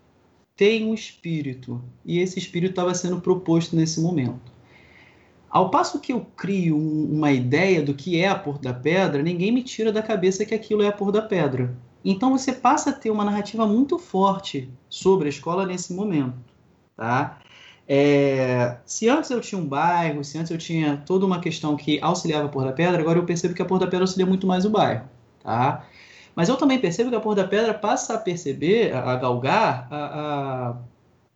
tem 0.56 0.86
um 0.86 0.94
espírito, 0.94 1.82
e 2.06 2.20
esse 2.20 2.38
espírito 2.38 2.72
estava 2.72 2.94
sendo 2.94 3.20
proposto 3.20 3.76
nesse 3.76 4.00
momento. 4.00 4.52
Ao 5.50 5.70
passo 5.70 6.00
que 6.00 6.14
eu 6.14 6.26
crio 6.36 6.76
um, 6.76 7.12
uma 7.12 7.32
ideia 7.32 7.82
do 7.82 7.94
que 7.94 8.20
é 8.20 8.28
a 8.28 8.36
Por 8.36 8.58
da 8.58 8.74
Pedra, 8.74 9.22
ninguém 9.22 9.52
me 9.52 9.62
tira 9.62 9.92
da 9.92 10.02
cabeça 10.02 10.46
que 10.46 10.56
aquilo 10.56 10.82
é 10.82 10.88
a 10.88 10.92
Por 10.92 11.12
da 11.12 11.22
Pedra. 11.22 11.76
Então 12.04 12.32
você 12.32 12.52
passa 12.52 12.90
a 12.90 12.94
ter 12.94 13.12
uma 13.12 13.24
narrativa 13.24 13.66
muito 13.68 14.00
forte 14.00 14.70
sobre 14.90 15.28
a 15.28 15.30
escola 15.30 15.66
nesse 15.66 15.94
momento. 15.94 16.36
Tá? 16.96 17.40
É, 17.88 18.78
se 18.86 19.10
antes 19.10 19.30
eu 19.30 19.42
tinha 19.42 19.60
um 19.60 19.66
bairro, 19.66 20.24
se 20.24 20.38
antes 20.38 20.52
eu 20.52 20.58
tinha 20.58 21.04
toda 21.06 21.26
uma 21.26 21.40
questão 21.40 21.76
que 21.76 22.00
auxiliava 22.02 22.46
a 22.46 22.50
Por 22.50 22.64
da 22.64 22.72
Pedra, 22.72 23.02
agora 23.02 23.20
eu 23.20 23.26
percebo 23.26 23.54
que 23.54 23.62
a 23.62 23.66
Por 23.66 23.80
da 23.80 23.88
Pedra 23.88 24.04
auxilia 24.04 24.26
muito 24.26 24.48
mais 24.48 24.66
o 24.66 24.70
bairro. 24.70 25.06
Tá? 25.44 25.86
Mas 26.36 26.50
eu 26.50 26.58
também 26.58 26.80
percebo 26.80 27.10
que 27.10 27.16
a 27.16 27.20
Porra 27.20 27.36
da 27.38 27.48
Pedra 27.48 27.74
passa 27.74 28.16
a 28.16 28.18
perceber, 28.18 28.94
a, 28.94 29.12
a 29.12 29.16
galgar 29.16 29.88
a, 29.92 29.98
a, 29.98 30.76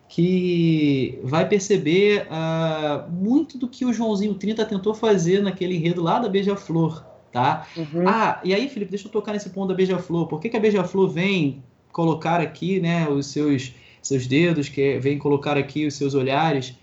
Que 0.08 1.18
vai 1.22 1.48
perceber 1.48 2.26
uh, 2.26 3.10
muito 3.10 3.56
do 3.56 3.68
que 3.68 3.84
o 3.84 3.92
Joãozinho 3.92 4.34
30 4.34 4.64
tentou 4.66 4.94
fazer 4.94 5.42
naquele 5.42 5.76
enredo 5.76 6.02
lá 6.02 6.18
da 6.18 6.28
Beija-Flor, 6.28 7.04
tá? 7.32 7.66
Uhum. 7.76 8.06
Ah, 8.06 8.40
e 8.44 8.52
aí, 8.52 8.68
Felipe, 8.68 8.90
deixa 8.90 9.06
eu 9.06 9.12
tocar 9.12 9.32
nesse 9.32 9.50
ponto 9.50 9.68
da 9.68 9.74
Beija-Flor. 9.74 10.26
Por 10.26 10.40
que, 10.40 10.48
que 10.50 10.56
a 10.56 10.60
Beija-Flor 10.60 11.08
vem 11.08 11.62
colocar 11.92 12.40
aqui, 12.40 12.80
né, 12.80 13.08
os 13.08 13.26
seus, 13.26 13.72
seus 14.08 14.26
dedos, 14.26 14.68
que 14.68 14.98
vem 14.98 15.18
colocar 15.18 15.56
aqui 15.56 15.86
os 15.86 15.94
seus 15.94 16.14
olhares? 16.14 16.74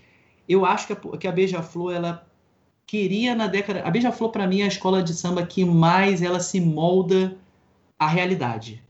eu 0.48 0.64
acho 0.64 0.86
que 0.86 0.92
a, 0.92 1.18
que 1.18 1.28
a 1.28 1.32
Beija-Flor, 1.32 1.94
ela 1.94 2.26
queria 2.86 3.34
na 3.34 3.46
década... 3.46 3.82
A 3.82 3.90
Beija-Flor, 3.90 4.30
para 4.30 4.46
mim, 4.46 4.60
é 4.60 4.64
a 4.64 4.68
escola 4.68 5.02
de 5.02 5.12
samba 5.12 5.44
que 5.44 5.64
mais 5.64 6.22
ela 6.22 6.40
se 6.40 6.60
molda 6.60 7.36
à 7.98 8.06
realidade. 8.06 8.82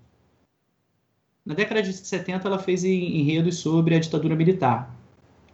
Na 1.44 1.54
década 1.54 1.82
de 1.82 1.92
70, 1.92 2.46
ela 2.46 2.58
fez 2.58 2.84
enredos 2.84 3.58
sobre 3.58 3.94
a 3.94 4.00
ditadura 4.00 4.34
militar. 4.34 4.94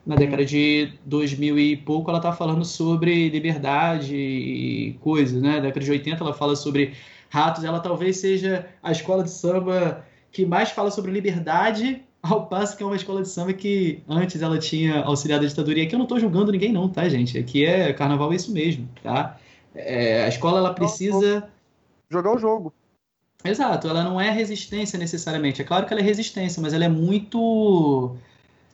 Na 0.05 0.17
década 0.17 0.45
de 0.45 0.93
2000 1.05 1.59
e 1.59 1.77
pouco, 1.77 2.11
ela 2.11 2.19
está 2.19 2.33
falando 2.33 2.65
sobre 2.65 3.29
liberdade 3.29 4.17
e 4.17 4.95
coisas, 5.01 5.41
né? 5.41 5.57
Na 5.57 5.61
década 5.61 5.85
de 5.85 5.91
80, 5.93 6.25
ela 6.25 6.35
fala 6.35 6.57
sobre 6.57 6.95
ratos. 7.31 7.63
Ela 7.63 7.79
talvez 7.79 8.17
seja 8.17 8.67
a 8.83 8.91
escola 8.91 9.23
de 9.23 9.31
samba 9.31 10.05
que 10.33 10.45
mais 10.45 10.71
fala 10.71 10.91
sobre 10.91 11.13
liberdade 11.13 12.03
ao 12.23 12.47
passo 12.47 12.77
que 12.77 12.83
é 12.83 12.87
uma 12.87 12.97
escola 12.97 13.23
de 13.23 13.29
samba 13.29 13.53
que 13.53 14.03
antes 14.09 14.41
ela 14.41 14.59
tinha 14.59 15.03
auxiliado 15.03 15.45
a 15.45 15.49
ditadura. 15.49 15.79
E 15.79 15.83
aqui 15.83 15.95
eu 15.95 15.99
não 15.99 16.05
estou 16.05 16.21
julgando 16.21 16.53
ninguém, 16.53 16.73
não, 16.73 16.89
tá, 16.89 17.09
gente? 17.09 17.37
Aqui 17.37 17.65
é 17.65 17.93
carnaval, 17.93 18.33
é 18.33 18.37
isso 18.37 18.53
mesmo, 18.53 18.89
tá? 19.03 19.39
É, 19.75 20.25
a 20.25 20.29
escola 20.29 20.59
ela 20.59 20.73
precisa. 20.73 21.49
Jogar 22.09 22.35
o 22.35 22.39
jogo. 22.39 22.73
Exato, 23.45 23.89
ela 23.89 24.05
não 24.05 24.21
é 24.21 24.31
resistência 24.31 24.99
necessariamente. 24.99 25.61
É 25.61 25.65
claro 25.65 25.85
que 25.85 25.93
ela 25.93 26.01
é 26.01 26.05
resistência, 26.05 26.63
mas 26.63 26.73
ela 26.73 26.85
é 26.85 26.89
muito 26.89 28.15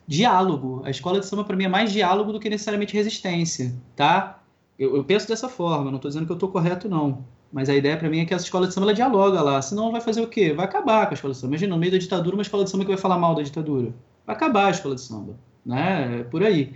diálogo. 0.05 0.81
A 0.85 0.91
escola 0.91 1.19
de 1.19 1.25
samba, 1.25 1.43
para 1.43 1.55
mim, 1.55 1.63
é 1.63 1.69
mais 1.69 1.91
diálogo 1.91 2.31
do 2.31 2.39
que 2.39 2.49
necessariamente 2.49 2.93
resistência, 2.93 3.73
tá? 3.95 4.38
Eu, 4.79 4.95
eu 4.95 5.03
penso 5.03 5.27
dessa 5.27 5.49
forma, 5.49 5.91
não 5.91 5.97
estou 5.97 6.09
dizendo 6.09 6.25
que 6.25 6.31
eu 6.31 6.35
estou 6.35 6.49
correto, 6.49 6.87
não. 6.87 7.25
Mas 7.51 7.67
a 7.67 7.75
ideia 7.75 7.97
para 7.97 8.09
mim 8.09 8.19
é 8.19 8.25
que 8.25 8.33
essa 8.33 8.45
escola 8.45 8.67
de 8.67 8.73
samba 8.73 8.85
ela 8.85 8.93
dialoga 8.93 9.41
lá, 9.41 9.61
senão 9.61 9.91
vai 9.91 9.99
fazer 9.99 10.21
o 10.21 10.27
quê? 10.27 10.53
Vai 10.53 10.65
acabar 10.65 11.05
com 11.07 11.11
a 11.11 11.15
escola 11.15 11.33
de 11.33 11.39
samba. 11.39 11.51
Imagina, 11.51 11.75
no 11.75 11.79
meio 11.79 11.91
da 11.91 11.97
ditadura, 11.97 12.35
uma 12.35 12.41
escola 12.41 12.63
de 12.63 12.69
samba 12.69 12.85
que 12.85 12.91
vai 12.91 12.97
falar 12.97 13.17
mal 13.17 13.35
da 13.35 13.41
ditadura. 13.41 13.93
Vai 14.25 14.35
acabar 14.35 14.67
a 14.67 14.71
escola 14.71 14.95
de 14.95 15.01
samba, 15.01 15.35
né? 15.65 16.19
É 16.21 16.23
por 16.23 16.43
aí. 16.43 16.73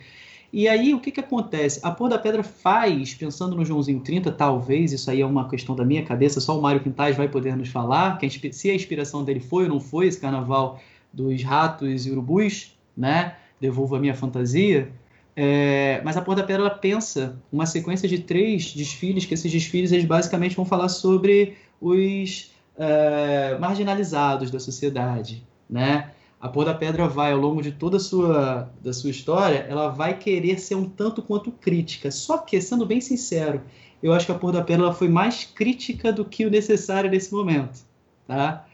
E 0.52 0.68
aí, 0.68 0.94
o 0.94 1.00
que, 1.00 1.12
que 1.12 1.20
acontece? 1.20 1.80
A 1.82 1.90
Pôr 1.90 2.10
da 2.10 2.20
Pedra 2.20 2.44
faz, 2.44 3.14
pensando 3.16 3.56
no 3.56 3.66
Joãozinho 3.66 4.02
30, 4.02 4.32
talvez, 4.34 4.92
isso 4.92 5.10
aí 5.10 5.22
é 5.22 5.26
uma 5.26 5.50
questão 5.50 5.76
da 5.76 5.84
minha 5.84 6.04
cabeça, 6.04 6.40
só 6.40 6.58
o 6.58 6.62
Mário 6.62 6.82
Quintais 6.82 7.18
vai 7.18 7.28
poder 7.28 7.56
nos 7.56 7.70
falar, 7.70 8.20
que 8.20 8.28
a, 8.28 8.54
se 8.54 8.70
a 8.70 8.76
inspiração 8.76 9.24
dele 9.24 9.40
foi 9.40 9.64
ou 9.64 9.70
não 9.70 9.80
foi 9.80 10.08
esse 10.08 10.20
carnaval 10.20 10.80
dos 11.12 11.42
ratos 11.44 12.06
e 12.06 12.12
urubus, 12.12 12.78
né? 12.96 13.36
Devolvo 13.60 13.96
a 13.96 14.00
minha 14.00 14.14
fantasia. 14.14 14.92
É, 15.36 16.02
mas 16.04 16.16
a 16.16 16.22
Porta 16.22 16.42
da 16.42 16.48
Pedra 16.48 16.70
pensa 16.70 17.40
uma 17.52 17.66
sequência 17.66 18.08
de 18.08 18.20
três 18.20 18.74
desfiles, 18.74 19.26
que 19.26 19.34
esses 19.34 19.52
desfiles 19.52 19.92
eles 19.92 20.06
basicamente 20.06 20.56
vão 20.56 20.66
falar 20.66 20.90
sobre 20.90 21.58
os 21.82 22.52
é, 22.78 23.58
marginalizados 23.60 24.52
da 24.52 24.60
sociedade, 24.60 25.44
né? 25.70 26.12
A 26.40 26.50
Porta 26.50 26.74
da 26.74 26.78
Pedra 26.78 27.08
vai, 27.08 27.32
ao 27.32 27.40
longo 27.40 27.62
de 27.62 27.72
toda 27.72 27.98
a 27.98 28.00
sua, 28.00 28.70
da 28.84 28.92
sua 28.92 29.10
história, 29.10 29.66
ela 29.70 29.88
vai 29.88 30.18
querer 30.18 30.60
ser 30.60 30.76
um 30.76 30.88
tanto 30.88 31.22
quanto 31.22 31.52
crítica. 31.52 32.12
Só 32.12 32.38
que, 32.38 32.60
sendo 32.60 32.86
bem 32.86 33.00
sincero, 33.00 33.62
eu 34.02 34.12
acho 34.12 34.26
que 34.26 34.32
a 34.34 34.36
Porta 34.36 34.60
da 34.60 34.64
Pedra 34.64 34.92
foi 34.92 35.08
mais 35.08 35.46
crítica 35.46 36.12
do 36.12 36.26
que 36.26 36.46
o 36.46 36.52
necessário 36.52 37.10
nesse 37.10 37.34
momento, 37.34 37.80
tá? 38.28 38.66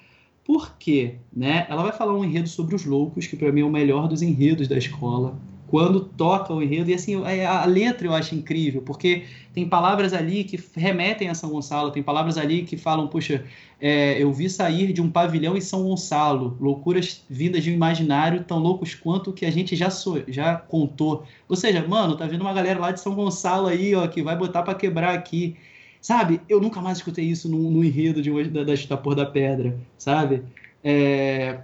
Por 0.44 0.76
quê? 0.80 1.18
Né? 1.32 1.68
Ela 1.70 1.84
vai 1.84 1.92
falar 1.92 2.14
um 2.14 2.26
enredo 2.26 2.50
sobre 2.50 2.74
os 2.74 2.84
loucos, 2.84 3.28
que 3.28 3.38
para 3.38 3.52
mim 3.52 3.62
é 3.62 3.66
o 3.66 3.70
melhor 3.70 4.08
dos 4.08 4.24
enredos 4.24 4.68
da 4.68 4.76
escola 4.76 5.38
quando 5.70 6.02
toca 6.02 6.54
o 6.54 6.62
enredo. 6.62 6.90
E 6.90 6.94
assim, 6.94 7.24
é, 7.26 7.46
a 7.46 7.66
letra 7.66 8.08
eu 8.08 8.14
acho 8.14 8.36
incrível, 8.36 8.82
porque 8.82 9.24
tem 9.54 9.68
palavras 9.68 10.14
ali 10.14 10.44
que 10.44 10.60
remetem 10.76 11.30
a 11.30 11.34
São 11.34 11.50
Gonçalo, 11.50 11.92
tem 11.92 12.02
palavras 12.02 12.38
ali 12.38 12.64
que 12.64 12.76
falam, 12.76 13.08
puxa, 13.08 13.46
é, 13.80 14.22
eu 14.22 14.34
vi 14.34 14.50
sair 14.50 14.92
de 14.92 15.02
um 15.02 15.10
pavilhão 15.10 15.56
em 15.56 15.62
São 15.62 15.84
Gonçalo, 15.84 16.58
loucuras 16.60 17.24
vindas 17.30 17.64
de 17.64 17.72
um 17.72 17.74
imaginário 17.74 18.44
tão 18.44 18.60
loucos 18.60 18.96
quanto 18.96 19.30
o 19.30 19.34
que 19.34 19.46
a 19.46 19.52
gente 19.52 19.76
já, 19.76 19.90
so, 19.90 20.24
já 20.28 20.56
contou. 20.56 21.24
Ou 21.48 21.56
seja, 21.56 21.86
mano, 21.88 22.18
tá 22.18 22.26
vindo 22.26 22.42
uma 22.42 22.54
galera 22.54 22.80
lá 22.80 22.92
de 22.92 23.00
São 23.00 23.14
Gonçalo 23.14 23.68
aí, 23.68 23.94
ó, 23.96 24.08
que 24.08 24.24
vai 24.24 24.36
botar 24.36 24.64
para 24.64 24.76
quebrar 24.76 25.14
aqui. 25.14 25.56
Sabe? 26.02 26.40
Eu 26.48 26.62
nunca 26.62 26.82
mais 26.82 27.00
escutei 27.00 27.26
isso 27.26 27.50
no, 27.50 27.70
no 27.70 27.84
enredo 27.84 28.22
de 28.22 28.32
da, 28.50 28.64
da, 28.64 28.74
da 28.74 28.98
Por 28.98 29.16
da 29.16 29.26
Pedra, 29.26 29.78
sabe? 29.98 30.44
É, 30.82 31.60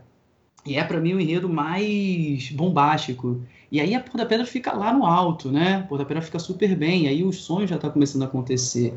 e 0.66 0.76
é 0.76 0.84
para 0.84 1.00
mim 1.00 1.14
o 1.14 1.22
enredo 1.22 1.48
mais 1.48 2.52
bombástico. 2.52 3.42
E 3.76 3.82
aí 3.82 3.94
a 3.94 4.00
Porta 4.00 4.26
Pedra 4.26 4.46
fica 4.46 4.72
lá 4.72 4.94
no 4.94 5.06
alto, 5.06 5.52
né? 5.52 5.76
A 5.76 5.82
Porta 5.82 6.06
Pedra 6.06 6.22
fica 6.22 6.40
super 6.40 6.74
bem, 6.78 7.10
aí 7.10 7.26
os 7.26 7.44
sonhos 7.44 7.70
já 7.70 7.76
estão 7.76 7.90
tá 7.90 7.94
começando 7.94 8.22
a 8.22 8.26
acontecer. 8.26 8.94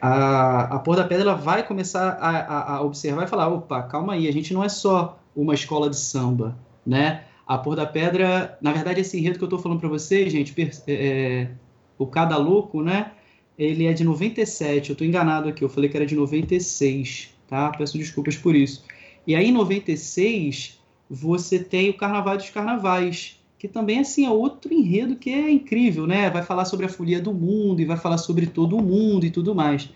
A, 0.00 0.76
a 0.76 0.78
Porta 0.78 1.02
da 1.02 1.08
Pedra 1.08 1.24
ela 1.24 1.34
vai 1.34 1.62
começar 1.62 2.12
a, 2.12 2.30
a, 2.30 2.76
a, 2.76 2.80
observar 2.80 3.24
e 3.24 3.26
falar: 3.26 3.48
opa, 3.48 3.82
calma 3.82 4.14
aí, 4.14 4.26
a 4.26 4.32
gente 4.32 4.54
não 4.54 4.64
é 4.64 4.68
só 4.70 5.18
uma 5.36 5.52
escola 5.52 5.90
de 5.90 5.98
samba, 5.98 6.56
né? 6.86 7.24
A 7.46 7.58
Porta 7.58 7.82
da 7.82 7.86
Pedra, 7.86 8.56
na 8.62 8.72
verdade, 8.72 9.02
esse 9.02 9.18
enredo 9.18 9.36
que 9.36 9.44
eu 9.44 9.46
estou 9.46 9.58
falando 9.58 9.80
para 9.80 9.90
vocês, 9.90 10.32
gente, 10.32 10.54
é, 10.58 10.70
é, 10.86 11.50
o 11.98 12.06
Cada 12.06 12.38
Louco, 12.38 12.80
né? 12.80 13.12
Ele 13.58 13.84
é 13.84 13.92
de 13.92 14.04
97, 14.04 14.88
eu 14.88 14.94
estou 14.94 15.06
enganado 15.06 15.50
aqui, 15.50 15.62
eu 15.62 15.68
falei 15.68 15.90
que 15.90 15.98
era 15.98 16.06
de 16.06 16.16
96, 16.16 17.28
tá? 17.46 17.72
Peço 17.76 17.98
desculpas 17.98 18.38
por 18.38 18.56
isso. 18.56 18.86
E 19.26 19.36
aí, 19.36 19.50
em 19.50 19.52
96, 19.52 20.80
você 21.10 21.58
tem 21.58 21.90
o 21.90 21.94
Carnaval 21.98 22.38
dos 22.38 22.48
Carnavais, 22.48 23.43
que 23.64 23.68
também 23.68 24.00
assim 24.00 24.26
é 24.26 24.30
outro 24.30 24.74
enredo 24.74 25.16
que 25.16 25.30
é 25.30 25.50
incrível, 25.50 26.06
né? 26.06 26.28
Vai 26.28 26.42
falar 26.42 26.66
sobre 26.66 26.84
a 26.84 26.88
folia 26.88 27.18
do 27.18 27.32
mundo 27.32 27.80
e 27.80 27.86
vai 27.86 27.96
falar 27.96 28.18
sobre 28.18 28.46
todo 28.46 28.76
o 28.76 28.82
mundo 28.82 29.24
e 29.24 29.30
tudo 29.30 29.54
mais. 29.54 29.88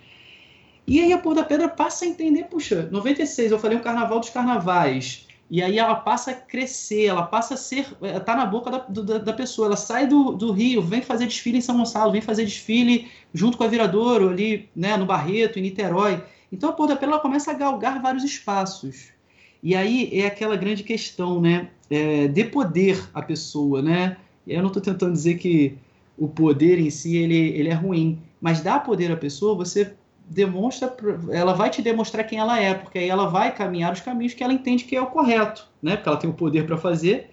E 0.86 0.98
aí 0.98 1.12
a 1.12 1.18
Pôr 1.18 1.34
da 1.34 1.44
Pedra 1.44 1.68
passa 1.68 2.06
a 2.06 2.08
entender, 2.08 2.44
puxa, 2.44 2.88
96, 2.90 3.52
eu 3.52 3.58
falei 3.58 3.76
um 3.76 3.82
carnaval 3.82 4.20
dos 4.20 4.30
carnavais. 4.30 5.28
E 5.50 5.62
aí 5.62 5.78
ela 5.78 5.96
passa 5.96 6.30
a 6.30 6.34
crescer, 6.34 7.04
ela 7.04 7.24
passa 7.24 7.54
a 7.54 7.56
ser, 7.58 7.86
eh, 8.00 8.18
tá 8.20 8.34
na 8.34 8.46
boca 8.46 8.70
da, 8.70 8.78
da, 8.78 9.18
da, 9.18 9.32
pessoa. 9.34 9.66
Ela 9.66 9.76
sai 9.76 10.06
do, 10.06 10.32
do 10.32 10.50
Rio, 10.50 10.80
vem 10.80 11.02
fazer 11.02 11.26
desfile 11.26 11.58
em 11.58 11.60
São 11.60 11.76
Gonçalo, 11.76 12.10
vem 12.10 12.22
fazer 12.22 12.46
desfile 12.46 13.08
junto 13.34 13.58
com 13.58 13.64
a 13.64 13.68
Viradouro 13.68 14.30
ali, 14.30 14.70
né, 14.74 14.96
no 14.96 15.04
Barreto, 15.04 15.58
em 15.58 15.62
Niterói. 15.62 16.24
Então 16.50 16.70
a 16.70 16.72
Pôr 16.72 16.86
da 16.86 16.96
Pedra 16.96 17.16
ela 17.16 17.20
começa 17.20 17.50
a 17.50 17.54
galgar 17.54 18.00
vários 18.00 18.24
espaços. 18.24 19.17
E 19.62 19.74
aí 19.74 20.10
é 20.12 20.26
aquela 20.26 20.56
grande 20.56 20.82
questão, 20.82 21.40
né? 21.40 21.70
É, 21.90 22.28
de 22.28 22.44
poder 22.44 23.02
a 23.14 23.22
pessoa, 23.22 23.82
né? 23.82 24.16
Eu 24.46 24.60
não 24.60 24.68
estou 24.68 24.82
tentando 24.82 25.12
dizer 25.12 25.38
que 25.38 25.76
o 26.16 26.28
poder 26.28 26.78
em 26.78 26.90
si 26.90 27.16
ele, 27.16 27.36
ele 27.36 27.68
é 27.68 27.74
ruim, 27.74 28.18
mas 28.40 28.60
dar 28.60 28.82
poder 28.82 29.10
à 29.10 29.16
pessoa, 29.16 29.54
você 29.54 29.94
demonstra, 30.28 30.94
ela 31.30 31.54
vai 31.54 31.70
te 31.70 31.80
demonstrar 31.80 32.26
quem 32.26 32.38
ela 32.38 32.60
é, 32.60 32.74
porque 32.74 32.98
aí 32.98 33.08
ela 33.08 33.28
vai 33.28 33.54
caminhar 33.54 33.92
os 33.92 34.00
caminhos 34.00 34.34
que 34.34 34.44
ela 34.44 34.52
entende 34.52 34.84
que 34.84 34.96
é 34.96 35.00
o 35.00 35.06
correto, 35.06 35.66
né? 35.82 35.96
Porque 35.96 36.08
ela 36.08 36.18
tem 36.18 36.28
o 36.28 36.34
poder 36.34 36.66
para 36.66 36.76
fazer. 36.76 37.30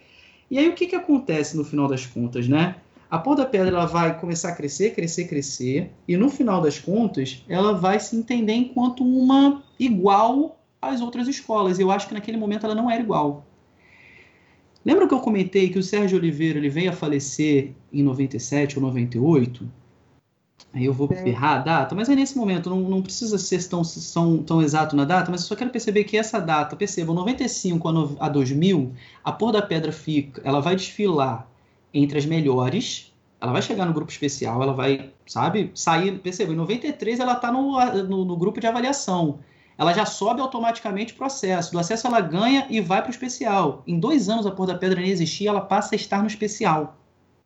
E 0.50 0.58
aí 0.58 0.70
o 0.70 0.74
que, 0.74 0.88
que 0.88 0.96
acontece 0.96 1.58
no 1.58 1.64
final 1.64 1.88
das 1.88 2.06
contas, 2.06 2.48
né? 2.48 2.76
A 3.10 3.18
Pôr 3.18 3.36
da 3.36 3.46
Pedra 3.46 3.70
ela 3.70 3.86
vai 3.86 4.18
começar 4.20 4.50
a 4.50 4.56
crescer, 4.56 4.96
crescer, 4.96 5.26
crescer, 5.28 5.92
e 6.08 6.18
no 6.18 6.30
final 6.30 6.62
das 6.62 6.80
contas 6.80 7.44
ela 7.48 7.74
vai 7.74 8.00
se 8.00 8.16
entender 8.16 8.54
enquanto 8.54 9.04
uma 9.04 9.64
igual 9.80 10.60
às 10.90 11.02
outras 11.02 11.28
escolas. 11.28 11.80
Eu 11.80 11.92
acho 11.92 12.08
que 12.08 12.14
naquele 12.14 12.38
momento 12.38 12.66
ela 12.66 12.76
não 12.76 12.90
era 12.90 13.02
igual. 13.02 13.46
Lembra 14.86 15.08
que 15.08 15.14
eu 15.14 15.20
comentei 15.20 15.70
que 15.70 15.80
o 15.80 15.84
Sérgio 15.84 16.18
Oliveira 16.18 16.60
ele 16.60 16.70
veio 16.70 16.92
a 16.92 16.94
falecer 16.94 17.74
em 17.92 18.04
97 18.04 18.78
ou 18.78 18.86
98? 18.86 19.68
Aí 20.72 20.86
eu 20.86 20.94
vou 20.94 21.10
errar 21.26 21.56
a 21.56 21.60
data, 21.60 21.96
mas 21.96 22.10
é 22.10 22.16
nesse 22.16 22.38
momento, 22.38 22.70
não, 22.70 22.82
não 22.82 23.02
precisa 23.02 23.38
ser 23.38 23.66
tão, 23.68 23.82
tão, 24.14 24.44
tão 24.44 24.62
exato 24.62 24.96
na 24.96 25.06
data, 25.06 25.32
mas 25.32 25.42
eu 25.42 25.48
só 25.48 25.56
quero 25.56 25.70
perceber 25.70 26.04
que 26.04 26.18
essa 26.18 26.40
data, 26.40 26.76
percebam, 26.76 27.16
95 27.16 27.88
a, 27.88 27.92
no, 27.94 28.18
a 28.20 28.28
2000, 28.28 28.92
a 29.24 29.32
Pôr 29.32 29.54
da 29.54 29.62
Pedra 29.62 29.94
fica, 29.94 30.42
ela 30.44 30.60
vai 30.60 30.76
desfilar 30.76 31.48
entre 31.94 32.18
as 32.18 32.26
melhores, 32.26 33.14
ela 33.40 33.54
vai 33.54 33.62
chegar 33.62 33.86
no 33.86 33.94
grupo 33.94 34.12
especial, 34.12 34.62
ela 34.62 34.74
vai, 34.74 35.12
sabe, 35.26 35.72
sair, 35.74 36.20
perceba, 36.20 36.52
em 36.52 36.58
93 36.58 37.22
ela 37.22 37.34
está 37.34 37.52
no, 37.52 37.80
no, 38.04 38.26
no 38.26 38.36
grupo 38.36 38.60
de 38.60 38.68
avaliação 38.68 39.40
ela 39.78 39.94
já 39.94 40.06
sobe 40.06 40.42
automaticamente 40.42 41.14
o 41.14 41.18
processo. 41.18 41.72
Do 41.72 41.80
acesso 41.80 42.08
ela 42.08 42.22
ganha 42.22 42.66
e 42.70 42.80
vai 42.80 43.02
para 43.02 43.10
o 43.10 43.12
especial. 43.12 43.84
Em 43.86 44.00
dois 44.00 44.30
anos 44.30 44.46
a 44.46 44.52
Pôr 44.52 44.66
da 44.66 44.76
Pedra 44.76 45.02
nem 45.02 45.10
existia, 45.10 45.50
ela 45.50 45.62
passa 45.62 45.96
a 45.96 45.98
estar 45.98 46.22
no 46.22 46.28
especial. 46.28 46.98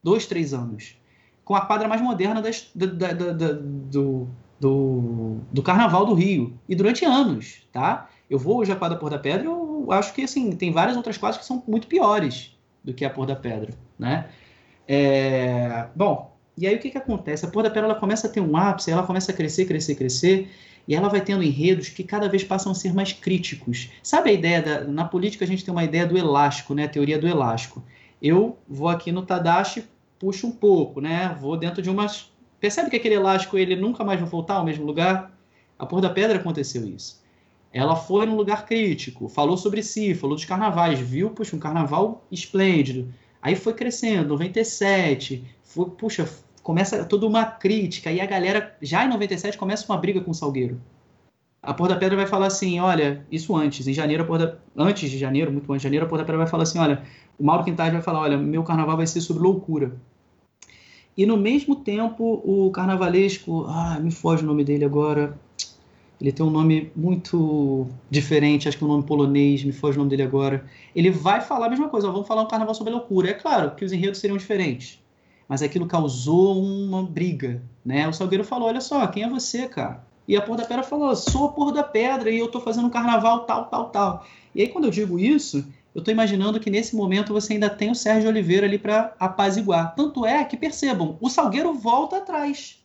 Dois, 0.03 0.25
três 0.25 0.53
anos. 0.53 0.95
Com 1.43 1.55
a 1.55 1.61
quadra 1.61 1.87
mais 1.87 2.01
moderna 2.01 2.41
das, 2.41 2.69
da, 2.75 2.85
da, 2.85 3.13
da, 3.13 3.53
do, 3.53 4.27
do, 4.59 5.37
do 5.51 5.63
Carnaval 5.63 6.05
do 6.05 6.13
Rio. 6.13 6.57
E 6.67 6.75
durante 6.75 7.03
anos, 7.03 7.67
tá? 7.71 8.09
Eu 8.29 8.37
vou 8.37 8.57
hoje 8.57 8.71
à 8.71 8.75
quadra 8.75 8.97
Pôr 8.97 9.09
da 9.09 9.17
Pedra, 9.17 9.45
eu 9.45 9.87
acho 9.89 10.13
que 10.13 10.21
assim, 10.21 10.51
tem 10.51 10.71
várias 10.71 10.95
outras 10.95 11.17
quadras 11.17 11.41
que 11.41 11.45
são 11.47 11.63
muito 11.67 11.87
piores 11.87 12.55
do 12.83 12.93
que 12.93 13.03
a 13.03 13.09
Pôr 13.09 13.25
da 13.25 13.35
Pedra, 13.35 13.73
né? 13.97 14.29
É... 14.87 15.87
Bom, 15.95 16.31
e 16.55 16.67
aí 16.67 16.75
o 16.75 16.79
que, 16.79 16.91
que 16.91 16.97
acontece? 16.97 17.45
A 17.45 17.49
Pôr 17.49 17.63
da 17.63 17.69
Pedra 17.69 17.89
ela 17.89 17.99
começa 17.99 18.27
a 18.27 18.29
ter 18.29 18.39
um 18.39 18.55
ápice, 18.55 18.91
ela 18.91 19.03
começa 19.03 19.31
a 19.31 19.35
crescer, 19.35 19.65
crescer, 19.65 19.95
crescer, 19.95 20.51
e 20.89 20.95
ela 20.95 21.07
vai 21.07 21.21
tendo 21.21 21.43
enredos 21.43 21.87
que 21.87 22.03
cada 22.03 22.27
vez 22.27 22.43
passam 22.43 22.71
a 22.71 22.75
ser 22.75 22.93
mais 22.93 23.13
críticos. 23.13 23.91
Sabe 24.03 24.31
a 24.31 24.33
ideia 24.33 24.61
da, 24.61 24.83
na 24.83 25.05
política 25.05 25.45
a 25.45 25.47
gente 25.47 25.63
tem 25.63 25.71
uma 25.71 25.83
ideia 25.83 26.05
do 26.05 26.17
elástico, 26.17 26.73
né? 26.73 26.85
A 26.85 26.89
teoria 26.89 27.19
do 27.19 27.27
elástico. 27.27 27.83
Eu 28.19 28.57
vou 28.67 28.89
aqui 28.89 29.11
no 29.11 29.21
Tadashi, 29.21 29.85
puxo 30.17 30.47
um 30.47 30.51
pouco, 30.51 30.99
né? 30.99 31.37
Vou 31.39 31.55
dentro 31.55 31.81
de 31.81 31.91
umas 31.91 32.31
Percebe 32.59 32.89
que 32.89 32.97
aquele 32.97 33.15
elástico 33.15 33.57
ele 33.57 33.75
nunca 33.75 34.03
mais 34.03 34.19
vai 34.19 34.29
voltar 34.29 34.55
ao 34.55 34.65
mesmo 34.65 34.85
lugar? 34.85 35.31
A 35.77 35.85
Por 35.85 36.01
da 36.01 36.09
Pedra 36.09 36.37
aconteceu 36.37 36.85
isso. 36.85 37.23
Ela 37.71 37.95
foi 37.95 38.25
num 38.25 38.35
lugar 38.35 38.65
crítico, 38.65 39.29
falou 39.29 39.55
sobre 39.55 39.81
si, 39.81 40.13
falou 40.13 40.35
dos 40.35 40.43
carnavais, 40.43 40.99
viu, 40.99 41.29
puxa, 41.29 41.55
um 41.55 41.59
carnaval 41.59 42.25
esplêndido. 42.31 43.13
Aí 43.41 43.55
foi 43.55 43.73
crescendo, 43.73 44.29
97, 44.29 45.45
foi, 45.63 45.89
puxa, 45.91 46.27
começa 46.69 47.03
toda 47.03 47.25
uma 47.25 47.45
crítica, 47.45 48.11
e 48.11 48.21
a 48.21 48.27
galera, 48.27 48.77
já 48.79 49.03
em 49.03 49.09
97, 49.09 49.57
começa 49.57 49.91
uma 49.91 49.97
briga 49.97 50.21
com 50.21 50.29
o 50.29 50.35
Salgueiro. 50.35 50.79
A 51.63 51.73
Porra 51.73 51.89
da 51.89 51.95
Pedra 51.95 52.15
vai 52.15 52.27
falar 52.27 52.45
assim, 52.45 52.79
olha, 52.79 53.25
isso 53.31 53.57
antes, 53.57 53.87
em 53.87 53.93
janeiro, 53.93 54.21
a 54.21 54.25
Porra 54.27 54.39
da... 54.45 54.55
antes 54.77 55.09
de 55.09 55.17
janeiro, 55.17 55.51
muito 55.51 55.67
antes 55.73 55.81
de 55.81 55.85
janeiro, 55.85 56.05
a 56.05 56.07
Porra 56.07 56.21
da 56.21 56.25
Pedra 56.25 56.37
vai 56.37 56.47
falar 56.47 56.61
assim, 56.61 56.77
olha, 56.77 57.01
o 57.39 57.43
Mauro 57.43 57.63
Quintais 57.63 57.91
vai 57.91 58.03
falar, 58.03 58.19
olha, 58.19 58.37
meu 58.37 58.61
carnaval 58.61 58.97
vai 58.97 59.07
ser 59.07 59.19
sobre 59.19 59.41
loucura. 59.41 59.97
E 61.17 61.25
no 61.25 61.37
mesmo 61.37 61.75
tempo, 61.75 62.39
o 62.45 62.69
carnavalesco, 62.69 63.65
ah, 63.67 63.97
me 63.99 64.11
foge 64.11 64.43
o 64.43 64.45
nome 64.45 64.63
dele 64.63 64.85
agora, 64.85 65.39
ele 66.21 66.31
tem 66.31 66.45
um 66.45 66.51
nome 66.51 66.91
muito 66.95 67.87
diferente, 68.11 68.69
acho 68.69 68.77
que 68.77 68.83
é 68.83 68.85
um 68.85 68.91
nome 68.91 69.05
polonês, 69.05 69.63
me 69.63 69.71
foge 69.71 69.97
o 69.97 70.01
nome 70.01 70.11
dele 70.11 70.21
agora. 70.21 70.63
Ele 70.95 71.09
vai 71.09 71.41
falar 71.41 71.65
a 71.65 71.69
mesma 71.71 71.89
coisa, 71.89 72.09
ó, 72.09 72.11
vamos 72.11 72.27
falar 72.27 72.43
um 72.43 72.47
carnaval 72.47 72.75
sobre 72.75 72.93
loucura. 72.93 73.31
É 73.31 73.33
claro 73.33 73.71
que 73.71 73.83
os 73.83 73.91
enredos 73.91 74.19
seriam 74.19 74.37
diferentes 74.37 75.01
mas 75.49 75.63
aquilo 75.63 75.87
causou 75.87 76.63
uma 76.63 77.01
briga, 77.01 77.63
né? 77.83 78.07
O 78.07 78.13
Salgueiro 78.13 78.43
falou, 78.43 78.67
olha 78.67 78.79
só, 78.79 79.07
quem 79.07 79.23
é 79.23 79.29
você, 79.29 79.67
cara? 79.67 80.07
E 80.27 80.37
a 80.37 80.41
Porra 80.41 80.59
da 80.59 80.65
Pedra 80.65 80.83
falou, 80.83 81.15
sou 81.15 81.47
a 81.47 81.51
Porra 81.51 81.73
da 81.73 81.83
Pedra 81.83 82.29
e 82.29 82.37
eu 82.37 82.51
tô 82.51 82.61
fazendo 82.61 82.85
um 82.85 82.91
carnaval 82.91 83.45
tal, 83.45 83.65
tal, 83.65 83.89
tal. 83.89 84.25
E 84.53 84.61
aí 84.61 84.67
quando 84.67 84.85
eu 84.85 84.91
digo 84.91 85.17
isso, 85.17 85.65
eu 85.95 86.03
tô 86.03 86.11
imaginando 86.11 86.59
que 86.59 86.69
nesse 86.69 86.95
momento 86.95 87.33
você 87.33 87.53
ainda 87.53 87.67
tem 87.67 87.89
o 87.89 87.95
Sérgio 87.95 88.29
Oliveira 88.29 88.67
ali 88.67 88.77
para 88.77 89.15
apaziguar. 89.19 89.95
Tanto 89.95 90.23
é 90.23 90.45
que, 90.45 90.55
percebam, 90.55 91.17
o 91.19 91.31
Salgueiro 91.31 91.73
volta 91.73 92.17
atrás. 92.17 92.77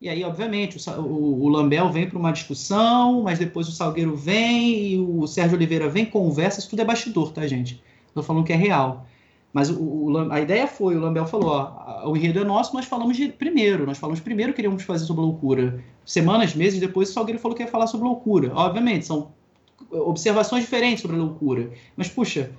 E 0.00 0.08
aí, 0.08 0.22
obviamente, 0.22 0.76
o, 0.78 1.00
o, 1.00 1.42
o 1.42 1.48
Lambel 1.48 1.90
vem 1.90 2.08
para 2.08 2.18
uma 2.18 2.32
discussão, 2.32 3.22
mas 3.22 3.40
depois 3.40 3.68
o 3.68 3.72
Salgueiro 3.72 4.14
vem 4.14 4.92
e 4.92 4.98
o 5.00 5.26
Sérgio 5.26 5.56
Oliveira 5.56 5.88
vem, 5.88 6.04
conversa, 6.04 6.60
isso 6.60 6.70
tudo 6.70 6.82
é 6.82 6.84
bastidor, 6.84 7.32
tá, 7.32 7.44
gente? 7.44 7.82
Tô 8.14 8.22
falando 8.22 8.44
que 8.44 8.52
é 8.52 8.56
real. 8.56 9.04
Mas 9.52 9.68
o, 9.68 9.82
o, 9.82 10.32
a 10.32 10.40
ideia 10.40 10.66
foi, 10.66 10.96
o 10.96 11.00
Lambel 11.00 11.26
falou, 11.26 11.50
ó, 11.50 12.08
o 12.08 12.16
enredo 12.16 12.40
é 12.40 12.44
nosso, 12.44 12.74
nós 12.74 12.86
falamos 12.86 13.16
de, 13.16 13.28
primeiro, 13.28 13.84
nós 13.84 13.98
falamos 13.98 14.20
primeiro 14.20 14.52
que 14.52 14.56
queríamos 14.56 14.82
fazer 14.82 15.04
sobre 15.04 15.22
loucura. 15.22 15.84
Semanas, 16.06 16.54
meses 16.54 16.80
depois, 16.80 17.10
o 17.10 17.12
Salgueiro 17.12 17.38
falou 17.38 17.56
que 17.56 17.62
ia 17.62 17.68
falar 17.68 17.86
sobre 17.86 18.06
loucura. 18.06 18.50
Obviamente, 18.54 19.06
são 19.06 19.32
observações 19.90 20.64
diferentes 20.64 21.02
sobre 21.02 21.16
loucura. 21.16 21.70
Mas, 21.96 22.08
puxa, 22.08 22.50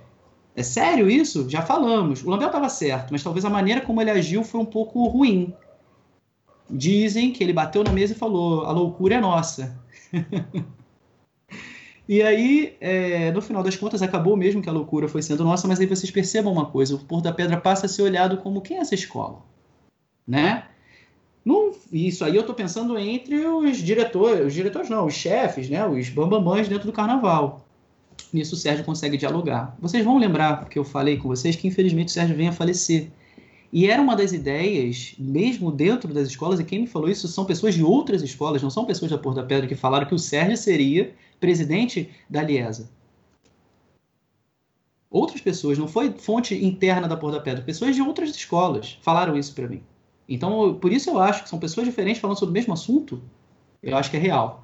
é 0.55 0.61
sério 0.61 1.09
isso? 1.09 1.49
Já 1.49 1.63
falamos. 1.63 2.23
O 2.23 2.29
Lambel 2.29 2.47
estava 2.47 2.69
certo, 2.69 3.09
mas 3.11 3.23
talvez 3.23 3.43
a 3.43 3.49
maneira 3.49 3.81
como 3.81 3.99
ele 3.99 4.11
agiu 4.11 4.43
foi 4.43 4.59
um 4.59 4.65
pouco 4.65 5.07
ruim. 5.07 5.51
Dizem 6.69 7.31
que 7.31 7.43
ele 7.43 7.53
bateu 7.53 7.83
na 7.83 7.91
mesa 7.91 8.13
e 8.13 8.17
falou, 8.17 8.65
a 8.65 8.71
loucura 8.71 9.15
é 9.15 9.19
nossa. 9.19 9.81
E 12.07 12.21
aí, 12.21 12.75
é, 12.81 13.31
no 13.31 13.41
final 13.41 13.63
das 13.63 13.77
contas, 13.77 14.01
acabou 14.01 14.35
mesmo 14.35 14.61
que 14.61 14.69
a 14.69 14.73
loucura 14.73 15.07
foi 15.07 15.21
sendo 15.21 15.43
nossa, 15.43 15.67
mas 15.67 15.79
aí 15.79 15.85
vocês 15.85 16.11
percebam 16.11 16.51
uma 16.51 16.65
coisa: 16.65 16.95
o 16.95 16.99
Porto 16.99 17.23
da 17.23 17.31
Pedra 17.31 17.57
passa 17.57 17.85
a 17.85 17.89
ser 17.89 18.01
olhado 18.01 18.37
como 18.37 18.61
quem 18.61 18.77
é 18.77 18.81
essa 18.81 18.95
escola? 18.95 19.41
Né? 20.27 20.65
Não, 21.45 21.71
isso 21.91 22.23
aí 22.23 22.35
eu 22.35 22.41
estou 22.41 22.55
pensando 22.55 22.97
entre 22.97 23.45
os 23.45 23.77
diretores, 23.77 24.47
os 24.47 24.53
diretores 24.53 24.89
não, 24.89 25.05
os 25.05 25.13
chefes, 25.13 25.69
né, 25.69 25.85
os 25.85 26.07
bambamãs 26.07 26.69
dentro 26.69 26.85
do 26.85 26.93
carnaval. 26.93 27.65
Nisso 28.31 28.55
o 28.55 28.57
Sérgio 28.57 28.85
consegue 28.85 29.17
dialogar. 29.17 29.75
Vocês 29.79 30.03
vão 30.05 30.17
lembrar 30.17 30.69
que 30.69 30.79
eu 30.79 30.85
falei 30.85 31.17
com 31.17 31.27
vocês 31.27 31.55
que 31.55 31.67
infelizmente 31.67 32.07
o 32.07 32.11
Sérgio 32.11 32.35
vem 32.35 32.47
a 32.47 32.53
falecer. 32.53 33.11
E 33.73 33.87
era 33.87 34.01
uma 34.01 34.15
das 34.15 34.31
ideias, 34.31 35.15
mesmo 35.17 35.71
dentro 35.71 36.13
das 36.13 36.27
escolas, 36.27 36.59
e 36.59 36.63
quem 36.63 36.81
me 36.81 36.87
falou 36.87 37.09
isso 37.09 37.27
são 37.27 37.43
pessoas 37.43 37.73
de 37.73 37.83
outras 37.83 38.21
escolas, 38.21 38.61
não 38.61 38.69
são 38.69 38.85
pessoas 38.85 39.11
da 39.11 39.17
Porta 39.17 39.41
da 39.41 39.47
Pedra 39.47 39.67
que 39.67 39.75
falaram 39.75 40.05
que 40.05 40.13
o 40.13 40.19
Sérgio 40.19 40.55
seria 40.55 41.13
presidente 41.43 42.09
da 42.29 42.41
Liesa. 42.41 42.89
Outras 45.11 45.41
pessoas, 45.41 45.77
não 45.77 45.89
foi 45.89 46.13
fonte 46.13 46.55
interna 46.55 47.05
da 47.05 47.17
Porta 47.17 47.37
da 47.37 47.43
Pedra, 47.43 47.61
pessoas 47.61 47.93
de 47.93 48.01
outras 48.01 48.29
escolas 48.29 48.97
falaram 49.01 49.35
isso 49.35 49.53
para 49.53 49.67
mim. 49.67 49.83
Então, 50.27 50.75
por 50.75 50.89
isso 50.89 51.09
eu 51.09 51.19
acho 51.19 51.43
que 51.43 51.49
são 51.49 51.59
pessoas 51.59 51.85
diferentes 51.85 52.21
falando 52.21 52.39
sobre 52.39 52.51
o 52.51 52.53
mesmo 52.53 52.71
assunto. 52.71 53.21
Eu 53.81 53.97
acho 53.97 54.09
que 54.09 54.15
é 54.15 54.19
real. 54.21 54.63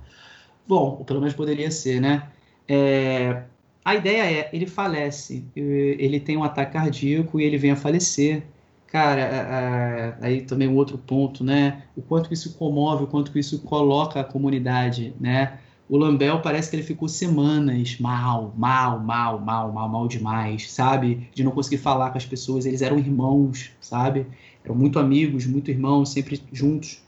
Bom, 0.66 1.04
pelo 1.04 1.20
menos 1.20 1.36
poderia 1.36 1.70
ser, 1.70 2.00
né? 2.00 2.30
É, 2.66 3.44
a 3.84 3.96
ideia 3.96 4.24
é, 4.24 4.50
ele 4.54 4.66
falece, 4.66 5.46
ele 5.54 6.18
tem 6.18 6.38
um 6.38 6.46
ataque 6.46 6.72
cardíaco 6.72 7.42
e 7.42 7.44
ele 7.44 7.58
vem 7.58 7.72
a 7.72 7.76
falecer. 7.76 8.44
Cara, 8.88 10.18
aí 10.22 10.44
também 10.44 10.70
um 10.70 10.78
outro 10.78 10.98
ponto, 10.98 11.44
né? 11.44 11.84
O 11.94 12.02
quanto 12.02 12.34
isso 12.34 12.54
comove, 12.58 13.04
o 13.04 13.08
quanto 13.08 13.38
isso 13.38 13.64
coloca 13.64 14.22
a 14.22 14.24
comunidade, 14.24 15.14
né? 15.20 15.60
O 15.90 15.98
Lambel 15.98 16.40
parece 16.40 16.70
que 16.70 16.76
ele 16.76 16.84
ficou 16.84 17.08
semanas 17.08 17.98
mal, 18.00 18.54
mal, 18.56 19.00
mal, 19.00 19.40
mal, 19.40 19.72
mal, 19.72 19.90
mal 19.90 20.08
demais, 20.08 20.72
sabe? 20.72 21.28
De 21.34 21.44
não 21.44 21.52
conseguir 21.52 21.80
falar 21.80 22.12
com 22.12 22.18
as 22.20 22.26
pessoas. 22.26 22.68
Eles 22.68 22.84
eram 22.84 23.00
irmãos, 23.00 23.72
sabe? 23.82 24.28
Eram 24.64 24.76
muito 24.76 25.00
amigos, 25.00 25.48
muito 25.48 25.72
irmãos, 25.72 26.10
sempre 26.10 26.40
juntos. 26.54 27.02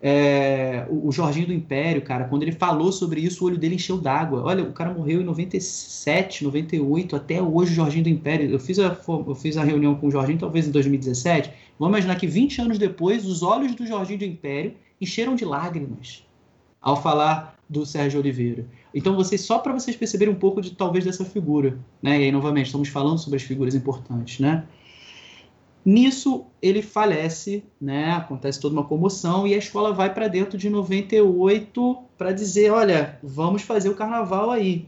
É, 0.00 0.86
o, 0.88 1.08
o, 1.08 1.12
Jorginho 1.12 1.46
do 1.46 1.52
Império, 1.52 2.00
cara, 2.00 2.24
quando 2.24 2.42
ele 2.42 2.52
falou 2.52 2.90
sobre 2.90 3.20
isso, 3.20 3.44
o 3.44 3.48
olho 3.48 3.58
dele 3.58 3.74
encheu 3.74 3.98
d'água. 3.98 4.42
Olha, 4.42 4.64
o 4.64 4.72
cara 4.72 4.94
morreu 4.94 5.20
em 5.20 5.24
97, 5.24 6.42
98, 6.42 7.14
até 7.14 7.40
hoje 7.40 7.72
o 7.72 7.74
Jorginho 7.74 8.04
do 8.04 8.08
Império. 8.08 8.50
Eu 8.50 8.58
fiz 8.58 8.78
a, 8.78 8.98
eu 9.06 9.34
fiz 9.34 9.58
a 9.58 9.62
reunião 9.62 9.94
com 9.94 10.06
o 10.06 10.10
Jorginho, 10.10 10.38
talvez 10.38 10.66
em 10.66 10.70
2017. 10.70 11.52
Vamos 11.78 11.92
imaginar 11.92 12.16
que 12.16 12.26
20 12.26 12.62
anos 12.62 12.78
depois, 12.78 13.26
os 13.26 13.42
olhos 13.42 13.74
do 13.74 13.86
Jorginho 13.86 14.20
do 14.20 14.24
Império 14.24 14.72
encheram 14.98 15.36
de 15.36 15.44
lágrimas 15.44 16.24
ao 16.80 17.00
falar 17.00 17.56
do 17.72 17.86
Sérgio 17.86 18.20
Oliveira. 18.20 18.66
Então, 18.94 19.16
vocês 19.16 19.40
só 19.40 19.58
para 19.58 19.72
vocês 19.72 19.96
perceberem 19.96 20.34
um 20.34 20.38
pouco 20.38 20.60
de 20.60 20.72
talvez 20.72 21.04
dessa 21.04 21.24
figura, 21.24 21.78
né? 22.02 22.20
E 22.20 22.24
aí 22.24 22.32
novamente 22.32 22.66
estamos 22.66 22.90
falando 22.90 23.18
sobre 23.18 23.38
as 23.38 23.42
figuras 23.42 23.74
importantes, 23.74 24.38
né? 24.38 24.64
Nisso 25.84 26.44
ele 26.60 26.82
falece, 26.82 27.64
né? 27.80 28.12
Acontece 28.12 28.60
toda 28.60 28.74
uma 28.74 28.84
comoção 28.84 29.48
e 29.48 29.54
a 29.54 29.58
escola 29.58 29.92
vai 29.92 30.12
para 30.12 30.28
dentro 30.28 30.58
de 30.58 30.68
98 30.68 31.98
para 32.16 32.30
dizer, 32.30 32.70
olha, 32.70 33.18
vamos 33.22 33.62
fazer 33.62 33.88
o 33.88 33.94
carnaval 33.94 34.50
aí. 34.50 34.86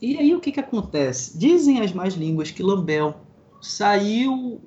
E 0.00 0.16
aí 0.16 0.34
o 0.34 0.40
que 0.40 0.50
que 0.50 0.60
acontece? 0.60 1.38
Dizem 1.38 1.80
as 1.80 1.92
más 1.92 2.14
línguas 2.14 2.50
que 2.50 2.62
Lambel 2.62 3.16
saiu 3.60 4.60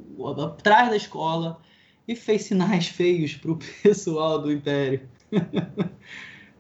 atrás 0.44 0.90
da 0.90 0.96
escola 0.96 1.60
e 2.08 2.16
fez 2.16 2.44
sinais 2.44 2.88
feios 2.88 3.34
para 3.34 3.52
o 3.52 3.58
pessoal 3.82 4.40
do 4.40 4.52
Império. 4.52 5.02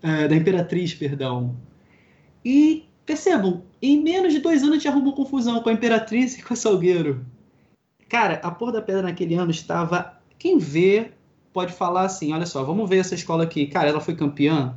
É, 0.04 0.28
da 0.28 0.36
Imperatriz, 0.36 0.94
perdão. 0.94 1.56
E 2.44 2.86
percebam, 3.06 3.64
em 3.82 4.02
menos 4.02 4.34
de 4.34 4.40
dois 4.40 4.62
anos 4.62 4.74
a 4.74 4.78
gente 4.78 4.88
arrumou 4.88 5.14
confusão 5.14 5.62
com 5.62 5.70
a 5.70 5.74
Imperatriz 5.74 6.38
e 6.38 6.44
com 6.44 6.54
a 6.54 6.58
Salgueiro. 6.58 7.26
Cara, 8.10 8.40
a 8.44 8.52
Porra 8.52 8.74
da 8.74 8.82
Pedra 8.82 9.04
naquele 9.04 9.36
ano 9.36 9.52
estava. 9.52 10.18
Quem 10.38 10.58
vê 10.58 11.12
pode 11.54 11.74
falar 11.74 12.04
assim: 12.04 12.34
olha 12.34 12.46
só, 12.46 12.64
vamos 12.64 12.90
ver 12.90 12.98
essa 12.98 13.16
escola 13.16 13.44
aqui. 13.44 13.68
Cara, 13.68 13.90
ela 13.90 14.02
foi 14.02 14.16
campeã. 14.16 14.76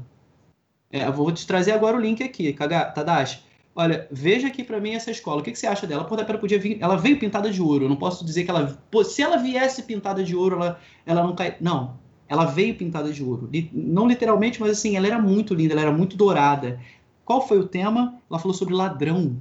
É, 0.91 1.11
vou 1.11 1.33
te 1.33 1.47
trazer 1.47 1.73
agora 1.73 1.97
o 1.97 2.01
link 2.01 2.23
aqui, 2.23 2.53
Tadashi. 2.53 3.43
Olha, 3.77 4.07
veja 4.11 4.47
aqui 4.47 4.63
para 4.63 4.79
mim 4.79 4.95
essa 4.95 5.11
escola. 5.11 5.41
O 5.41 5.45
que, 5.45 5.51
que, 5.51 5.59
você 5.59 5.67
acha 5.67 5.87
dela? 5.87 6.03
A 6.03 6.05
Porta 6.05 6.23
da 6.23 6.27
Pedra 6.27 6.41
podia 6.41 6.59
vir. 6.61 6.79
Ela 6.81 6.97
veio 6.97 7.19
pintada 7.19 7.51
de 7.51 7.61
ouro. 7.61 7.87
Eu 7.87 7.89
não 7.89 7.97
posso 7.97 8.25
dizer 8.25 8.45
que 8.45 8.51
ela. 8.51 8.79
Se 9.05 9.21
ela 9.21 9.37
viesse 9.37 9.83
pintada 9.83 10.23
de 10.23 10.37
ouro, 10.37 10.57
ela, 10.57 10.81
ela 11.05 11.23
não 11.25 11.35
cai. 11.35 11.57
Não. 11.61 11.99
Ela 12.35 12.45
veio 12.47 12.75
pintada 12.75 13.13
de 13.13 13.23
ouro. 13.23 13.49
Não 13.73 14.09
literalmente, 14.09 14.61
mas 14.61 14.73
assim, 14.73 14.97
ela 14.97 15.07
era 15.07 15.19
muito 15.19 15.55
linda, 15.55 15.73
ela 15.73 15.83
era 15.83 15.93
muito 15.93 16.17
dourada. 16.17 16.81
Qual 17.25 17.47
foi 17.47 17.59
o 17.59 17.67
tema? 17.67 18.21
Ela 18.29 18.39
falou 18.39 18.55
sobre 18.55 18.75
ladrão. 18.75 19.37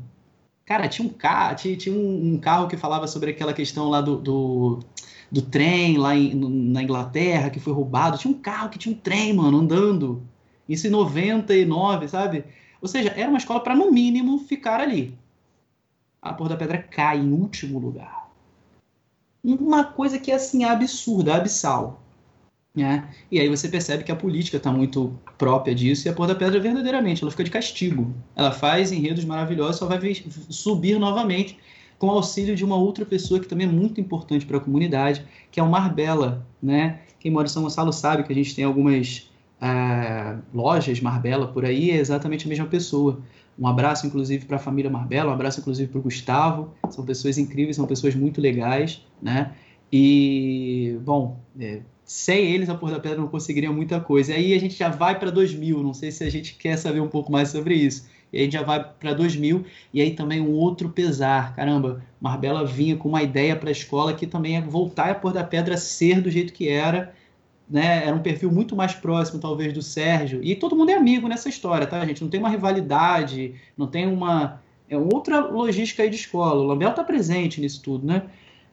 Cara, 0.66 0.88
tinha 0.88 1.08
um 1.08 1.12
carro, 1.12 1.56
tinha, 1.56 1.76
tinha 1.76 1.96
um, 1.96 2.38
carro 2.38 2.68
que 2.68 2.78
falava 2.78 3.08
sobre 3.08 3.32
aquela 3.32 3.54
questão 3.54 3.90
lá 3.90 4.00
do, 4.00 4.16
do, 4.16 4.80
do 5.32 5.42
trem 5.42 5.98
lá 5.98 6.16
em, 6.16 6.34
na 6.36 6.84
Inglaterra 6.84 7.50
que 7.50 7.60
foi 7.60 7.74
roubado. 7.74 8.18
Tinha 8.18 8.34
um 8.34 8.40
carro 8.40 8.70
que 8.70 8.78
tinha 8.78 8.96
um 8.96 8.98
trem, 8.98 9.34
mano, 9.34 9.58
andando. 9.58 10.24
Isso 10.70 10.88
em 10.88 10.92
99, 10.92 12.08
sabe? 12.08 12.46
Ou 12.80 12.88
seja, 12.88 13.10
era 13.10 13.28
uma 13.28 13.38
escola 13.38 13.60
para, 13.60 13.76
no 13.76 13.92
mínimo, 13.92 14.38
ficar 14.38 14.80
ali. 14.80 15.18
A 16.22 16.32
Porta 16.32 16.54
da 16.54 16.60
Pedra 16.60 16.78
cai 16.78 17.18
em 17.18 17.34
último 17.34 17.80
lugar. 17.80 18.30
Uma 19.44 19.84
coisa 19.84 20.20
que 20.20 20.32
é 20.32 20.36
assim, 20.36 20.64
absurda, 20.64 21.36
abissal. 21.36 22.03
Né? 22.76 23.08
E 23.30 23.40
aí 23.40 23.48
você 23.48 23.70
percebe 23.70 24.04
que 24.04 24.12
a 24.12 24.16
política 24.16 24.58
está 24.58 24.72
muito 24.72 25.14
própria 25.38 25.76
disso 25.76 26.08
e 26.08 26.10
a 26.10 26.14
Porta 26.14 26.34
da 26.34 26.40
Pedra 26.40 26.60
verdadeiramente 26.60 27.22
ela 27.22 27.30
fica 27.30 27.44
de 27.44 27.52
castigo. 27.52 28.12
Ela 28.36 28.52
faz 28.52 28.92
enredos 28.92 29.24
maravilhosos, 29.26 29.78
só 29.78 29.86
vai 29.86 30.00
subir 30.50 30.98
novamente 30.98 31.60
com 32.00 32.08
o 32.08 32.12
auxílio 32.12 32.56
de 32.56 32.66
uma 32.66 32.76
outra 32.76 33.06
pessoa 33.06 33.40
que 33.40 33.48
também 33.48 33.68
é 33.68 33.72
muito 33.72 34.02
importante 34.02 34.46
para 34.46 34.58
a 34.58 34.60
comunidade, 34.60 35.24
que 35.52 35.60
é 35.60 35.64
o 35.64 35.70
Marbella, 35.70 36.46
né? 36.62 37.00
Quem 37.20 37.32
mora 37.32 37.46
em 37.46 37.50
São 37.50 37.64
Gonçalo 37.64 37.94
sabe 37.94 38.24
que 38.24 38.34
a 38.34 38.36
gente 38.36 38.56
tem 38.56 38.66
algumas 38.66 39.32
uh, 39.62 40.42
lojas 40.54 41.00
Marbella 41.00 41.48
por 41.48 41.64
aí, 41.64 41.92
é 41.92 41.96
exatamente 41.96 42.46
a 42.46 42.50
mesma 42.50 42.66
pessoa. 42.66 43.22
Um 43.58 43.68
abraço, 43.68 44.08
inclusive, 44.08 44.46
para 44.46 44.58
a 44.58 44.60
família 44.60 44.90
Marbella, 44.90 45.30
um 45.30 45.34
abraço, 45.34 45.60
inclusive, 45.60 45.90
para 45.90 46.00
o 46.00 46.02
Gustavo. 46.02 46.74
São 46.90 47.06
pessoas 47.06 47.38
incríveis, 47.38 47.76
são 47.76 47.86
pessoas 47.86 48.16
muito 48.16 48.42
legais, 48.42 49.06
né? 49.22 49.54
E, 49.92 50.98
bom, 51.06 51.40
é, 51.60 51.82
sem 52.14 52.52
eles 52.54 52.70
a 52.70 52.76
Porta 52.76 52.98
da 52.98 53.02
Pedra 53.02 53.18
não 53.18 53.28
conseguiria 53.28 53.72
muita 53.72 54.00
coisa. 54.00 54.36
Aí 54.36 54.54
a 54.54 54.60
gente 54.60 54.78
já 54.78 54.88
vai 54.88 55.18
para 55.18 55.32
2000, 55.32 55.82
não 55.82 55.96
sei 55.96 56.12
se 56.12 56.24
a 56.24 56.30
gente 56.30 56.54
quer 56.54 56.78
saber 56.78 57.00
um 57.00 57.08
pouco 57.08 57.32
mais 57.32 57.50
sobre 57.50 57.74
isso. 57.74 58.08
E 58.32 58.38
aí 58.38 58.42
a 58.44 58.46
gente 58.46 58.54
já 58.54 58.62
vai 58.62 58.84
para 58.84 59.14
2000 59.14 59.66
e 59.92 60.00
aí 60.00 60.12
também 60.12 60.40
um 60.40 60.52
outro 60.52 60.90
pesar. 60.90 61.56
Caramba, 61.56 62.04
Marbella 62.22 62.64
vinha 62.64 62.96
com 62.96 63.10
uma 63.10 63.24
ideia 63.24 63.56
para 63.56 63.70
a 63.70 63.72
escola 63.72 64.14
que 64.14 64.28
também 64.28 64.58
é 64.58 64.62
voltar 64.62 65.10
a 65.10 65.16
Porta 65.16 65.40
da 65.40 65.44
Pedra 65.44 65.74
a 65.74 65.78
ser 65.78 66.22
do 66.22 66.30
jeito 66.30 66.54
que 66.54 66.70
era. 66.70 67.16
Né? 67.68 68.06
Era 68.06 68.16
um 68.16 68.22
perfil 68.22 68.52
muito 68.52 68.76
mais 68.76 68.94
próximo, 68.94 69.40
talvez, 69.40 69.74
do 69.74 69.82
Sérgio. 69.82 70.40
E 70.44 70.56
todo 70.56 70.76
mundo 70.76 70.92
é 70.92 70.94
amigo 70.94 71.28
nessa 71.28 71.50
história, 71.50 71.88
tá, 71.88 72.06
gente? 72.06 72.22
Não 72.22 72.30
tem 72.30 72.40
uma 72.40 72.50
rivalidade, 72.50 73.56
não 73.76 73.88
tem 73.88 74.06
uma. 74.06 74.62
É 74.88 74.96
outra 74.96 75.40
logística 75.48 76.04
aí 76.04 76.12
de 76.12 76.18
escola. 76.18 76.62
O 76.62 76.68
Lambel 76.68 76.92
está 76.92 77.04
presente 77.04 77.60
nisso 77.60 77.82
tudo, 77.82 78.06
né? 78.06 78.22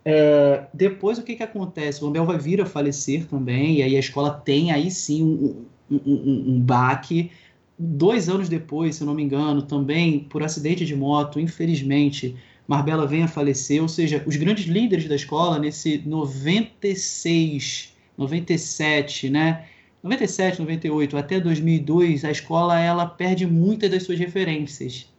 É, 0.04 0.64
depois 0.72 1.18
o 1.18 1.22
que, 1.22 1.36
que 1.36 1.42
acontece? 1.42 2.02
O 2.02 2.06
Lambel 2.06 2.24
vai 2.24 2.38
vir 2.38 2.60
a 2.60 2.66
falecer 2.66 3.26
também, 3.26 3.76
e 3.76 3.82
aí 3.82 3.96
a 3.96 4.00
escola 4.00 4.30
tem 4.30 4.72
aí 4.72 4.90
sim 4.90 5.22
um, 5.22 5.64
um, 5.90 6.00
um, 6.06 6.44
um 6.54 6.60
baque. 6.60 7.30
Dois 7.78 8.28
anos 8.28 8.48
depois, 8.48 8.96
se 8.96 9.02
eu 9.02 9.06
não 9.06 9.14
me 9.14 9.22
engano, 9.22 9.62
também 9.62 10.20
por 10.20 10.42
acidente 10.42 10.84
de 10.84 10.94
moto, 10.94 11.40
infelizmente, 11.40 12.36
Marbella 12.66 13.06
vem 13.06 13.22
a 13.22 13.28
falecer, 13.28 13.82
ou 13.82 13.88
seja, 13.88 14.22
os 14.26 14.36
grandes 14.36 14.66
líderes 14.66 15.08
da 15.08 15.16
escola 15.16 15.58
nesse 15.58 16.02
96, 16.06 17.94
97, 18.16 19.28
né? 19.28 19.66
97, 20.02 20.60
98 20.60 21.16
até 21.16 21.40
2002, 21.40 22.24
a 22.24 22.30
escola 22.30 22.78
ela 22.78 23.06
perde 23.06 23.46
muitas 23.46 23.90
das 23.90 24.02
suas 24.02 24.18
referências. 24.18 25.12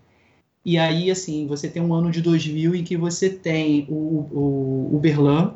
E 0.63 0.77
aí, 0.77 1.09
assim, 1.09 1.47
você 1.47 1.67
tem 1.67 1.81
um 1.81 1.93
ano 1.93 2.11
de 2.11 2.21
2000 2.21 2.75
em 2.75 2.83
que 2.83 2.95
você 2.95 3.29
tem 3.29 3.85
o, 3.89 3.93
o, 3.93 4.95
o 4.95 4.99
Berlan, 4.99 5.55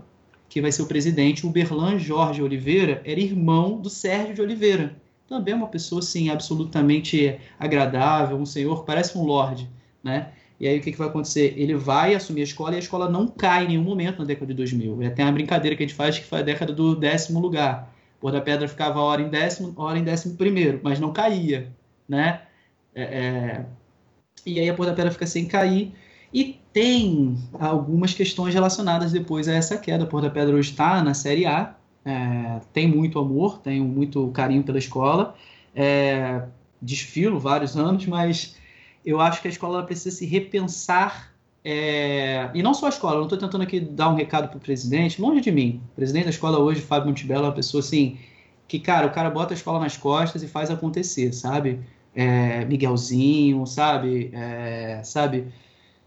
que 0.50 0.62
vai 0.62 0.72
ser 0.72 0.82
o 0.82 0.88
presidente. 0.88 1.46
O 1.46 1.50
Berlan 1.50 2.00
Jorge 2.00 2.42
Oliveira 2.42 3.02
era 3.06 3.20
irmão 3.20 3.80
do 3.80 3.90
Sérgio 3.90 4.34
de 4.34 4.42
Oliveira. 4.42 4.96
Também 5.28 5.54
é 5.54 5.58
uma 5.58 5.68
pessoa, 5.68 6.00
assim, 6.00 6.30
absolutamente 6.30 7.40
agradável, 7.60 8.38
um 8.38 8.46
senhor, 8.46 8.84
parece 8.84 9.18
um 9.18 9.24
lord, 9.24 9.70
né? 10.04 10.32
E 10.60 10.68
aí 10.68 10.80
o 10.80 10.82
que, 10.82 10.92
que 10.92 10.98
vai 10.98 11.08
acontecer? 11.08 11.54
Ele 11.58 11.76
vai 11.76 12.16
assumir 12.16 12.42
a 12.42 12.46
escola 12.46 12.74
e 12.74 12.76
a 12.78 12.80
escola 12.80 13.10
não 13.10 13.28
cai 13.28 13.66
em 13.66 13.70
nenhum 13.70 13.84
momento 13.84 14.20
na 14.20 14.26
década 14.26 14.48
de 14.48 14.54
2000. 14.54 15.02
É 15.02 15.08
até 15.08 15.24
uma 15.24 15.32
brincadeira 15.32 15.76
que 15.76 15.84
a 15.84 15.88
gente 15.88 15.96
faz 15.96 16.18
que 16.18 16.26
foi 16.26 16.40
a 16.40 16.44
década 16.44 16.72
do 16.72 16.96
décimo 16.96 17.40
lugar. 17.40 17.94
Por 18.20 18.32
da 18.32 18.40
Pedra 18.40 18.68
ficava 18.68 19.02
hora 19.02 19.22
em 19.22 19.30
décimo, 19.30 19.74
hora 19.76 20.00
em 20.00 20.04
décimo 20.04 20.36
primeiro, 20.36 20.80
mas 20.82 21.00
não 21.00 21.12
caía, 21.12 21.76
né? 22.08 22.42
É, 22.94 23.04
é 23.04 23.66
e 24.46 24.60
aí 24.60 24.70
a 24.70 24.74
Porta 24.74 24.92
da 24.92 24.96
Pedra 24.96 25.12
fica 25.12 25.26
sem 25.26 25.46
cair. 25.46 25.94
E 26.34 26.60
tem 26.74 27.38
algumas 27.54 28.14
questões 28.14 28.54
relacionadas 28.54 29.12
depois 29.12 29.48
a 29.48 29.54
essa 29.54 29.78
queda. 29.78 30.04
A 30.04 30.08
Porta 30.08 30.28
da 30.28 30.34
Pedra 30.34 30.56
hoje 30.56 30.72
está 30.72 31.02
na 31.02 31.14
Série 31.14 31.46
A, 31.46 31.76
é, 32.04 32.62
tem 32.72 32.88
muito 32.88 33.18
amor, 33.18 33.60
tem 33.60 33.82
muito 33.82 34.28
carinho 34.30 34.64
pela 34.64 34.78
escola. 34.78 35.36
É, 35.74 36.44
desfilo 36.82 37.40
vários 37.40 37.76
anos, 37.76 38.06
mas 38.06 38.56
eu 39.06 39.20
acho 39.20 39.42
que 39.42 39.48
a 39.48 39.52
escola 39.52 39.84
precisa 39.84 40.16
se 40.16 40.26
repensar. 40.26 41.34
É, 41.64 42.52
e 42.54 42.62
não 42.62 42.76
só 42.76 42.86
a 42.86 42.90
escola, 42.90 43.16
não 43.16 43.24
estou 43.24 43.40
tentando 43.40 43.64
aqui 43.64 43.80
dar 43.80 44.10
um 44.10 44.16
recado 44.16 44.50
para 44.50 44.58
o 44.58 44.60
presidente, 44.60 45.20
longe 45.20 45.42
de 45.42 45.52
mim. 45.52 45.82
O 45.94 45.96
presidente 45.96 46.26
da 46.26 46.30
escola 46.30 46.60
hoje, 46.60 46.80
Fábio 46.82 47.08
Montebello, 47.08 47.46
é 47.46 47.48
uma 47.48 47.56
pessoa 47.56 47.80
assim, 47.80 48.20
que, 48.68 48.80
cara, 48.80 49.08
o 49.08 49.12
cara 49.12 49.32
bota 49.32 49.54
a 49.54 49.56
escola 49.58 49.80
nas 49.80 49.98
costas 49.98 50.44
e 50.44 50.48
faz 50.48 50.70
acontecer, 50.70 51.34
sabe? 51.34 51.80
É, 52.16 52.66
Miguelzinho, 52.66 53.66
sabe? 53.66 54.32
É, 54.34 55.02
sabe? 55.04 55.48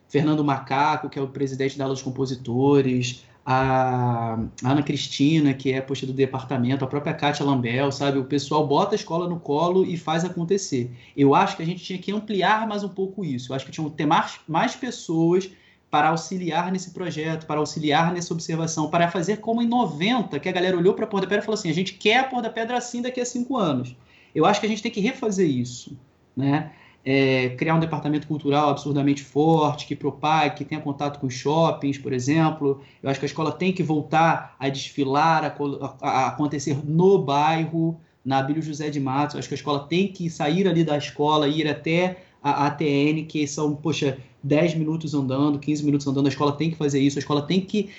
Fernando 0.09 0.43
Macaco, 0.43 1.09
que 1.09 1.19
é 1.19 1.23
o 1.23 1.29
presidente 1.29 1.77
da 1.77 1.85
Aula 1.85 1.95
dos 1.95 2.03
Compositores, 2.03 3.25
a 3.45 4.39
Ana 4.63 4.83
Cristina, 4.83 5.55
que 5.55 5.73
é 5.73 5.81
poxa 5.81 6.07
do 6.07 6.13
departamento, 6.13 6.85
a 6.85 6.89
própria 6.89 7.15
Kátia 7.15 7.45
Lambel, 7.45 7.91
sabe? 7.93 8.19
O 8.19 8.25
pessoal 8.25 8.67
bota 8.67 8.95
a 8.95 8.97
escola 8.97 9.29
no 9.29 9.39
colo 9.39 9.87
e 9.87 9.97
faz 9.97 10.25
acontecer. 10.25 10.91
Eu 11.17 11.35
acho 11.35 11.57
que 11.57 11.63
a 11.63 11.67
gente 11.67 11.83
tinha 11.83 11.99
que 11.99 12.13
ampliar 12.13 12.67
mais 12.67 12.85
um 12.85 12.89
pouco 12.89 13.25
isso. 13.25 13.53
Eu 13.53 13.57
acho 13.57 13.65
que 13.65 13.73
tinha 13.73 13.89
que 13.89 13.97
ter 13.97 14.07
mais, 14.07 14.39
mais 14.47 14.77
pessoas 14.77 15.51
para 15.91 16.09
auxiliar 16.09 16.71
nesse 16.71 16.91
projeto, 16.91 17.47
para 17.47 17.61
auxiliar 17.61 18.13
nessa 18.13 18.35
observação, 18.35 18.91
para 18.91 19.11
fazer 19.11 19.39
como 19.39 19.63
em 19.63 19.67
90, 19.67 20.39
que 20.39 20.49
a 20.49 20.53
galera 20.53 20.77
olhou 20.77 20.93
para 20.93 21.05
a 21.05 21.09
Porta 21.09 21.27
da 21.27 21.31
Pedra 21.31 21.43
e 21.43 21.47
falou 21.47 21.59
assim: 21.59 21.71
a 21.71 21.75
gente 21.75 21.95
quer 21.95 22.19
a 22.19 22.25
Porta 22.25 22.49
da 22.49 22.55
Pedra 22.55 22.77
assim 22.77 23.01
daqui 23.01 23.21
a 23.21 23.25
cinco 23.25 23.57
anos. 23.57 23.97
Eu 24.35 24.45
acho 24.45 24.61
que 24.61 24.67
a 24.67 24.69
gente 24.69 24.83
tem 24.83 24.91
que 24.91 25.01
refazer 25.01 25.49
isso, 25.49 25.97
né? 26.37 26.73
É, 27.05 27.51
criar 27.51 27.75
um 27.75 27.81
departamento 27.81 28.27
cultural 28.27 28.69
absurdamente 28.71 29.23
forte, 29.23 29.87
que 29.87 29.97
propague, 29.97 30.57
que 30.57 30.65
tenha 30.65 30.81
contato 30.81 31.19
com 31.19 31.27
os 31.27 31.35
shoppings, 31.35 31.97
por 31.97 32.13
exemplo. 32.13 32.83
Eu 33.03 33.09
acho 33.09 33.19
que 33.19 33.25
a 33.25 33.29
escola 33.29 33.51
tem 33.51 33.73
que 33.73 33.83
voltar 33.83 34.55
a 34.59 34.69
desfilar, 34.69 35.45
a, 35.45 36.07
a 36.07 36.27
acontecer 36.29 36.79
no 36.85 37.19
bairro, 37.19 37.99
na 38.25 38.39
Abílio 38.39 38.61
José 38.63 38.91
de 38.91 39.01
Matos. 39.01 39.35
Eu 39.35 39.39
acho 39.39 39.49
que 39.49 39.55
a 39.55 39.57
escola 39.57 39.81
tem 39.81 40.09
que 40.09 40.29
sair 40.29 40.69
ali 40.69 40.85
da 40.85 40.99
escola, 40.99 41.49
ir 41.49 41.67
até 41.67 42.25
a 42.43 42.67
ATN, 42.67 43.25
que 43.27 43.47
são, 43.47 43.75
poxa, 43.75 44.19
10 44.43 44.75
minutos 44.75 45.15
andando, 45.15 45.59
15 45.59 45.85
minutos 45.85 46.07
andando. 46.07 46.27
A 46.27 46.31
escola 46.31 46.53
tem 46.53 46.71
que 46.71 46.77
fazer 46.77 47.01
isso, 47.01 47.19
a 47.19 47.21
escola 47.21 47.43
tem 47.43 47.61
que 47.61 47.91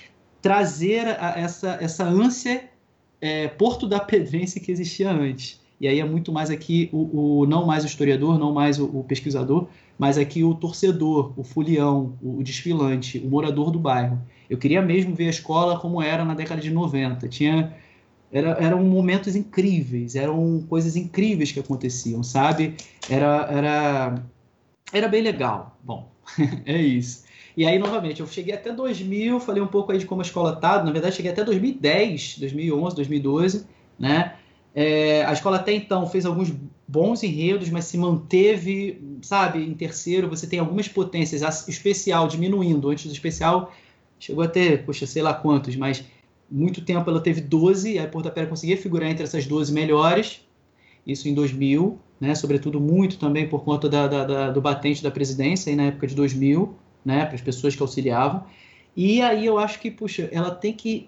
trazer 0.42 1.08
a, 1.20 1.34
essa, 1.38 1.78
essa 1.82 2.04
ânsia 2.04 2.70
é, 3.22 3.48
Porto 3.48 3.88
da 3.88 4.00
Pedrense 4.00 4.60
que 4.60 4.72
existia 4.72 5.12
antes. 5.12 5.60
E 5.80 5.88
aí 5.88 6.00
é 6.00 6.06
muito 6.06 6.32
mais 6.32 6.50
aqui 6.50 6.90
o, 6.92 7.42
o 7.42 7.46
não 7.46 7.66
mais 7.66 7.84
o 7.84 7.88
historiador, 7.88 8.38
não 8.38 8.54
mais 8.54 8.80
o, 8.80 8.86
o, 8.86 9.04
pesquisador, 9.04 9.68
mas 9.98 10.18
aqui 10.18 10.44
o 10.44 10.54
torcedor, 10.54 11.34
o 11.38 11.44
fulião, 11.44 12.18
o, 12.22 12.40
o, 12.40 12.44
desfilante, 12.44 13.18
o 13.20 13.30
morador 13.30 13.72
do 13.72 13.80
bairro. 13.80 14.20
Eu 14.50 14.58
queria 14.58 14.82
mesmo 14.82 15.16
ver 15.16 15.28
a 15.28 15.30
escola 15.30 15.80
como 15.80 16.02
era 16.02 16.26
na 16.26 16.34
década 16.34 16.62
de 16.62 16.70
90. 16.70 17.28
Tinha 17.30 17.74
era, 18.32 18.52
eram 18.62 18.84
momentos 18.84 19.36
incríveis, 19.36 20.16
eram 20.16 20.64
coisas 20.68 20.96
incríveis 20.96 21.52
que 21.52 21.60
aconteciam, 21.60 22.22
sabe? 22.24 22.76
Era 23.10 23.48
era 23.50 24.24
era 24.92 25.08
bem 25.08 25.22
legal. 25.22 25.78
Bom, 25.84 26.12
é 26.66 26.82
isso. 26.82 27.24
E 27.58 27.66
aí, 27.66 27.78
novamente, 27.78 28.22
eu 28.22 28.28
cheguei 28.28 28.54
até 28.54 28.72
2000, 28.72 29.40
falei 29.40 29.62
um 29.62 29.68
pouco 29.68 29.92
aí 29.92 29.98
de 29.98 30.06
como 30.06 30.22
a 30.22 30.24
escola 30.24 30.56
tá. 30.56 30.84
Na 30.84 30.92
verdade, 30.92 31.16
cheguei 31.16 31.32
até 31.32 31.44
2010, 31.44 32.38
2011, 32.40 32.96
2012, 32.96 33.66
né? 33.98 34.36
É, 34.74 35.24
a 35.26 35.34
escola 35.34 35.58
até 35.58 35.74
então 35.74 36.08
fez 36.08 36.26
alguns 36.26 36.54
bons 36.88 37.24
enredos, 37.24 37.70
mas 37.70 37.86
se 37.86 37.98
manteve, 37.98 39.02
sabe, 39.22 39.64
em 39.64 39.74
terceiro. 39.74 40.30
Você 40.30 40.48
tem 40.48 40.60
algumas 40.60 40.88
potências, 40.88 41.44
a 41.44 41.50
especial 41.70 42.28
diminuindo. 42.28 42.90
Antes 42.90 43.06
do 43.06 43.14
especial 43.14 43.74
chegou 44.20 44.44
a 44.44 44.48
ter, 44.48 44.86
poxa, 44.86 45.06
sei 45.06 45.22
lá 45.22 45.34
quantos, 45.34 45.76
mas 45.76 46.04
muito 46.52 46.82
tempo 46.82 47.10
ela 47.10 47.22
teve 47.22 47.42
12, 47.42 47.94
e 47.94 48.00
a 48.00 48.08
Porta 48.08 48.30
Pera 48.30 48.48
conseguia 48.48 48.76
figurar 48.76 49.10
entre 49.10 49.24
essas 49.24 49.46
12 49.46 49.72
melhores, 49.72 50.42
isso 51.06 51.28
em 51.28 51.34
2000, 51.34 51.98
né, 52.20 52.36
sobretudo 52.36 52.80
muito 52.80 53.18
também 53.18 53.48
por 53.48 53.64
conta 53.64 53.88
da, 53.88 54.08
da, 54.08 54.26
da, 54.26 54.52
do 54.52 54.60
batente 54.60 55.02
da 55.02 55.12
presidência, 55.12 55.70
aí 55.70 55.76
na 55.76 55.84
época 55.84 56.08
de 56.08 56.16
2000, 56.16 56.76
né, 57.06 57.26
para 57.26 57.36
as 57.36 57.42
pessoas 57.42 57.76
que 57.76 57.82
auxiliavam. 57.82 58.44
E 58.96 59.22
aí 59.22 59.46
eu 59.46 59.58
acho 59.58 59.80
que, 59.80 59.90
puxa, 59.90 60.28
ela 60.32 60.52
tem 60.52 60.74
que 60.74 61.08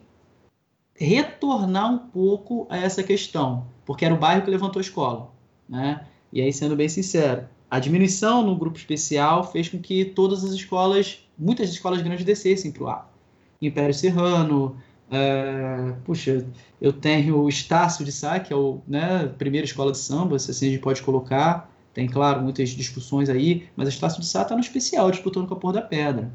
retornar 1.06 1.91
um 1.91 1.98
pouco 1.98 2.68
a 2.69 2.78
essa 2.78 3.02
questão, 3.02 3.65
porque 3.86 4.06
era 4.06 4.14
o 4.14 4.18
bairro 4.18 4.44
que 4.44 4.52
levantou 4.52 4.80
a 4.80 4.84
escola. 4.84 5.32
Né? 5.68 6.06
E 6.32 6.41
aí, 6.41 6.53
sendo 6.53 6.76
bem 6.76 6.88
sincero, 6.88 7.48
a 7.69 7.80
diminuição 7.80 8.44
no 8.44 8.56
grupo 8.56 8.78
especial 8.78 9.44
fez 9.52 9.68
com 9.68 9.80
que 9.80 10.06
todas 10.06 10.44
as 10.44 10.52
escolas, 10.52 11.19
muitas 11.38 11.69
escolas 11.69 12.02
grandes 12.02 12.26
descessem 12.26 12.72
para 12.72 12.84
o 12.84 12.88
A. 12.88 13.10
Império 13.61 13.94
Serrano, 13.94 14.76
é, 15.10 15.94
puxa, 16.03 16.45
eu 16.80 16.94
tenho 16.94 17.40
o 17.40 17.49
Estácio 17.49 18.06
de 18.06 18.11
Sá, 18.11 18.40
que 18.40 18.53
é 18.53 18.56
o 18.56 18.82
né, 18.88 19.28
primeira 19.38 19.65
escola 19.65 19.91
de 19.91 19.98
samba, 19.98 20.38
se 20.40 20.52
assim 20.52 20.68
a 20.68 20.69
gente 20.72 20.82
pode 20.82 21.02
colocar. 21.02 21.69
Tem, 21.94 22.07
claro, 22.07 22.41
muitas 22.41 22.69
discussões 22.69 23.30
aí, 23.30 23.68
mas 23.76 23.88
a 23.88 23.91
Estácio 23.91 24.22
de 24.22 24.28
Sá 24.28 24.44
está 24.44 24.56
no 24.56 24.61
especial, 24.61 25.11
disputando 25.11 25.48
com 25.48 25.53
a 25.53 25.57
Por 25.57 25.73
da 25.73 25.82
Pedra. 25.82 26.32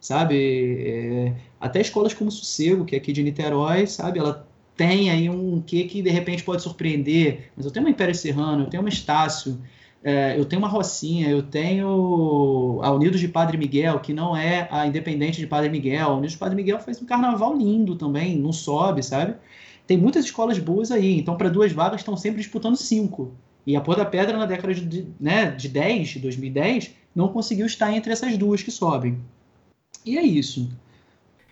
Sabe? 0.00 0.36
É, 0.80 1.32
até 1.60 1.80
escolas 1.80 2.14
como 2.14 2.30
Sossego, 2.30 2.84
que 2.84 2.94
é 2.94 2.98
aqui 2.98 3.12
de 3.12 3.22
Niterói, 3.22 3.86
sabe? 3.86 4.18
Ela 4.18 4.46
tem 4.76 5.10
aí 5.10 5.28
um 5.28 5.60
que 5.60 5.84
que 5.84 6.00
de 6.00 6.10
repente 6.10 6.44
pode 6.44 6.62
surpreender. 6.62 7.50
Mas 7.56 7.66
eu 7.66 7.72
tenho 7.72 7.84
uma 7.84 7.90
Império 7.90 8.14
Serrano, 8.14 8.64
eu 8.64 8.70
tenho 8.70 8.82
uma 8.82 8.88
Estácio, 8.88 9.60
é, 10.02 10.38
eu 10.38 10.44
tenho 10.44 10.62
uma 10.62 10.68
Rocinha, 10.68 11.28
eu 11.28 11.42
tenho 11.42 12.80
a 12.82 12.90
Unidos 12.92 13.20
de 13.20 13.26
Padre 13.26 13.58
Miguel, 13.58 13.98
que 13.98 14.14
não 14.14 14.36
é 14.36 14.68
a 14.70 14.86
Independente 14.86 15.38
de 15.38 15.46
Padre 15.46 15.68
Miguel. 15.68 16.08
A 16.08 16.14
Unidos 16.14 16.32
de 16.32 16.38
Padre 16.38 16.54
Miguel 16.54 16.78
faz 16.78 17.02
um 17.02 17.06
carnaval 17.06 17.56
lindo 17.56 17.96
também, 17.96 18.38
não 18.38 18.52
sobe, 18.52 19.02
sabe? 19.02 19.34
Tem 19.86 19.96
muitas 19.96 20.24
escolas 20.26 20.58
boas 20.58 20.92
aí, 20.92 21.18
então 21.18 21.36
para 21.36 21.48
duas 21.48 21.72
vagas 21.72 22.00
estão 22.00 22.16
sempre 22.16 22.40
disputando 22.40 22.76
cinco. 22.76 23.32
E 23.66 23.74
a 23.74 23.80
Pôr 23.80 23.96
da 23.96 24.04
Pedra, 24.04 24.38
na 24.38 24.46
década 24.46 24.72
de, 24.74 25.08
né, 25.18 25.50
de 25.50 25.68
10, 25.68 26.18
2010, 26.18 26.94
não 27.14 27.28
conseguiu 27.28 27.66
estar 27.66 27.92
entre 27.92 28.12
essas 28.12 28.36
duas 28.38 28.62
que 28.62 28.70
sobem. 28.70 29.18
E 30.04 30.16
é 30.18 30.22
isso. 30.22 30.70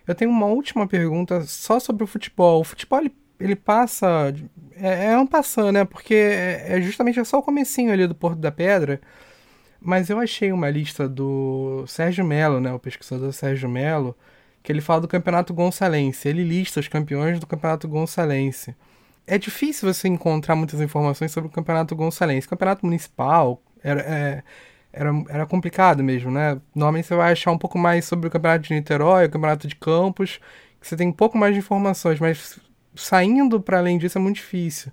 Eu 0.07 0.15
tenho 0.15 0.31
uma 0.31 0.47
última 0.47 0.87
pergunta 0.87 1.43
só 1.43 1.81
sobre 1.81 2.05
o 2.05 2.07
futebol. 2.07 2.61
O 2.61 2.65
futebol 2.65 3.01
ele, 3.01 3.13
ele 3.41 3.57
passa. 3.57 4.33
É, 4.75 5.07
é 5.07 5.19
um 5.19 5.27
passando, 5.27 5.73
né? 5.73 5.85
Porque 5.85 6.15
é, 6.15 6.79
é 6.79 6.81
justamente 6.81 7.23
só 7.25 7.39
o 7.39 7.43
comecinho 7.43 7.93
ali 7.93 8.07
do 8.07 8.15
Porto 8.15 8.39
da 8.39 8.53
Pedra. 8.53 9.01
Mas 9.81 10.09
eu 10.09 10.19
achei 10.19 10.53
uma 10.53 10.71
lista 10.71 11.09
do 11.09 11.85
Sérgio 11.87 12.25
Melo, 12.25 12.61
né? 12.61 12.73
O 12.73 12.79
pesquisador 12.79 13.33
Sérgio 13.33 13.69
Melo, 13.69 14.17
que 14.63 14.73
ele 14.73 14.81
fala 14.81 15.01
do 15.01 15.09
Campeonato 15.09 15.53
Gonçalense. 15.53 16.29
Ele 16.29 16.45
lista 16.45 16.81
os 16.81 16.89
campeões 16.89 17.41
do 17.41 17.47
Campeonato 17.47 17.89
Gonçalense. 17.89 18.75
É 19.27 19.39
difícil 19.39 19.93
você 19.93 20.07
encontrar 20.09 20.55
muitas 20.55 20.81
informações 20.81 21.33
sobre 21.33 21.49
o 21.49 21.53
Campeonato 21.53 21.97
Gonçalense. 21.97 22.49
Campeonato 22.49 22.87
Municipal 22.87 23.61
era, 23.83 24.01
é, 24.03 24.43
era, 24.97 25.11
era 25.29 25.47
complicado 25.47 26.03
mesmo, 26.03 26.31
né? 26.31 26.59
Normalmente 26.75 27.07
você 27.07 27.15
vai 27.15 27.33
achar 27.33 27.53
um 27.53 27.59
pouco 27.59 27.79
mais 27.79 28.07
sobre 28.07 28.29
o 28.29 28.31
Campeonato 28.31 28.67
de 28.67 28.75
Niterói, 28.75 29.27
o 29.27 29.31
Campeonato 29.31 29.69
de 29.69 29.77
Campos, 29.77 30.41
que 30.81 30.89
você 30.89 30.97
tem 30.97 31.09
um 31.09 31.13
pouco 31.13 31.37
mais 31.37 31.53
de 31.53 31.59
informações, 31.61 32.19
mas 32.19 32.59
saindo 32.95 33.61
para 33.61 33.79
além 33.79 33.99
disso 33.99 34.17
é 34.17 34.21
muito 34.21 34.37
difícil. 34.37 34.91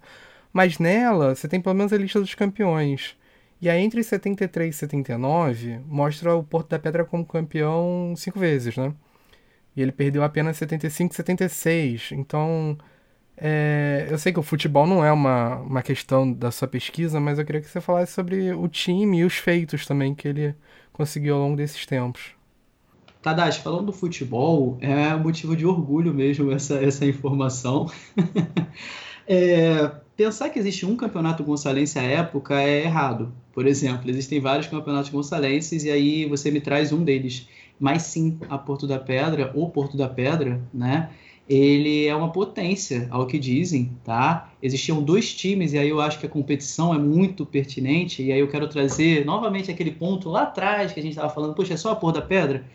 Mas 0.52 0.78
nela, 0.78 1.34
você 1.36 1.48
tem 1.48 1.62
pelo 1.62 1.76
menos 1.76 1.94
a 1.94 1.98
lista 1.98 2.20
dos 2.20 2.36
campeões. 2.36 3.16
E 3.62 3.70
aí, 3.70 3.82
entre 3.82 4.04
73 4.04 4.76
e 4.76 4.78
79, 4.78 5.80
mostra 5.88 6.36
o 6.36 6.44
Porto 6.44 6.70
da 6.70 6.80
Pedra 6.80 7.06
como 7.06 7.26
campeão 7.26 8.14
cinco 8.18 8.38
vezes, 8.40 8.76
né? 8.76 8.94
E 9.76 9.82
ele 9.82 9.92
perdeu 9.94 10.22
apenas 10.24 10.58
75 10.58 11.14
e 11.14 11.16
76. 11.16 12.10
Então, 12.12 12.78
é, 13.36 14.08
eu 14.10 14.18
sei 14.18 14.32
que 14.32 14.40
o 14.40 14.44
futebol 14.44 14.86
não 14.86 15.04
é 15.04 15.12
uma, 15.12 15.58
uma 15.58 15.82
questão 15.82 16.32
da 16.32 16.52
sua 16.52 16.68
pesquisa, 16.68 17.20
mas 17.20 17.40
eu 17.40 17.46
queria 17.46 17.62
que 17.62 17.70
você 17.70 17.82
falasse 17.82 18.14
sobre 18.14 18.54
o 18.54 18.68
time 18.68 19.20
e 19.20 19.24
os 19.24 19.36
feitos 19.36 19.86
também 19.86 20.14
que 20.14 20.28
ele 20.28 20.56
conseguiu 20.92 21.36
ao 21.36 21.42
longo 21.42 21.58
desses 21.58 21.86
tempos. 21.86 22.32
Tadashi, 23.22 23.62
falando 23.62 23.88
do 23.88 23.94
futebol, 23.94 24.78
é 24.82 25.16
motivo 25.16 25.56
de 25.56 25.66
orgulho 25.66 26.14
mesmo 26.14 26.52
essa, 26.52 26.76
essa 26.76 27.06
informação. 27.06 27.90
é, 29.26 29.92
pensar 30.16 30.50
que 30.50 30.60
existe 30.60 30.86
um 30.86 30.96
campeonato 30.96 31.44
gonçalense 31.44 31.98
à 31.98 32.04
época 32.04 32.62
é 32.62 32.84
errado. 32.84 33.34
Por 33.54 33.66
exemplo, 33.66 34.10
existem 34.10 34.42
vários 34.42 34.68
campeonatos 34.68 35.10
gonçalenses 35.10 35.86
e 35.86 35.90
aí 35.90 36.26
você 36.26 36.52
me 36.52 36.60
traz 36.60 36.92
um 36.92 37.04
deles. 37.04 37.48
Mas 37.80 38.04
sim, 38.04 38.38
a 38.50 38.58
Porto 38.58 38.86
da 38.86 39.00
Pedra, 39.00 39.52
ou 39.56 39.70
Porto 39.70 39.96
da 39.96 40.10
Pedra, 40.10 40.62
né? 40.74 41.10
Ele 41.48 42.06
é 42.06 42.16
uma 42.16 42.32
potência, 42.32 43.08
ao 43.12 43.28
que 43.28 43.38
dizem, 43.38 43.92
tá? 44.04 44.52
Existiam 44.62 45.02
dois 45.02 45.34
times, 45.34 45.74
e 45.74 45.78
aí 45.78 45.90
eu 45.90 46.00
acho 46.00 46.20
que 46.20 46.26
a 46.26 46.30
competição 46.30 46.94
é 46.94 46.98
muito 46.98 47.46
pertinente, 47.46 48.24
e 48.24 48.32
aí 48.32 48.40
eu 48.40 48.48
quero 48.48 48.68
trazer 48.68 49.26
novamente 49.26 49.70
aquele 49.70 49.92
ponto 49.92 50.30
lá 50.30 50.44
atrás 50.44 50.94
que 50.94 51.00
a 51.00 51.04
gente 51.04 51.14
estava 51.14 51.30
falando, 51.30 51.54
poxa, 51.54 51.74
é 51.74 51.78
só 51.78 51.92
a 51.92 51.96
Porto 51.96 52.16
da 52.16 52.22
Pedra? 52.22 52.66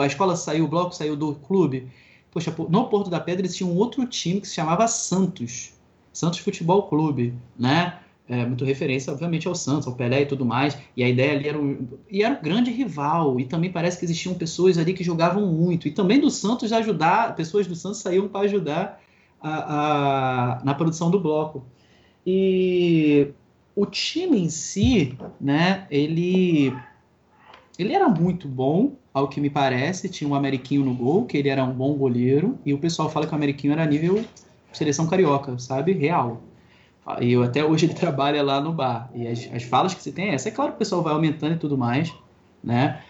A 0.00 0.06
escola 0.06 0.36
saiu, 0.36 0.64
o 0.64 0.68
bloco 0.68 0.94
saiu 0.94 1.14
do 1.14 1.34
clube. 1.34 1.88
Poxa, 2.30 2.54
no 2.68 2.88
Porto 2.88 3.10
da 3.10 3.20
Pedra 3.20 3.44
existia 3.44 3.66
um 3.66 3.76
outro 3.76 4.06
time 4.06 4.40
que 4.40 4.48
se 4.48 4.54
chamava 4.54 4.88
Santos, 4.88 5.74
Santos 6.12 6.38
Futebol 6.38 6.84
Clube, 6.84 7.34
né? 7.58 7.98
É, 8.28 8.46
muito 8.46 8.64
referência, 8.64 9.12
obviamente, 9.12 9.46
ao 9.46 9.54
Santos, 9.54 9.86
ao 9.86 9.94
Pelé 9.94 10.22
e 10.22 10.26
tudo 10.26 10.44
mais. 10.44 10.76
E 10.96 11.04
a 11.04 11.08
ideia 11.08 11.32
ali 11.32 11.48
era 11.48 11.58
um, 11.58 11.86
e 12.10 12.22
era 12.22 12.34
um 12.34 12.42
grande 12.42 12.70
rival. 12.70 13.38
E 13.38 13.44
também 13.44 13.70
parece 13.70 13.98
que 13.98 14.04
existiam 14.04 14.34
pessoas 14.34 14.78
ali 14.78 14.94
que 14.94 15.04
jogavam 15.04 15.46
muito. 15.46 15.86
E 15.86 15.90
também 15.90 16.18
do 16.18 16.30
Santos 16.30 16.72
ajudar, 16.72 17.36
pessoas 17.36 17.66
do 17.66 17.74
Santos 17.74 18.00
saíam 18.00 18.26
para 18.26 18.40
ajudar 18.46 19.00
a, 19.42 20.58
a, 20.58 20.64
na 20.64 20.74
produção 20.74 21.10
do 21.10 21.20
bloco. 21.20 21.66
E 22.26 23.28
o 23.76 23.84
time 23.84 24.40
em 24.40 24.48
si, 24.48 25.18
né, 25.38 25.86
ele, 25.90 26.74
ele 27.78 27.92
era 27.92 28.08
muito 28.08 28.48
bom, 28.48 28.96
ao 29.12 29.28
que 29.28 29.38
me 29.38 29.50
parece. 29.50 30.08
Tinha 30.08 30.28
um 30.28 30.34
Ameriquinho 30.34 30.82
no 30.82 30.94
gol, 30.94 31.26
que 31.26 31.36
ele 31.36 31.50
era 31.50 31.62
um 31.62 31.74
bom 31.74 31.92
goleiro. 31.92 32.58
E 32.64 32.72
o 32.72 32.78
pessoal 32.78 33.10
fala 33.10 33.26
que 33.26 33.32
o 33.32 33.36
Ameriquinho 33.36 33.74
era 33.74 33.84
nível 33.84 34.24
seleção 34.72 35.06
carioca, 35.06 35.56
sabe? 35.58 35.92
Real. 35.92 36.42
E 37.20 37.32
eu, 37.32 37.42
até 37.42 37.64
hoje 37.64 37.86
ele 37.86 37.94
trabalha 37.94 38.42
lá 38.42 38.60
no 38.60 38.72
bar. 38.72 39.10
E 39.14 39.26
as, 39.26 39.48
as 39.52 39.62
falas 39.62 39.94
que 39.94 40.02
você 40.02 40.12
tem 40.12 40.30
é 40.30 40.34
essa. 40.34 40.48
É 40.48 40.52
claro 40.52 40.72
que 40.72 40.76
o 40.76 40.78
pessoal 40.78 41.02
vai 41.02 41.12
aumentando 41.12 41.54
e 41.54 41.58
tudo 41.58 41.76
mais, 41.76 42.12
né? 42.62 43.02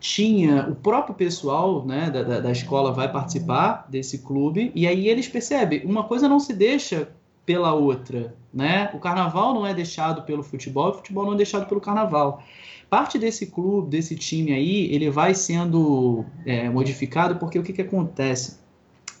Tinha 0.00 0.68
o 0.68 0.74
próprio 0.74 1.14
pessoal 1.14 1.84
né, 1.86 2.10
da, 2.10 2.22
da, 2.24 2.40
da 2.40 2.50
escola 2.50 2.92
vai 2.92 3.10
participar 3.10 3.86
desse 3.88 4.18
clube, 4.18 4.72
e 4.74 4.84
aí 4.84 5.08
eles 5.08 5.28
percebem, 5.28 5.84
uma 5.84 6.02
coisa 6.02 6.28
não 6.28 6.40
se 6.40 6.52
deixa 6.52 7.08
pela 7.46 7.72
outra, 7.72 8.34
né? 8.52 8.90
O 8.94 8.98
carnaval 8.98 9.54
não 9.54 9.66
é 9.66 9.72
deixado 9.72 10.22
pelo 10.22 10.42
futebol, 10.42 10.90
o 10.90 10.94
futebol 10.94 11.24
não 11.24 11.34
é 11.34 11.36
deixado 11.36 11.68
pelo 11.68 11.80
carnaval. 11.80 12.42
Parte 12.88 13.18
desse 13.18 13.46
clube, 13.46 13.90
desse 13.90 14.14
time 14.16 14.52
aí, 14.52 14.92
ele 14.92 15.08
vai 15.08 15.34
sendo 15.34 16.24
é, 16.44 16.68
modificado 16.68 17.36
porque 17.36 17.58
o 17.58 17.62
que, 17.62 17.72
que 17.72 17.82
acontece? 17.82 18.61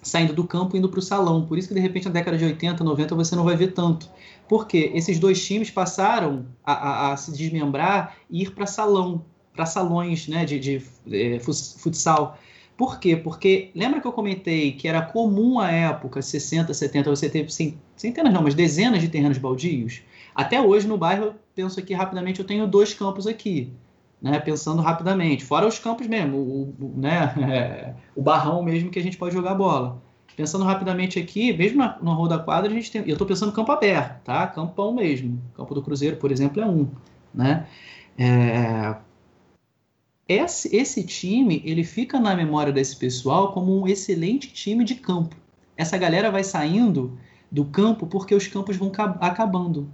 Saindo 0.02 0.32
do 0.32 0.44
campo 0.44 0.74
e 0.74 0.78
indo 0.78 0.88
para 0.88 0.98
o 0.98 1.02
salão. 1.02 1.46
Por 1.46 1.56
isso 1.56 1.68
que, 1.68 1.74
de 1.74 1.80
repente, 1.80 2.06
na 2.06 2.10
década 2.10 2.36
de 2.36 2.44
80, 2.44 2.82
90, 2.82 3.14
você 3.14 3.36
não 3.36 3.44
vai 3.44 3.56
ver 3.56 3.72
tanto. 3.72 4.10
Porque 4.48 4.90
esses 4.94 5.18
dois 5.18 5.44
times 5.44 5.70
passaram 5.70 6.44
a, 6.64 6.72
a, 6.72 7.12
a 7.12 7.16
se 7.16 7.30
desmembrar 7.32 8.16
e 8.28 8.42
ir 8.42 8.50
para 8.50 8.66
salão, 8.66 9.24
para 9.54 9.64
salões 9.64 10.26
né, 10.26 10.44
de, 10.44 10.58
de, 10.58 10.82
de, 11.06 11.40
futsal. 11.40 12.36
Por 12.76 12.98
quê? 12.98 13.16
Porque 13.16 13.70
lembra 13.74 14.00
que 14.00 14.06
eu 14.06 14.12
comentei 14.12 14.72
que 14.72 14.88
era 14.88 15.00
comum 15.00 15.60
à 15.60 15.70
época, 15.70 16.20
60, 16.20 16.74
70, 16.74 17.08
você 17.08 17.28
ter 17.28 17.46
centenas 17.96 18.32
não, 18.32 18.42
mas 18.42 18.54
dezenas 18.54 19.00
de 19.00 19.08
terrenos 19.08 19.38
baldios? 19.38 20.02
Até 20.34 20.60
hoje 20.60 20.88
no 20.88 20.98
bairro, 20.98 21.34
penso 21.54 21.78
aqui 21.78 21.94
rapidamente, 21.94 22.40
eu 22.40 22.46
tenho 22.46 22.66
dois 22.66 22.92
campos 22.92 23.26
aqui 23.26 23.72
né, 24.22 24.38
pensando 24.38 24.80
rapidamente, 24.80 25.44
fora 25.44 25.66
os 25.66 25.80
campos 25.80 26.06
mesmo, 26.06 26.36
o, 26.38 26.74
o 26.80 26.94
né, 26.96 27.96
o 28.14 28.22
barrão 28.22 28.62
mesmo 28.62 28.88
que 28.88 28.98
a 28.98 29.02
gente 29.02 29.16
pode 29.16 29.34
jogar 29.34 29.54
bola. 29.54 30.00
Pensando 30.36 30.64
rapidamente 30.64 31.18
aqui, 31.18 31.52
mesmo 31.52 31.78
na, 31.78 32.12
rua 32.14 32.28
da 32.28 32.38
quadra, 32.38 32.70
a 32.70 32.74
gente 32.74 32.90
tem. 32.90 33.02
Eu 33.02 33.12
estou 33.12 33.26
pensando 33.26 33.52
campo 33.52 33.70
aberto, 33.70 34.22
tá? 34.24 34.46
Campão 34.46 34.94
mesmo. 34.94 35.38
Campo 35.54 35.74
do 35.74 35.82
Cruzeiro, 35.82 36.16
por 36.16 36.32
exemplo, 36.32 36.62
é 36.62 36.66
um. 36.66 36.88
Né? 37.34 37.66
É, 38.16 38.96
esse, 40.26 40.74
esse 40.74 41.04
time 41.04 41.62
ele 41.66 41.84
fica 41.84 42.18
na 42.18 42.34
memória 42.34 42.72
desse 42.72 42.96
pessoal 42.96 43.52
como 43.52 43.78
um 43.78 43.86
excelente 43.86 44.50
time 44.50 44.84
de 44.84 44.94
campo. 44.94 45.36
Essa 45.76 45.98
galera 45.98 46.30
vai 46.30 46.44
saindo 46.44 47.18
do 47.50 47.66
campo 47.66 48.06
porque 48.06 48.34
os 48.34 48.46
campos 48.46 48.76
vão 48.76 48.90
acabando. 49.20 49.90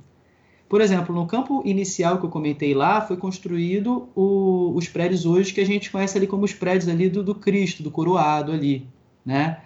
Por 0.68 0.80
exemplo, 0.80 1.14
no 1.14 1.26
campo 1.26 1.62
inicial 1.64 2.18
que 2.18 2.26
eu 2.26 2.30
comentei 2.30 2.74
lá, 2.74 3.00
foi 3.00 3.16
construído 3.16 4.08
o, 4.14 4.72
os 4.74 4.86
prédios 4.86 5.24
hoje 5.24 5.52
que 5.52 5.60
a 5.60 5.66
gente 5.66 5.90
conhece 5.90 6.18
ali 6.18 6.26
como 6.26 6.44
os 6.44 6.52
prédios 6.52 6.88
ali 6.88 7.08
do, 7.08 7.22
do 7.22 7.34
Cristo, 7.34 7.82
do 7.82 7.90
Coroado 7.90 8.52
ali, 8.52 8.86
né? 9.24 9.60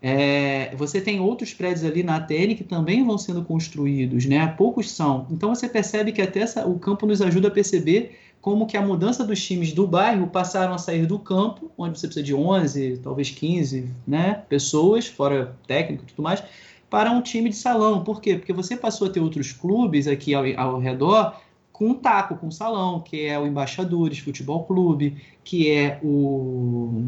É, 0.00 0.74
você 0.76 1.00
tem 1.00 1.20
outros 1.20 1.52
prédios 1.52 1.84
ali 1.84 2.02
na 2.02 2.16
ATN 2.16 2.54
que 2.54 2.64
também 2.64 3.04
vão 3.04 3.18
sendo 3.18 3.42
construídos, 3.42 4.24
né? 4.24 4.46
Poucos 4.46 4.90
são. 4.90 5.26
Então 5.30 5.54
você 5.54 5.68
percebe 5.68 6.12
que 6.12 6.22
até 6.22 6.40
essa, 6.40 6.66
o 6.66 6.78
campo 6.78 7.06
nos 7.06 7.20
ajuda 7.20 7.48
a 7.48 7.50
perceber 7.50 8.16
como 8.40 8.66
que 8.66 8.76
a 8.76 8.80
mudança 8.82 9.24
dos 9.24 9.44
times 9.44 9.72
do 9.72 9.86
bairro 9.86 10.28
passaram 10.28 10.72
a 10.72 10.78
sair 10.78 11.04
do 11.04 11.18
campo, 11.18 11.70
onde 11.76 11.98
você 11.98 12.06
precisa 12.06 12.24
de 12.24 12.32
11, 12.32 13.00
talvez 13.02 13.30
15, 13.30 13.88
né, 14.06 14.42
pessoas, 14.48 15.08
fora 15.08 15.56
técnico 15.66 16.04
e 16.04 16.06
tudo 16.06 16.22
mais, 16.22 16.44
para 16.88 17.10
um 17.10 17.20
time 17.20 17.50
de 17.50 17.56
salão. 17.56 18.04
Por 18.04 18.20
quê? 18.20 18.36
Porque 18.36 18.52
você 18.52 18.76
passou 18.76 19.08
a 19.08 19.10
ter 19.10 19.20
outros 19.20 19.52
clubes 19.52 20.06
aqui 20.06 20.34
ao, 20.34 20.44
ao 20.56 20.78
redor 20.78 21.36
com 21.72 21.88
um 21.90 21.94
taco, 21.94 22.36
com 22.36 22.50
salão, 22.50 23.00
que 23.00 23.26
é 23.26 23.38
o 23.38 23.46
Embaixadores 23.46 24.18
Futebol 24.18 24.64
Clube, 24.64 25.16
que 25.44 25.70
é 25.70 26.00
o 26.02 27.02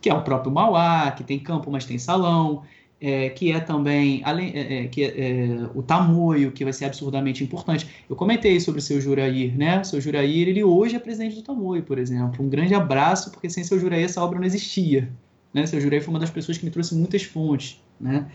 que 0.00 0.08
é 0.08 0.14
o 0.14 0.22
próprio 0.22 0.50
Mauá, 0.50 1.10
que 1.12 1.22
tem 1.22 1.38
campo, 1.38 1.70
mas 1.70 1.84
tem 1.84 1.98
salão. 1.98 2.62
é, 3.00 3.30
que 3.30 3.50
é 3.50 3.58
também 3.60 4.20
além, 4.24 4.52
é, 4.54 4.84
é 4.84 4.88
que 4.88 5.04
é, 5.04 5.68
o 5.74 5.82
Tamoio, 5.82 6.52
que 6.52 6.64
vai 6.64 6.72
ser 6.72 6.84
absurdamente 6.84 7.42
importante. 7.42 7.88
Eu 8.08 8.14
comentei 8.14 8.60
sobre 8.60 8.80
o 8.80 8.82
seu 8.82 9.00
Jurair, 9.00 9.56
né? 9.56 9.80
O 9.80 9.84
seu 9.84 10.00
Jurair, 10.00 10.48
ele 10.48 10.62
hoje 10.62 10.96
é 10.96 10.98
presidente 10.98 11.36
do 11.36 11.42
Tamoio, 11.42 11.82
por 11.82 11.98
exemplo. 11.98 12.44
Um 12.44 12.48
grande 12.48 12.74
abraço, 12.74 13.30
porque 13.30 13.48
sem 13.48 13.64
seu 13.64 13.78
Jurair 13.78 14.04
essa 14.04 14.22
obra 14.22 14.38
não 14.38 14.46
existia. 14.46 15.10
Né? 15.52 15.66
Seu 15.66 15.80
Jurair 15.80 16.02
foi 16.02 16.12
uma 16.12 16.20
das 16.20 16.30
pessoas 16.30 16.58
que 16.58 16.64
me 16.64 16.70
trouxe 16.70 16.94
muitas 16.94 17.22
fontes, 17.22 17.82
né? 17.98 18.26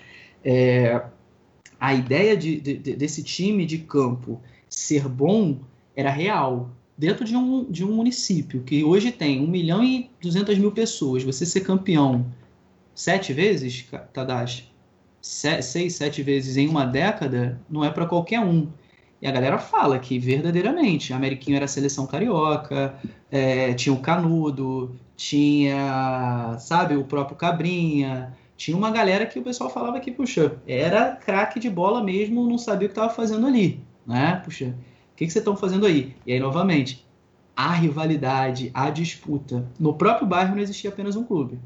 É, 0.46 1.02
a 1.80 1.94
ideia 1.96 2.38
de, 2.38 2.62
de, 2.62 2.96
desse 2.96 3.24
time 3.24 3.66
de 3.66 3.80
campo 3.80 4.40
ser 4.70 5.08
bom 5.08 5.60
era 5.96 6.12
real. 6.12 6.70
Dentro 6.98 7.26
de 7.26 7.36
um, 7.36 7.66
de 7.70 7.84
um 7.84 7.94
município 7.94 8.62
que 8.62 8.84
hoje 8.84 9.12
tem 9.12 9.42
1 9.42 9.48
milhão 9.48 9.84
e 9.84 10.10
200 10.22 10.58
mil 10.58 10.72
pessoas, 10.72 11.24
você 11.24 11.46
ser 11.46 11.62
campeão 11.62 12.26
sete 12.94 13.34
vezes, 13.34 13.86
Tadashi, 14.14 14.72
seis, 15.20 15.96
sete 15.96 16.24
vezes 16.24 16.56
em 16.56 16.70
uma 16.70 16.86
década, 16.86 17.60
não 17.70 17.84
é 17.84 17.90
para 17.90 18.06
qualquer 18.06 18.40
um. 18.40 18.70
E 19.22 19.28
a 19.28 19.32
galera 19.32 19.58
fala 19.58 20.00
que 20.00 20.20
verdadeiramente 20.20 21.12
a 21.12 21.18
Ameriquinho 21.18 21.56
era 21.56 21.66
a 21.66 21.68
seleção 21.68 22.06
carioca, 22.06 22.96
é, 23.32 23.74
tinha 23.74 23.94
o 23.94 24.00
Canudo, 24.00 24.96
tinha, 25.18 26.56
sabe, 26.60 26.96
o 26.96 27.04
próprio 27.04 27.36
Cabrinha, 27.36 28.34
tinha 28.58 28.76
uma 28.76 28.92
galera 28.92 29.26
que 29.26 29.38
o 29.38 29.44
pessoal 29.44 29.70
falava 29.70 30.00
que, 30.00 30.12
puxa, 30.12 30.58
era 30.68 31.16
craque 31.16 31.60
de 31.60 31.70
bola 31.70 32.04
mesmo, 32.04 32.48
não 32.48 32.58
sabia 32.58 32.88
o 32.88 32.90
que 32.90 32.98
estava 32.98 33.14
fazendo 33.14 33.46
ali, 33.46 33.82
né? 34.06 34.42
Puxa, 34.44 34.76
o 35.14 35.16
que, 35.16 35.26
que 35.26 35.32
vocês 35.32 35.42
estão 35.42 35.56
fazendo 35.58 35.86
aí? 35.86 36.16
E 36.26 36.34
aí, 36.34 36.40
novamente, 36.40 37.06
a 37.56 37.72
rivalidade, 37.72 38.72
a 38.74 38.90
disputa. 38.90 39.66
No 39.80 39.94
próprio 39.94 40.28
bairro 40.28 40.56
não 40.56 40.62
existia 40.62 40.90
apenas 40.90 41.16
um 41.16 41.24
clube. 41.24 41.60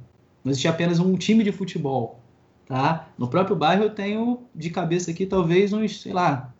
Não 0.43 0.51
existia 0.51 0.69
apenas 0.69 0.99
um 0.99 1.15
time 1.15 1.43
de 1.43 1.51
futebol. 1.51 2.19
Tá? 2.65 3.09
No 3.17 3.27
próprio 3.27 3.55
bairro 3.55 3.83
eu 3.83 3.89
tenho 3.89 4.41
de 4.53 4.69
cabeça 4.69 5.09
aqui 5.09 5.25
talvez 5.25 5.73
uns, 5.73 6.01
sei 6.01 6.13
lá, 6.13 6.53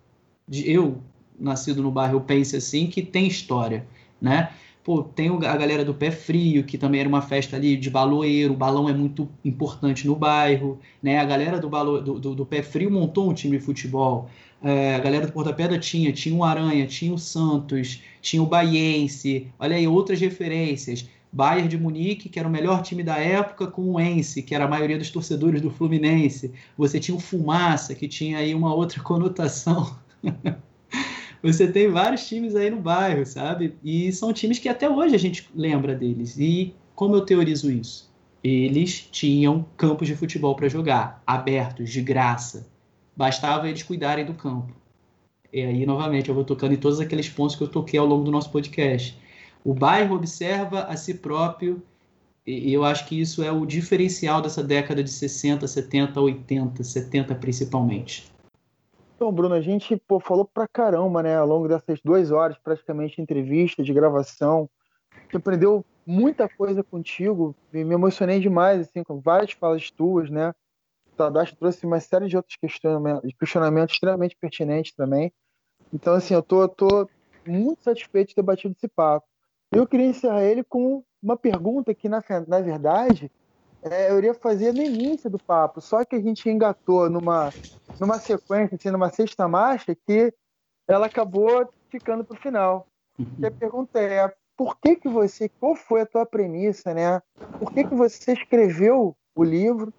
eu 0.51 1.03
nascido 1.39 1.83
no 1.83 1.91
bairro 1.91 2.15
eu 2.15 2.21
pense 2.21 2.55
assim 2.55 2.87
que 2.87 3.03
tem 3.03 3.27
história, 3.27 3.85
né? 4.19 4.51
Pô, 4.89 5.03
tem 5.03 5.29
a 5.29 5.55
galera 5.55 5.85
do 5.85 5.93
Pé 5.93 6.09
Frio, 6.09 6.63
que 6.63 6.75
também 6.75 6.99
era 6.99 7.07
uma 7.07 7.21
festa 7.21 7.55
ali 7.55 7.77
de 7.77 7.91
baloeiro, 7.91 8.55
o 8.55 8.57
balão 8.57 8.89
é 8.89 8.91
muito 8.91 9.29
importante 9.45 10.07
no 10.07 10.15
bairro, 10.15 10.79
né? 10.99 11.19
A 11.19 11.25
galera 11.25 11.59
do, 11.59 11.69
balo, 11.69 12.01
do, 12.01 12.19
do, 12.19 12.33
do 12.33 12.43
Pé 12.43 12.63
Frio 12.63 12.89
montou 12.89 13.29
um 13.29 13.33
time 13.35 13.59
de 13.59 13.63
futebol. 13.63 14.27
É, 14.63 14.95
a 14.95 14.99
galera 14.99 15.27
do 15.27 15.31
Porta 15.31 15.53
Pedra 15.53 15.77
tinha, 15.77 16.11
tinha 16.11 16.35
o 16.35 16.43
Aranha, 16.43 16.87
tinha 16.87 17.13
o 17.13 17.19
Santos, 17.19 18.01
tinha 18.19 18.41
o 18.41 18.47
Baiense, 18.47 19.45
olha 19.59 19.75
aí, 19.75 19.87
outras 19.87 20.19
referências. 20.19 21.07
Bayern 21.31 21.67
de 21.67 21.77
Munique, 21.77 22.27
que 22.27 22.39
era 22.39 22.47
o 22.47 22.51
melhor 22.51 22.81
time 22.81 23.03
da 23.03 23.19
época, 23.19 23.67
com 23.67 23.91
o 23.91 23.99
Ence, 23.99 24.41
que 24.41 24.55
era 24.55 24.65
a 24.65 24.67
maioria 24.67 24.97
dos 24.97 25.11
torcedores 25.11 25.61
do 25.61 25.69
Fluminense. 25.69 26.51
Você 26.75 26.99
tinha 26.99 27.15
o 27.15 27.19
Fumaça, 27.19 27.93
que 27.93 28.07
tinha 28.07 28.39
aí 28.39 28.55
uma 28.55 28.73
outra 28.73 28.99
conotação. 29.03 29.95
Você 31.41 31.67
tem 31.67 31.89
vários 31.89 32.27
times 32.27 32.55
aí 32.55 32.69
no 32.69 32.81
bairro, 32.81 33.25
sabe? 33.25 33.75
E 33.83 34.11
são 34.11 34.33
times 34.33 34.59
que 34.59 34.67
até 34.67 34.89
hoje 34.89 35.15
a 35.15 35.19
gente 35.19 35.49
lembra 35.55 35.95
deles. 35.95 36.37
E 36.37 36.73
como 36.95 37.15
eu 37.15 37.21
teorizo 37.21 37.71
isso? 37.71 38.09
Eles 38.43 39.07
tinham 39.11 39.65
campos 39.77 40.07
de 40.07 40.15
futebol 40.15 40.55
para 40.55 40.69
jogar, 40.69 41.21
abertos, 41.25 41.89
de 41.89 42.01
graça. 42.01 42.67
Bastava 43.15 43.67
eles 43.67 43.83
cuidarem 43.83 44.25
do 44.25 44.33
campo. 44.33 44.73
E 45.51 45.61
aí, 45.61 45.85
novamente, 45.85 46.29
eu 46.29 46.35
vou 46.35 46.43
tocando 46.43 46.73
em 46.73 46.77
todos 46.77 46.99
aqueles 46.99 47.27
pontos 47.27 47.55
que 47.55 47.63
eu 47.63 47.67
toquei 47.67 47.99
ao 47.99 48.05
longo 48.05 48.23
do 48.23 48.31
nosso 48.31 48.51
podcast 48.51 49.17
o 49.63 49.73
bairro 49.73 50.15
observa 50.15 50.83
a 50.83 50.95
si 50.95 51.13
próprio, 51.13 51.81
e 52.45 52.73
eu 52.73 52.83
acho 52.83 53.05
que 53.05 53.19
isso 53.19 53.43
é 53.43 53.51
o 53.51 53.65
diferencial 53.65 54.41
dessa 54.41 54.63
década 54.63 55.03
de 55.03 55.11
60, 55.11 55.67
70, 55.67 56.19
80, 56.19 56.83
70 56.83 57.35
principalmente. 57.35 58.31
Então, 59.19 59.33
Bruno, 59.33 59.53
a 59.53 59.59
gente 59.59 59.97
pô, 59.97 60.17
falou 60.17 60.45
pra 60.45 60.65
caramba, 60.65 61.21
né, 61.21 61.35
ao 61.35 61.45
longo 61.45 61.67
dessas 61.67 61.99
duas 62.01 62.31
horas, 62.31 62.57
praticamente, 62.57 63.17
de 63.17 63.21
entrevista, 63.21 63.83
de 63.83 63.93
gravação. 63.93 64.69
Você 65.29 65.35
aprendeu 65.35 65.83
muita 66.07 66.47
coisa 66.47 66.81
contigo, 66.81 67.53
me 67.73 67.81
emocionei 67.81 68.39
demais, 68.39 68.87
assim, 68.87 69.03
com 69.03 69.19
várias 69.19 69.51
falas 69.51 69.91
tuas, 69.91 70.29
né? 70.29 70.51
O 71.11 71.17
Tadashi 71.17 71.53
trouxe 71.53 71.85
uma 71.85 71.99
série 71.99 72.29
de 72.29 72.37
outros 72.37 72.55
questionamentos, 72.55 73.33
questionamentos 73.37 73.95
extremamente 73.95 74.37
pertinentes 74.39 74.93
também. 74.93 75.33
Então, 75.91 76.13
assim, 76.13 76.33
eu 76.33 76.41
tô, 76.41 76.65
tô 76.69 77.09
muito 77.45 77.83
satisfeito 77.83 78.29
de 78.29 78.35
ter 78.35 78.41
batido 78.41 78.73
esse 78.73 78.87
papo. 78.87 79.27
Eu 79.69 79.85
queria 79.85 80.05
encerrar 80.05 80.45
ele 80.45 80.63
com 80.63 81.03
uma 81.21 81.35
pergunta 81.35 81.93
que, 81.93 82.07
na, 82.07 82.23
na 82.47 82.61
verdade, 82.61 83.29
é, 83.83 84.11
eu 84.11 84.17
iria 84.17 84.33
fazer 84.33 84.73
no 84.73 84.81
início 84.81 85.29
do 85.29 85.39
papo, 85.39 85.79
só 85.79 86.03
que 86.03 86.15
a 86.15 86.21
gente 86.21 86.49
engatou 86.49 87.09
numa, 87.09 87.53
numa 87.99 88.19
sequência, 88.19 88.75
assim, 88.75 88.89
numa 88.89 89.09
sexta 89.09 89.47
marcha, 89.47 89.95
que 89.95 90.33
ela 90.87 91.05
acabou 91.05 91.71
ficando 91.89 92.23
para 92.23 92.35
o 92.35 92.39
final. 92.39 92.87
E 93.37 93.45
a 93.45 93.51
pergunta 93.51 93.99
é, 93.99 94.33
por 94.55 94.77
que 94.77 94.95
que 94.95 95.07
você, 95.07 95.47
qual 95.47 95.75
foi 95.75 96.01
a 96.01 96.05
tua 96.05 96.25
premissa, 96.25 96.93
né? 96.93 97.21
Por 97.59 97.71
que 97.71 97.83
que 97.83 97.95
você 97.95 98.33
escreveu 98.33 99.15
o 99.35 99.43
livro? 99.43 99.93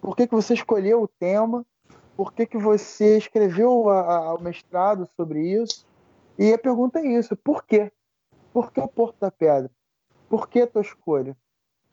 Por 0.00 0.16
que 0.16 0.26
que 0.26 0.34
você 0.34 0.54
escolheu 0.54 1.02
o 1.02 1.08
tema? 1.08 1.64
Por 2.16 2.32
que 2.32 2.46
que 2.46 2.56
você 2.56 3.18
escreveu 3.18 3.90
a, 3.90 4.16
a, 4.16 4.34
o 4.34 4.42
mestrado 4.42 5.06
sobre 5.16 5.40
isso? 5.40 5.86
E 6.38 6.52
a 6.52 6.58
pergunta 6.58 7.00
é 7.00 7.06
isso, 7.06 7.36
por 7.36 7.64
quê? 7.64 7.92
Por 8.52 8.72
que 8.72 8.80
o 8.80 8.88
Porto 8.88 9.18
da 9.20 9.30
Pedra? 9.30 9.70
Por 10.28 10.48
que 10.48 10.62
a 10.62 10.66
tua 10.66 10.82
escolha? 10.82 11.36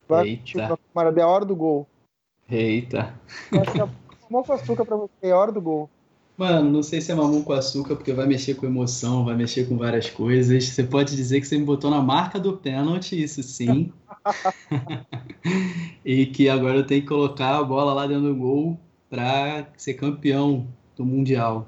Vai 0.07 0.29
Eita. 0.29 0.77
Camarada, 0.93 1.19
é 1.19 1.23
a 1.23 1.27
hora 1.27 1.45
do 1.45 1.55
gol. 1.55 1.87
Eita. 2.49 3.13
Mamão 4.29 4.43
com 4.43 4.53
açúcar 4.53 4.85
pra 4.85 4.95
você, 4.95 5.11
é 5.23 5.31
a 5.31 5.37
hora 5.37 5.51
do 5.51 5.61
gol. 5.61 5.89
Mano, 6.35 6.71
não 6.71 6.81
sei 6.81 6.99
se 6.99 7.11
é 7.11 7.15
mamão 7.15 7.43
com 7.43 7.53
açúcar, 7.53 7.95
porque 7.95 8.11
vai 8.11 8.25
mexer 8.25 8.55
com 8.55 8.65
emoção, 8.65 9.23
vai 9.23 9.35
mexer 9.35 9.67
com 9.67 9.77
várias 9.77 10.09
coisas. 10.09 10.63
Você 10.63 10.83
pode 10.83 11.15
dizer 11.15 11.39
que 11.39 11.47
você 11.47 11.57
me 11.57 11.63
botou 11.63 11.91
na 11.91 12.01
marca 12.01 12.39
do 12.39 12.57
pênalti, 12.57 13.21
isso 13.21 13.43
sim. 13.43 13.91
e 16.03 16.25
que 16.25 16.49
agora 16.49 16.77
eu 16.77 16.87
tenho 16.87 17.01
que 17.01 17.07
colocar 17.07 17.57
a 17.57 17.63
bola 17.63 17.93
lá 17.93 18.07
dentro 18.07 18.23
do 18.23 18.35
gol 18.35 18.79
para 19.09 19.67
ser 19.77 19.93
campeão 19.93 20.67
do 20.95 21.05
Mundial. 21.05 21.67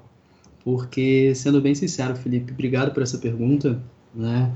Porque, 0.64 1.32
sendo 1.36 1.60
bem 1.60 1.76
sincero, 1.76 2.16
Felipe, 2.16 2.52
obrigado 2.52 2.92
por 2.92 3.04
essa 3.04 3.18
pergunta. 3.18 3.80
Né? 4.12 4.52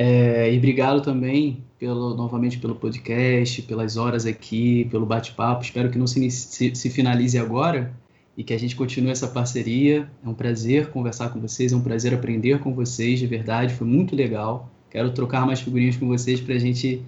É, 0.00 0.54
e 0.54 0.56
obrigado 0.56 1.00
também 1.02 1.64
pelo, 1.76 2.14
novamente 2.14 2.56
pelo 2.58 2.76
podcast, 2.76 3.62
pelas 3.62 3.96
horas 3.96 4.26
aqui, 4.26 4.84
pelo 4.92 5.04
bate-papo. 5.04 5.64
Espero 5.64 5.90
que 5.90 5.98
não 5.98 6.06
se, 6.06 6.30
se, 6.30 6.72
se, 6.72 6.88
finalize 6.88 7.36
agora 7.36 7.92
e 8.36 8.44
que 8.44 8.54
a 8.54 8.58
gente 8.58 8.76
continue 8.76 9.10
essa 9.10 9.26
parceria. 9.26 10.08
É 10.24 10.28
um 10.28 10.34
prazer 10.34 10.90
conversar 10.90 11.30
com 11.30 11.40
vocês, 11.40 11.72
é 11.72 11.76
um 11.76 11.80
prazer 11.80 12.14
aprender 12.14 12.60
com 12.60 12.72
vocês, 12.72 13.18
de 13.18 13.26
verdade, 13.26 13.74
foi 13.74 13.88
muito 13.88 14.14
legal. 14.14 14.70
Quero 14.88 15.10
trocar 15.10 15.44
mais 15.44 15.60
figurinhas 15.60 15.96
com 15.96 16.06
vocês 16.06 16.40
para 16.40 16.54
a 16.54 16.58
gente 16.60 17.02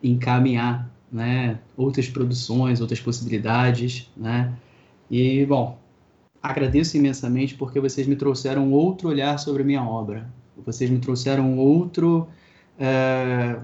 encaminhar 0.00 0.88
né, 1.10 1.58
outras 1.76 2.08
produções, 2.08 2.80
outras 2.80 3.00
possibilidades. 3.00 4.08
Né? 4.16 4.52
E, 5.10 5.44
bom, 5.44 5.76
agradeço 6.40 6.96
imensamente 6.96 7.56
porque 7.56 7.80
vocês 7.80 8.06
me 8.06 8.14
trouxeram 8.14 8.70
outro 8.70 9.08
olhar 9.08 9.36
sobre 9.40 9.64
a 9.64 9.66
minha 9.66 9.82
obra. 9.82 10.37
Vocês 10.64 10.90
me 10.90 10.98
trouxeram 10.98 11.56
outro. 11.58 12.28
É, 12.78 13.56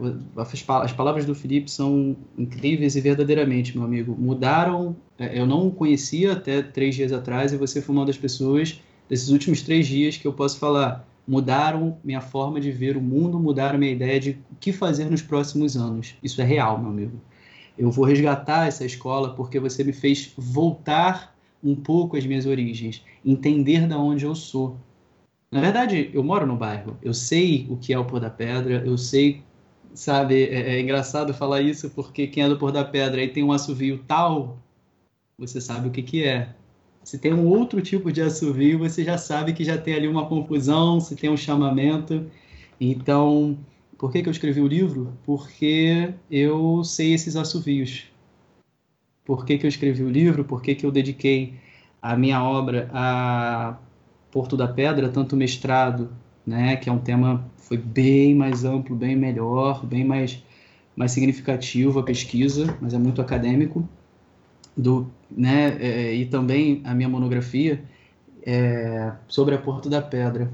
as 0.83 0.93
palavras 0.93 1.25
do 1.25 1.35
Felipe 1.35 1.71
são 1.71 2.16
incríveis 2.37 2.97
e 2.97 3.01
verdadeiramente, 3.01 3.77
meu 3.77 3.87
amigo, 3.87 4.16
mudaram. 4.19 4.97
É, 5.19 5.39
eu 5.39 5.47
não 5.47 5.69
o 5.69 5.71
conhecia 5.71 6.33
até 6.33 6.62
três 6.62 6.95
dias 6.95 7.12
atrás 7.12 7.53
e 7.53 7.57
você 7.57 7.81
foi 7.81 7.95
uma 7.95 8.05
das 8.05 8.19
pessoas 8.19 8.81
desses 9.09 9.29
últimos 9.29 9.62
três 9.62 9.87
dias 9.87 10.16
que 10.16 10.27
eu 10.27 10.33
posso 10.33 10.59
falar 10.59 11.07
mudaram 11.27 11.99
minha 12.05 12.21
forma 12.21 12.61
de 12.61 12.71
ver 12.71 12.97
o 12.97 13.01
mundo, 13.01 13.39
mudaram 13.39 13.79
minha 13.79 13.93
ideia 13.93 14.21
de 14.21 14.31
o 14.51 14.57
que 14.61 14.73
fazer 14.73 15.11
nos 15.11 15.23
próximos 15.23 15.77
anos. 15.77 16.15
Isso 16.23 16.41
é 16.41 16.45
real, 16.45 16.79
meu 16.79 16.91
amigo. 16.91 17.21
Eu 17.77 17.91
vou 17.91 18.05
resgatar 18.05 18.69
essa 18.69 18.85
escola 18.85 19.35
porque 19.35 19.59
você 19.59 19.83
me 19.83 19.93
fez 19.93 20.33
voltar 20.37 21.35
um 21.62 21.75
pouco 21.75 22.16
às 22.16 22.27
minhas 22.27 22.45
origens, 22.45 23.03
entender 23.25 23.89
da 23.89 23.99
onde 23.99 24.25
eu 24.25 24.35
sou. 24.35 24.77
Na 25.55 25.60
verdade, 25.60 26.10
eu 26.12 26.24
moro 26.24 26.44
no 26.44 26.56
bairro, 26.56 26.98
eu 27.01 27.14
sei 27.14 27.64
o 27.70 27.76
que 27.76 27.93
é 27.93 27.98
o 27.98 28.05
Pôr 28.05 28.18
da 28.18 28.28
Pedra, 28.28 28.82
eu 28.85 28.98
sei, 28.98 29.40
sabe, 29.94 30.47
é, 30.47 30.74
é 30.74 30.81
engraçado 30.81 31.32
falar 31.32 31.60
isso 31.60 31.90
porque 31.90 32.26
quem 32.26 32.43
é 32.43 32.48
do 32.48 32.59
Pôr 32.59 32.72
da 32.72 32.85
Pedra 32.85 33.22
e 33.22 33.28
tem 33.28 33.44
um 33.44 33.52
assovio 33.52 34.02
tal, 34.05 34.59
você 35.39 35.60
sabe 35.60 35.86
o 35.86 35.93
que, 35.93 36.02
que 36.02 36.24
é. 36.24 36.52
Se 37.05 37.20
tem 37.20 37.32
um 37.32 37.47
outro 37.47 37.81
tipo 37.81 38.10
de 38.10 38.20
assovio, 38.20 38.81
você 38.81 39.05
já 39.05 39.16
sabe 39.16 39.52
que 39.52 39.62
já 39.62 39.78
tem 39.78 39.94
ali 39.94 40.09
uma 40.09 40.26
confusão, 40.26 40.98
se 40.98 41.14
tem 41.14 41.31
um 41.31 41.36
chamamento. 41.36 42.28
Então, 42.81 43.56
por 43.97 44.10
que, 44.10 44.24
que 44.24 44.28
eu 44.28 44.32
escrevi 44.32 44.60
o 44.60 44.66
livro? 44.66 45.16
Porque 45.24 46.12
eu 46.28 46.82
sei 46.82 47.14
esses 47.14 47.36
assovios. 47.36 48.06
Por 49.24 49.47
que, 49.47 49.56
que 49.56 49.66
eu 49.66 49.68
escrevi 49.68 50.02
o 50.02 50.10
livro? 50.10 50.44
Por 50.44 50.60
que, 50.60 50.74
que 50.74 50.85
eu 50.85 50.90
dediquei 50.90 51.55
a 52.02 52.16
minha 52.16 52.43
obra 52.43 52.90
a 52.93 53.78
Porto 54.35 54.56
da 54.56 54.66
Pedra, 54.66 55.09
tanto 55.09 55.36
mestrado, 55.36 56.11
né, 56.44 56.74
que 56.74 56.90
é 56.90 56.93
um 56.93 56.98
tema 56.98 57.47
foi 57.56 57.78
bem 57.78 58.35
mais 58.35 58.65
amplo, 58.65 58.97
bem 58.97 59.15
melhor, 59.15 59.86
bem 59.86 60.05
mais 60.05 60.43
mais 60.97 61.12
significativo 61.12 62.01
a 62.01 62.02
pesquisa, 62.02 62.77
mas 62.81 62.94
é 62.94 62.98
muito 62.98 63.20
acadêmico. 63.23 63.89
do, 64.77 65.09
né, 65.31 65.77
é, 65.81 66.15
e 66.15 66.27
também 66.27 66.82
a 66.85 66.93
minha 66.94 67.09
monografia 67.09 67.81
é, 68.44 69.12
sobre 69.28 69.55
a 69.55 69.59
Porto 69.59 69.89
da 69.89 70.02
Pedra. 70.02 70.51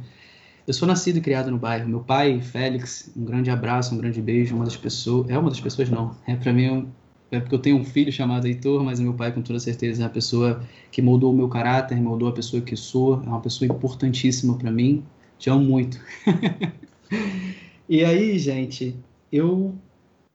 Eu 0.66 0.74
sou 0.74 0.86
nascido 0.86 1.16
e 1.16 1.20
criado 1.23 1.51
no 1.51 1.59
bairro. 1.59 1.89
Meu 1.89 2.01
pai, 2.01 2.40
Félix, 2.40 3.11
um 3.16 3.24
grande 3.24 3.51
abraço, 3.51 3.94
um 3.94 3.98
grande 3.98 4.20
beijo. 4.20 4.55
Uma 4.55 4.65
das 4.66 4.77
pessoas, 4.77 5.28
é 5.31 5.39
uma 5.39 5.48
das 5.51 5.61
pessoas 5.61 5.89
não. 5.90 6.15
É 6.27 6.36
para 6.36 6.52
mim 6.52 6.86
é 7.31 7.39
porque 7.39 7.55
eu 7.55 7.59
tenho 7.59 7.77
um 7.77 7.85
filho 7.85 8.12
chamado 8.12 8.47
Heitor, 8.47 8.82
mas 8.82 8.98
meu 8.98 9.15
pai 9.15 9.32
com 9.32 9.40
toda 9.40 9.61
certeza 9.61 10.02
é 10.02 10.07
a 10.07 10.11
pessoa 10.11 10.65
que 10.90 11.01
moldou 11.01 11.32
o 11.32 11.36
meu 11.36 11.48
caráter, 11.48 12.01
moldou 12.01 12.28
a 12.28 12.32
pessoa 12.32 12.61
que 12.61 12.74
sou. 12.74 13.15
É 13.15 13.28
uma 13.28 13.40
pessoa 13.40 13.70
importantíssima 13.70 14.57
para 14.57 14.70
mim. 14.70 15.05
Te 15.39 15.48
amo 15.48 15.65
muito. 15.65 16.01
e 17.89 18.05
aí, 18.05 18.39
gente, 18.39 18.97
eu 19.31 19.74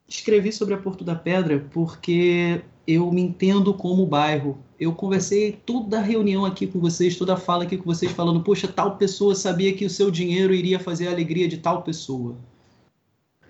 escrevi 0.07 0.51
sobre 0.53 0.73
a 0.73 0.77
Porto 0.77 1.03
da 1.03 1.15
Pedra 1.15 1.59
porque 1.71 2.61
eu 2.87 3.11
me 3.11 3.21
entendo 3.21 3.73
como 3.73 4.05
bairro. 4.05 4.57
Eu 4.79 4.93
conversei 4.93 5.51
toda 5.65 5.99
a 5.99 6.01
reunião 6.01 6.45
aqui 6.45 6.65
com 6.65 6.79
vocês, 6.79 7.17
toda 7.17 7.33
a 7.33 7.37
fala 7.37 7.63
aqui 7.63 7.77
com 7.77 7.85
vocês, 7.85 8.11
falando: 8.11 8.41
poxa, 8.41 8.67
tal 8.69 8.97
pessoa 8.97 9.35
sabia 9.35 9.73
que 9.73 9.85
o 9.85 9.89
seu 9.89 10.09
dinheiro 10.09 10.53
iria 10.53 10.79
fazer 10.79 11.07
a 11.07 11.11
alegria 11.11 11.47
de 11.47 11.57
tal 11.57 11.81
pessoa. 11.81 12.37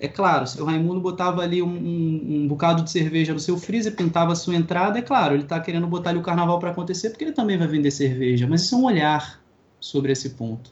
É 0.06 0.08
claro, 0.08 0.46
se 0.46 0.62
o 0.62 0.66
Raimundo 0.66 1.02
botava 1.02 1.42
ali 1.42 1.64
um, 1.64 1.68
um, 1.68 2.22
um, 2.30 2.48
bocado 2.48 2.84
de 2.84 2.92
cerveja 2.92 3.34
no 3.34 3.40
seu 3.40 3.58
freezer, 3.58 3.96
pintava 3.96 4.34
a 4.34 4.36
sua 4.36 4.54
entrada, 4.54 5.00
é 5.00 5.02
claro, 5.02 5.34
ele 5.34 5.42
está 5.42 5.60
querendo 5.60 5.88
botar 5.88 6.12
ali 6.12 6.20
o 6.20 6.22
carnaval 6.22 6.60
para 6.60 6.70
acontecer 6.70 7.10
porque 7.10 7.24
ele 7.24 7.32
também 7.32 7.58
vai 7.58 7.68
vender 7.68 7.90
cerveja, 7.90 8.46
mas 8.48 8.62
isso 8.62 8.76
é 8.76 8.78
um 8.78 8.86
olhar 8.86 9.44
sobre 9.80 10.12
esse 10.12 10.30
ponto. 10.32 10.72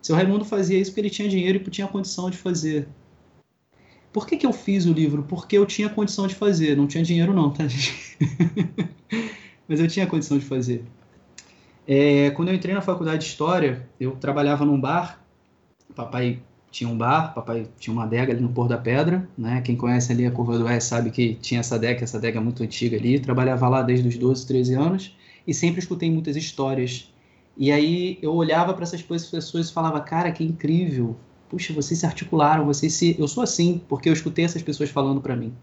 Seu 0.00 0.14
Raimundo 0.14 0.44
fazia 0.44 0.78
isso 0.78 0.92
porque 0.92 1.00
ele 1.00 1.10
tinha 1.10 1.28
dinheiro 1.28 1.60
e 1.66 1.70
tinha 1.70 1.88
condição 1.88 2.30
de 2.30 2.36
fazer. 2.36 2.86
Por 4.12 4.24
que, 4.24 4.36
que 4.36 4.46
eu 4.46 4.52
fiz 4.52 4.86
o 4.86 4.92
livro? 4.92 5.24
Porque 5.24 5.58
eu 5.58 5.66
tinha 5.66 5.88
condição 5.88 6.28
de 6.28 6.36
fazer. 6.36 6.76
Não 6.76 6.86
tinha 6.86 7.02
dinheiro, 7.02 7.34
não, 7.34 7.50
tá, 7.50 7.66
gente? 7.66 8.16
Mas 9.66 9.80
eu 9.80 9.88
tinha 9.88 10.06
condição 10.06 10.38
de 10.38 10.44
fazer. 10.44 10.84
É, 11.88 12.30
quando 12.30 12.50
eu 12.50 12.54
entrei 12.54 12.72
na 12.72 12.80
faculdade 12.80 13.24
de 13.24 13.30
História, 13.30 13.88
eu 13.98 14.12
trabalhava 14.12 14.64
num 14.64 14.80
bar. 14.80 15.20
Papai 15.96 16.40
tinha 16.74 16.90
um 16.90 16.98
bar, 16.98 17.32
papai 17.32 17.68
tinha 17.78 17.94
uma 17.94 18.02
adega 18.02 18.32
ali 18.32 18.42
no 18.42 18.48
Pôr 18.48 18.66
da 18.66 18.76
Pedra, 18.76 19.28
né? 19.38 19.60
Quem 19.60 19.76
conhece 19.76 20.10
ali 20.10 20.26
a 20.26 20.30
Curva 20.32 20.58
do 20.58 20.64
Oeste 20.64 20.88
sabe 20.88 21.12
que 21.12 21.34
tinha 21.36 21.60
essa 21.60 21.76
adega, 21.76 22.02
essa 22.02 22.16
adega 22.16 22.40
é 22.40 22.42
muito 22.42 22.64
antiga 22.64 22.96
ali. 22.96 23.20
Trabalhava 23.20 23.68
lá 23.68 23.80
desde 23.80 24.08
os 24.08 24.18
12, 24.18 24.44
13 24.44 24.74
anos 24.74 25.16
e 25.46 25.54
sempre 25.54 25.78
escutei 25.78 26.10
muitas 26.10 26.34
histórias. 26.34 27.12
E 27.56 27.70
aí 27.70 28.18
eu 28.20 28.34
olhava 28.34 28.74
para 28.74 28.82
essas 28.82 29.00
pessoas 29.00 29.70
e 29.70 29.72
falava, 29.72 30.00
cara, 30.00 30.32
que 30.32 30.42
incrível, 30.42 31.14
puxa, 31.48 31.72
vocês 31.72 32.00
se 32.00 32.06
articularam, 32.06 32.66
vocês 32.66 32.92
se. 32.92 33.14
Eu 33.20 33.28
sou 33.28 33.44
assim, 33.44 33.80
porque 33.88 34.08
eu 34.08 34.12
escutei 34.12 34.44
essas 34.44 34.60
pessoas 34.60 34.90
falando 34.90 35.20
para 35.20 35.36
mim. 35.36 35.54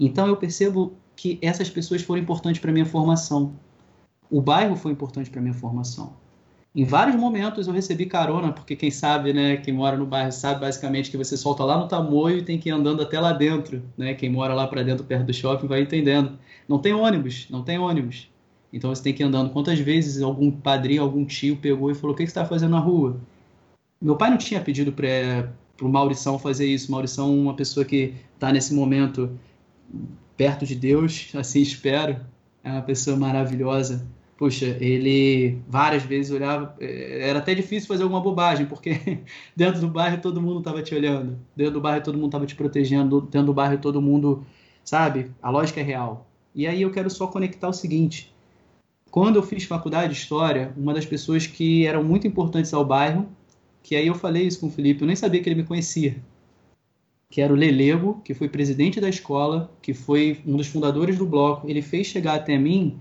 Então 0.00 0.26
eu 0.26 0.36
percebo 0.38 0.94
que 1.14 1.38
essas 1.42 1.68
pessoas 1.68 2.00
foram 2.00 2.22
importantes 2.22 2.58
para 2.58 2.72
minha 2.72 2.86
formação. 2.86 3.52
O 4.30 4.40
bairro 4.40 4.76
foi 4.76 4.92
importante 4.92 5.28
para 5.28 5.42
minha 5.42 5.52
formação. 5.52 6.14
Em 6.78 6.84
vários 6.84 7.16
momentos 7.16 7.66
eu 7.66 7.72
recebi 7.72 8.06
carona, 8.06 8.52
porque 8.52 8.76
quem 8.76 8.88
sabe, 8.88 9.32
né, 9.32 9.56
quem 9.56 9.74
mora 9.74 9.96
no 9.96 10.06
bairro 10.06 10.30
sabe 10.30 10.60
basicamente 10.60 11.10
que 11.10 11.16
você 11.16 11.36
solta 11.36 11.64
lá 11.64 11.76
no 11.76 11.88
Tamoio 11.88 12.38
e 12.38 12.42
tem 12.44 12.56
que 12.56 12.68
ir 12.68 12.72
andando 12.72 13.02
até 13.02 13.18
lá 13.18 13.32
dentro, 13.32 13.82
né? 13.96 14.14
Quem 14.14 14.30
mora 14.30 14.54
lá 14.54 14.64
para 14.64 14.84
dentro 14.84 15.04
perto 15.04 15.26
do 15.26 15.34
shopping 15.34 15.66
vai 15.66 15.80
entendendo. 15.80 16.38
Não 16.68 16.78
tem 16.78 16.94
ônibus, 16.94 17.48
não 17.50 17.64
tem 17.64 17.80
ônibus. 17.80 18.30
Então 18.72 18.94
você 18.94 19.02
tem 19.02 19.12
que 19.12 19.24
ir 19.24 19.26
andando. 19.26 19.50
Quantas 19.50 19.76
vezes 19.80 20.22
algum 20.22 20.52
padrinho, 20.52 21.02
algum 21.02 21.24
tio 21.24 21.56
pegou 21.56 21.90
e 21.90 21.96
falou: 21.96 22.14
"O 22.14 22.16
que 22.16 22.22
você 22.22 22.30
está 22.30 22.44
fazendo 22.44 22.70
na 22.70 22.78
rua?" 22.78 23.16
Meu 24.00 24.14
pai 24.14 24.30
não 24.30 24.38
tinha 24.38 24.60
pedido 24.60 24.92
para 24.92 25.50
o 25.82 25.88
Maurição 25.88 26.38
fazer 26.38 26.66
isso. 26.66 26.92
Maurição 26.92 27.26
é 27.28 27.40
uma 27.40 27.54
pessoa 27.54 27.84
que 27.84 28.14
está 28.34 28.52
nesse 28.52 28.72
momento 28.72 29.36
perto 30.36 30.64
de 30.64 30.76
Deus, 30.76 31.32
assim 31.34 31.60
espero. 31.60 32.20
É 32.62 32.70
uma 32.70 32.82
pessoa 32.82 33.16
maravilhosa. 33.16 34.06
Puxa, 34.38 34.76
ele 34.80 35.58
várias 35.68 36.02
vezes 36.04 36.32
olhava. 36.32 36.74
Eh, 36.80 37.28
era 37.28 37.40
até 37.40 37.54
difícil 37.54 37.86
fazer 37.86 38.04
alguma 38.04 38.22
bobagem, 38.22 38.64
porque 38.66 39.18
dentro 39.54 39.80
do 39.80 39.88
bairro 39.88 40.22
todo 40.22 40.40
mundo 40.40 40.60
estava 40.60 40.82
te 40.82 40.94
olhando. 40.94 41.38
Dentro 41.54 41.74
do 41.74 41.80
bairro 41.80 42.02
todo 42.02 42.14
mundo 42.14 42.28
estava 42.28 42.46
te 42.46 42.54
protegendo. 42.54 43.20
Dentro 43.20 43.48
do 43.48 43.54
bairro 43.54 43.76
todo 43.78 44.00
mundo. 44.00 44.46
Sabe? 44.84 45.30
A 45.42 45.50
lógica 45.50 45.80
é 45.80 45.82
real. 45.82 46.26
E 46.54 46.66
aí 46.66 46.80
eu 46.80 46.90
quero 46.90 47.10
só 47.10 47.26
conectar 47.26 47.68
o 47.68 47.72
seguinte. 47.72 48.32
Quando 49.10 49.36
eu 49.36 49.42
fiz 49.42 49.64
faculdade 49.64 50.14
de 50.14 50.18
História, 50.18 50.72
uma 50.76 50.94
das 50.94 51.04
pessoas 51.04 51.46
que 51.46 51.86
eram 51.86 52.02
muito 52.02 52.26
importantes 52.26 52.72
ao 52.72 52.84
bairro 52.84 53.28
que 53.88 53.96
aí 53.96 54.06
eu 54.06 54.14
falei 54.14 54.46
isso 54.46 54.60
com 54.60 54.66
o 54.66 54.70
Felipe, 54.70 55.00
eu 55.00 55.06
nem 55.06 55.16
sabia 55.16 55.42
que 55.42 55.48
ele 55.48 55.62
me 55.62 55.66
conhecia. 55.66 56.16
Que 57.30 57.40
era 57.40 57.50
o 57.50 57.56
Lelego, 57.56 58.20
que 58.22 58.34
foi 58.34 58.46
presidente 58.46 59.00
da 59.00 59.08
escola, 59.08 59.72
que 59.80 59.94
foi 59.94 60.42
um 60.46 60.58
dos 60.58 60.66
fundadores 60.66 61.16
do 61.16 61.24
bloco. 61.24 61.66
Ele 61.66 61.80
fez 61.80 62.06
chegar 62.06 62.34
até 62.34 62.58
mim. 62.58 62.98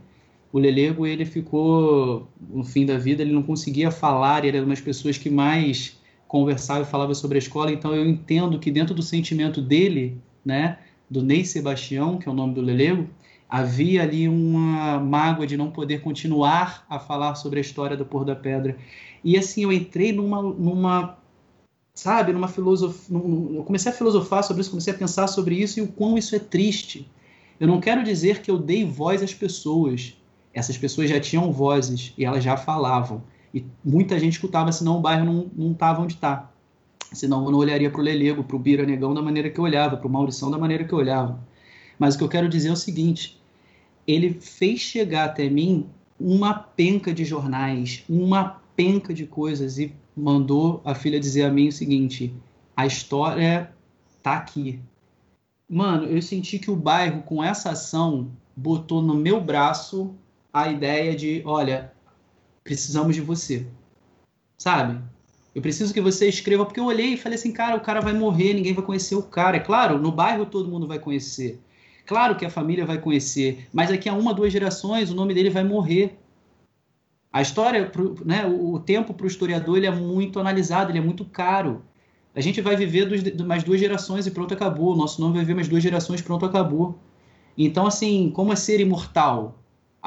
O 0.57 0.59
Lelego, 0.59 1.05
ele 1.05 1.23
ficou 1.23 2.27
no 2.49 2.63
fim 2.63 2.83
da 2.83 2.97
vida, 2.97 3.21
ele 3.21 3.31
não 3.31 3.43
conseguia 3.43 3.91
falar, 3.91 4.43
ele 4.43 4.57
era 4.57 4.65
uma 4.65 4.73
das 4.73 4.81
pessoas 4.81 5.15
que 5.15 5.29
mais 5.29 6.01
conversava 6.27 6.81
e 6.81 6.85
falava 6.85 7.13
sobre 7.13 7.37
a 7.37 7.39
escola. 7.39 7.71
Então 7.71 7.93
eu 7.93 8.03
entendo 8.03 8.57
que 8.57 8.71
dentro 8.71 8.95
do 8.95 9.03
sentimento 9.03 9.61
dele, 9.61 10.17
né, 10.43 10.79
do 11.07 11.21
Ney 11.21 11.45
Sebastião, 11.45 12.17
que 12.17 12.27
é 12.27 12.31
o 12.31 12.33
nome 12.33 12.55
do 12.55 12.61
Lelego, 12.61 13.07
havia 13.47 14.01
ali 14.01 14.27
uma 14.27 14.99
mágoa 14.99 15.45
de 15.45 15.55
não 15.55 15.69
poder 15.69 16.01
continuar 16.01 16.87
a 16.89 16.97
falar 16.97 17.35
sobre 17.35 17.59
a 17.59 17.61
história 17.61 17.95
do 17.95 18.03
Pôr 18.03 18.25
da 18.25 18.35
Pedra. 18.35 18.75
E 19.23 19.37
assim, 19.37 19.61
eu 19.61 19.71
entrei 19.71 20.11
numa, 20.11 20.41
numa 20.41 21.19
sabe, 21.93 22.33
numa 22.33 22.47
filosofia, 22.47 23.15
comecei 23.63 23.91
a 23.91 23.95
filosofar 23.95 24.43
sobre 24.43 24.61
isso, 24.61 24.71
comecei 24.71 24.91
a 24.91 24.97
pensar 24.97 25.27
sobre 25.27 25.53
isso 25.53 25.79
e 25.79 25.83
o 25.83 25.87
quão 25.87 26.17
isso 26.17 26.35
é 26.35 26.39
triste. 26.39 27.07
Eu 27.59 27.67
não 27.67 27.79
quero 27.79 28.03
dizer 28.03 28.41
que 28.41 28.49
eu 28.49 28.57
dei 28.57 28.83
voz 28.83 29.21
às 29.21 29.35
pessoas. 29.35 30.16
Essas 30.57 30.75
pessoas 30.75 31.07
já 31.07 31.19
tinham 31.19 31.51
vozes 31.51 32.15
e 32.17 32.25
elas 32.25 32.43
já 32.43 32.57
falavam. 32.57 33.21
E 33.53 33.63
muita 33.85 34.17
gente 34.17 34.33
escutava, 34.33 34.71
senão 34.71 34.97
o 34.97 34.99
bairro 34.99 35.51
não 35.55 35.71
estava 35.71 36.01
onde 36.01 36.15
está. 36.15 36.49
Senão 37.13 37.45
eu 37.45 37.51
não 37.51 37.59
olharia 37.59 37.91
para 37.91 38.01
o 38.01 38.03
Lelego, 38.03 38.43
para 38.43 38.55
o 38.55 38.59
Bira 38.59 38.83
Negão 38.83 39.13
da 39.13 39.21
maneira 39.21 39.51
que 39.51 39.59
eu 39.59 39.63
olhava, 39.63 39.97
para 39.97 40.07
o 40.07 40.09
Maurição 40.09 40.49
da 40.49 40.57
maneira 40.57 40.83
que 40.83 40.91
eu 40.91 40.97
olhava. 40.97 41.39
Mas 41.99 42.15
o 42.15 42.17
que 42.17 42.23
eu 42.23 42.27
quero 42.27 42.49
dizer 42.49 42.69
é 42.69 42.71
o 42.71 42.75
seguinte: 42.75 43.39
ele 44.07 44.33
fez 44.33 44.79
chegar 44.79 45.25
até 45.25 45.47
mim 45.47 45.85
uma 46.19 46.55
penca 46.55 47.13
de 47.13 47.23
jornais, 47.23 48.03
uma 48.09 48.59
penca 48.75 49.13
de 49.13 49.27
coisas 49.27 49.77
e 49.77 49.93
mandou 50.15 50.81
a 50.83 50.95
filha 50.95 51.19
dizer 51.19 51.43
a 51.43 51.51
mim 51.51 51.67
o 51.67 51.71
seguinte: 51.71 52.33
a 52.75 52.87
história 52.87 53.71
tá 54.23 54.33
aqui. 54.33 54.79
Mano, 55.69 56.05
eu 56.05 56.19
senti 56.19 56.57
que 56.57 56.71
o 56.71 56.75
bairro, 56.75 57.21
com 57.21 57.43
essa 57.43 57.69
ação, 57.69 58.31
botou 58.55 59.03
no 59.03 59.13
meu 59.13 59.39
braço 59.39 60.15
a 60.61 60.71
ideia 60.71 61.15
de: 61.15 61.41
olha, 61.45 61.91
precisamos 62.63 63.15
de 63.15 63.21
você. 63.21 63.65
Sabe? 64.57 65.01
Eu 65.53 65.61
preciso 65.61 65.93
que 65.93 66.01
você 66.01 66.27
escreva, 66.27 66.65
porque 66.65 66.79
eu 66.79 66.85
olhei 66.85 67.13
e 67.13 67.17
falei 67.17 67.37
assim, 67.37 67.51
cara, 67.51 67.75
o 67.75 67.81
cara 67.81 67.99
vai 67.99 68.13
morrer, 68.13 68.53
ninguém 68.53 68.73
vai 68.73 68.85
conhecer 68.85 69.15
o 69.15 69.23
cara. 69.23 69.57
É 69.57 69.59
claro, 69.59 69.97
no 69.97 70.11
bairro 70.11 70.45
todo 70.45 70.69
mundo 70.69 70.87
vai 70.87 70.99
conhecer. 70.99 71.59
Claro 72.05 72.35
que 72.35 72.45
a 72.45 72.49
família 72.49 72.85
vai 72.85 72.99
conhecer, 72.99 73.67
mas 73.73 73.89
daqui 73.89 74.07
a 74.07 74.13
uma, 74.13 74.33
duas 74.33 74.53
gerações 74.53 75.11
o 75.11 75.15
nome 75.15 75.33
dele 75.33 75.49
vai 75.49 75.63
morrer. 75.63 76.17
A 77.33 77.41
história, 77.41 77.91
né, 78.23 78.45
o 78.45 78.79
tempo 78.79 79.13
para 79.13 79.25
o 79.25 79.27
historiador 79.27 79.77
ele 79.77 79.87
é 79.87 79.91
muito 79.91 80.39
analisado, 80.39 80.91
ele 80.91 80.99
é 80.99 81.01
muito 81.01 81.25
caro. 81.25 81.83
A 82.33 82.39
gente 82.41 82.61
vai 82.61 82.75
viver 82.75 83.09
mais 83.43 83.63
duas 83.63 83.79
gerações 83.79 84.27
e 84.27 84.31
pronto, 84.31 84.53
acabou. 84.53 84.93
O 84.93 84.95
nosso 84.95 85.19
nome 85.19 85.33
vai 85.33 85.41
viver 85.41 85.55
mais 85.55 85.67
duas 85.67 85.81
gerações, 85.81 86.21
pronto, 86.21 86.45
acabou. 86.45 86.97
Então, 87.57 87.87
assim, 87.87 88.29
como 88.29 88.53
é 88.53 88.55
ser 88.55 88.79
imortal? 88.79 89.57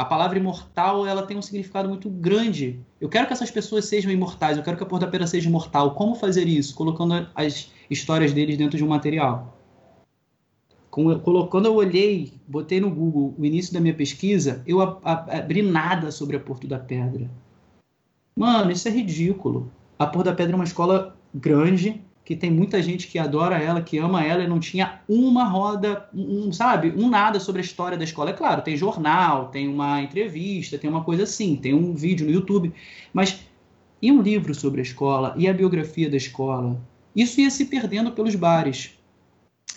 A 0.00 0.04
palavra 0.06 0.38
imortal 0.38 1.06
ela 1.06 1.26
tem 1.26 1.36
um 1.36 1.42
significado 1.42 1.86
muito 1.86 2.08
grande. 2.08 2.80
Eu 2.98 3.06
quero 3.06 3.26
que 3.26 3.34
essas 3.34 3.50
pessoas 3.50 3.84
sejam 3.84 4.10
imortais, 4.10 4.56
eu 4.56 4.64
quero 4.64 4.78
que 4.78 4.82
a 4.82 4.86
Porta 4.86 5.26
seja 5.26 5.46
imortal. 5.46 5.94
Como 5.94 6.14
fazer 6.14 6.48
isso? 6.48 6.74
Colocando 6.74 7.28
as 7.34 7.70
histórias 7.90 8.32
deles 8.32 8.56
dentro 8.56 8.78
de 8.78 8.84
um 8.84 8.88
material. 8.88 9.58
Quando 10.90 11.66
eu 11.66 11.74
olhei, 11.74 12.32
botei 12.48 12.80
no 12.80 12.90
Google 12.90 13.34
o 13.38 13.44
início 13.44 13.74
da 13.74 13.80
minha 13.80 13.92
pesquisa, 13.92 14.62
eu 14.66 14.80
abri 14.80 15.60
nada 15.60 16.10
sobre 16.10 16.34
a 16.34 16.40
Porto 16.40 16.66
da 16.66 16.78
Pedra. 16.78 17.30
Mano, 18.34 18.70
isso 18.70 18.88
é 18.88 18.90
ridículo. 18.90 19.70
A 19.98 20.06
Porto 20.06 20.24
da 20.24 20.34
Pedra 20.34 20.54
é 20.54 20.56
uma 20.56 20.64
escola 20.64 21.14
grande, 21.34 22.02
que 22.30 22.36
tem 22.36 22.48
muita 22.48 22.80
gente 22.80 23.08
que 23.08 23.18
adora 23.18 23.58
ela, 23.58 23.82
que 23.82 23.98
ama 23.98 24.24
ela, 24.24 24.44
e 24.44 24.46
não 24.46 24.60
tinha 24.60 25.00
uma 25.08 25.42
roda, 25.42 26.08
um, 26.14 26.52
sabe, 26.52 26.94
um 26.96 27.08
nada 27.08 27.40
sobre 27.40 27.60
a 27.60 27.64
história 27.64 27.98
da 27.98 28.04
escola. 28.04 28.30
É 28.30 28.32
claro, 28.32 28.62
tem 28.62 28.76
jornal, 28.76 29.48
tem 29.48 29.66
uma 29.66 30.00
entrevista, 30.00 30.78
tem 30.78 30.88
uma 30.88 31.02
coisa 31.02 31.24
assim, 31.24 31.56
tem 31.56 31.74
um 31.74 31.92
vídeo 31.92 32.24
no 32.24 32.32
YouTube, 32.32 32.72
mas 33.12 33.40
e 34.00 34.12
um 34.12 34.22
livro 34.22 34.54
sobre 34.54 34.78
a 34.78 34.84
escola, 34.84 35.34
e 35.36 35.48
a 35.48 35.52
biografia 35.52 36.08
da 36.08 36.16
escola? 36.16 36.80
Isso 37.16 37.40
ia 37.40 37.50
se 37.50 37.64
perdendo 37.64 38.12
pelos 38.12 38.36
bares. 38.36 38.96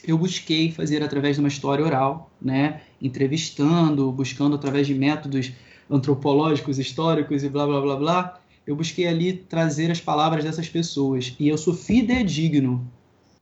Eu 0.07 0.15
busquei 0.15 0.71
fazer 0.71 1.01
através 1.01 1.37
de 1.37 1.39
uma 1.39 1.49
história 1.49 1.83
oral, 1.83 2.29
né, 2.39 2.81
entrevistando, 3.01 4.11
buscando 4.11 4.55
através 4.55 4.85
de 4.85 4.93
métodos 4.93 5.51
antropológicos, 5.89 6.77
históricos 6.77 7.43
e 7.43 7.49
blá 7.49 7.65
blá 7.65 7.81
blá 7.81 7.95
blá, 7.95 8.39
eu 8.65 8.75
busquei 8.75 9.07
ali 9.07 9.33
trazer 9.33 9.91
as 9.91 9.99
palavras 9.99 10.43
dessas 10.43 10.69
pessoas. 10.69 11.35
E 11.39 11.47
eu 11.47 11.57
sou 11.57 11.73
fidedigno 11.73 12.89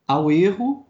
ao 0.07 0.31
erro, 0.31 0.85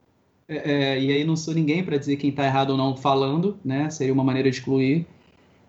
é, 0.48 0.72
é, 0.72 1.02
e 1.02 1.12
aí 1.12 1.24
não 1.24 1.36
sou 1.36 1.54
ninguém 1.54 1.84
para 1.84 1.98
dizer 1.98 2.18
quem 2.18 2.30
está 2.30 2.46
errado 2.46 2.72
ou 2.72 2.78
não 2.78 2.96
falando, 2.96 3.60
né? 3.64 3.90
Seria 3.90 4.14
uma 4.14 4.24
maneira 4.24 4.50
de 4.50 4.58
excluir. 4.58 5.06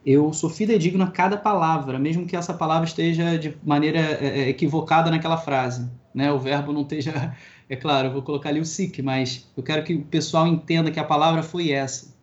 eu 0.05 0.33
sou 0.33 0.51
fidedigno 0.51 1.05
a 1.05 1.11
cada 1.11 1.37
palavra, 1.37 1.99
mesmo 1.99 2.27
que 2.27 2.37
essa 2.37 2.55
palavra 2.55 2.87
esteja 2.89 3.39
de 3.39 3.57
maneira 3.65 3.99
é, 3.99 4.41
é 4.43 4.49
equivocada 4.49 5.11
naquela 5.11 5.37
frase. 5.37 5.89
Né? 6.15 6.33
O 6.33 6.39
verbo 6.39 6.73
não 6.73 6.83
esteja. 6.83 7.37
É 7.71 7.77
claro, 7.77 8.09
eu 8.09 8.13
vou 8.13 8.21
colocar 8.21 8.51
ali 8.51 8.61
o 8.61 8.67
sic, 8.67 9.01
mas 9.01 9.51
eu 9.57 9.63
quero 9.63 9.83
que 9.83 9.95
o 9.95 10.03
pessoal 10.03 10.47
entenda 10.47 10.91
que 10.91 11.01
a 11.01 11.05
palavra 11.05 11.43
foi 11.43 11.71
essa. 11.71 12.15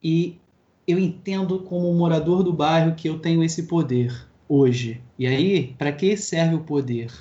E 0.00 0.38
eu 0.86 1.00
entendo 1.00 1.58
como 1.60 1.92
morador 1.94 2.44
do 2.44 2.52
bairro 2.52 2.94
que 2.94 3.08
eu 3.08 3.18
tenho 3.18 3.42
esse 3.42 3.64
poder 3.64 4.29
hoje. 4.50 5.00
E 5.16 5.28
aí, 5.28 5.74
para 5.78 5.92
que 5.92 6.16
serve 6.16 6.56
o 6.56 6.64
poder? 6.64 7.12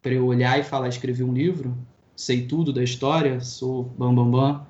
Para 0.00 0.14
eu 0.14 0.24
olhar 0.24 0.58
e 0.58 0.64
falar, 0.64 0.88
escrevi 0.88 1.22
um 1.22 1.34
livro, 1.34 1.76
sei 2.16 2.46
tudo 2.46 2.72
da 2.72 2.82
história, 2.82 3.38
sou 3.40 3.84
bam 3.98 4.14
bam 4.14 4.30
bam, 4.30 4.66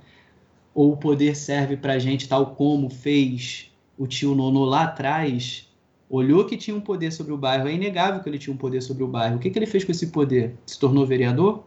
ou 0.74 0.93
o 0.93 0.97
poder 0.97 1.36
serve 1.36 1.77
para 1.77 1.93
a 1.93 1.98
gente 2.01 2.28
tal 2.28 2.57
como 2.57 2.90
fez 2.90 3.70
o 3.97 4.07
tio 4.07 4.35
Nono 4.35 4.65
lá 4.65 4.85
atrás, 4.85 5.69
olhou 6.11 6.44
que 6.44 6.57
tinha 6.57 6.77
um 6.77 6.81
poder 6.81 7.12
sobre 7.12 7.32
o 7.32 7.39
bairro, 7.39 7.69
é 7.69 7.74
inegável 7.74 8.20
que 8.20 8.28
ele 8.28 8.39
tinha 8.39 8.53
um 8.53 8.59
poder 8.59 8.81
sobre 8.81 9.05
o 9.05 9.09
bairro. 9.09 9.36
O 9.36 9.39
que, 9.39 9.48
que 9.48 9.59
ele 9.59 9.66
fez 9.66 9.85
com 9.85 9.93
esse 9.93 10.09
poder? 10.09 10.57
Se 10.66 10.78
tornou 10.78 11.07
vereador? 11.07 11.65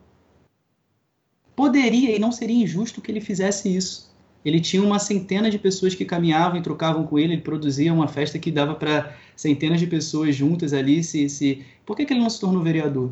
Poderia 1.55 2.13
e 2.13 2.19
não 2.19 2.31
seria 2.31 2.61
injusto 2.61 3.01
que 3.01 3.09
ele 3.09 3.21
fizesse 3.21 3.73
isso 3.73 4.08
ele 4.43 4.59
tinha 4.59 4.81
uma 4.81 4.99
centena 4.99 5.49
de 5.49 5.59
pessoas 5.59 5.93
que 5.93 6.05
caminhavam 6.05 6.57
e 6.57 6.61
trocavam 6.61 7.05
com 7.05 7.19
ele, 7.19 7.33
ele 7.33 7.41
produzia 7.41 7.93
uma 7.93 8.07
festa 8.07 8.39
que 8.39 8.51
dava 8.51 8.73
para 8.73 9.15
centenas 9.35 9.79
de 9.79 9.87
pessoas 9.87 10.35
juntas 10.35 10.73
ali. 10.73 11.03
Se, 11.03 11.29
se... 11.29 11.65
Por 11.85 11.95
que, 11.95 12.05
que 12.05 12.13
ele 12.13 12.21
não 12.21 12.29
se 12.29 12.39
tornou 12.39 12.63
vereador? 12.63 13.11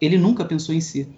Ele 0.00 0.16
nunca 0.16 0.44
pensou 0.44 0.74
em 0.74 0.80
si. 0.80 1.08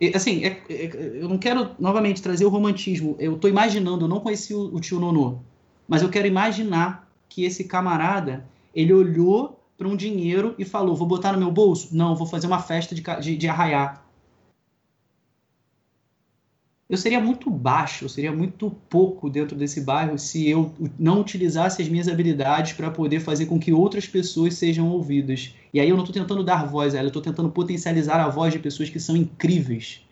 E, 0.00 0.12
assim, 0.14 0.44
é, 0.44 0.62
é, 0.70 1.18
eu 1.20 1.28
não 1.28 1.36
quero 1.36 1.70
novamente 1.78 2.22
trazer 2.22 2.46
o 2.46 2.48
romantismo. 2.48 3.14
Eu 3.18 3.34
estou 3.34 3.50
imaginando, 3.50 4.06
eu 4.06 4.08
não 4.08 4.20
conheci 4.20 4.54
o, 4.54 4.74
o 4.74 4.80
tio 4.80 4.98
Nonô, 4.98 5.38
mas 5.86 6.02
eu 6.02 6.08
quero 6.08 6.26
imaginar 6.26 7.08
que 7.28 7.44
esse 7.44 7.64
camarada 7.64 8.48
ele 8.74 8.92
olhou 8.92 9.60
para 9.76 9.86
um 9.86 9.94
dinheiro 9.94 10.54
e 10.58 10.64
falou: 10.64 10.96
vou 10.96 11.06
botar 11.06 11.32
no 11.32 11.38
meu 11.38 11.50
bolso? 11.50 11.94
Não, 11.94 12.16
vou 12.16 12.26
fazer 12.26 12.46
uma 12.46 12.60
festa 12.60 12.94
de, 12.94 13.02
de, 13.20 13.36
de 13.36 13.48
arraiar 13.48 14.09
eu 16.90 16.96
seria 16.96 17.20
muito 17.20 17.48
baixo, 17.48 18.04
eu 18.04 18.08
seria 18.08 18.32
muito 18.32 18.68
pouco 18.88 19.30
dentro 19.30 19.56
desse 19.56 19.80
bairro 19.80 20.18
se 20.18 20.48
eu 20.50 20.74
não 20.98 21.20
utilizasse 21.20 21.80
as 21.80 21.88
minhas 21.88 22.08
habilidades 22.08 22.72
para 22.72 22.90
poder 22.90 23.20
fazer 23.20 23.46
com 23.46 23.60
que 23.60 23.72
outras 23.72 24.08
pessoas 24.08 24.54
sejam 24.54 24.90
ouvidas. 24.90 25.54
E 25.72 25.78
aí 25.78 25.88
eu 25.88 25.96
não 25.96 26.02
estou 26.02 26.20
tentando 26.20 26.42
dar 26.42 26.66
voz 26.66 26.92
a 26.92 26.98
ela, 26.98 27.06
eu 27.06 27.10
estou 27.10 27.22
tentando 27.22 27.48
potencializar 27.48 28.18
a 28.18 28.28
voz 28.28 28.52
de 28.52 28.58
pessoas 28.58 28.90
que 28.90 28.98
são 28.98 29.16
incríveis. 29.16 30.04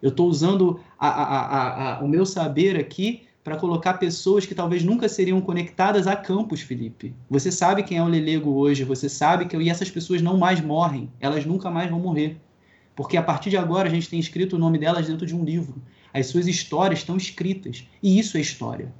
Eu 0.00 0.10
estou 0.10 0.28
usando 0.28 0.78
a, 0.96 1.08
a, 1.08 1.98
a, 1.98 2.04
o 2.04 2.08
meu 2.08 2.24
saber 2.24 2.78
aqui 2.78 3.22
para 3.42 3.56
colocar 3.56 3.94
pessoas 3.94 4.46
que 4.46 4.54
talvez 4.54 4.84
nunca 4.84 5.08
seriam 5.08 5.40
conectadas 5.40 6.06
a 6.06 6.14
campos, 6.14 6.60
Felipe. 6.60 7.12
Você 7.28 7.50
sabe 7.50 7.82
quem 7.82 7.98
é 7.98 8.02
o 8.02 8.06
Lelego 8.06 8.52
hoje, 8.52 8.84
você 8.84 9.08
sabe 9.08 9.46
que 9.46 9.56
e 9.56 9.68
essas 9.68 9.90
pessoas 9.90 10.22
não 10.22 10.38
mais 10.38 10.60
morrem, 10.60 11.10
elas 11.18 11.44
nunca 11.44 11.68
mais 11.68 11.90
vão 11.90 11.98
morrer. 11.98 12.36
Porque 12.94 13.16
a 13.16 13.22
partir 13.22 13.50
de 13.50 13.56
agora 13.56 13.88
a 13.88 13.90
gente 13.90 14.08
tem 14.08 14.20
escrito 14.20 14.54
o 14.54 14.58
nome 14.58 14.78
delas 14.78 15.08
dentro 15.08 15.26
de 15.26 15.34
um 15.34 15.44
livro. 15.44 15.82
As 16.12 16.26
suas 16.26 16.46
histórias 16.46 17.00
estão 17.00 17.16
escritas. 17.16 17.86
E 18.02 18.18
isso 18.18 18.36
é 18.36 18.40
história. 18.40 18.92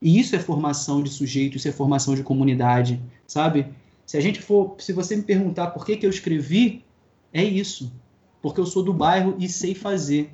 E 0.00 0.18
isso 0.18 0.36
é 0.36 0.38
formação 0.38 1.02
de 1.02 1.10
sujeito, 1.10 1.56
isso 1.56 1.68
é 1.68 1.72
formação 1.72 2.14
de 2.14 2.22
comunidade, 2.22 3.00
sabe? 3.26 3.66
Se 4.06 4.16
a 4.16 4.20
gente 4.20 4.40
for, 4.40 4.76
se 4.78 4.92
você 4.92 5.16
me 5.16 5.22
perguntar 5.22 5.68
por 5.68 5.84
que, 5.84 5.96
que 5.96 6.06
eu 6.06 6.10
escrevi, 6.10 6.84
é 7.32 7.42
isso. 7.42 7.92
Porque 8.40 8.60
eu 8.60 8.66
sou 8.66 8.82
do 8.82 8.92
bairro 8.92 9.36
e 9.38 9.48
sei 9.48 9.74
fazer. 9.74 10.30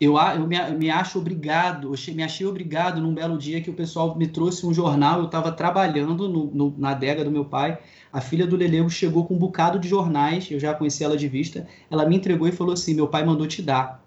Eu, 0.00 0.16
eu 0.16 0.46
me, 0.46 0.56
me, 0.76 0.90
acho 0.90 1.18
obrigado, 1.18 1.92
eu 1.92 2.14
me 2.14 2.22
achei 2.22 2.46
obrigado 2.46 3.00
num 3.00 3.12
belo 3.12 3.36
dia 3.36 3.60
que 3.60 3.68
o 3.68 3.74
pessoal 3.74 4.16
me 4.16 4.28
trouxe 4.28 4.64
um 4.64 4.72
jornal, 4.72 5.18
eu 5.18 5.26
estava 5.26 5.50
trabalhando 5.50 6.28
no, 6.28 6.46
no, 6.46 6.74
na 6.78 6.90
adega 6.90 7.24
do 7.24 7.32
meu 7.32 7.44
pai, 7.44 7.80
a 8.12 8.20
filha 8.20 8.46
do 8.46 8.54
Lelego 8.54 8.88
chegou 8.88 9.26
com 9.26 9.34
um 9.34 9.38
bocado 9.38 9.76
de 9.76 9.88
jornais, 9.88 10.48
eu 10.52 10.60
já 10.60 10.72
conheci 10.72 11.02
ela 11.02 11.16
de 11.16 11.26
vista, 11.26 11.66
ela 11.90 12.06
me 12.06 12.16
entregou 12.16 12.46
e 12.46 12.52
falou 12.52 12.74
assim, 12.74 12.94
meu 12.94 13.08
pai 13.08 13.24
mandou 13.24 13.46
te 13.48 13.60
dar. 13.60 14.00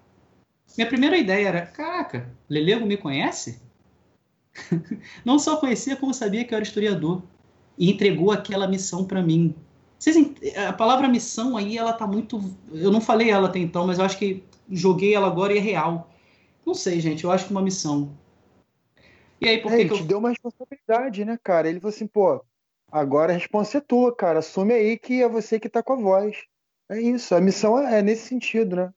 Minha 0.78 0.88
primeira 0.88 1.18
ideia 1.18 1.48
era, 1.48 1.66
caraca, 1.66 2.26
Lelego 2.48 2.86
me 2.86 2.96
conhece? 2.96 3.60
Não 5.24 5.38
só 5.38 5.56
conhecia, 5.56 5.96
como 5.96 6.14
sabia 6.14 6.44
que 6.44 6.54
eu 6.54 6.56
era 6.56 6.64
historiador. 6.64 7.22
E 7.78 7.90
entregou 7.90 8.30
aquela 8.30 8.66
missão 8.66 9.04
para 9.04 9.22
mim. 9.22 9.54
Vocês, 9.98 10.16
a 10.68 10.72
palavra 10.72 11.08
missão 11.08 11.56
aí, 11.56 11.76
ela 11.78 11.92
tá 11.92 12.06
muito... 12.06 12.42
Eu 12.72 12.90
não 12.90 13.00
falei 13.00 13.30
ela 13.30 13.48
até 13.48 13.58
então, 13.58 13.86
mas 13.86 13.98
eu 13.98 14.04
acho 14.04 14.18
que 14.18 14.44
joguei 14.70 15.14
ela 15.14 15.26
agora 15.26 15.52
e 15.52 15.58
é 15.58 15.60
real. 15.60 16.10
Não 16.64 16.74
sei, 16.74 17.00
gente, 17.00 17.24
eu 17.24 17.30
acho 17.30 17.46
que 17.46 17.50
uma 17.50 17.62
missão. 17.62 18.16
E 19.40 19.48
aí, 19.48 19.58
por 19.58 19.72
é, 19.72 19.84
que, 19.84 19.92
eu... 19.92 19.96
te 19.96 20.04
deu 20.04 20.18
uma 20.18 20.30
responsabilidade, 20.30 21.24
né, 21.24 21.38
cara? 21.42 21.68
Ele 21.68 21.80
falou 21.80 21.92
assim, 21.92 22.06
pô, 22.06 22.44
Agora 22.92 23.32
a 23.32 23.36
resposta 23.36 23.78
é 23.78 23.80
tua, 23.80 24.14
cara. 24.14 24.40
Assume 24.40 24.74
aí 24.74 24.98
que 24.98 25.22
é 25.22 25.28
você 25.28 25.58
que 25.58 25.70
tá 25.70 25.82
com 25.82 25.94
a 25.94 25.96
voz. 25.96 26.36
É 26.90 27.00
isso, 27.00 27.34
a 27.34 27.40
missão 27.40 27.78
é 27.78 28.02
nesse 28.02 28.28
sentido, 28.28 28.76
né? 28.76 28.92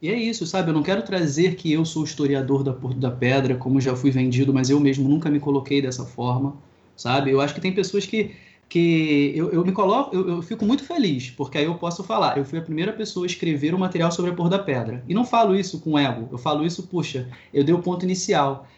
E 0.00 0.08
é 0.08 0.14
isso, 0.14 0.46
sabe? 0.46 0.70
Eu 0.70 0.74
não 0.74 0.84
quero 0.84 1.02
trazer 1.02 1.56
que 1.56 1.72
eu 1.72 1.84
sou 1.84 2.04
historiador 2.04 2.62
da 2.62 2.72
Porto 2.72 2.98
da 2.98 3.10
Pedra, 3.10 3.56
como 3.56 3.80
já 3.80 3.96
fui 3.96 4.12
vendido, 4.12 4.54
mas 4.54 4.70
eu 4.70 4.78
mesmo 4.78 5.08
nunca 5.08 5.28
me 5.28 5.40
coloquei 5.40 5.82
dessa 5.82 6.06
forma, 6.06 6.56
sabe? 6.96 7.32
Eu 7.32 7.40
acho 7.40 7.52
que 7.52 7.60
tem 7.60 7.74
pessoas 7.74 8.06
que. 8.06 8.36
Que 8.70 9.32
eu, 9.34 9.50
eu 9.50 9.64
me 9.64 9.72
coloco, 9.72 10.14
eu, 10.14 10.28
eu 10.28 10.42
fico 10.42 10.64
muito 10.64 10.84
feliz, 10.84 11.28
porque 11.28 11.58
aí 11.58 11.64
eu 11.64 11.74
posso 11.74 12.04
falar. 12.04 12.38
Eu 12.38 12.44
fui 12.44 12.56
a 12.56 12.62
primeira 12.62 12.92
pessoa 12.92 13.26
a 13.26 13.28
escrever 13.28 13.74
um 13.74 13.78
material 13.78 14.12
sobre 14.12 14.30
a 14.30 14.34
Porto 14.34 14.50
da 14.50 14.60
Pedra. 14.60 15.04
E 15.08 15.12
não 15.12 15.24
falo 15.24 15.56
isso 15.56 15.80
com 15.80 15.98
ego, 15.98 16.28
eu 16.30 16.38
falo 16.38 16.64
isso, 16.64 16.84
puxa, 16.84 17.28
eu 17.52 17.64
dei 17.64 17.74
o 17.74 17.80
ponto 17.80 18.04
inicial. 18.04 18.68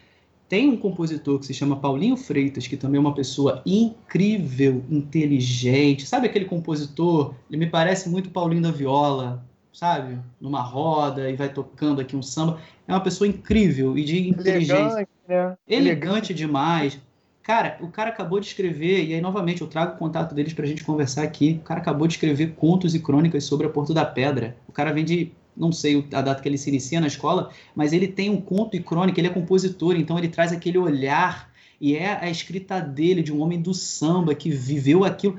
Tem 0.49 0.67
um 0.67 0.75
compositor 0.75 1.39
que 1.39 1.45
se 1.45 1.53
chama 1.53 1.75
Paulinho 1.75 2.17
Freitas, 2.17 2.67
que 2.67 2.75
também 2.75 2.97
é 2.97 3.01
uma 3.01 3.13
pessoa 3.13 3.61
incrível, 3.65 4.83
inteligente. 4.89 6.07
Sabe 6.07 6.27
aquele 6.27 6.45
compositor? 6.45 7.35
Ele 7.49 7.59
me 7.59 7.67
parece 7.67 8.09
muito 8.09 8.31
Paulinho 8.31 8.63
da 8.63 8.71
Viola, 8.71 9.45
sabe? 9.71 10.17
Numa 10.41 10.61
roda 10.61 11.29
e 11.29 11.35
vai 11.35 11.49
tocando 11.49 12.01
aqui 12.01 12.15
um 12.15 12.23
samba. 12.23 12.59
É 12.87 12.91
uma 12.91 12.99
pessoa 12.99 13.27
incrível 13.27 13.95
e 13.97 14.03
de 14.03 14.27
inteligência. 14.27 14.83
Elegante, 14.83 15.09
né? 15.27 15.57
Elegante 15.67 16.33
demais. 16.33 16.99
Cara, 17.43 17.77
o 17.81 17.89
cara 17.89 18.09
acabou 18.09 18.39
de 18.39 18.47
escrever, 18.47 19.03
e 19.03 19.13
aí 19.13 19.19
novamente 19.19 19.61
eu 19.61 19.67
trago 19.67 19.95
o 19.95 19.97
contato 19.97 20.33
deles 20.33 20.53
pra 20.53 20.65
gente 20.65 20.81
conversar 20.81 21.23
aqui. 21.23 21.59
O 21.61 21.65
cara 21.65 21.81
acabou 21.81 22.07
de 22.07 22.13
escrever 22.13 22.55
contos 22.55 22.95
e 22.95 22.99
crônicas 22.99 23.43
sobre 23.43 23.67
a 23.67 23.69
Porto 23.69 23.93
da 23.93 24.05
Pedra. 24.05 24.55
O 24.65 24.71
cara 24.71 24.93
vem 24.93 25.03
de 25.03 25.31
não 25.55 25.71
sei 25.71 26.07
a 26.13 26.21
data 26.21 26.41
que 26.41 26.47
ele 26.47 26.57
se 26.57 26.69
inicia 26.69 27.01
na 27.01 27.07
escola, 27.07 27.51
mas 27.75 27.91
ele 27.91 28.07
tem 28.07 28.29
um 28.29 28.39
conto 28.39 28.77
e 28.77 28.79
crônica, 28.79 29.19
ele 29.19 29.27
é 29.27 29.29
compositor, 29.31 29.95
então 29.97 30.17
ele 30.17 30.29
traz 30.29 30.51
aquele 30.53 30.77
olhar 30.77 31.51
e 31.79 31.95
é 31.95 32.17
a 32.19 32.29
escrita 32.29 32.79
dele 32.79 33.21
de 33.21 33.31
um 33.31 33.41
homem 33.41 33.61
do 33.61 33.73
samba 33.73 34.33
que 34.33 34.49
viveu 34.49 35.03
aquilo. 35.03 35.37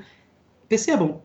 Percebam, 0.69 1.21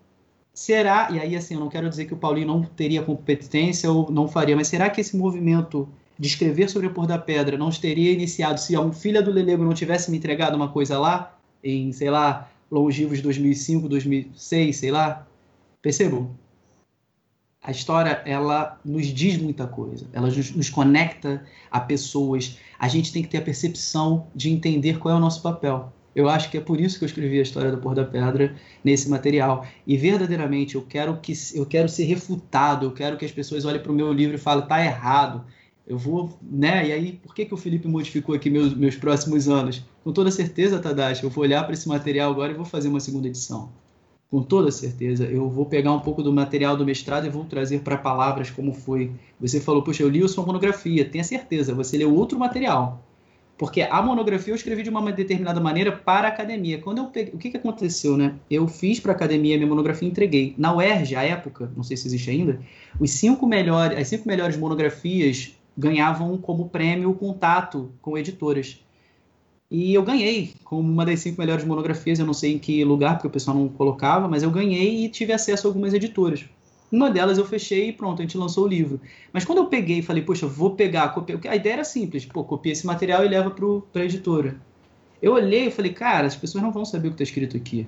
será, 0.52 1.10
e 1.12 1.20
aí 1.20 1.36
assim, 1.36 1.54
eu 1.54 1.60
não 1.60 1.68
quero 1.68 1.88
dizer 1.90 2.06
que 2.06 2.14
o 2.14 2.16
Paulinho 2.16 2.46
não 2.46 2.62
teria 2.62 3.02
competência 3.02 3.92
ou 3.92 4.10
não 4.10 4.26
faria, 4.26 4.56
mas 4.56 4.68
será 4.68 4.88
que 4.88 5.00
esse 5.00 5.16
movimento 5.16 5.88
de 6.20 6.28
escrever 6.28 6.68
sobre 6.68 6.88
a 6.88 6.90
Por 6.90 7.06
da 7.06 7.18
Pedra 7.18 7.56
não 7.56 7.70
teria 7.70 8.12
iniciado 8.12 8.60
se 8.60 8.76
a 8.76 8.92
filha 8.92 9.22
do 9.22 9.30
Lelego 9.30 9.64
não 9.64 9.72
tivesse 9.72 10.10
me 10.10 10.18
entregado 10.18 10.54
uma 10.54 10.68
coisa 10.68 10.98
lá, 10.98 11.36
em, 11.64 11.90
sei 11.92 12.10
lá, 12.10 12.50
longivos 12.70 13.22
2005, 13.22 13.88
2006, 13.88 14.76
sei 14.76 14.90
lá? 14.90 15.26
Percebam? 15.80 16.30
a 17.62 17.70
história 17.70 18.22
ela 18.24 18.80
nos 18.84 19.06
diz 19.06 19.36
muita 19.36 19.66
coisa, 19.66 20.06
ela 20.12 20.28
nos, 20.28 20.50
nos, 20.52 20.70
conecta 20.70 21.44
a 21.70 21.78
pessoas. 21.78 22.58
A 22.78 22.88
gente 22.88 23.12
tem 23.12 23.22
que 23.22 23.28
ter 23.28 23.38
a 23.38 23.42
percepção 23.42 24.26
de 24.34 24.50
entender 24.50 24.98
qual 24.98 25.14
é 25.14 25.18
o 25.18 25.20
nosso 25.20 25.42
papel. 25.42 25.92
Eu 26.14 26.28
acho 26.28 26.50
que 26.50 26.56
é 26.56 26.60
por 26.60 26.80
isso 26.80 26.98
que 26.98 27.04
eu 27.04 27.06
escrevi 27.06 27.38
a 27.38 27.42
história 27.42 27.70
do 27.70 27.78
Pôr 27.78 27.94
da 27.94 28.04
Pedra 28.04 28.56
nesse 28.82 29.08
material. 29.08 29.66
E 29.86 29.96
verdadeiramente 29.96 30.74
eu 30.74 30.82
quero 30.82 31.18
que 31.18 31.34
eu 31.54 31.66
quero 31.66 31.88
ser 31.88 32.04
refutado, 32.04 32.86
eu 32.86 32.92
quero 32.92 33.16
que 33.16 33.24
as 33.24 33.30
pessoas 33.30 33.64
olhem 33.64 33.80
para 33.80 33.92
o 33.92 33.94
meu 33.94 34.12
livro 34.12 34.36
e 34.36 34.38
falem 34.38 34.66
tá 34.66 34.82
errado. 34.82 35.44
Eu 35.90 35.98
vou, 35.98 36.38
né? 36.40 36.86
E 36.86 36.92
aí, 36.92 37.12
por 37.14 37.34
que, 37.34 37.44
que 37.44 37.52
o 37.52 37.56
Felipe 37.56 37.88
modificou 37.88 38.32
aqui 38.32 38.48
meus, 38.48 38.72
meus 38.72 38.94
próximos 38.94 39.48
anos? 39.48 39.84
Com 40.04 40.12
toda 40.12 40.30
certeza, 40.30 40.78
Tadashi, 40.78 41.24
eu 41.24 41.30
vou 41.30 41.42
olhar 41.42 41.64
para 41.64 41.72
esse 41.74 41.88
material 41.88 42.30
agora 42.30 42.52
e 42.52 42.54
vou 42.54 42.64
fazer 42.64 42.86
uma 42.86 43.00
segunda 43.00 43.26
edição 43.26 43.68
com 44.30 44.40
toda 44.40 44.70
certeza. 44.70 45.24
Eu 45.24 45.48
vou 45.48 45.66
pegar 45.66 45.90
um 45.92 45.98
pouco 45.98 46.22
do 46.22 46.32
material 46.32 46.76
do 46.76 46.86
mestrado 46.86 47.26
e 47.26 47.28
vou 47.28 47.44
trazer 47.44 47.80
para 47.80 47.96
palavras 47.96 48.48
como 48.48 48.72
foi. 48.72 49.10
Você 49.40 49.60
falou, 49.60 49.82
puxa, 49.82 50.04
eu 50.04 50.08
li 50.08 50.22
a 50.22 50.28
sua 50.28 50.46
monografia. 50.46 51.04
Tenha 51.04 51.24
certeza, 51.24 51.74
você 51.74 51.98
leu 51.98 52.14
outro 52.14 52.38
material. 52.38 53.02
Porque 53.58 53.82
a 53.82 54.00
monografia 54.00 54.52
eu 54.52 54.56
escrevi 54.56 54.84
de 54.84 54.88
uma 54.88 55.10
determinada 55.10 55.60
maneira 55.60 55.90
para 55.90 56.28
a 56.28 56.30
academia. 56.30 56.78
Quando 56.78 56.98
eu 56.98 57.06
peguei, 57.06 57.34
o 57.34 57.38
que, 57.38 57.50
que 57.50 57.56
aconteceu, 57.56 58.16
né? 58.16 58.36
Eu 58.48 58.68
fiz 58.68 59.00
para 59.00 59.10
a 59.10 59.14
academia 59.16 59.56
minha 59.56 59.68
monografia 59.68 60.06
e 60.06 60.10
entreguei. 60.10 60.54
Na 60.56 60.72
UERJ, 60.74 61.16
à 61.16 61.24
época, 61.24 61.70
não 61.76 61.82
sei 61.82 61.96
se 61.96 62.06
existe 62.06 62.30
ainda, 62.30 62.60
os 62.98 63.10
cinco 63.10 63.46
melhores, 63.46 63.98
as 63.98 64.06
cinco 64.06 64.26
melhores 64.26 64.56
monografias 64.56 65.59
ganhavam 65.76 66.36
como 66.38 66.68
prêmio 66.68 67.10
o 67.10 67.14
contato 67.14 67.92
com 68.02 68.16
editoras. 68.16 68.82
E 69.70 69.94
eu 69.94 70.02
ganhei 70.02 70.54
como 70.64 70.90
uma 70.90 71.06
das 71.06 71.20
cinco 71.20 71.40
melhores 71.40 71.64
monografias, 71.64 72.18
eu 72.18 72.26
não 72.26 72.34
sei 72.34 72.54
em 72.54 72.58
que 72.58 72.84
lugar, 72.84 73.14
porque 73.14 73.28
o 73.28 73.30
pessoal 73.30 73.56
não 73.56 73.68
colocava, 73.68 74.26
mas 74.26 74.42
eu 74.42 74.50
ganhei 74.50 75.04
e 75.04 75.08
tive 75.08 75.32
acesso 75.32 75.66
a 75.66 75.70
algumas 75.70 75.94
editoras. 75.94 76.44
Uma 76.90 77.08
delas 77.08 77.38
eu 77.38 77.44
fechei 77.44 77.90
e 77.90 77.92
pronto, 77.92 78.20
a 78.20 78.24
gente 78.24 78.36
lançou 78.36 78.64
o 78.64 78.68
livro. 78.68 79.00
Mas 79.32 79.44
quando 79.44 79.58
eu 79.58 79.66
peguei 79.66 80.00
e 80.00 80.02
falei, 80.02 80.24
poxa, 80.24 80.46
vou 80.46 80.74
pegar, 80.74 81.10
copiar, 81.10 81.38
a 81.48 81.54
ideia 81.54 81.74
era 81.74 81.84
simples, 81.84 82.26
pô, 82.26 82.42
copia 82.42 82.72
esse 82.72 82.84
material 82.84 83.24
e 83.24 83.28
leva 83.28 83.50
para 83.50 84.02
a 84.02 84.04
editora. 84.04 84.60
Eu 85.22 85.34
olhei 85.34 85.68
e 85.68 85.70
falei, 85.70 85.92
cara, 85.92 86.26
as 86.26 86.34
pessoas 86.34 86.64
não 86.64 86.72
vão 86.72 86.84
saber 86.84 87.08
o 87.08 87.10
que 87.12 87.22
está 87.22 87.24
escrito 87.24 87.56
aqui. 87.56 87.86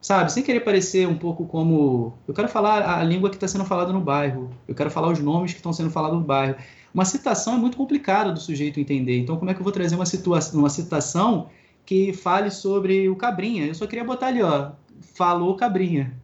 Sabe, 0.00 0.30
sem 0.32 0.44
querer 0.44 0.60
parecer 0.60 1.08
um 1.08 1.18
pouco 1.18 1.44
como. 1.44 2.16
Eu 2.26 2.32
quero 2.32 2.48
falar 2.48 2.98
a 2.98 3.02
língua 3.02 3.30
que 3.30 3.36
está 3.36 3.48
sendo 3.48 3.64
falada 3.64 3.92
no 3.92 4.00
bairro. 4.00 4.50
Eu 4.66 4.74
quero 4.74 4.90
falar 4.90 5.10
os 5.10 5.18
nomes 5.18 5.52
que 5.52 5.58
estão 5.58 5.72
sendo 5.72 5.90
falados 5.90 6.18
no 6.18 6.24
bairro. 6.24 6.56
Uma 6.94 7.04
citação 7.04 7.54
é 7.54 7.56
muito 7.58 7.76
complicado 7.76 8.32
do 8.32 8.40
sujeito 8.40 8.78
entender. 8.78 9.18
Então, 9.18 9.36
como 9.36 9.50
é 9.50 9.54
que 9.54 9.60
eu 9.60 9.64
vou 9.64 9.72
trazer 9.72 9.96
uma, 9.96 10.06
situação, 10.06 10.60
uma 10.60 10.70
citação 10.70 11.50
que 11.84 12.12
fale 12.12 12.50
sobre 12.50 13.08
o 13.08 13.16
Cabrinha? 13.16 13.66
Eu 13.66 13.74
só 13.74 13.86
queria 13.86 14.04
botar 14.04 14.28
ali, 14.28 14.40
ó, 14.40 14.70
falou 15.14 15.56
Cabrinha. 15.56 16.14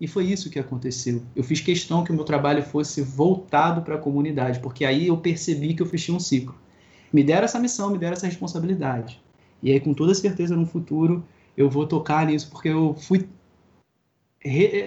E 0.00 0.06
foi 0.06 0.24
isso 0.24 0.48
que 0.48 0.58
aconteceu. 0.58 1.22
Eu 1.36 1.44
fiz 1.44 1.60
questão 1.60 2.04
que 2.04 2.10
o 2.10 2.14
meu 2.14 2.24
trabalho 2.24 2.62
fosse 2.62 3.02
voltado 3.02 3.82
para 3.82 3.96
a 3.96 3.98
comunidade, 3.98 4.60
porque 4.60 4.84
aí 4.84 5.08
eu 5.08 5.16
percebi 5.18 5.74
que 5.74 5.82
eu 5.82 5.86
fechei 5.86 6.14
um 6.14 6.20
ciclo. 6.20 6.54
Me 7.12 7.22
deram 7.22 7.44
essa 7.44 7.58
missão, 7.58 7.90
me 7.90 7.98
deram 7.98 8.14
essa 8.14 8.26
responsabilidade. 8.26 9.20
E 9.62 9.70
aí, 9.70 9.80
com 9.80 9.92
toda 9.92 10.14
certeza, 10.14 10.56
no 10.56 10.66
futuro, 10.66 11.24
eu 11.58 11.68
vou 11.68 11.86
tocar 11.86 12.26
nisso, 12.26 12.48
porque 12.50 12.68
eu 12.68 12.94
fui. 12.94 13.28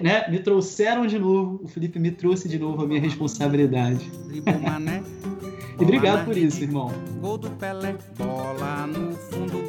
Né, 0.02 0.28
me 0.30 0.40
trouxeram 0.40 1.06
de 1.06 1.18
novo, 1.18 1.60
o 1.62 1.68
Felipe 1.68 1.98
me 1.98 2.10
trouxe 2.10 2.48
de 2.48 2.58
novo 2.58 2.82
a 2.82 2.86
minha 2.86 3.00
responsabilidade. 3.00 4.10
e 4.32 5.82
obrigado 5.82 6.24
por 6.24 6.36
isso, 6.36 6.62
irmão. 6.62 6.90
Gol 7.20 7.38
do 7.38 7.50
Pelé, 7.50 7.96
bola 8.16 8.86
no 8.86 9.12
fundo, 9.12 9.62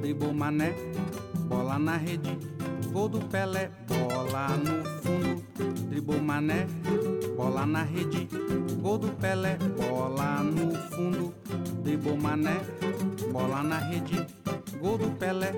dribou 0.00 0.32
mané, 0.34 0.74
bola 1.48 1.78
na 1.78 1.96
rede 1.96 2.38
Gol 2.92 3.08
do 3.08 3.20
Pelé, 3.20 3.70
bola 3.88 4.48
no 4.58 4.84
fundo, 5.00 5.42
dribou 5.88 6.20
mané, 6.20 6.66
bola 7.34 7.64
na 7.64 7.82
rede. 7.84 8.28
Gol 8.82 8.98
do 8.98 9.08
Pelé, 9.12 9.56
bola 9.78 10.42
no 10.42 10.74
fundo, 10.90 11.34
dribou 11.82 12.18
mané, 12.18 12.60
bola 13.32 13.62
na 13.62 13.78
rede. 13.78 14.26
Gol 14.78 14.98
do 14.98 15.10
Pelé, 15.12 15.52